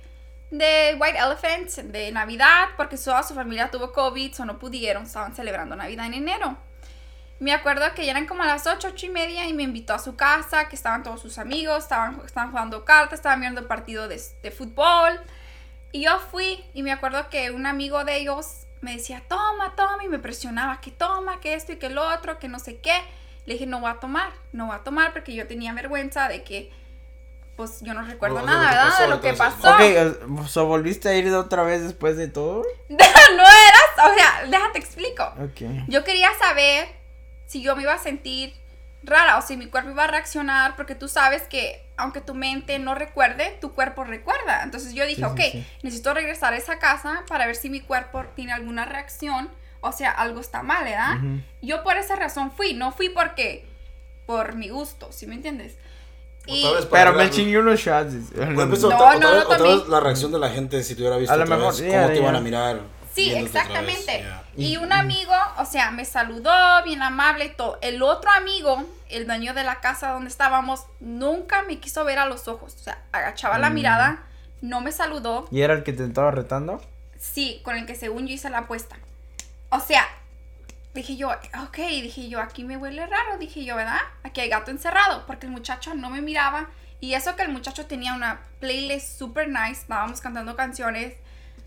De 0.50 0.98
White 1.00 1.18
Elephant, 1.18 1.70
de 1.92 2.12
Navidad, 2.12 2.68
porque 2.76 2.98
toda 2.98 3.22
su 3.22 3.34
familia 3.34 3.70
tuvo 3.70 3.90
COVID, 3.90 4.38
o 4.38 4.44
no 4.44 4.58
pudieron, 4.58 5.04
estaban 5.04 5.34
celebrando 5.34 5.74
Navidad 5.76 6.04
en 6.04 6.12
enero. 6.12 6.58
Me 7.42 7.52
acuerdo 7.52 7.92
que 7.96 8.04
ya 8.06 8.12
eran 8.12 8.26
como 8.26 8.44
a 8.44 8.46
las 8.46 8.68
8, 8.68 8.90
8 8.92 9.06
y 9.06 9.08
media 9.08 9.48
y 9.48 9.52
me 9.52 9.64
invitó 9.64 9.94
a 9.94 9.98
su 9.98 10.14
casa, 10.14 10.68
que 10.68 10.76
estaban 10.76 11.02
todos 11.02 11.20
sus 11.20 11.38
amigos, 11.38 11.82
estaban, 11.82 12.22
estaban 12.24 12.52
jugando 12.52 12.84
cartas, 12.84 13.18
estaban 13.18 13.40
viendo 13.40 13.60
el 13.60 13.66
partido 13.66 14.06
de, 14.06 14.22
de 14.44 14.50
fútbol. 14.52 15.20
Y 15.90 16.04
yo 16.04 16.20
fui 16.30 16.64
y 16.72 16.84
me 16.84 16.92
acuerdo 16.92 17.28
que 17.30 17.50
un 17.50 17.66
amigo 17.66 18.04
de 18.04 18.18
ellos 18.18 18.68
me 18.80 18.92
decía, 18.92 19.24
toma, 19.28 19.74
toma, 19.74 20.04
y 20.04 20.08
me 20.08 20.20
presionaba, 20.20 20.80
que 20.80 20.92
toma, 20.92 21.40
que 21.40 21.54
esto 21.54 21.72
y 21.72 21.78
que 21.78 21.90
lo 21.90 22.08
otro, 22.14 22.38
que 22.38 22.46
no 22.46 22.60
sé 22.60 22.78
qué. 22.78 22.94
Le 23.44 23.54
dije, 23.54 23.66
no 23.66 23.80
voy 23.80 23.90
a 23.90 23.94
tomar, 23.94 24.30
no 24.52 24.66
voy 24.66 24.76
a 24.76 24.84
tomar 24.84 25.12
porque 25.12 25.34
yo 25.34 25.48
tenía 25.48 25.72
vergüenza 25.72 26.28
de 26.28 26.44
que, 26.44 26.70
pues 27.56 27.80
yo 27.80 27.92
no 27.92 28.02
recuerdo 28.02 28.36
Oh, 28.36 28.46
nada, 28.46 28.68
¿verdad? 28.68 28.98
de 29.00 29.08
lo 29.08 29.20
que 29.20 29.32
pasó. 29.32 29.68
Ok, 29.68 29.80
eh, 29.80 30.14
so, 30.46 30.66
¿volviste 30.66 31.08
a 31.08 31.16
ir 31.16 31.28
de 31.28 31.34
otra 31.34 31.64
vez 31.64 31.82
después 31.82 32.16
de 32.16 32.28
todo? 32.28 32.62
no 32.88 32.96
eras, 33.02 34.12
o 34.12 34.14
sea, 34.14 34.46
déjate 34.48 34.78
explico. 34.78 35.24
Ok. 35.40 35.88
Yo 35.88 36.04
quería 36.04 36.28
saber 36.38 37.01
si 37.52 37.62
yo 37.62 37.76
me 37.76 37.82
iba 37.82 37.92
a 37.92 37.98
sentir 37.98 38.54
rara 39.02 39.36
o 39.36 39.42
si 39.42 39.56
mi 39.58 39.66
cuerpo 39.66 39.90
iba 39.90 40.04
a 40.04 40.06
reaccionar, 40.06 40.74
porque 40.74 40.94
tú 40.94 41.06
sabes 41.08 41.42
que 41.42 41.84
aunque 41.98 42.20
tu 42.22 42.34
mente 42.34 42.78
no 42.78 42.94
recuerde, 42.94 43.58
tu 43.60 43.72
cuerpo 43.74 44.04
recuerda. 44.04 44.62
Entonces 44.62 44.94
yo 44.94 45.04
dije, 45.06 45.20
Sí, 45.20 45.24
ok, 45.24 45.40
sí. 45.40 45.66
necesito 45.82 46.14
regresar 46.14 46.54
a 46.54 46.56
esa 46.56 46.78
casa 46.78 47.22
para 47.28 47.46
ver 47.46 47.56
si 47.56 47.68
mi 47.68 47.80
cuerpo 47.80 48.24
tiene 48.34 48.52
alguna 48.52 48.86
reacción, 48.86 49.50
o 49.82 49.92
sea, 49.92 50.10
algo 50.12 50.40
está 50.40 50.62
mal, 50.62 50.84
¿verdad? 50.84 51.16
Ujú. 51.18 51.40
Yo 51.60 51.82
por 51.82 51.96
esa 51.98 52.16
razón 52.16 52.52
fui, 52.52 52.72
no 52.72 52.90
fui 52.92 53.10
porque, 53.10 53.66
por 54.24 54.54
mi 54.54 54.70
gusto, 54.70 55.12
¿sí 55.12 55.26
me 55.26 55.34
entiendes? 55.34 55.74
Y, 56.46 56.66
Pero 56.90 57.12
me 57.12 57.30
chingué 57.30 57.58
unos 57.58 57.78
shots. 57.80 58.14
Pues, 58.34 58.68
pues, 58.68 58.82
No, 58.82 58.88
otra, 58.88 59.18
no, 59.18 59.42
otra 59.42 59.58
no 59.58 59.84
la 59.86 60.00
reacción 60.00 60.32
de 60.32 60.38
la 60.38 60.48
gente 60.50 60.82
si 60.82 60.94
te 60.94 61.02
hubiera 61.02 61.16
visto 61.16 61.32
A 61.32 61.36
lo 61.36 61.44
otra 61.44 61.56
mejor, 61.56 61.72
vez, 61.72 61.80
sí, 61.82 61.88
cómo 61.88 62.02
ya, 62.02 62.12
te 62.12 62.16
iban 62.16 62.34
a 62.36 62.40
mirar. 62.40 62.80
Sí, 63.14 63.24
viéndote 63.28 63.58
otra 63.60 63.80
vez, 63.82 63.98
exactamente. 63.98 64.24
ya. 64.28 64.41
Y 64.56 64.76
un 64.76 64.92
amigo, 64.92 65.32
o 65.58 65.64
sea, 65.64 65.90
me 65.90 66.04
saludó, 66.04 66.50
bien 66.84 67.02
amable 67.02 67.48
todo. 67.48 67.78
El 67.80 68.02
otro 68.02 68.30
amigo, 68.32 68.84
el 69.08 69.26
dueño 69.26 69.54
de 69.54 69.64
la 69.64 69.80
casa 69.80 70.10
donde 70.10 70.28
estábamos, 70.30 70.86
nunca 71.00 71.62
me 71.62 71.78
quiso 71.80 72.04
ver 72.04 72.18
a 72.18 72.26
los 72.26 72.48
ojos. 72.48 72.74
O 72.74 72.78
sea, 72.78 72.98
agachaba 73.12 73.58
la 73.58 73.70
Mm. 73.70 73.74
mirada, 73.74 74.22
no 74.60 74.80
me 74.80 74.92
saludó. 74.92 75.48
¿Y 75.50 75.62
era 75.62 75.74
el 75.74 75.82
que 75.84 75.92
te 75.92 76.04
estaba 76.04 76.30
retando? 76.30 76.80
Sí, 77.18 77.60
con 77.64 77.76
el 77.76 77.86
que 77.86 77.94
según 77.94 78.26
yo 78.26 78.34
hice 78.34 78.50
la 78.50 78.58
apuesta. 78.58 78.96
O 79.70 79.80
sea, 79.80 80.06
dije 80.94 81.16
yo, 81.16 81.30
ok, 81.30 81.76
dije 81.76 82.28
yo, 82.28 82.40
aquí 82.40 82.64
me 82.64 82.76
huele 82.76 83.06
raro, 83.06 83.38
dije 83.38 83.64
yo, 83.64 83.76
¿verdad? 83.76 84.00
Aquí 84.22 84.40
hay 84.42 84.48
gato 84.50 84.70
encerrado, 84.70 85.24
porque 85.26 85.46
el 85.46 85.52
muchacho 85.52 85.94
no 85.94 86.10
me 86.10 86.20
miraba. 86.20 86.68
Y 87.00 87.14
eso 87.14 87.34
que 87.36 87.42
el 87.42 87.48
muchacho 87.48 87.86
tenía 87.86 88.14
una 88.14 88.40
playlist 88.60 89.18
super 89.18 89.48
nice, 89.48 89.80
estábamos 89.82 90.20
cantando 90.20 90.54
canciones. 90.56 91.14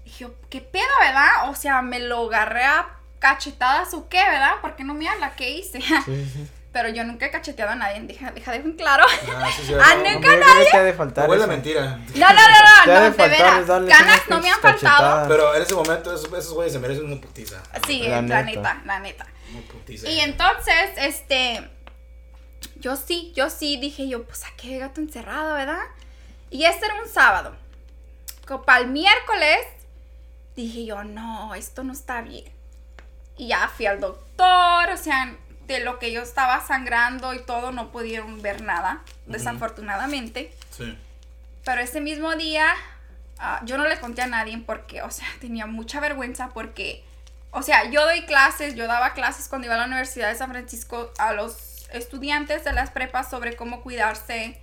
Dije 0.05 0.23
yo, 0.25 0.35
¿qué 0.49 0.61
pedo, 0.61 0.83
verdad? 1.01 1.49
O 1.49 1.55
sea, 1.55 1.81
me 1.81 1.99
lo 1.99 2.27
agarré 2.27 2.63
a 2.63 2.87
cachetadas 3.19 3.93
o 3.93 4.07
qué, 4.07 4.17
¿verdad? 4.23 4.53
Porque 4.61 4.83
no 4.85 4.93
me 4.93 5.09
habla, 5.09 5.35
¿qué 5.35 5.49
hice? 5.49 5.81
Sí, 5.81 6.25
sí. 6.33 6.47
Pero 6.71 6.89
yo 6.89 7.05
nunca 7.05 7.25
he 7.25 7.31
cacheteado 7.31 7.71
a 7.71 7.75
nadie, 7.75 8.01
deja, 8.01 8.31
deja 8.31 8.51
de 8.51 8.57
en 8.57 8.73
claro. 8.73 9.05
Ah, 9.07 9.49
sí, 9.55 9.63
sí, 9.65 9.73
Ah, 9.81 9.95
no, 9.95 10.11
nunca 10.11 10.27
creo 10.27 10.39
que 10.41 10.65
te 10.71 10.77
ha 10.77 10.83
de 10.83 10.91
no, 10.91 10.97
faltar 10.97 11.29
Huele 11.29 11.43
a 11.43 11.45
eso. 11.45 11.53
mentira. 11.53 11.81
No, 12.15 12.27
no, 12.27 12.33
no, 12.33 12.85
no, 12.85 12.93
de 12.93 12.99
no, 12.99 13.05
de 13.05 13.11
faltar 13.13 13.29
veras. 13.29 13.67
Ganas 13.67 14.21
no 14.29 14.41
me 14.41 14.49
han 14.49 14.59
faltado. 14.59 15.27
Pero 15.29 15.55
en 15.55 15.61
ese 15.61 15.73
momento 15.73 16.13
esos, 16.13 16.25
esos 16.33 16.53
güeyes 16.53 16.73
se 16.73 16.79
merecen 16.79 17.05
una 17.05 17.19
putiza. 17.21 17.63
Sí, 17.87 18.01
La 18.03 18.21
la, 18.21 18.21
neta. 18.21 18.43
neta, 18.43 18.81
la 18.85 18.99
neta. 18.99 19.25
Una 19.53 19.61
putiza. 19.67 20.09
Y 20.09 20.19
entonces, 20.19 20.89
este, 20.97 21.67
yo 22.75 22.97
sí, 22.97 23.31
yo 23.35 23.49
sí 23.49 23.77
dije 23.77 24.07
yo, 24.09 24.25
pues 24.25 24.43
aquí 24.43 24.73
hay 24.73 24.79
gato 24.79 24.99
encerrado, 24.99 25.53
¿verdad? 25.55 25.81
Y 26.49 26.65
este 26.65 26.85
era 26.85 26.95
un 27.01 27.07
sábado. 27.09 27.55
Para 28.65 28.79
el 28.79 28.87
miércoles, 28.87 29.59
dije 30.55 30.85
yo, 30.85 31.03
no, 31.03 31.55
esto 31.55 31.83
no 31.83 31.93
está 31.93 32.21
bien. 32.21 32.45
Y 33.37 33.47
ya 33.49 33.67
fui 33.67 33.85
al 33.85 33.99
doctor, 33.99 34.89
o 34.89 34.97
sea, 34.97 35.35
de 35.67 35.79
lo 35.79 35.99
que 35.99 36.11
yo 36.11 36.21
estaba 36.21 36.65
sangrando 36.65 37.33
y 37.33 37.39
todo, 37.43 37.71
no 37.71 37.91
pudieron 37.91 38.41
ver 38.41 38.61
nada, 38.61 39.03
desafortunadamente. 39.25 40.53
Sí. 40.71 40.97
Pero 41.63 41.81
ese 41.81 41.99
mismo 41.99 42.35
día, 42.35 42.67
ah, 43.39 43.61
yo 43.65 43.77
no 43.77 43.87
le 43.87 43.99
conté 43.99 44.21
a 44.21 44.27
nadie 44.27 44.57
porque, 44.65 45.01
o 45.01 45.11
sea, 45.11 45.27
tenía 45.41 45.65
mucha 45.65 45.99
vergüenza 45.99 46.49
porque, 46.49 47.03
o 47.51 47.61
sea, 47.61 47.89
yo 47.89 48.05
doy 48.05 48.25
clases, 48.25 48.75
yo 48.75 48.87
daba 48.87 49.13
clases 49.13 49.49
cuando 49.49 49.65
iba 49.65 49.75
a 49.75 49.79
la 49.79 49.85
Universidad 49.85 50.29
de 50.29 50.35
San 50.35 50.51
Francisco 50.51 51.11
a 51.17 51.33
los 51.33 51.87
estudiantes 51.91 52.63
de 52.63 52.73
las 52.73 52.91
prepas 52.91 53.29
sobre 53.29 53.55
cómo 53.55 53.81
cuidarse, 53.81 54.59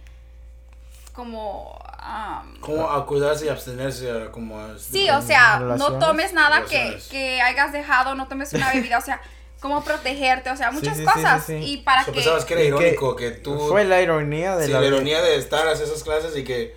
como... 1.12 1.78
am, 2.02 2.56
¿Cómo 2.60 2.90
a 2.90 3.06
cuidarse 3.06 3.46
y 3.46 3.48
abstenerse? 3.48 4.30
Como 4.30 4.78
Sí, 4.78 5.08
o 5.10 5.22
sea, 5.22 5.58
no 5.60 5.98
tomes 5.98 6.32
nada 6.32 6.64
que, 6.64 7.00
que 7.10 7.40
hayas 7.40 7.72
dejado, 7.72 8.14
no 8.14 8.28
tomes 8.28 8.52
una 8.52 8.70
bebida, 8.74 8.98
o 8.98 9.02
sea, 9.02 9.20
cómo 9.60 9.82
protegerte, 9.84 10.50
o 10.50 10.56
sea, 10.56 10.70
muchas 10.70 10.96
sí, 10.96 11.04
sí, 11.04 11.10
cosas. 11.10 11.44
sí, 11.44 11.58
sí. 11.58 11.72
Y 11.72 11.76
para 11.78 12.02
O 12.02 12.04
sea, 12.04 12.12
que... 12.12 12.18
pensabas 12.18 12.44
que 12.44 12.54
era 12.54 12.62
que 12.62 12.68
irónico 12.68 13.16
que, 13.16 13.30
tú... 13.30 13.68
Fue 13.68 13.84
la 13.84 14.02
ironía 14.02 14.56
de 14.56 14.66
sí, 14.66 14.72
la, 14.72 14.80
la 14.80 14.86
ironía 14.86 15.22
de 15.22 15.36
estar 15.36 15.66
a 15.66 15.72
esas 15.72 16.02
clases 16.02 16.36
y 16.36 16.44
que 16.44 16.74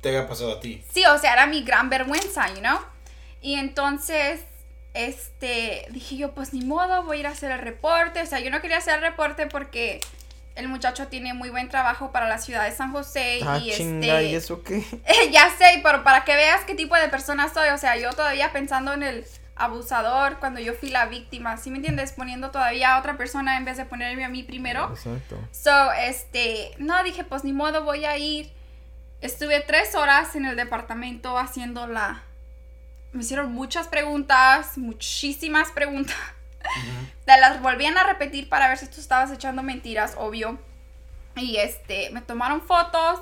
te 0.00 0.08
haya 0.10 0.26
pasado 0.26 0.52
a 0.52 0.60
ti. 0.60 0.82
Sí, 0.92 1.04
o 1.06 1.18
sea, 1.18 1.34
era 1.34 1.46
mi 1.46 1.62
gran 1.62 1.90
vergüenza, 1.90 2.48
you 2.48 2.60
know? 2.60 2.78
Y 3.40 3.56
entonces, 3.56 4.40
este, 4.94 5.86
dije 5.90 6.16
yo, 6.16 6.32
pues 6.32 6.52
ni 6.54 6.64
modo, 6.64 7.02
voy 7.02 7.18
a 7.18 7.20
ir 7.20 7.26
a 7.26 7.30
hacer 7.30 7.50
el 7.50 7.58
reporte. 7.58 8.22
O 8.22 8.26
sea, 8.26 8.40
yo 8.40 8.50
no 8.50 8.60
quería 8.62 8.78
hacer 8.78 8.94
el 8.94 9.00
reporte 9.02 9.46
porque 9.46 10.00
el 10.54 10.68
muchacho 10.68 11.08
tiene 11.08 11.34
muy 11.34 11.50
buen 11.50 11.68
trabajo 11.68 12.12
para 12.12 12.28
la 12.28 12.38
ciudad 12.38 12.64
de 12.64 12.70
San 12.70 12.92
José 12.92 13.40
Ah, 13.44 13.58
y 13.58 13.72
chinga, 13.72 14.20
este... 14.20 14.30
¿y 14.30 14.34
eso 14.34 14.62
qué? 14.62 14.84
ya 15.32 15.50
sé, 15.50 15.80
pero 15.82 16.04
para 16.04 16.24
que 16.24 16.36
veas 16.36 16.62
qué 16.64 16.74
tipo 16.74 16.94
de 16.94 17.08
persona 17.08 17.52
soy, 17.52 17.68
o 17.70 17.78
sea, 17.78 17.96
yo 17.96 18.10
todavía 18.12 18.52
pensando 18.52 18.92
en 18.92 19.02
el 19.02 19.24
abusador 19.56 20.38
cuando 20.38 20.60
yo 20.60 20.74
fui 20.74 20.90
la 20.90 21.06
víctima, 21.06 21.56
¿sí 21.56 21.70
me 21.70 21.76
entiendes? 21.76 22.12
Poniendo 22.12 22.50
todavía 22.50 22.94
a 22.94 22.98
otra 22.98 23.16
persona 23.16 23.56
en 23.56 23.64
vez 23.64 23.76
de 23.76 23.84
ponerme 23.84 24.24
a 24.24 24.28
mí 24.28 24.42
primero. 24.42 24.90
Exacto. 24.90 25.38
So, 25.52 25.92
este, 25.92 26.72
no, 26.78 27.02
dije, 27.02 27.24
pues 27.24 27.44
ni 27.44 27.52
modo, 27.52 27.84
voy 27.84 28.04
a 28.04 28.16
ir. 28.18 28.52
Estuve 29.20 29.60
tres 29.60 29.94
horas 29.94 30.36
en 30.36 30.44
el 30.44 30.56
departamento 30.56 31.38
haciendo 31.38 31.86
la... 31.86 32.22
Me 33.12 33.22
hicieron 33.22 33.52
muchas 33.52 33.86
preguntas, 33.88 34.76
muchísimas 34.76 35.70
preguntas. 35.70 36.16
Te 37.24 37.38
las 37.40 37.60
volvían 37.62 37.96
a 37.96 38.04
repetir 38.04 38.48
para 38.48 38.68
ver 38.68 38.78
si 38.78 38.86
tú 38.86 39.00
estabas 39.00 39.30
echando 39.32 39.62
mentiras, 39.62 40.14
obvio. 40.18 40.58
Y 41.36 41.56
este, 41.56 42.10
me 42.10 42.20
tomaron 42.22 42.62
fotos. 42.62 43.20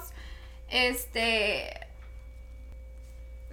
Este... 0.68 1.86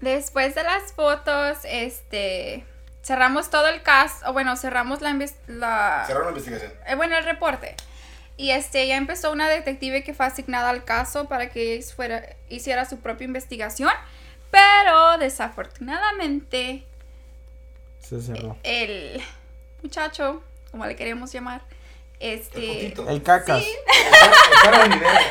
Después 0.02 0.56
de 0.56 0.64
las 0.64 0.94
fotos, 0.94 1.58
este... 1.66 2.66
Cerramos 3.02 3.50
todo 3.50 3.68
el 3.68 3.82
caso, 3.82 4.30
o 4.30 4.34
bueno, 4.34 4.56
cerramos 4.58 5.02
la, 5.02 5.12
investigación. 5.12 6.72
eh, 6.86 6.96
bueno, 6.96 7.18
el 7.18 7.24
reporte. 7.24 7.76
Y 8.36 8.52
este 8.52 8.88
ya 8.88 8.98
empezó 8.98 9.32
una 9.32 9.50
detective 9.50 10.04
que 10.04 10.14
fue 10.14 10.26
asignada 10.26 10.70
al 10.70 10.84
caso 10.84 11.28
para 11.28 11.50
que 11.50 11.82
fuera, 11.96 12.24
hiciera 12.50 12.86
su 12.86 13.00
propia 13.00 13.26
investigación. 13.26 13.92
Pero 14.52 15.18
desafortunadamente 15.18 16.86
Se 18.00 18.22
cerró. 18.22 18.58
el 18.64 19.22
muchacho, 19.82 20.42
como 20.72 20.86
le 20.86 20.96
queremos 20.96 21.32
llamar, 21.32 21.62
El 22.20 22.40
este... 22.40 22.60
putito. 22.60 23.10
El 23.10 23.24
cacas. 23.24 23.64
Sí. 23.64 23.72
Cara 24.64 24.84
de 24.84 24.90
mi 24.90 24.98
verga. 24.98 25.22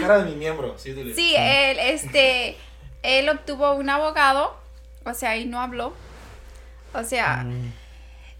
Cara 0.00 0.18
de 0.18 0.24
mi 0.30 0.36
miembro. 0.36 0.76
Sí, 0.78 0.92
dile. 0.92 1.14
Sí, 1.14 1.34
él, 1.36 1.78
este, 1.78 2.56
él 3.02 3.28
obtuvo 3.28 3.72
un 3.74 3.88
abogado, 3.90 4.56
o 5.04 5.14
sea, 5.14 5.36
y 5.36 5.44
no 5.46 5.60
habló. 5.60 5.94
O 6.94 7.04
sea, 7.04 7.44
Mm. 7.44 7.72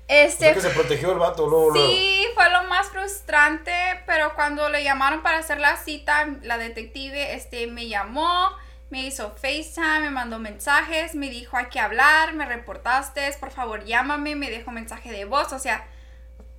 O 0.03 0.15
este... 0.15 0.45
sea 0.47 0.55
que 0.55 0.61
se 0.61 0.71
protegió 0.71 1.13
el 1.13 1.19
vato 1.19 1.47
luego, 1.49 1.71
luego. 1.71 1.89
Sí, 1.89 2.27
fue 2.35 2.51
lo 2.51 2.65
más 2.65 2.89
frustrante, 2.89 3.73
pero 4.05 4.35
cuando 4.35 4.69
le 4.69 4.85
llamaron 4.85 5.23
para 5.23 5.39
hacer 5.39 5.59
la 5.59 5.77
cita, 5.79 6.29
la 6.43 6.59
detective 6.59 7.35
este, 7.35 7.67
me 7.69 7.89
llamó, 7.89 8.51
me 8.93 9.07
hizo 9.07 9.31
FaceTime, 9.31 10.01
me 10.01 10.11
mandó 10.11 10.39
mensajes, 10.39 11.15
me 11.15 11.31
dijo 11.31 11.57
hay 11.57 11.67
que 11.67 11.81
hablar, 11.81 12.35
me 12.35 12.45
reportaste, 12.45 13.33
por 13.41 13.51
favor 13.51 13.87
llámame, 13.87 14.37
me 14.37 14.51
dejó 14.51 14.71
mensaje 14.71 15.11
de 15.11 15.25
voz, 15.25 15.51
o 15.55 15.59
sea, 15.59 15.89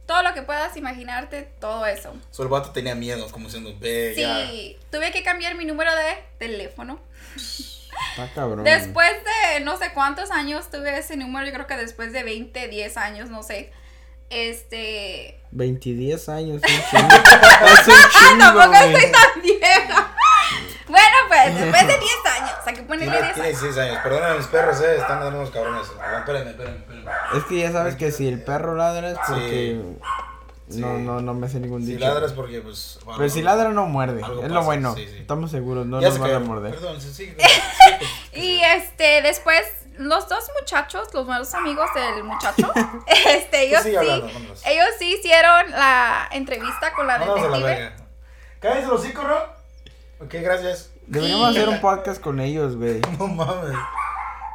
todo 0.08 0.24
lo 0.24 0.34
que 0.34 0.42
puedas 0.42 0.76
imaginarte, 0.76 1.44
todo 1.62 1.86
eso. 1.86 2.12
So, 2.32 2.42
el 2.42 2.50
vato 2.50 2.72
tenía 2.72 2.96
miedo, 2.96 3.30
como 3.30 3.46
diciendo, 3.46 3.76
ve, 3.80 4.16
ya. 4.18 4.48
Sí, 4.48 4.80
tuve 4.92 5.12
que 5.12 5.22
cambiar 5.22 5.54
mi 5.54 5.66
número 5.66 5.96
de 5.96 6.24
teléfono. 6.40 7.00
Está 7.36 8.28
cabrón. 8.34 8.64
Después 8.64 9.12
de 9.24 9.60
no 9.60 9.78
sé 9.78 9.92
cuántos 9.94 10.32
años 10.32 10.72
tuve 10.72 10.98
ese 10.98 11.16
número, 11.16 11.46
yo 11.46 11.54
creo 11.54 11.68
que 11.68 11.78
después 11.78 12.12
de 12.14 12.24
20, 12.24 12.68
10 12.68 12.98
años, 12.98 13.30
no 13.30 13.44
sé. 13.44 13.72
Este, 14.32 15.40
20, 15.52 15.94
10 15.94 16.30
años. 16.30 16.56
un 16.56 16.62
chingo. 16.90 17.14
es 17.14 17.88
un 17.88 17.94
chingo, 17.94 18.40
Tampoco 18.40 18.74
estoy 18.74 19.12
tan. 19.12 19.44
Pues, 21.44 21.56
después 21.60 21.88
de 21.88 21.98
10 21.98 22.12
años. 22.40 22.52
Hay 22.66 22.74
que 22.74 22.84
ponerle 22.84 23.06
Tiene, 23.12 23.22
10 23.22 23.34
tiene 23.34 23.50
años. 23.50 23.62
16 23.62 23.88
años. 23.90 24.00
Perdón 24.04 24.24
a 24.24 24.34
mis 24.36 24.48
perros, 24.48 24.82
eh. 24.82 24.96
Están 24.98 25.20
dando 25.20 25.40
unos 25.40 25.50
cabrones. 25.52 25.88
Espérenme, 25.88 26.52
espérenme, 26.52 26.78
espérenme. 26.80 27.12
Es 27.38 27.44
que 27.46 27.60
ya 27.60 27.72
sabes 27.72 27.96
que 27.96 28.12
si 28.12 28.28
el 28.28 28.44
perro 28.44 28.76
ladra 28.76 29.12
es 29.12 29.18
porque 29.28 29.82
Sí. 30.70 30.80
no, 30.80 30.98
no, 30.98 31.20
no 31.22 31.34
me 31.34 31.46
hace 31.48 31.60
ningún 31.60 31.82
Si 31.86 31.94
dicho. 31.96 32.00
ladras 32.06 32.32
porque, 32.34 32.62
pues. 32.62 32.98
Pero 33.18 33.30
si 33.30 33.42
ladra 33.42 33.70
no 33.70 33.86
muerde. 33.86 34.22
Es 34.22 34.28
lo 34.28 34.42
pasa, 34.42 34.60
bueno. 34.62 34.96
sí, 34.96 35.08
sí. 35.08 35.18
Estamos 35.20 35.52
seguros, 35.52 35.86
no 35.86 36.00
ya 36.00 36.08
nos 36.08 36.16
se 36.16 36.22
van 36.22 36.30
a 36.30 36.34
cayeron. 36.34 36.48
morder. 36.56 36.72
Perdón, 36.74 37.02
sí, 37.02 37.14
sí. 37.14 37.36
Y 38.34 38.62
este, 38.62 39.22
después, 39.22 39.62
los 39.98 40.28
dos 40.30 40.50
muchachos, 40.60 41.14
los 41.14 41.28
nuevos 41.28 41.54
amigos 41.54 41.90
del 41.94 42.24
muchacho, 42.24 42.72
este, 43.28 43.64
ellos 43.68 43.84
Tú 43.84 43.90
sí, 43.90 43.96
hablando, 43.96 44.26
vámonos. 44.28 44.66
ellos 44.66 44.86
sí 44.98 45.14
hicieron 45.16 45.70
la 45.72 46.30
entrevista 46.32 46.94
con 46.94 47.08
la 47.08 47.18
Vámonos 47.20 47.44
a 47.46 47.50
la 47.50 47.58
detective. 47.58 47.80
verga. 47.90 47.96
Cállense 48.60 48.88
los 48.88 49.02
hocico, 49.02 49.24
¿no? 49.24 49.36
Ok, 50.26 50.34
gracias. 50.42 50.90
Deberíamos 51.08 51.52
Sí. 51.54 51.58
hacer 51.58 51.70
un 51.70 51.82
podcast 51.82 52.22
con 52.22 52.40
ellos, 52.40 52.76
güey. 52.78 53.02
No 53.20 53.28
mames. 53.28 53.76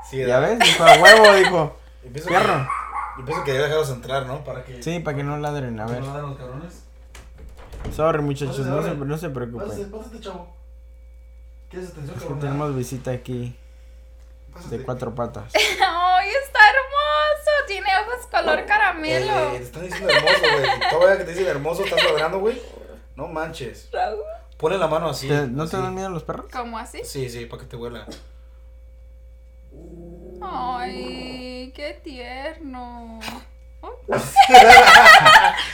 Sí, 0.08 0.18
¿Ya 0.18 0.40
da. 0.40 0.48
ves? 0.48 0.58
Dijo 0.58 0.84
a 0.84 0.94
huevo, 0.98 1.34
dijo. 1.34 1.76
Yo 2.04 2.10
pienso 2.12 2.28
Fierro. 2.28 2.54
Que, 2.54 3.20
yo 3.20 3.24
pienso 3.26 3.44
que 3.44 3.54
ya 3.54 3.60
dejarlos 3.62 3.90
entrar, 3.90 4.26
¿no? 4.26 4.44
Para 4.44 4.64
que. 4.64 4.82
Sí, 4.82 5.00
para 5.00 5.16
que 5.16 5.22
no 5.24 5.36
ladren, 5.38 5.78
a 5.80 5.86
ver. 5.86 6.00
¿No 6.00 6.06
ladran 6.06 6.30
los 6.30 6.38
cabrones? 6.38 6.82
Sorry, 7.94 8.22
muchachos, 8.22 8.58
no 8.60 8.82
se, 8.82 8.88
Pásate, 8.88 8.96
no 9.04 9.18
se 9.18 9.28
Pásate, 9.28 9.46
preocupen. 9.50 9.90
pásate, 9.90 10.20
chavo. 10.20 10.56
¿Quieres 11.70 11.90
atención, 11.90 12.16
Es 12.16 12.22
que 12.22 12.28
cabrón? 12.28 12.40
tenemos 12.40 12.74
visita 12.76 13.10
aquí 13.12 13.56
Pásate. 14.52 14.78
de 14.78 14.84
cuatro 14.84 15.14
patas. 15.14 15.52
¡Ay, 15.54 16.28
está 16.28 16.58
hermoso! 16.70 17.66
Tiene 17.66 17.86
ojos 18.02 18.26
color 18.30 18.64
caramelo. 18.66 19.32
Eh, 19.54 19.58
te 19.58 19.64
están 19.64 19.82
diciendo 19.84 20.08
hermoso, 20.12 20.40
güey. 20.40 20.90
Todavía 20.90 21.18
que 21.18 21.24
te 21.24 21.30
dicen 21.32 21.46
hermoso, 21.46 21.84
estás 21.84 22.02
logrando, 22.04 22.38
güey. 22.40 22.60
No 23.16 23.28
manches. 23.28 23.88
Raúl. 23.92 24.20
Ponle 24.58 24.76
la 24.78 24.88
mano 24.88 25.08
así. 25.08 25.28
¿Te- 25.28 25.46
¿No 25.46 25.66
te 25.68 25.76
dan 25.76 25.94
miedo 25.94 26.10
los 26.10 26.24
perros? 26.24 26.46
¿Cómo 26.52 26.78
así? 26.78 27.00
Sí, 27.04 27.30
sí, 27.30 27.46
para 27.46 27.62
que 27.62 27.68
te 27.68 27.76
huela. 27.76 28.06
Ay, 30.40 31.72
qué 31.74 32.00
tierno. 32.02 33.20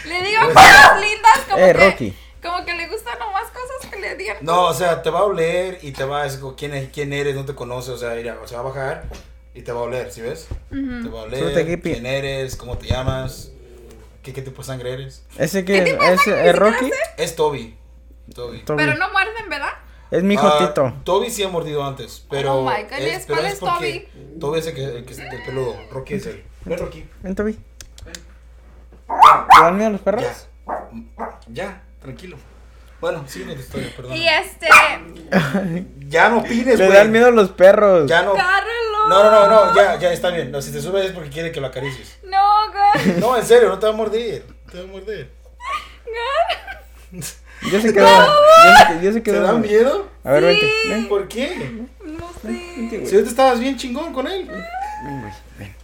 Le 0.05 0.23
digo 0.23 0.43
cosas 0.53 1.01
lindas 1.01 1.39
como 1.49 1.59
Eh, 1.65 1.73
que 1.73 1.91
Rocky. 1.91 2.15
como 2.43 2.65
que 2.65 2.75
le 2.75 2.89
gustan 2.89 3.19
nomás 3.19 3.45
cosas 3.51 3.91
que 3.91 3.99
le 4.01 4.17
digan. 4.17 4.37
No, 4.43 4.65
o 4.67 4.75
sea, 4.75 5.03
te 5.03 5.09
va 5.11 5.21
a 5.21 5.25
oler 5.25 5.79
y 5.83 5.93
te 5.93 6.05
va 6.05 6.21
a 6.21 6.25
decir 6.25 6.41
quién, 6.57 6.75
es- 6.75 6.91
quién 6.91 7.13
eres, 7.13 7.35
no 7.35 7.45
te 7.45 7.55
conoce, 7.55 7.91
o 7.93 7.97
sea, 7.97 8.11
mira, 8.15 8.37
se 8.45 8.55
va 8.55 8.61
a 8.61 8.65
bajar 8.65 9.05
y 9.55 9.63
te 9.63 9.73
va 9.73 9.81
a 9.81 9.85
oler, 9.85 10.13
¿sí 10.13 10.21
ves? 10.21 10.49
Te 10.71 11.09
va 11.09 11.21
a 11.21 11.23
oler, 11.25 11.81
quién 11.83 12.05
eres, 12.07 12.57
cómo 12.57 12.77
te 12.77 12.87
llamas, 12.89 13.51
qué, 14.23 14.33
qué 14.35 14.43
tipo 14.43 14.61
de 14.63 14.67
sangre 14.67 14.93
eres. 14.93 15.25
¿Ese 15.39 15.65
que 15.65 15.79
es, 15.79 16.27
es 16.27 16.57
Rocky? 16.57 16.91
Es 17.17 17.35
Toby. 17.37 17.79
Toby. 18.33 18.61
Toby. 18.61 18.79
Pero 18.85 18.97
no 18.97 19.11
muerden, 19.11 19.49
¿verdad? 19.49 19.73
Es 20.11 20.23
mi 20.23 20.37
Ah, 20.37 20.41
jotito. 20.41 20.93
Toby 21.05 21.31
sí 21.31 21.43
ha 21.43 21.49
mordido 21.49 21.85
antes, 21.85 22.25
pero. 22.31 22.59
Oh 22.59 22.63
my 22.65 22.83
goodness, 22.83 23.25
pero 23.27 23.41
¿cuál 23.41 23.47
es 23.53 23.59
porque 23.59 24.09
Toby 24.39 24.59
es 24.61 24.67
el 24.69 24.75
que, 24.75 24.85
el 24.85 25.05
que 25.05 25.13
es 25.13 25.19
el 25.19 25.43
peludo. 25.45 25.77
Rocky 25.91 26.15
es 26.15 26.27
el. 26.27 26.45
Ven, 26.65 26.79
Rocky. 26.79 27.09
Ven, 27.23 27.35
Toby. 27.35 27.55
¿Te 27.55 27.61
dan 29.63 29.77
miedo 29.77 29.91
los 29.91 30.01
perros? 30.01 30.23
Ya. 30.23 30.35
Ya, 31.49 31.83
tranquilo. 32.01 32.37
Bueno, 33.01 33.25
sigue 33.27 33.55
tu 33.55 33.61
historia, 33.61 33.93
perdón. 33.95 34.17
Y 34.17 34.27
este, 34.29 34.67
Ya 36.09 36.29
no 36.31 36.39
opines, 36.39 36.79
Le 36.79 36.87
güey. 36.87 36.97
dan 36.97 37.11
miedo 37.13 37.31
los 37.31 37.51
perros. 37.51 38.09
Ya. 38.09 38.23
No, 38.23 38.35
no, 39.09 39.31
no, 39.31 39.47
no, 39.49 39.75
ya, 39.75 39.99
ya 39.99 40.13
está 40.13 40.31
bien. 40.31 40.51
No, 40.51 40.63
si 40.63 40.73
te 40.73 40.81
subes 40.81 41.07
es 41.07 41.13
porque 41.13 41.29
quiere 41.29 41.53
que 41.53 41.61
lo 41.61 41.67
acaricies. 41.67 42.19
No, 42.25 42.73
güey. 42.73 43.21
No, 43.21 43.37
en 43.37 43.45
serio, 43.45 43.69
no 43.69 43.79
te 43.79 43.87
va 43.87 43.93
a 43.93 43.97
morder. 43.97 44.45
Te 44.71 44.79
va 44.79 44.85
a 44.85 44.87
morder. 44.87 45.31
Yo 47.71 47.81
sé 47.81 47.93
que 47.95 48.01
yo 48.01 48.77
sé 48.77 48.87
que, 48.89 49.05
yo 49.05 49.13
sé 49.13 49.23
que 49.23 49.33
¿Te 49.33 49.41
da 49.41 49.53
miedo? 49.55 50.09
A 50.25 50.33
ver, 50.33 50.43
vente. 50.45 50.67
Sí. 50.83 50.89
Ven. 50.89 51.09
¿Por 51.09 51.29
qué? 51.29 51.87
No 52.05 52.33
sé. 52.41 52.49
Vente. 52.49 53.07
Si 53.07 53.15
ahorita 53.15 53.31
estabas 53.31 53.61
bien 53.61 53.77
chingón 53.77 54.13
con 54.13 54.27
él. 54.27 54.47
Ven, 54.47 55.21
güey, 55.21 55.33
ven. 55.59 55.75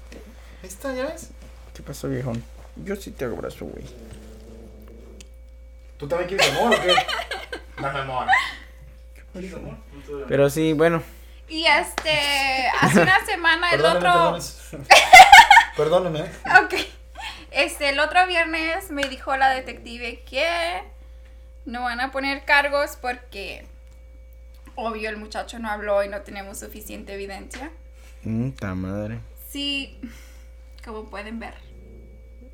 Ahí 0.63 0.69
está, 0.69 0.95
ya 0.95 1.07
ves. 1.07 1.31
¿Qué 1.75 1.83
pasó, 1.83 2.09
viejón? 2.09 2.43
Yo 2.77 2.97
sí 2.97 3.11
te 3.11 3.25
abrazo, 3.25 3.67
güey. 3.67 3.85
¿Tú 5.99 6.09
también 6.09 6.29
quieres 6.29 6.49
amor 6.51 6.75
o 6.75 6.83
qué? 6.83 6.95
Dame 7.81 7.99
amor. 8.01 8.27
¿Quieres 9.33 9.55
amor? 9.55 9.77
Pero 10.29 10.49
sí, 10.49 10.73
bueno. 10.73 11.03
Y 11.49 11.67
este, 11.67 12.69
hace 12.81 13.03
una 13.03 13.25
semana 13.27 13.71
el 13.73 13.85
otro. 13.85 14.01
perdóname. 14.01 14.41
Perdóname. 15.77 16.21
Ok. 16.63 16.75
Este, 17.51 17.89
el 17.89 17.99
otro 17.99 18.27
viernes 18.27 18.91
me 18.91 19.03
dijo 19.09 19.37
la 19.37 19.51
detective 19.51 20.23
que 20.25 20.83
no 21.67 21.83
van 21.83 22.01
a 22.01 22.11
poner 22.13 22.45
cargos 22.45 22.97
porque, 23.01 23.67
obvio, 24.75 25.09
el 25.11 25.17
muchacho 25.17 25.59
no 25.59 25.71
habló 25.71 26.03
y 26.05 26.09
no 26.09 26.21
tenemos 26.23 26.59
suficiente 26.59 27.15
evidencia. 27.15 27.71
Puta 28.23 28.75
madre. 28.75 29.21
Sí, 29.49 29.99
como 30.85 31.05
pueden 31.11 31.39
ver. 31.39 31.55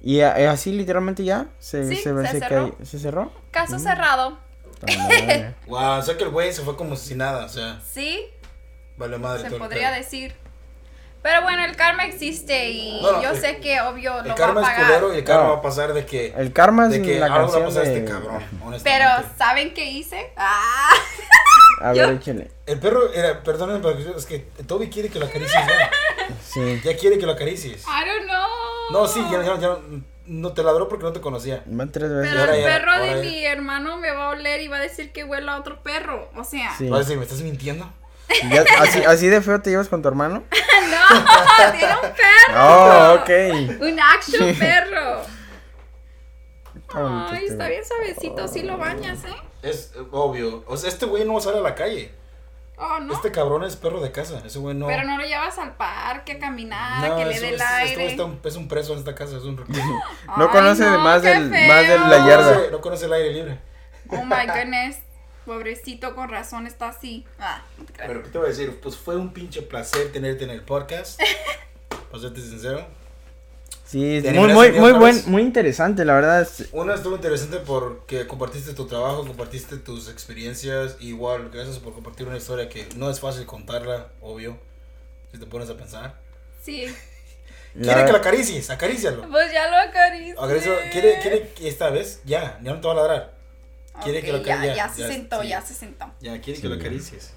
¿Y 0.03 0.21
eh, 0.21 0.47
así 0.47 0.73
literalmente 0.73 1.25
ya? 1.25 1.47
¿Se, 1.59 1.89
Sí, 1.89 1.97
se, 1.97 2.03
se 2.15 2.27
se 2.27 2.39
cerró. 2.41 2.71
cayó- 2.73 2.85
¿Se 2.87 2.99
cerró? 2.99 3.33
Caso 3.51 3.79
cerrado. 3.79 4.39
Puta 4.81 4.97
madre. 4.99 5.55
Wow, 5.67 5.99
o 5.99 6.03
sea 6.03 6.17
que 6.17 6.25
el 6.25 6.31
güey 6.31 6.53
se 6.53 6.63
fue 6.63 6.77
como 6.77 6.95
si 6.97 7.15
nada, 7.15 7.45
o 7.47 7.49
sea, 7.49 7.81
Sí, 7.81 8.25
vale 8.97 9.19
madre 9.19 9.49
se 9.51 9.57
podría 9.57 9.89
pedo. 9.91 9.99
decir. 10.01 10.35
Pero 11.29 11.43
bueno, 11.43 11.65
el 11.65 11.75
karma 11.75 12.05
existe 12.05 12.71
y 12.71 13.01
No, 13.03 13.13
no, 13.13 13.23
yo 13.23 13.31
el- 13.31 13.41
sé 13.41 13.57
que 13.59 13.81
obvio 13.81 14.19
El 14.21 14.29
lo 14.29 14.29
va 14.29 14.33
a 14.33 14.37
karma 14.37 14.61
es 14.61 14.67
pagar. 14.69 14.87
culero 14.87 15.13
y 15.15 15.19
el 15.19 15.25
karma 15.25 15.43
No. 15.43 15.51
va 15.55 15.57
a 15.59 15.63
pasar 15.63 15.93
de 15.93 16.07
que, 16.07 16.33
El 16.37 16.53
karma 16.53 16.85
es 16.85 16.93
de 16.93 17.03
que 17.03 17.19
la 17.19 17.27
le 17.27 17.31
va 17.33 17.37
a 17.37 17.41
canción 17.41 17.65
pasar 17.65 17.83
a 17.83 17.85
de... 17.89 17.97
este 17.99 18.13
cabrón, 18.13 18.45
Pero. 18.85 19.05
¿saben 19.37 19.75
qué 19.75 19.87
hice? 19.87 20.33
Ah, 20.37 20.91
A 21.83 21.93
ver, 21.93 22.11
échale. 22.11 22.51
El 22.65 22.79
perro, 22.79 23.13
era, 23.13 23.43
perdónenme, 23.43 23.81
pero 23.81 24.17
es 24.17 24.25
que 24.25 24.39
Toby 24.69 24.89
quiere 24.89 25.09
que 25.09 25.19
lo 25.19 25.27
acaricies 25.27 25.67
ya. 25.67 25.91
Sí. 26.47 26.81
Ya 26.85 26.97
quiere 26.97 27.19
que 27.19 27.27
lo 27.27 27.33
acaricies. 27.33 27.83
I 27.83 28.07
don't 28.09 28.25
know. 28.27 28.47
No, 28.93 29.09
sí, 29.09 29.21
ya, 29.31 29.43
ya, 29.43 29.59
ya 29.59 29.69
no, 29.69 29.81
no 30.27 30.53
te 30.53 30.63
ladró 30.63 30.89
porque 30.89 31.05
no 31.05 31.13
te 31.13 31.21
conocía. 31.21 31.63
Van 31.67 31.91
tres 31.91 32.09
veces. 32.11 32.29
Pero 32.31 32.41
ahora 32.41 32.57
el 32.57 32.63
ya, 32.63 32.67
perro 32.69 32.93
ahora 32.93 33.05
de 33.05 33.15
ya. 33.17 33.21
mi 33.31 33.45
hermano 33.45 33.97
me 33.99 34.13
va 34.13 34.27
a 34.27 34.29
oler 34.31 34.61
y 34.63 34.69
va 34.69 34.77
a 34.77 34.81
decir 34.81 35.13
que 35.13 35.25
huele 35.25 35.51
a 35.51 35.57
otro 35.59 35.83
perro. 35.83 36.31
O 36.37 36.45
sea, 36.45 36.73
Sí. 36.79 36.89
Vas 36.89 36.99
a 37.01 37.03
decir, 37.03 37.17
¿me 37.19 37.25
estás 37.25 37.41
mintiendo? 37.43 37.91
¿Y 38.43 38.49
ya- 38.51 38.65
así, 38.81 39.05
¿Así 39.05 39.29
de 39.29 39.41
feo 39.41 39.61
te 39.61 39.71
llevas 39.71 39.89
con 39.89 40.03
tu 40.03 40.09
hermano? 40.09 40.43
no, 40.51 41.73
tiene 41.73 41.95
un 41.95 42.01
perro. 42.01 42.57
Oh, 42.57 43.15
ok. 43.21 43.81
Un 43.83 44.01
actual 44.01 44.55
perro. 44.59 45.23
Ay, 46.95 47.35
este 47.43 47.47
está 47.53 47.69
bien 47.69 47.85
suavecito 47.85 48.49
si 48.49 48.63
lo 48.63 48.79
bañas, 48.79 49.25
¿eh? 49.25 49.35
Es 49.63 49.93
obvio. 50.11 50.65
O 50.67 50.77
sea, 50.77 50.89
este 50.89 51.07
güey 51.07 51.25
no 51.25 51.41
sale 51.41 51.59
a 51.59 51.63
la 51.63 51.75
calle. 51.75 52.15
Oh, 52.79 52.99
no. 53.01 53.15
Este 53.15 53.33
cabrón 53.33 53.65
es 53.65 53.75
perro 53.75 54.01
de 54.01 54.13
casa. 54.13 54.43
Ese 54.45 54.59
güey 54.59 54.75
no. 54.77 54.87
Pero 54.87 55.05
no 55.05 55.17
lo 55.17 55.25
llevas 55.25 55.59
al 55.59 55.77
parque 55.77 56.33
a 56.33 56.39
caminar, 56.39 57.09
No, 57.09 57.17
que 57.17 57.25
le 57.25 57.41
dé 57.41 57.49
el 57.49 57.55
es- 57.55 57.61
Este 57.63 57.65
güey 57.81 57.89
aire. 57.91 58.07
está 58.09 58.25
un- 58.25 58.41
es 58.45 58.57
un 58.57 58.69
preso 58.69 58.93
en 58.93 58.99
esta 58.99 59.15
casa, 59.15 59.37
es 59.39 59.45
un 59.45 59.57
recluso. 59.59 59.83
No 60.37 60.45
Ay, 60.45 60.49
conoce 60.53 60.85
no, 60.85 60.99
más, 60.99 61.23
del, 61.23 61.49
más 61.51 61.89
de 61.89 61.99
la. 61.99 62.19
No 62.19 62.29
yarda. 62.29 62.53
conoce, 62.53 62.71
no 62.71 62.81
conoce 62.83 63.07
el 63.07 63.13
aire 63.15 63.33
libre. 63.33 63.61
Oh 64.11 64.25
my 64.25 64.47
goodness. 64.47 64.99
Pobrecito, 65.47 66.15
con 66.17 66.29
razón 66.29 66.67
está 66.67 66.89
así. 66.89 67.25
Ah, 67.39 67.63
no 67.79 67.85
te. 67.85 67.93
Pero, 67.95 68.23
¿qué 68.25 68.29
te 68.31 68.39
voy 68.39 68.49
a 68.49 68.51
decir? 68.51 68.81
Pues 68.83 68.97
fue 68.97 69.17
un 69.17 69.33
pinche 69.33 69.63
placer 69.63 70.11
tenerte 70.13 70.43
en 70.45 70.51
el 70.51 70.63
podcast. 70.63 71.21
Para 72.11 72.21
serte 72.21 72.41
sincero. 72.41 72.85
Sí, 73.87 74.21
¿Te 74.21 74.33
muy, 74.33 74.53
muy, 74.53 74.73
muy 74.73 74.93
buen, 74.95 75.23
muy 75.27 75.43
interesante, 75.43 76.05
la 76.05 76.15
verdad. 76.15 76.49
Uno 76.73 76.93
estuvo 76.93 77.15
interesante 77.15 77.59
porque 77.59 78.27
compartiste 78.27 78.75
tu 78.75 78.87
trabajo, 78.89 79.25
compartiste 79.25 79.77
tus 79.77 80.09
experiencias. 80.09 80.97
Igual, 80.99 81.51
gracias 81.51 81.79
por 81.79 81.95
compartir 81.95 82.27
una 82.27 82.37
historia 82.37 82.69
que 82.69 82.89
no 82.97 83.09
es 83.09 83.21
fácil 83.21 83.47
contarla, 83.47 84.09
obvio. 84.21 84.59
Si 85.31 85.39
te 85.39 85.47
pones 85.47 85.71
a 85.71 85.77
pensar. 85.77 86.17
Sí. 86.61 86.87
la- 87.75 87.93
Quiere 87.93 88.07
que 88.07 88.13
lo 88.13 88.19
acaricies, 88.19 88.69
acarícialo. 88.71 89.29
Pues 89.31 89.53
ya 89.53 89.71
lo 89.71 89.77
acaricié. 89.77 90.33
Acarícialo. 90.33 90.77
Quiere, 90.91 91.21
quiere 91.21 91.49
que 91.51 91.69
esta 91.69 91.89
vez, 91.91 92.21
ya, 92.25 92.59
ya 92.65 92.73
no 92.75 92.81
te 92.81 92.87
va 92.89 92.93
a 92.95 92.97
ladrar. 92.97 93.36
Quiere 94.03 94.23
que 94.23 94.31
Ok, 94.33 94.39
lo 94.39 94.43
ya, 94.45 94.65
ya 94.65 94.75
ya, 94.75 94.89
se 94.89 95.03
ya, 95.03 95.09
sentó, 95.09 95.43
sí. 95.43 95.49
ya 95.49 95.61
se 95.63 95.75
sentó. 95.75 96.07
Ya, 96.21 96.41
quiere 96.41 96.61
que 96.61 96.69
lo 96.69 96.75
acaricies. 96.77 97.33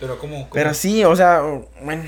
Pero, 0.00 0.18
¿cómo? 0.18 0.34
cómo? 0.36 0.50
Pero 0.50 0.74
sí, 0.74 1.04
o 1.04 1.14
sea, 1.16 1.40
bueno. 1.80 2.04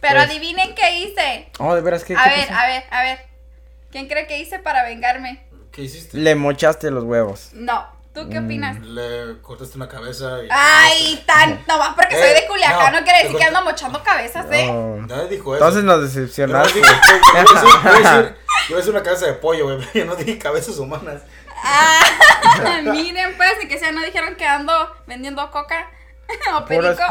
Pero 0.00 0.14
Pues- 0.16 0.30
adivinen 0.30 0.74
qué 0.74 0.98
hice. 0.98 1.50
Oh, 1.58 1.74
de 1.74 1.80
veras, 1.80 2.04
¿qué, 2.04 2.14
A 2.16 2.24
qué 2.24 2.30
ver, 2.30 2.48
pasó? 2.48 2.60
a 2.60 2.66
ver, 2.66 2.84
a 2.90 3.02
ver. 3.02 3.18
¿Quién 3.90 4.08
cree 4.08 4.26
que 4.26 4.38
hice 4.38 4.58
para 4.58 4.84
vengarme? 4.84 5.44
¿Qué 5.72 5.82
hiciste? 5.82 6.18
Le 6.18 6.34
mochaste 6.34 6.90
los 6.90 7.04
huevos. 7.04 7.50
No. 7.54 7.92
¿Tú 8.12 8.28
qué 8.28 8.38
Mm. 8.40 8.44
opinas? 8.44 8.80
Le 8.86 9.40
cortaste 9.42 9.76
una 9.76 9.88
cabeza 9.88 10.38
y... 10.44 10.48
Ay, 10.48 11.20
tan. 11.26 11.64
No 11.66 11.78
más 11.78 11.94
porque 11.96 12.14
soy 12.16 12.28
Eh, 12.28 12.34
de 12.42 12.46
Culiacán, 12.46 12.92
no, 12.92 13.00
no, 13.00 13.04
quiere 13.04 13.24
decir 13.24 13.36
que 13.36 13.42
ando 13.44 13.62
mochando 13.64 14.00
cabezas, 14.04 14.46
¿eh? 14.52 14.68
Oh. 14.70 14.98
Nadie 15.08 15.26
dijo 15.30 15.56
eso. 15.56 15.64
Entonces 15.64 15.82
nos 15.82 15.96
Yo 15.96 16.00
no 16.00 16.06
decepcionaste. 16.06 16.78
dije- 16.78 16.88
yo- 16.94 18.20
iba 18.68 18.76
a 18.76 18.76
decir 18.76 18.90
una 18.92 19.02
cabeza 19.02 19.26
de 19.26 19.32
pollo, 19.32 19.64
güey, 19.64 19.78
yo 19.94 20.04
no 20.04 20.14
dije 20.14 20.38
cabezas 20.38 20.78
humanas. 20.78 21.22
Ah, 21.64 22.80
miren, 22.82 23.36
pues, 23.36 23.52
ni 23.60 23.68
que 23.68 23.78
sea, 23.78 23.90
no 23.92 24.02
dijeron 24.02 24.36
que 24.36 24.46
ando 24.46 24.94
vendiendo 25.06 25.50
coca 25.50 25.90
o 26.54 26.64
perico. 26.64 27.02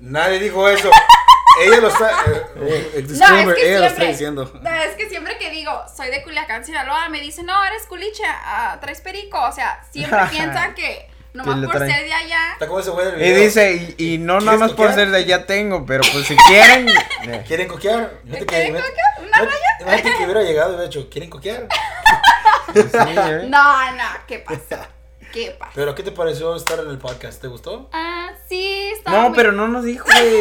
Nadie 0.00 0.38
dijo 0.40 0.68
eso. 0.68 0.90
Ella 1.60 1.76
lo 1.80 1.86
está... 1.88 2.10
eh, 2.56 3.04
No, 3.10 3.50
es 3.50 3.56
que 3.56 3.68
ella 3.70 3.78
lo 3.78 3.86
está 3.86 4.04
diciendo. 4.06 4.58
no, 4.60 4.70
es 4.74 4.96
que 4.96 5.08
siempre 5.08 5.38
que 5.38 5.50
digo, 5.50 5.84
soy 5.96 6.10
de 6.10 6.24
Culiacán, 6.24 6.64
Sinaloa, 6.64 7.08
me 7.10 7.20
dicen, 7.20 7.46
no, 7.46 7.64
eres 7.64 7.86
culiche, 7.86 8.24
ah, 8.26 8.76
traes 8.80 9.00
perico. 9.00 9.40
O 9.40 9.52
sea, 9.52 9.80
siempre 9.92 10.18
piensan 10.32 10.74
que 10.74 11.08
nomás 11.34 11.60
Que 11.60 11.66
por 11.66 11.76
traen. 11.76 11.92
ser 11.92 12.04
de 12.04 12.12
allá. 12.14 12.52
Está 12.54 12.66
como 12.66 12.80
ese 12.80 12.90
güey 12.90 13.06
del 13.06 13.22
Y 13.22 13.30
dice, 13.32 13.94
y, 13.98 14.14
y 14.14 14.18
no 14.18 14.34
nada 14.40 14.40
¿Quieres 14.42 14.60
más 14.60 14.72
por 14.72 14.94
ser 14.94 15.10
de 15.10 15.18
allá 15.18 15.46
tengo, 15.46 15.84
pero 15.84 16.02
pues 16.12 16.26
si 16.26 16.36
quieren. 16.36 16.88
eh, 16.88 17.44
¿Quieren 17.46 17.68
coquear? 17.68 18.12
¿Quieren 18.22 18.42
imagínate- 18.48 18.72
coquear? 18.88 19.18
¿Una 19.18 19.28
imagínate- 19.28 19.82
Imagínate 19.82 20.16
que 20.18 20.24
hubiera 20.24 20.42
llegado 20.42 20.70
y 20.70 20.74
hubiera 20.76 20.88
dicho, 20.90 21.10
¿quieren 21.10 21.28
coquear? 21.30 21.66
sí, 22.74 22.80
eh. 23.16 23.46
No, 23.48 23.92
no, 23.92 24.04
¿qué 24.26 24.38
pasa? 24.38 24.88
¿Qué 25.32 25.50
pasa? 25.58 25.72
Pero, 25.74 25.94
¿qué 25.96 26.02
te 26.04 26.12
pareció 26.12 26.54
estar 26.54 26.78
en 26.78 26.88
el 26.88 26.98
podcast? 26.98 27.40
¿Te 27.40 27.48
gustó? 27.48 27.90
Ah, 27.92 28.30
sí, 28.48 28.90
estaba 28.96 29.16
No, 29.18 29.28
muy- 29.30 29.36
pero 29.36 29.50
no 29.52 29.66
nos 29.66 29.84
dijo, 29.84 30.04
güey. 30.04 30.38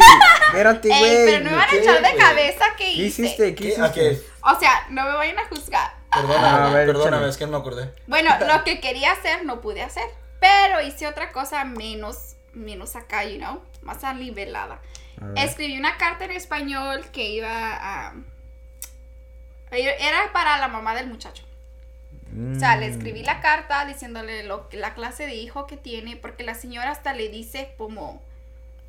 Espérate, 0.48 0.92
Ey, 0.92 1.00
güey. 1.00 1.26
pero 1.26 1.44
no 1.46 1.50
me 1.50 1.56
van 1.58 1.66
a 1.68 1.72
¿qué, 1.72 1.80
echar 1.80 2.02
de 2.02 2.16
cabeza 2.16 2.66
que 2.78 2.84
¿Qué 2.86 2.92
hice. 2.92 3.22
hiciste? 3.24 3.56
¿Qué 3.56 3.74
¿Qué? 3.76 3.82
¿A 3.82 3.92
qué? 3.92 4.12
hiciste? 4.12 4.30
O 4.42 4.60
sea, 4.60 4.86
no 4.90 5.04
me 5.06 5.14
vayan 5.16 5.40
a 5.40 5.46
juzgar. 5.48 5.92
Perdóname, 6.14 6.48
Ah, 6.48 6.68
a 6.68 6.70
ver, 6.74 6.86
perdóname, 6.86 7.28
es 7.28 7.38
que 7.38 7.46
no 7.46 7.52
me 7.54 7.58
acordé. 7.58 7.90
Bueno, 8.06 8.30
lo 8.48 8.64
que 8.64 8.80
quería 8.80 9.14
hacer 9.14 9.44
no 9.46 9.62
pude 9.62 9.82
hacer. 9.82 10.06
Pero 10.44 10.82
hice 10.82 11.08
otra 11.08 11.32
cosa 11.32 11.64
menos, 11.64 12.36
menos 12.54 12.98
acá, 12.98 13.24
you 13.24 13.38
know, 13.38 13.62
más 13.82 14.04
alivelada. 14.04 14.82
Escribí 15.38 15.78
una 15.78 15.96
carta 15.98 16.26
en 16.26 16.32
español 16.32 17.06
que 17.14 17.30
iba 17.30 17.50
a... 17.50 18.14
Era 19.72 20.34
para 20.34 20.58
la 20.58 20.68
mamá 20.68 20.94
del 20.96 21.08
muchacho. 21.08 21.44
O 22.56 22.60
sea, 22.60 22.76
le 22.76 22.90
Mm. 22.90 22.92
escribí 22.94 23.24
la 23.24 23.40
carta 23.40 23.86
diciéndole 23.86 24.44
lo, 24.44 24.68
que- 24.68 24.76
la 24.78 24.94
clase 24.96 25.26
de 25.28 25.36
hijo 25.36 25.66
que 25.66 25.78
tiene, 25.78 26.18
porque 26.18 26.44
la 26.44 26.56
señora 26.56 26.92
hasta 26.92 27.14
le 27.14 27.30
dice 27.30 27.74
como, 27.78 28.22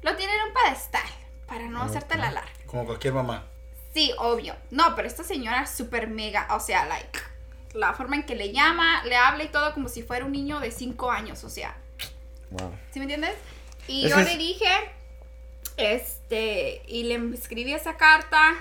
lo 0.03 0.17
tiene 0.17 0.33
en 0.35 0.43
un 0.49 0.55
pedestal, 0.55 1.03
para 1.47 1.69
no 1.69 1.83
hacerte 1.83 2.17
la 2.17 2.31
larga. 2.33 2.51
Como 2.67 2.85
cualquier 2.87 3.13
mamá. 3.15 3.45
Sí, 3.93 4.13
obvio. 4.19 4.57
No, 4.71 4.97
pero 4.97 5.07
esta 5.07 5.23
señora 5.23 5.63
es 5.63 5.71
súper 5.71 6.09
mega, 6.09 6.49
o 6.51 6.59
sea, 6.59 6.85
like, 6.87 7.19
la 7.75 7.93
forma 7.95 8.16
en 8.16 8.25
que 8.25 8.35
le 8.35 8.53
llama, 8.53 9.03
le 9.05 9.16
habla 9.16 9.45
y 9.45 9.49
todo 9.49 9.75
como 9.75 9.89
si 9.89 10.03
fuera 10.03 10.25
un 10.25 10.33
niño 10.33 10.61
de 10.61 10.70
5 10.70 11.11
años, 11.11 11.45
o 11.45 11.51
sea, 11.51 11.77
Wow. 12.51 12.70
¿sí 12.93 12.99
me 13.01 13.05
entiendes? 13.05 13.35
Y 13.89 14.09
yo 14.09 14.16
es- 14.18 14.27
le 14.27 14.37
dije, 14.39 14.70
este, 15.77 16.83
y 16.87 17.05
le 17.05 17.16
escribí 17.35 17.72
esa 17.72 17.97
carta, 17.97 18.55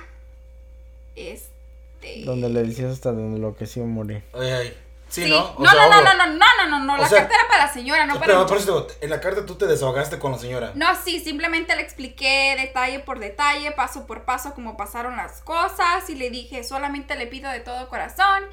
este... 1.16 2.24
Donde 2.26 2.49
le 2.49 2.64
decías 2.64 2.91
hasta 2.91 3.11
donde 3.11 3.39
lo 3.39 3.55
que 3.55 3.66
sí 3.66 3.80
iba 3.80 3.88
a 3.88 3.91
morir. 3.91 4.24
Ay, 4.34 4.49
ay. 4.49 4.78
Sí, 5.09 5.26
Sí, 5.26 5.30
¿no? 5.30 5.53
no, 5.59 5.59
O 5.59 5.66
sea, 5.66 5.88
no, 5.89 6.01
no, 6.01 6.01
no, 6.01 6.26
no, 6.26 6.26
no, 6.26 6.36
no, 6.38 6.80
no, 6.80 6.86
no, 6.86 6.97
la 6.97 7.07
sea, 7.07 7.20
carta 7.20 7.36
era 7.36 7.47
para 7.47 7.66
la 7.68 7.72
señora, 7.74 8.07
no 8.07 8.16
para 8.16 8.26
Pero 8.26 8.47
por 8.47 8.57
eso, 8.57 8.88
en 8.99 9.11
la 9.11 9.22
carta 9.22 9.45
tú 9.45 9.53
te 9.55 9.68
desahogaste 9.68 10.18
con 10.18 10.32
la 10.32 10.39
señora. 10.39 10.72
No, 10.74 10.88
sí, 11.03 11.20
simplemente 11.20 11.76
le 11.76 11.84
expliqué 11.84 12.55
detalle 12.57 12.97
por 12.99 13.20
detalle, 13.20 13.72
paso 13.74 14.07
por 14.07 14.24
paso, 14.24 14.55
cómo 14.55 14.76
pasaron 14.76 15.16
las 15.16 15.41
cosas 15.41 16.09
y 16.09 16.16
le 16.16 16.32
dije, 16.32 16.64
solamente 16.64 17.16
le 17.16 17.28
pido 17.28 17.51
de 17.51 17.59
todo 17.59 17.88
corazón 17.89 18.43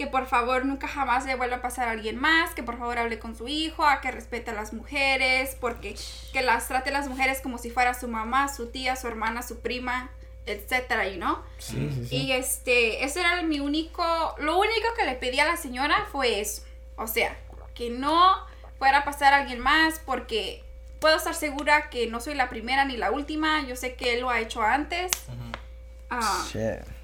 que 0.00 0.06
por 0.06 0.26
favor 0.26 0.64
nunca 0.64 0.88
jamás 0.88 1.26
le 1.26 1.34
vuelva 1.34 1.56
a 1.56 1.60
pasar 1.60 1.86
a 1.86 1.90
alguien 1.90 2.16
más, 2.16 2.54
que 2.54 2.62
por 2.62 2.78
favor 2.78 2.96
hable 2.96 3.18
con 3.18 3.36
su 3.36 3.48
hijo, 3.48 3.84
a 3.84 4.00
que 4.00 4.10
respete 4.10 4.50
a 4.50 4.54
las 4.54 4.72
mujeres, 4.72 5.58
porque 5.60 5.94
que 6.32 6.40
las 6.40 6.68
trate 6.68 6.88
a 6.88 6.92
las 6.94 7.06
mujeres 7.06 7.42
como 7.42 7.58
si 7.58 7.68
fuera 7.68 7.92
su 7.92 8.08
mamá, 8.08 8.48
su 8.48 8.68
tía, 8.70 8.96
su 8.96 9.08
hermana, 9.08 9.42
su 9.42 9.60
prima, 9.60 10.10
etcétera, 10.46 11.06
you 11.06 11.16
know? 11.16 11.36
Sí, 11.58 11.90
sí, 11.94 12.06
sí. 12.06 12.16
Y 12.16 12.32
este, 12.32 13.04
ese 13.04 13.20
era 13.20 13.42
mi 13.42 13.60
único, 13.60 14.02
lo 14.38 14.58
único 14.58 14.88
que 14.96 15.04
le 15.04 15.16
pedí 15.16 15.38
a 15.38 15.44
la 15.44 15.58
señora 15.58 16.06
fue 16.10 16.40
eso. 16.40 16.62
O 16.96 17.06
sea, 17.06 17.36
que 17.74 17.90
no 17.90 18.46
fuera 18.78 19.00
a 19.00 19.04
pasar 19.04 19.34
a 19.34 19.36
alguien 19.36 19.60
más 19.60 19.98
porque 19.98 20.64
puedo 20.98 21.18
estar 21.18 21.34
segura 21.34 21.90
que 21.90 22.06
no 22.06 22.20
soy 22.20 22.36
la 22.36 22.48
primera 22.48 22.86
ni 22.86 22.96
la 22.96 23.10
última. 23.10 23.66
Yo 23.66 23.76
sé 23.76 23.96
que 23.96 24.14
él 24.14 24.22
lo 24.22 24.30
ha 24.30 24.40
hecho 24.40 24.62
antes. 24.62 25.10
Ah, 26.08 26.46
Shit. 26.50 26.99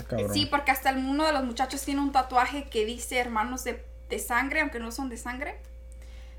Está 0.00 0.16
cabrón. 0.16 0.34
sí, 0.34 0.46
porque 0.46 0.70
hasta 0.70 0.90
el- 0.90 0.98
uno 0.98 1.26
de 1.26 1.32
los 1.32 1.44
muchachos 1.44 1.82
tiene 1.84 2.00
un 2.00 2.12
tatuaje 2.12 2.68
que 2.68 2.84
dice 2.84 3.18
hermanos 3.18 3.64
de, 3.64 3.84
de 4.08 4.18
sangre, 4.18 4.60
aunque 4.60 4.78
no 4.78 4.90
son 4.92 5.08
de 5.08 5.16
sangre. 5.16 5.58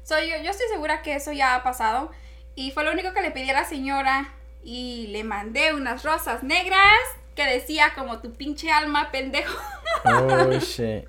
So, 0.03 0.20
yo, 0.20 0.38
yo 0.43 0.51
estoy 0.51 0.68
segura 0.70 1.01
que 1.01 1.16
eso 1.16 1.32
ya 1.32 1.55
ha 1.55 1.64
pasado. 1.64 2.12
Y 2.55 2.72
fue 2.72 2.84
lo 2.84 2.91
único 2.91 3.14
que 3.14 3.22
le 3.22 3.32
pedí 3.32 3.49
a 3.49 3.53
la 3.53 3.66
señora. 3.66 4.34
Y 4.64 5.07
le 5.07 5.24
mandé 5.24 5.74
unas 5.74 6.03
rosas 6.03 6.43
negras 6.43 6.82
que 7.36 7.45
decía 7.45 7.93
como 7.95 8.20
tu 8.20 8.34
pinche 8.34 8.72
alma, 8.72 9.09
pendejo. 9.12 9.57
Oh, 10.05 10.51
shit. 10.59 11.05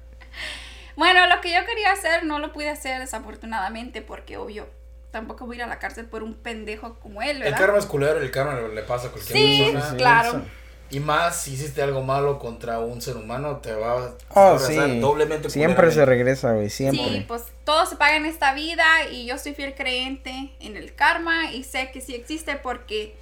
Bueno, 0.96 1.26
lo 1.26 1.40
que 1.40 1.53
yo 1.53 1.64
quería 1.66 1.92
hacer 1.92 2.24
no 2.24 2.38
lo 2.38 2.53
pude 2.53 2.68
hacer 2.68 3.00
desafortunadamente 3.00 4.03
porque 4.03 4.36
obvio, 4.36 4.68
tampoco 5.11 5.46
voy 5.46 5.57
a 5.57 5.59
ir 5.59 5.62
a 5.64 5.66
la 5.66 5.78
cárcel 5.78 6.07
por 6.07 6.22
un 6.22 6.34
pendejo 6.34 6.98
como 7.00 7.22
él, 7.22 7.38
El 7.38 7.42
¿verdad? 7.44 7.59
karma 7.59 7.78
es 7.78 7.86
culero, 7.86 8.20
el 8.20 8.30
karma 8.30 8.55
le, 8.61 8.74
le 8.74 8.82
pasa 8.82 9.09
a 9.09 9.11
cualquier 9.11 9.36
Sí, 9.38 9.59
persona. 9.72 9.90
sí, 9.90 9.96
claro. 9.96 10.44
Y 10.93 11.01
más 11.01 11.40
si 11.43 11.55
hiciste 11.55 11.80
algo 11.82 12.03
malo 12.03 12.38
contra 12.38 12.78
un 12.78 13.01
ser 13.01 13.16
humano, 13.16 13.57
te 13.57 13.72
va, 13.72 14.14
Oh, 14.34 14.40
a 14.40 14.59
regresar 14.59 14.90
sí. 14.90 15.01
doblemente 15.01 15.49
Siempre 15.51 15.86
se 15.88 15.95
culeramente. 15.95 16.05
regresa, 16.05 16.53
güey. 16.53 16.68
Siempre. 16.70 17.03
Sí, 17.05 17.24
pues 17.26 17.43
todo 17.64 17.86
se 17.86 17.97
paga 17.97 18.16
en 18.16 18.26
esta 18.26 18.53
vida 18.55 18.84
y 19.11 19.24
yo 19.26 19.38
soy 19.38 19.55
fiel 19.55 19.74
creyente 19.74 20.51
en 20.61 20.76
el 20.76 20.95
karma 20.95 21.51
y 21.53 21.64
sé 21.64 21.90
que 21.93 22.01
sí 22.03 22.14
existe 22.14 22.57
porque 22.57 23.14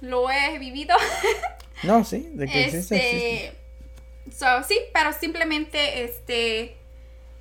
lo 0.00 0.30
he 0.30 0.58
vivido. 0.58 0.96
No, 1.84 2.04
sí, 2.04 2.28
de 2.34 2.46
que 2.46 2.64
existe, 2.64 2.96
existe. 2.96 3.46
este, 3.46 4.36
so, 4.36 4.62
sí, 4.68 4.78
pero 4.92 5.12
simplemente, 5.12 6.04
este, 6.04 6.76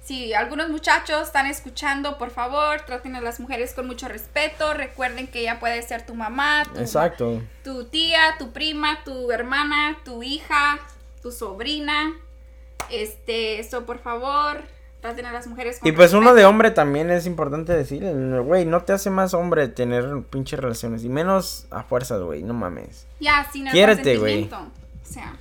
si 0.10 0.34
algunos 0.34 0.70
muchachos 0.70 1.28
están 1.28 1.46
escuchando, 1.46 2.18
por 2.18 2.32
favor, 2.32 2.82
traten 2.82 3.16
a 3.16 3.22
las 3.22 3.40
mujeres 3.40 3.76
con 3.76 3.86
mucho 3.86 4.08
respeto. 4.08 4.74
Recuerden 4.74 5.28
que 5.28 5.42
ella 5.42 5.60
puede 5.60 5.80
ser 5.84 6.04
tu 6.04 6.16
mamá, 6.16 6.64
tu, 6.74 6.80
Exacto. 6.80 7.44
tu 7.64 7.84
tía, 7.86 8.34
tu 8.40 8.52
prima, 8.52 9.04
tu 9.06 9.30
hermana, 9.30 10.00
tu 10.04 10.24
hija, 10.24 10.80
tu 11.22 11.32
sobrina. 11.32 12.16
Este, 12.90 13.60
eso, 13.60 13.86
por 13.86 14.00
favor, 14.00 14.64
traten 15.00 15.28
a 15.28 15.32
las 15.32 15.46
mujeres 15.46 15.78
con 15.78 15.88
Y 15.88 15.92
pues 15.92 16.12
uno 16.14 16.34
de 16.34 16.44
hombre 16.44 16.72
también 16.72 17.12
es 17.12 17.28
importante 17.28 17.74
decir, 17.74 18.04
güey, 18.44 18.66
no 18.66 18.82
te 18.82 18.94
hace 18.94 19.12
más 19.12 19.36
hombre 19.36 19.68
tener 19.68 20.24
pinches 20.24 20.60
relaciones. 20.60 21.04
Y 21.04 21.10
menos 21.10 21.68
a 21.70 21.84
fuerzas, 21.84 22.20
güey, 22.20 22.42
no 22.42 22.56
mames. 22.56 23.06
Ya, 23.20 23.48
sin 23.54 23.68
el 23.68 23.74
Quiérete, 23.74 24.18
güey. 24.18 24.50
O 24.52 24.72
sea. 25.04 25.36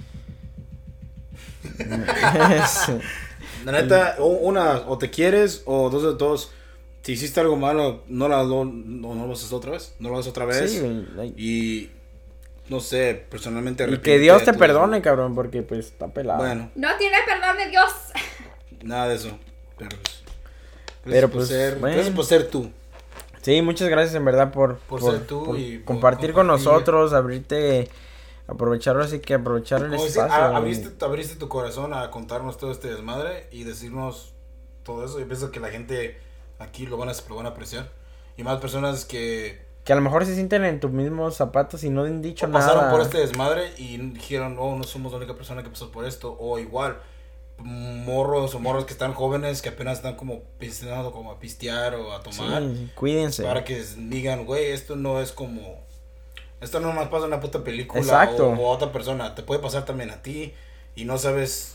La 3.65 3.73
neta, 3.73 4.17
o 4.19 4.27
una, 4.27 4.83
o 4.89 4.99
te 4.99 5.11
quieres, 5.11 5.63
o 5.67 5.91
dos 5.91 6.03
de 6.03 6.15
dos. 6.15 6.53
Si 7.03 7.13
hiciste 7.13 7.41
algo 7.41 7.57
malo, 7.57 8.03
no, 8.09 8.29
la, 8.29 8.45
no, 8.45 8.65
no, 8.65 9.15
no 9.15 9.27
lo 9.27 9.33
haces 9.33 9.53
otra 9.53 9.73
vez. 9.73 9.95
No 9.99 10.11
lo 10.11 10.19
haces 10.19 10.31
otra 10.31 10.45
vez. 10.45 10.71
Sí, 10.71 11.07
Y 11.37 11.91
no 12.69 12.81
sé, 12.81 13.25
personalmente. 13.31 13.89
Y 13.91 13.99
que 13.99 14.19
Dios 14.19 14.45
te 14.45 14.53
perdone, 14.53 15.01
cabrón, 15.01 15.35
porque 15.35 15.63
pues 15.63 15.87
está 15.87 16.09
pelado. 16.09 16.41
Bueno, 16.41 16.71
no 16.75 16.89
tiene 16.99 17.17
perdón 17.27 17.57
de 17.57 17.71
Dios. 17.71 17.91
nada 18.83 19.09
de 19.09 19.17
eso. 19.17 19.39
Pero, 19.79 19.97
pues, 19.97 20.23
Pero, 21.05 21.29
gracias 21.29 21.31
por 21.31 21.33
pues, 21.33 21.49
ser, 21.49 21.79
bueno. 21.79 21.95
gracias 21.95 22.15
por 22.17 22.25
ser 22.25 22.49
tú. 22.49 22.71
Sí, 23.41 23.63
muchas 23.63 23.89
gracias 23.89 24.15
en 24.15 24.25
verdad 24.25 24.53
por, 24.53 24.79
Por 24.79 25.01
ser 25.01 25.27
tú 25.27 25.57
y 25.57 25.81
compartir 25.83 26.33
con 26.33 26.47
nosotros, 26.47 27.13
abrirte, 27.15 27.89
aprovechar 28.49 28.99
así 29.01 29.21
que 29.21 29.35
aprovechar 29.35 29.83
el 29.83 29.91
Como 29.91 30.03
dice, 30.05 30.19
espacio. 30.19 30.35
a- 30.45 30.49
güey. 30.49 30.57
abriste, 30.57 31.05
abriste 31.05 31.37
tu 31.37 31.49
corazón 31.49 31.95
a 31.95 32.11
contarnos 32.11 32.57
todo 32.59 32.73
este 32.73 32.89
desmadre 32.91 33.47
y 33.53 33.63
decirnos 33.63 34.35
todo 34.83 35.05
eso. 35.05 35.21
Y 35.21 35.25
pienso 35.25 35.53
que 35.53 35.61
la 35.61 35.69
gente 35.69 36.19
aquí 36.59 36.87
lo 36.87 36.97
van 36.97 37.09
a, 37.11 37.13
lo 37.29 37.37
van 37.37 37.47
a 37.47 37.51
apreciar. 37.51 37.89
Y 38.37 38.43
más 38.43 38.59
personas 38.61 39.05
que 39.05 39.65
Que 39.85 39.93
a 39.93 39.97
lo 39.97 40.03
mejor 40.03 40.25
se 40.27 40.35
sienten 40.35 40.65
en 40.65 40.81
tus 40.81 40.91
mismos 40.91 41.37
zapatos 41.37 41.85
y 41.85 41.91
no 41.91 42.03
han 42.05 42.21
dicho 42.23 42.47
o 42.47 42.51
pasaron 42.51 42.79
nada. 42.83 42.91
por 42.91 43.01
este 43.03 43.19
desmadre 43.19 43.73
y 43.79 43.97
dijeron, 43.99 44.57
oh, 44.59 44.77
no 44.77 44.85
somos 44.85 45.13
la 45.13 45.19
única 45.19 45.35
persona 45.35 45.63
que 45.63 45.71
pasó 45.71 45.91
por 45.91 46.05
esto. 46.05 46.37
O 46.41 46.59
igual, 46.59 46.99
morros 47.59 48.55
o 48.55 48.61
morros 48.61 48.85
que 48.85 48.93
están 48.93 49.13
jóvenes 49.15 49.63
que 49.63 49.71
apenas 49.71 49.99
están 49.99 50.17
como 50.17 50.43
pensando 50.59 51.11
como 51.11 51.33
a 51.33 51.39
pistear 51.41 51.95
o 51.97 52.13
a 52.13 52.21
tomar. 52.23 52.63
Sí, 52.63 52.91
cuídense. 52.95 53.43
Para 53.43 53.65
que 53.65 53.83
digan, 53.97 54.47
güey, 54.47 54.67
esto 54.73 54.97
no 54.97 55.21
es 55.21 55.33
como... 55.33 55.87
Esto 56.61 56.81
no 56.81 56.93
más 56.93 57.09
pasa 57.09 57.25
en 57.27 57.33
una 57.33 57.41
puta 57.41 57.63
película 57.63 58.01
Exacto. 58.01 58.49
o, 58.49 58.55
o 58.55 58.73
a 58.73 58.75
otra 58.75 58.93
persona. 58.93 59.35
Te 59.35 59.43
puede 59.43 59.61
pasar 59.61 59.85
también 59.85 60.11
a 60.11 60.23
ti 60.23 60.55
y 60.95 61.05
no 61.05 61.19
sabes... 61.19 61.75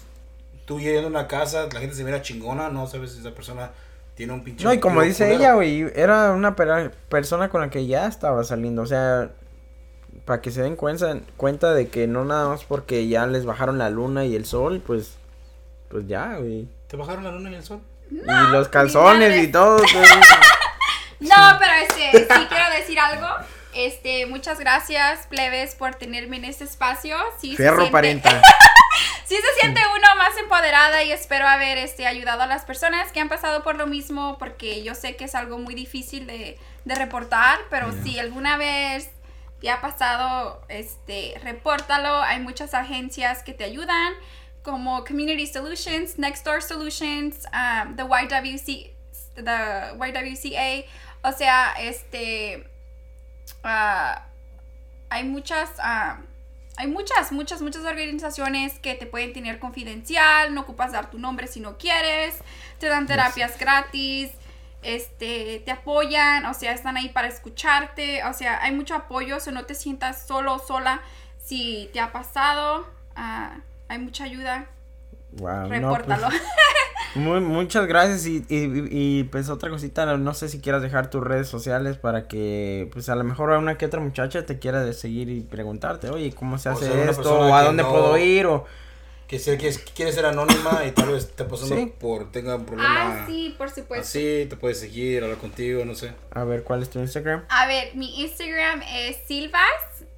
Tú 0.66 0.80
yendo 0.80 1.08
a 1.08 1.10
una 1.10 1.28
casa, 1.28 1.68
la 1.74 1.82
gente 1.82 1.94
se 1.94 2.06
mira 2.06 2.22
chingona, 2.22 2.70
no 2.70 2.88
sabes 2.88 3.12
si 3.12 3.20
esa 3.20 3.32
persona 3.32 3.72
tiene 4.16 4.32
un 4.32 4.46
pinche... 4.46 4.64
No, 4.64 4.74
y 4.74 4.80
como 4.80 5.02
dice 5.02 5.26
culero. 5.26 5.40
ella, 5.40 5.54
güey, 5.56 5.92
era 5.94 6.32
una 6.32 6.56
persona 6.56 7.50
con 7.50 7.60
la 7.60 7.70
que 7.70 7.86
ya 7.86 8.08
estaba 8.08 8.46
saliendo. 8.46 8.82
O 8.82 8.86
sea, 8.86 9.32
para 10.26 10.42
que 10.42 10.52
se 10.52 10.62
den 10.62 10.78
cuenta, 10.78 11.18
cuenta 11.36 11.74
de 11.74 11.90
que 11.90 12.08
no 12.08 12.24
nada 12.24 12.48
más 12.48 12.64
porque 12.64 13.08
ya 13.10 13.28
les 13.28 13.46
bajaron 13.46 13.78
la 13.78 13.90
luna 13.90 14.26
y 14.26 14.36
el 14.36 14.46
sol, 14.46 14.82
pues, 14.86 15.18
pues 15.90 16.08
ya, 16.08 16.38
güey. 16.38 16.68
¿Te 16.88 16.96
bajaron 16.96 17.26
la 17.26 17.32
luna 17.32 17.52
y 17.52 17.56
el 17.56 17.64
sol? 17.64 17.82
y 18.10 18.52
los 18.52 18.70
calzones 18.70 19.44
y 19.44 19.52
todo. 19.52 19.78
pues. 19.78 19.92
No, 21.20 21.58
pero 21.58 21.72
este, 21.82 22.20
sí 22.20 22.48
quiero 22.50 22.70
decir 22.78 23.00
algo. 23.00 23.28
Este, 23.76 24.26
muchas 24.26 24.59
gracias, 24.59 25.28
plebes, 25.28 25.76
por 25.76 25.95
tenerme 25.95 26.38
en 26.38 26.45
este 26.45 26.63
espacio. 26.63 27.17
Sí 27.39 27.51
se 27.51 27.57
Fierro 27.57 27.88
siente-. 27.88 28.30
Sí 29.26 29.36
se 29.36 29.61
siente 29.61 29.82
uno 29.95 30.07
más 30.17 30.38
empoderada 30.38 31.03
y 31.03 31.11
espero 31.11 31.47
haber 31.47 31.78
este, 31.78 32.05
ayudado 32.05 32.41
a 32.43 32.47
las 32.47 32.66
personas 32.66 33.12
que 33.12 33.20
han 33.20 33.29
pasado 33.29 33.63
por 33.63 33.75
lo 33.75 33.87
mismo 33.87 34.37
porque 34.37 34.83
yo 34.83 34.93
sé 34.93 35.16
que 35.16 35.24
es 35.24 35.33
algo 35.33 35.58
muy 35.58 35.74
difícil 35.74 36.28
de, 36.28 36.59
de 36.86 36.95
reportar, 36.95 37.58
pero 37.70 37.91
si 38.04 38.20
alguna 38.20 38.58
vez 38.58 39.09
te 39.63 39.70
ha 39.70 39.79
pasado, 39.79 40.62
este, 40.67 41.39
repórtalo. 41.41 42.21
Hay 42.21 42.41
muchas 42.41 42.74
agencias 42.74 43.43
que 43.43 43.54
te 43.54 43.63
ayudan 43.63 44.13
como 44.62 45.05
Community 45.05 45.47
Solutions, 45.47 46.20
Next 46.20 46.45
Door 46.45 46.62
Solutions, 46.62 47.47
um, 47.54 47.95
the 47.95 48.04
YWC, 48.04 48.93
the 49.36 49.93
YWCA, 49.97 50.86
o 51.24 51.32
sea, 51.32 51.75
este, 51.79 52.70
ah, 53.63 54.25
hay 55.09 55.24
muchas, 55.24 55.70
ah, 55.79 56.20
hay 56.78 56.87
muchas, 56.87 57.32
muchas, 57.32 57.61
muchas 57.61 57.83
organizaciones 57.86 58.79
que 58.79 58.95
te 58.95 59.05
pueden 59.05 59.33
tener 59.33 59.59
confidencial, 59.59 60.53
no 60.53 60.61
ocupas 60.61 60.91
dar 60.91 61.11
tu 61.11 61.20
nombre 61.20 61.47
si 61.47 61.59
no 61.59 61.78
quieres, 61.78 62.39
te 62.79 62.87
dan 62.87 63.05
terapias 63.05 63.57
gratis, 63.59 64.32
este, 64.82 65.61
te 65.65 65.71
apoyan, 65.71 66.45
o 66.45 66.53
sea, 66.53 66.74
están 66.74 66.97
ahí 66.97 67.09
para 67.09 67.28
escucharte, 67.28 68.24
o 68.25 68.33
sea, 68.33 68.61
hay 68.61 68.74
mucho 68.74 68.95
apoyo, 68.95 69.37
o 69.37 69.39
sea, 69.39 69.53
no 69.53 69.65
te 69.65 69.75
sientas 69.75 70.25
solo 70.25 70.55
o 70.55 70.59
sola 70.59 71.01
si 71.37 71.89
te 71.93 71.99
ha 71.99 72.11
pasado, 72.11 72.87
ah, 73.15 73.57
hay 73.87 73.99
mucha 73.99 74.24
ayuda, 74.24 74.67
Wow, 75.38 75.64
no, 75.64 75.68
pues, 75.68 75.82
repórtalo. 75.82 76.28
muy- 77.16 77.42
muchas 77.42 77.86
gracias 77.88 78.26
y, 78.26 78.38
y, 78.50 78.88
y, 79.20 79.24
pues 79.26 79.50
otra 79.50 79.70
cosita, 79.70 80.05
no, 80.05 80.18
no 80.18 80.34
sé 80.34 80.50
si 80.50 80.60
quieras 80.60 80.82
dejar 80.82 81.10
tus 81.10 81.24
redes 81.24 81.47
sociales 81.47 81.97
para 81.97 82.28
que 82.28 82.89
pues 82.92 83.08
a 83.10 83.16
lo 83.16 83.24
mejor 83.24 83.51
a 83.54 83.58
una 83.60 83.78
que 83.78 83.86
otra 83.86 84.00
muchacha 84.00 84.46
te 84.46 84.58
quiera 84.60 84.84
de 84.84 84.93
seguir 84.93 85.30
y 85.30 85.42
preguntarte, 85.42 86.10
oye, 86.10 86.32
¿cómo 86.34 86.58
se 86.58 86.70
O 86.70 86.72
hace 86.74 86.86
sea, 86.92 87.10
esto? 87.10 87.39
¿O 87.39 87.54
a 87.54 87.60
que 87.62 87.66
dónde 87.68 87.84
no- 87.84 87.92
puedo 87.92 88.18
ir? 88.18 88.46
O... 88.47 88.66
Que 89.28 89.38
Que 89.38 89.39
sé 89.43 89.58
que 89.58 89.68
es- 89.70 89.80
quiere 89.80 90.12
ser 90.12 90.26
anónima 90.28 90.84
y 90.86 90.92
tal 90.92 91.10
vez 91.10 91.32
te 91.36 91.43
pasando 91.46 91.76
Sí. 91.78 91.92
por 92.00 92.32
tenga 92.32 92.55
un 92.58 92.66
problema 92.66 93.24
Ah, 93.24 93.26
sí, 93.26 93.55
por 93.58 93.70
supuesto. 93.70 94.01
así, 94.05 94.46
te 94.50 94.58
puede 94.58 94.76
seguir, 94.76 95.24
hablar 95.24 95.39
contigo, 95.39 95.86
no 95.86 95.96
sé. 95.96 96.12
A 96.32 96.43
ver, 96.43 96.62
¿cuál 96.64 96.84
es 96.84 96.89
tu 96.89 97.00
Instagram? 97.00 97.43
A 97.50 97.66
ver, 97.66 97.96
mi 97.96 98.22
Instagram 98.22 98.82
es 98.84 99.18
Silvas, 99.26 99.62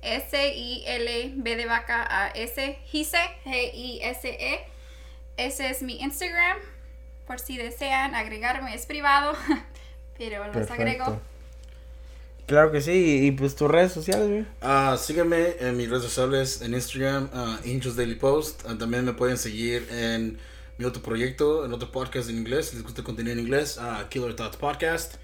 S-I-L-B 0.02 1.56
de 1.56 1.66
vaca 1.66 2.06
a 2.10 2.28
S, 2.30 2.78
Gise, 2.88 3.18
G-I-S-E. 3.46 4.60
Ese 5.38 5.70
es 5.70 5.82
mi 5.82 6.02
Instagram, 6.02 6.58
por 7.28 7.40
si 7.40 7.58
desean 7.58 8.16
agregarme, 8.16 8.74
es 8.74 8.86
privado, 8.86 9.34
pero 10.18 10.46
los 10.54 10.72
agrego. 10.72 11.20
Claro 12.46 12.72
que 12.72 12.80
sí, 12.80 12.92
y, 12.92 13.28
y, 13.28 13.32
pues 13.32 13.56
tus 13.56 13.70
redes 13.70 13.92
sociales, 13.92 14.30
güey. 14.30 14.46
Ah, 14.62 14.98
sígueme 15.00 15.56
en 15.60 15.76
mis 15.76 15.90
redes 15.90 16.04
sociales, 16.04 16.62
en 16.62 16.76
Instagram, 16.76 17.30
ah, 17.34 17.60
Angels 17.66 17.96
Daily 17.96 18.16
Post. 18.16 18.64
Ah, 18.68 18.76
también 18.78 19.04
me 19.04 19.14
pueden 19.14 19.38
seguir 19.38 19.88
en 19.92 20.38
mi 20.78 20.86
otro 20.86 21.02
proyecto, 21.02 21.66
en 21.66 21.74
otro 21.74 21.92
podcast 21.92 22.30
en 22.30 22.38
inglés, 22.38 22.68
si 22.68 22.76
les 22.76 22.84
gusta 22.84 23.02
el 23.02 23.06
contenido 23.06 23.34
en 23.34 23.40
inglés, 23.40 23.80
Killer 24.10 24.36
Thoughts 24.36 24.58
Podcast. 24.58 25.16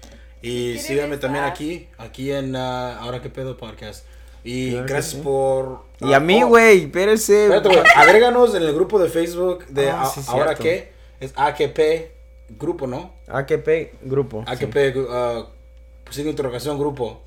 Y 0.42 0.72
¿Quieres 0.72 0.86
síganme 0.86 1.16
también 1.18 1.44
aquí, 1.44 1.88
aquí 1.98 2.32
en 2.32 2.56
ah, 2.56 2.98
Ahora 2.98 3.22
que 3.22 3.30
pedo 3.30 3.56
podcast. 3.56 4.04
Y 4.44 4.72
Claro 4.72 4.86
gracias 4.88 5.14
sí. 5.14 5.20
por... 5.22 5.84
Y 6.00 6.12
ah, 6.12 6.16
a 6.16 6.20
mí, 6.20 6.42
oh, 6.42 6.48
güey, 6.48 6.84
espérate, 6.84 7.68
güey, 7.68 7.80
agréganos 7.94 8.54
en 8.56 8.62
el 8.64 8.74
grupo 8.74 8.98
de 8.98 9.08
Facebook 9.08 9.66
de 9.66 9.90
Ah, 9.90 10.02
A- 10.02 10.06
sí, 10.06 10.20
Ahora 10.26 10.54
que 10.56 10.92
es 11.20 11.32
AKP 11.36 12.10
Grupo, 12.58 12.86
¿no? 12.86 13.12
AKP 13.28 13.92
Grupo. 14.02 14.44
sí. 14.46 14.52
AKP, 14.52 14.98
uh, 14.98 15.46
signo 16.10 16.24
de 16.26 16.30
interrogación 16.30 16.78
grupo. 16.78 17.22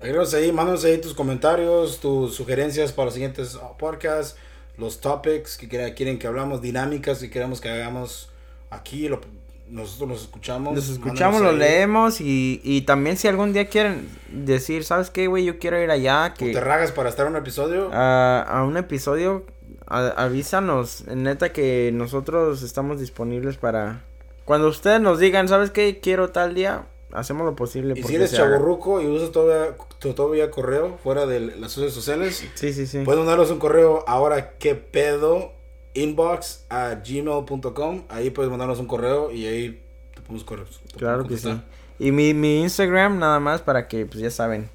Agréganos 0.00 0.32
ahí, 0.34 0.52
mándanos 0.52 0.84
ahí 0.84 0.98
tus 0.98 1.12
comentarios, 1.14 1.98
tus 1.98 2.34
sugerencias 2.34 2.92
para 2.92 3.06
los 3.06 3.14
siguientes 3.14 3.54
uh, 3.56 3.76
podcasts, 3.76 4.36
los 4.78 5.00
topics 5.00 5.56
que 5.56 5.68
quieren 5.94 6.18
que 6.18 6.26
hablamos, 6.26 6.62
dinámicas 6.62 7.18
que 7.18 7.30
queremos 7.30 7.60
que 7.60 7.68
hagamos 7.68 8.30
aquí. 8.70 9.08
lo- 9.08 9.20
nosotros 9.68 10.08
los 10.10 10.22
escuchamos. 10.22 10.74
Los 10.74 10.88
escuchamos, 10.88 11.40
los 11.40 11.54
leemos 11.54 12.20
y, 12.20 12.60
y 12.62 12.82
también 12.82 13.16
si 13.16 13.28
algún 13.28 13.52
día 13.52 13.68
quieren 13.68 14.08
decir, 14.30 14.84
¿sabes 14.84 15.10
qué, 15.10 15.26
güey? 15.26 15.44
Yo 15.44 15.58
quiero 15.58 15.80
ir 15.82 15.90
allá, 15.90 16.32
O 16.34 16.38
te 16.38 16.52
que 16.52 16.60
ragas 16.60 16.92
para 16.92 17.08
estar 17.08 17.26
un 17.26 17.36
episodio. 17.36 17.90
a, 17.92 18.42
a 18.42 18.64
un 18.64 18.76
episodio, 18.76 19.44
a- 19.86 20.08
avísanos. 20.08 21.04
Neta 21.06 21.52
que 21.52 21.90
nosotros 21.94 22.62
estamos 22.62 23.00
disponibles 23.00 23.56
para... 23.56 24.02
Cuando 24.44 24.68
ustedes 24.68 25.00
nos 25.00 25.18
digan, 25.18 25.48
¿sabes 25.48 25.70
qué? 25.70 26.00
Quiero 26.00 26.28
tal 26.30 26.54
día, 26.54 26.84
hacemos 27.12 27.46
lo 27.46 27.56
posible. 27.56 27.94
y 27.96 28.02
si 28.02 28.16
eres 28.16 28.32
chaborruco 28.34 29.00
y 29.00 29.06
usas 29.06 29.32
todavía, 29.32 29.74
tu- 29.98 30.12
todavía 30.12 30.50
correo 30.50 30.98
fuera 31.02 31.24
de 31.24 31.40
las 31.40 31.74
redes 31.78 31.94
sociales, 31.94 32.44
Sí, 32.54 32.74
sí, 32.74 32.86
sí. 32.86 32.98
Pueden 33.04 33.20
mandarnos 33.20 33.50
un 33.50 33.58
correo 33.58 34.04
ahora 34.06 34.50
que 34.58 34.74
pedo 34.74 35.52
inbox 35.94 36.66
a 36.68 36.96
gmail.com. 36.96 38.02
Ahí 38.08 38.30
puedes 38.30 38.50
mandarnos 38.50 38.80
un 38.80 38.86
correo 38.86 39.30
y 39.30 39.46
ahí 39.46 39.82
te 40.14 40.20
podemos 40.20 40.44
correr. 40.44 40.66
Claro 40.96 41.26
que 41.26 41.38
sí. 41.38 41.58
Y 41.98 42.12
mi, 42.12 42.34
mi 42.34 42.60
Instagram 42.62 43.18
nada 43.18 43.40
más 43.40 43.62
para 43.62 43.88
que, 43.88 44.04
pues 44.06 44.20
ya 44.20 44.30
saben, 44.30 44.70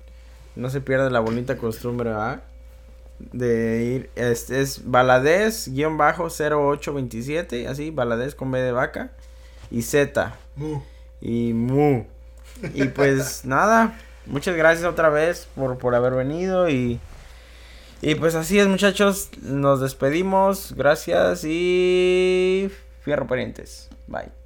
no 0.55 0.69
se 0.69 0.81
pierda 0.81 1.09
la 1.09 1.19
bonita 1.19 1.57
costumbre, 1.57 2.09
¿verdad? 2.09 2.43
De 3.19 3.83
ir, 3.83 4.11
es, 4.15 4.49
es 4.49 4.85
baladez-0827, 4.85 7.67
así, 7.67 7.91
baladez 7.91 8.35
con 8.35 8.51
B 8.51 8.61
de 8.61 8.71
vaca 8.71 9.11
y 9.69 9.81
Z 9.81 10.33
y 11.19 11.51
mu. 11.53 12.05
Y 12.73 12.85
pues 12.85 13.43
nada, 13.45 13.99
muchas 14.25 14.55
gracias 14.55 14.85
otra 14.85 15.09
vez 15.09 15.49
por, 15.55 15.77
por 15.77 15.93
haber 15.95 16.13
venido 16.13 16.69
y... 16.69 17.01
Y 18.01 18.15
pues 18.15 18.35
así 18.35 18.57
es 18.59 18.67
muchachos, 18.67 19.29
nos 19.41 19.81
despedimos, 19.81 20.73
gracias 20.75 21.43
y... 21.43 22.69
Fierro 23.01 23.27
parientes, 23.27 23.89
bye. 24.07 24.38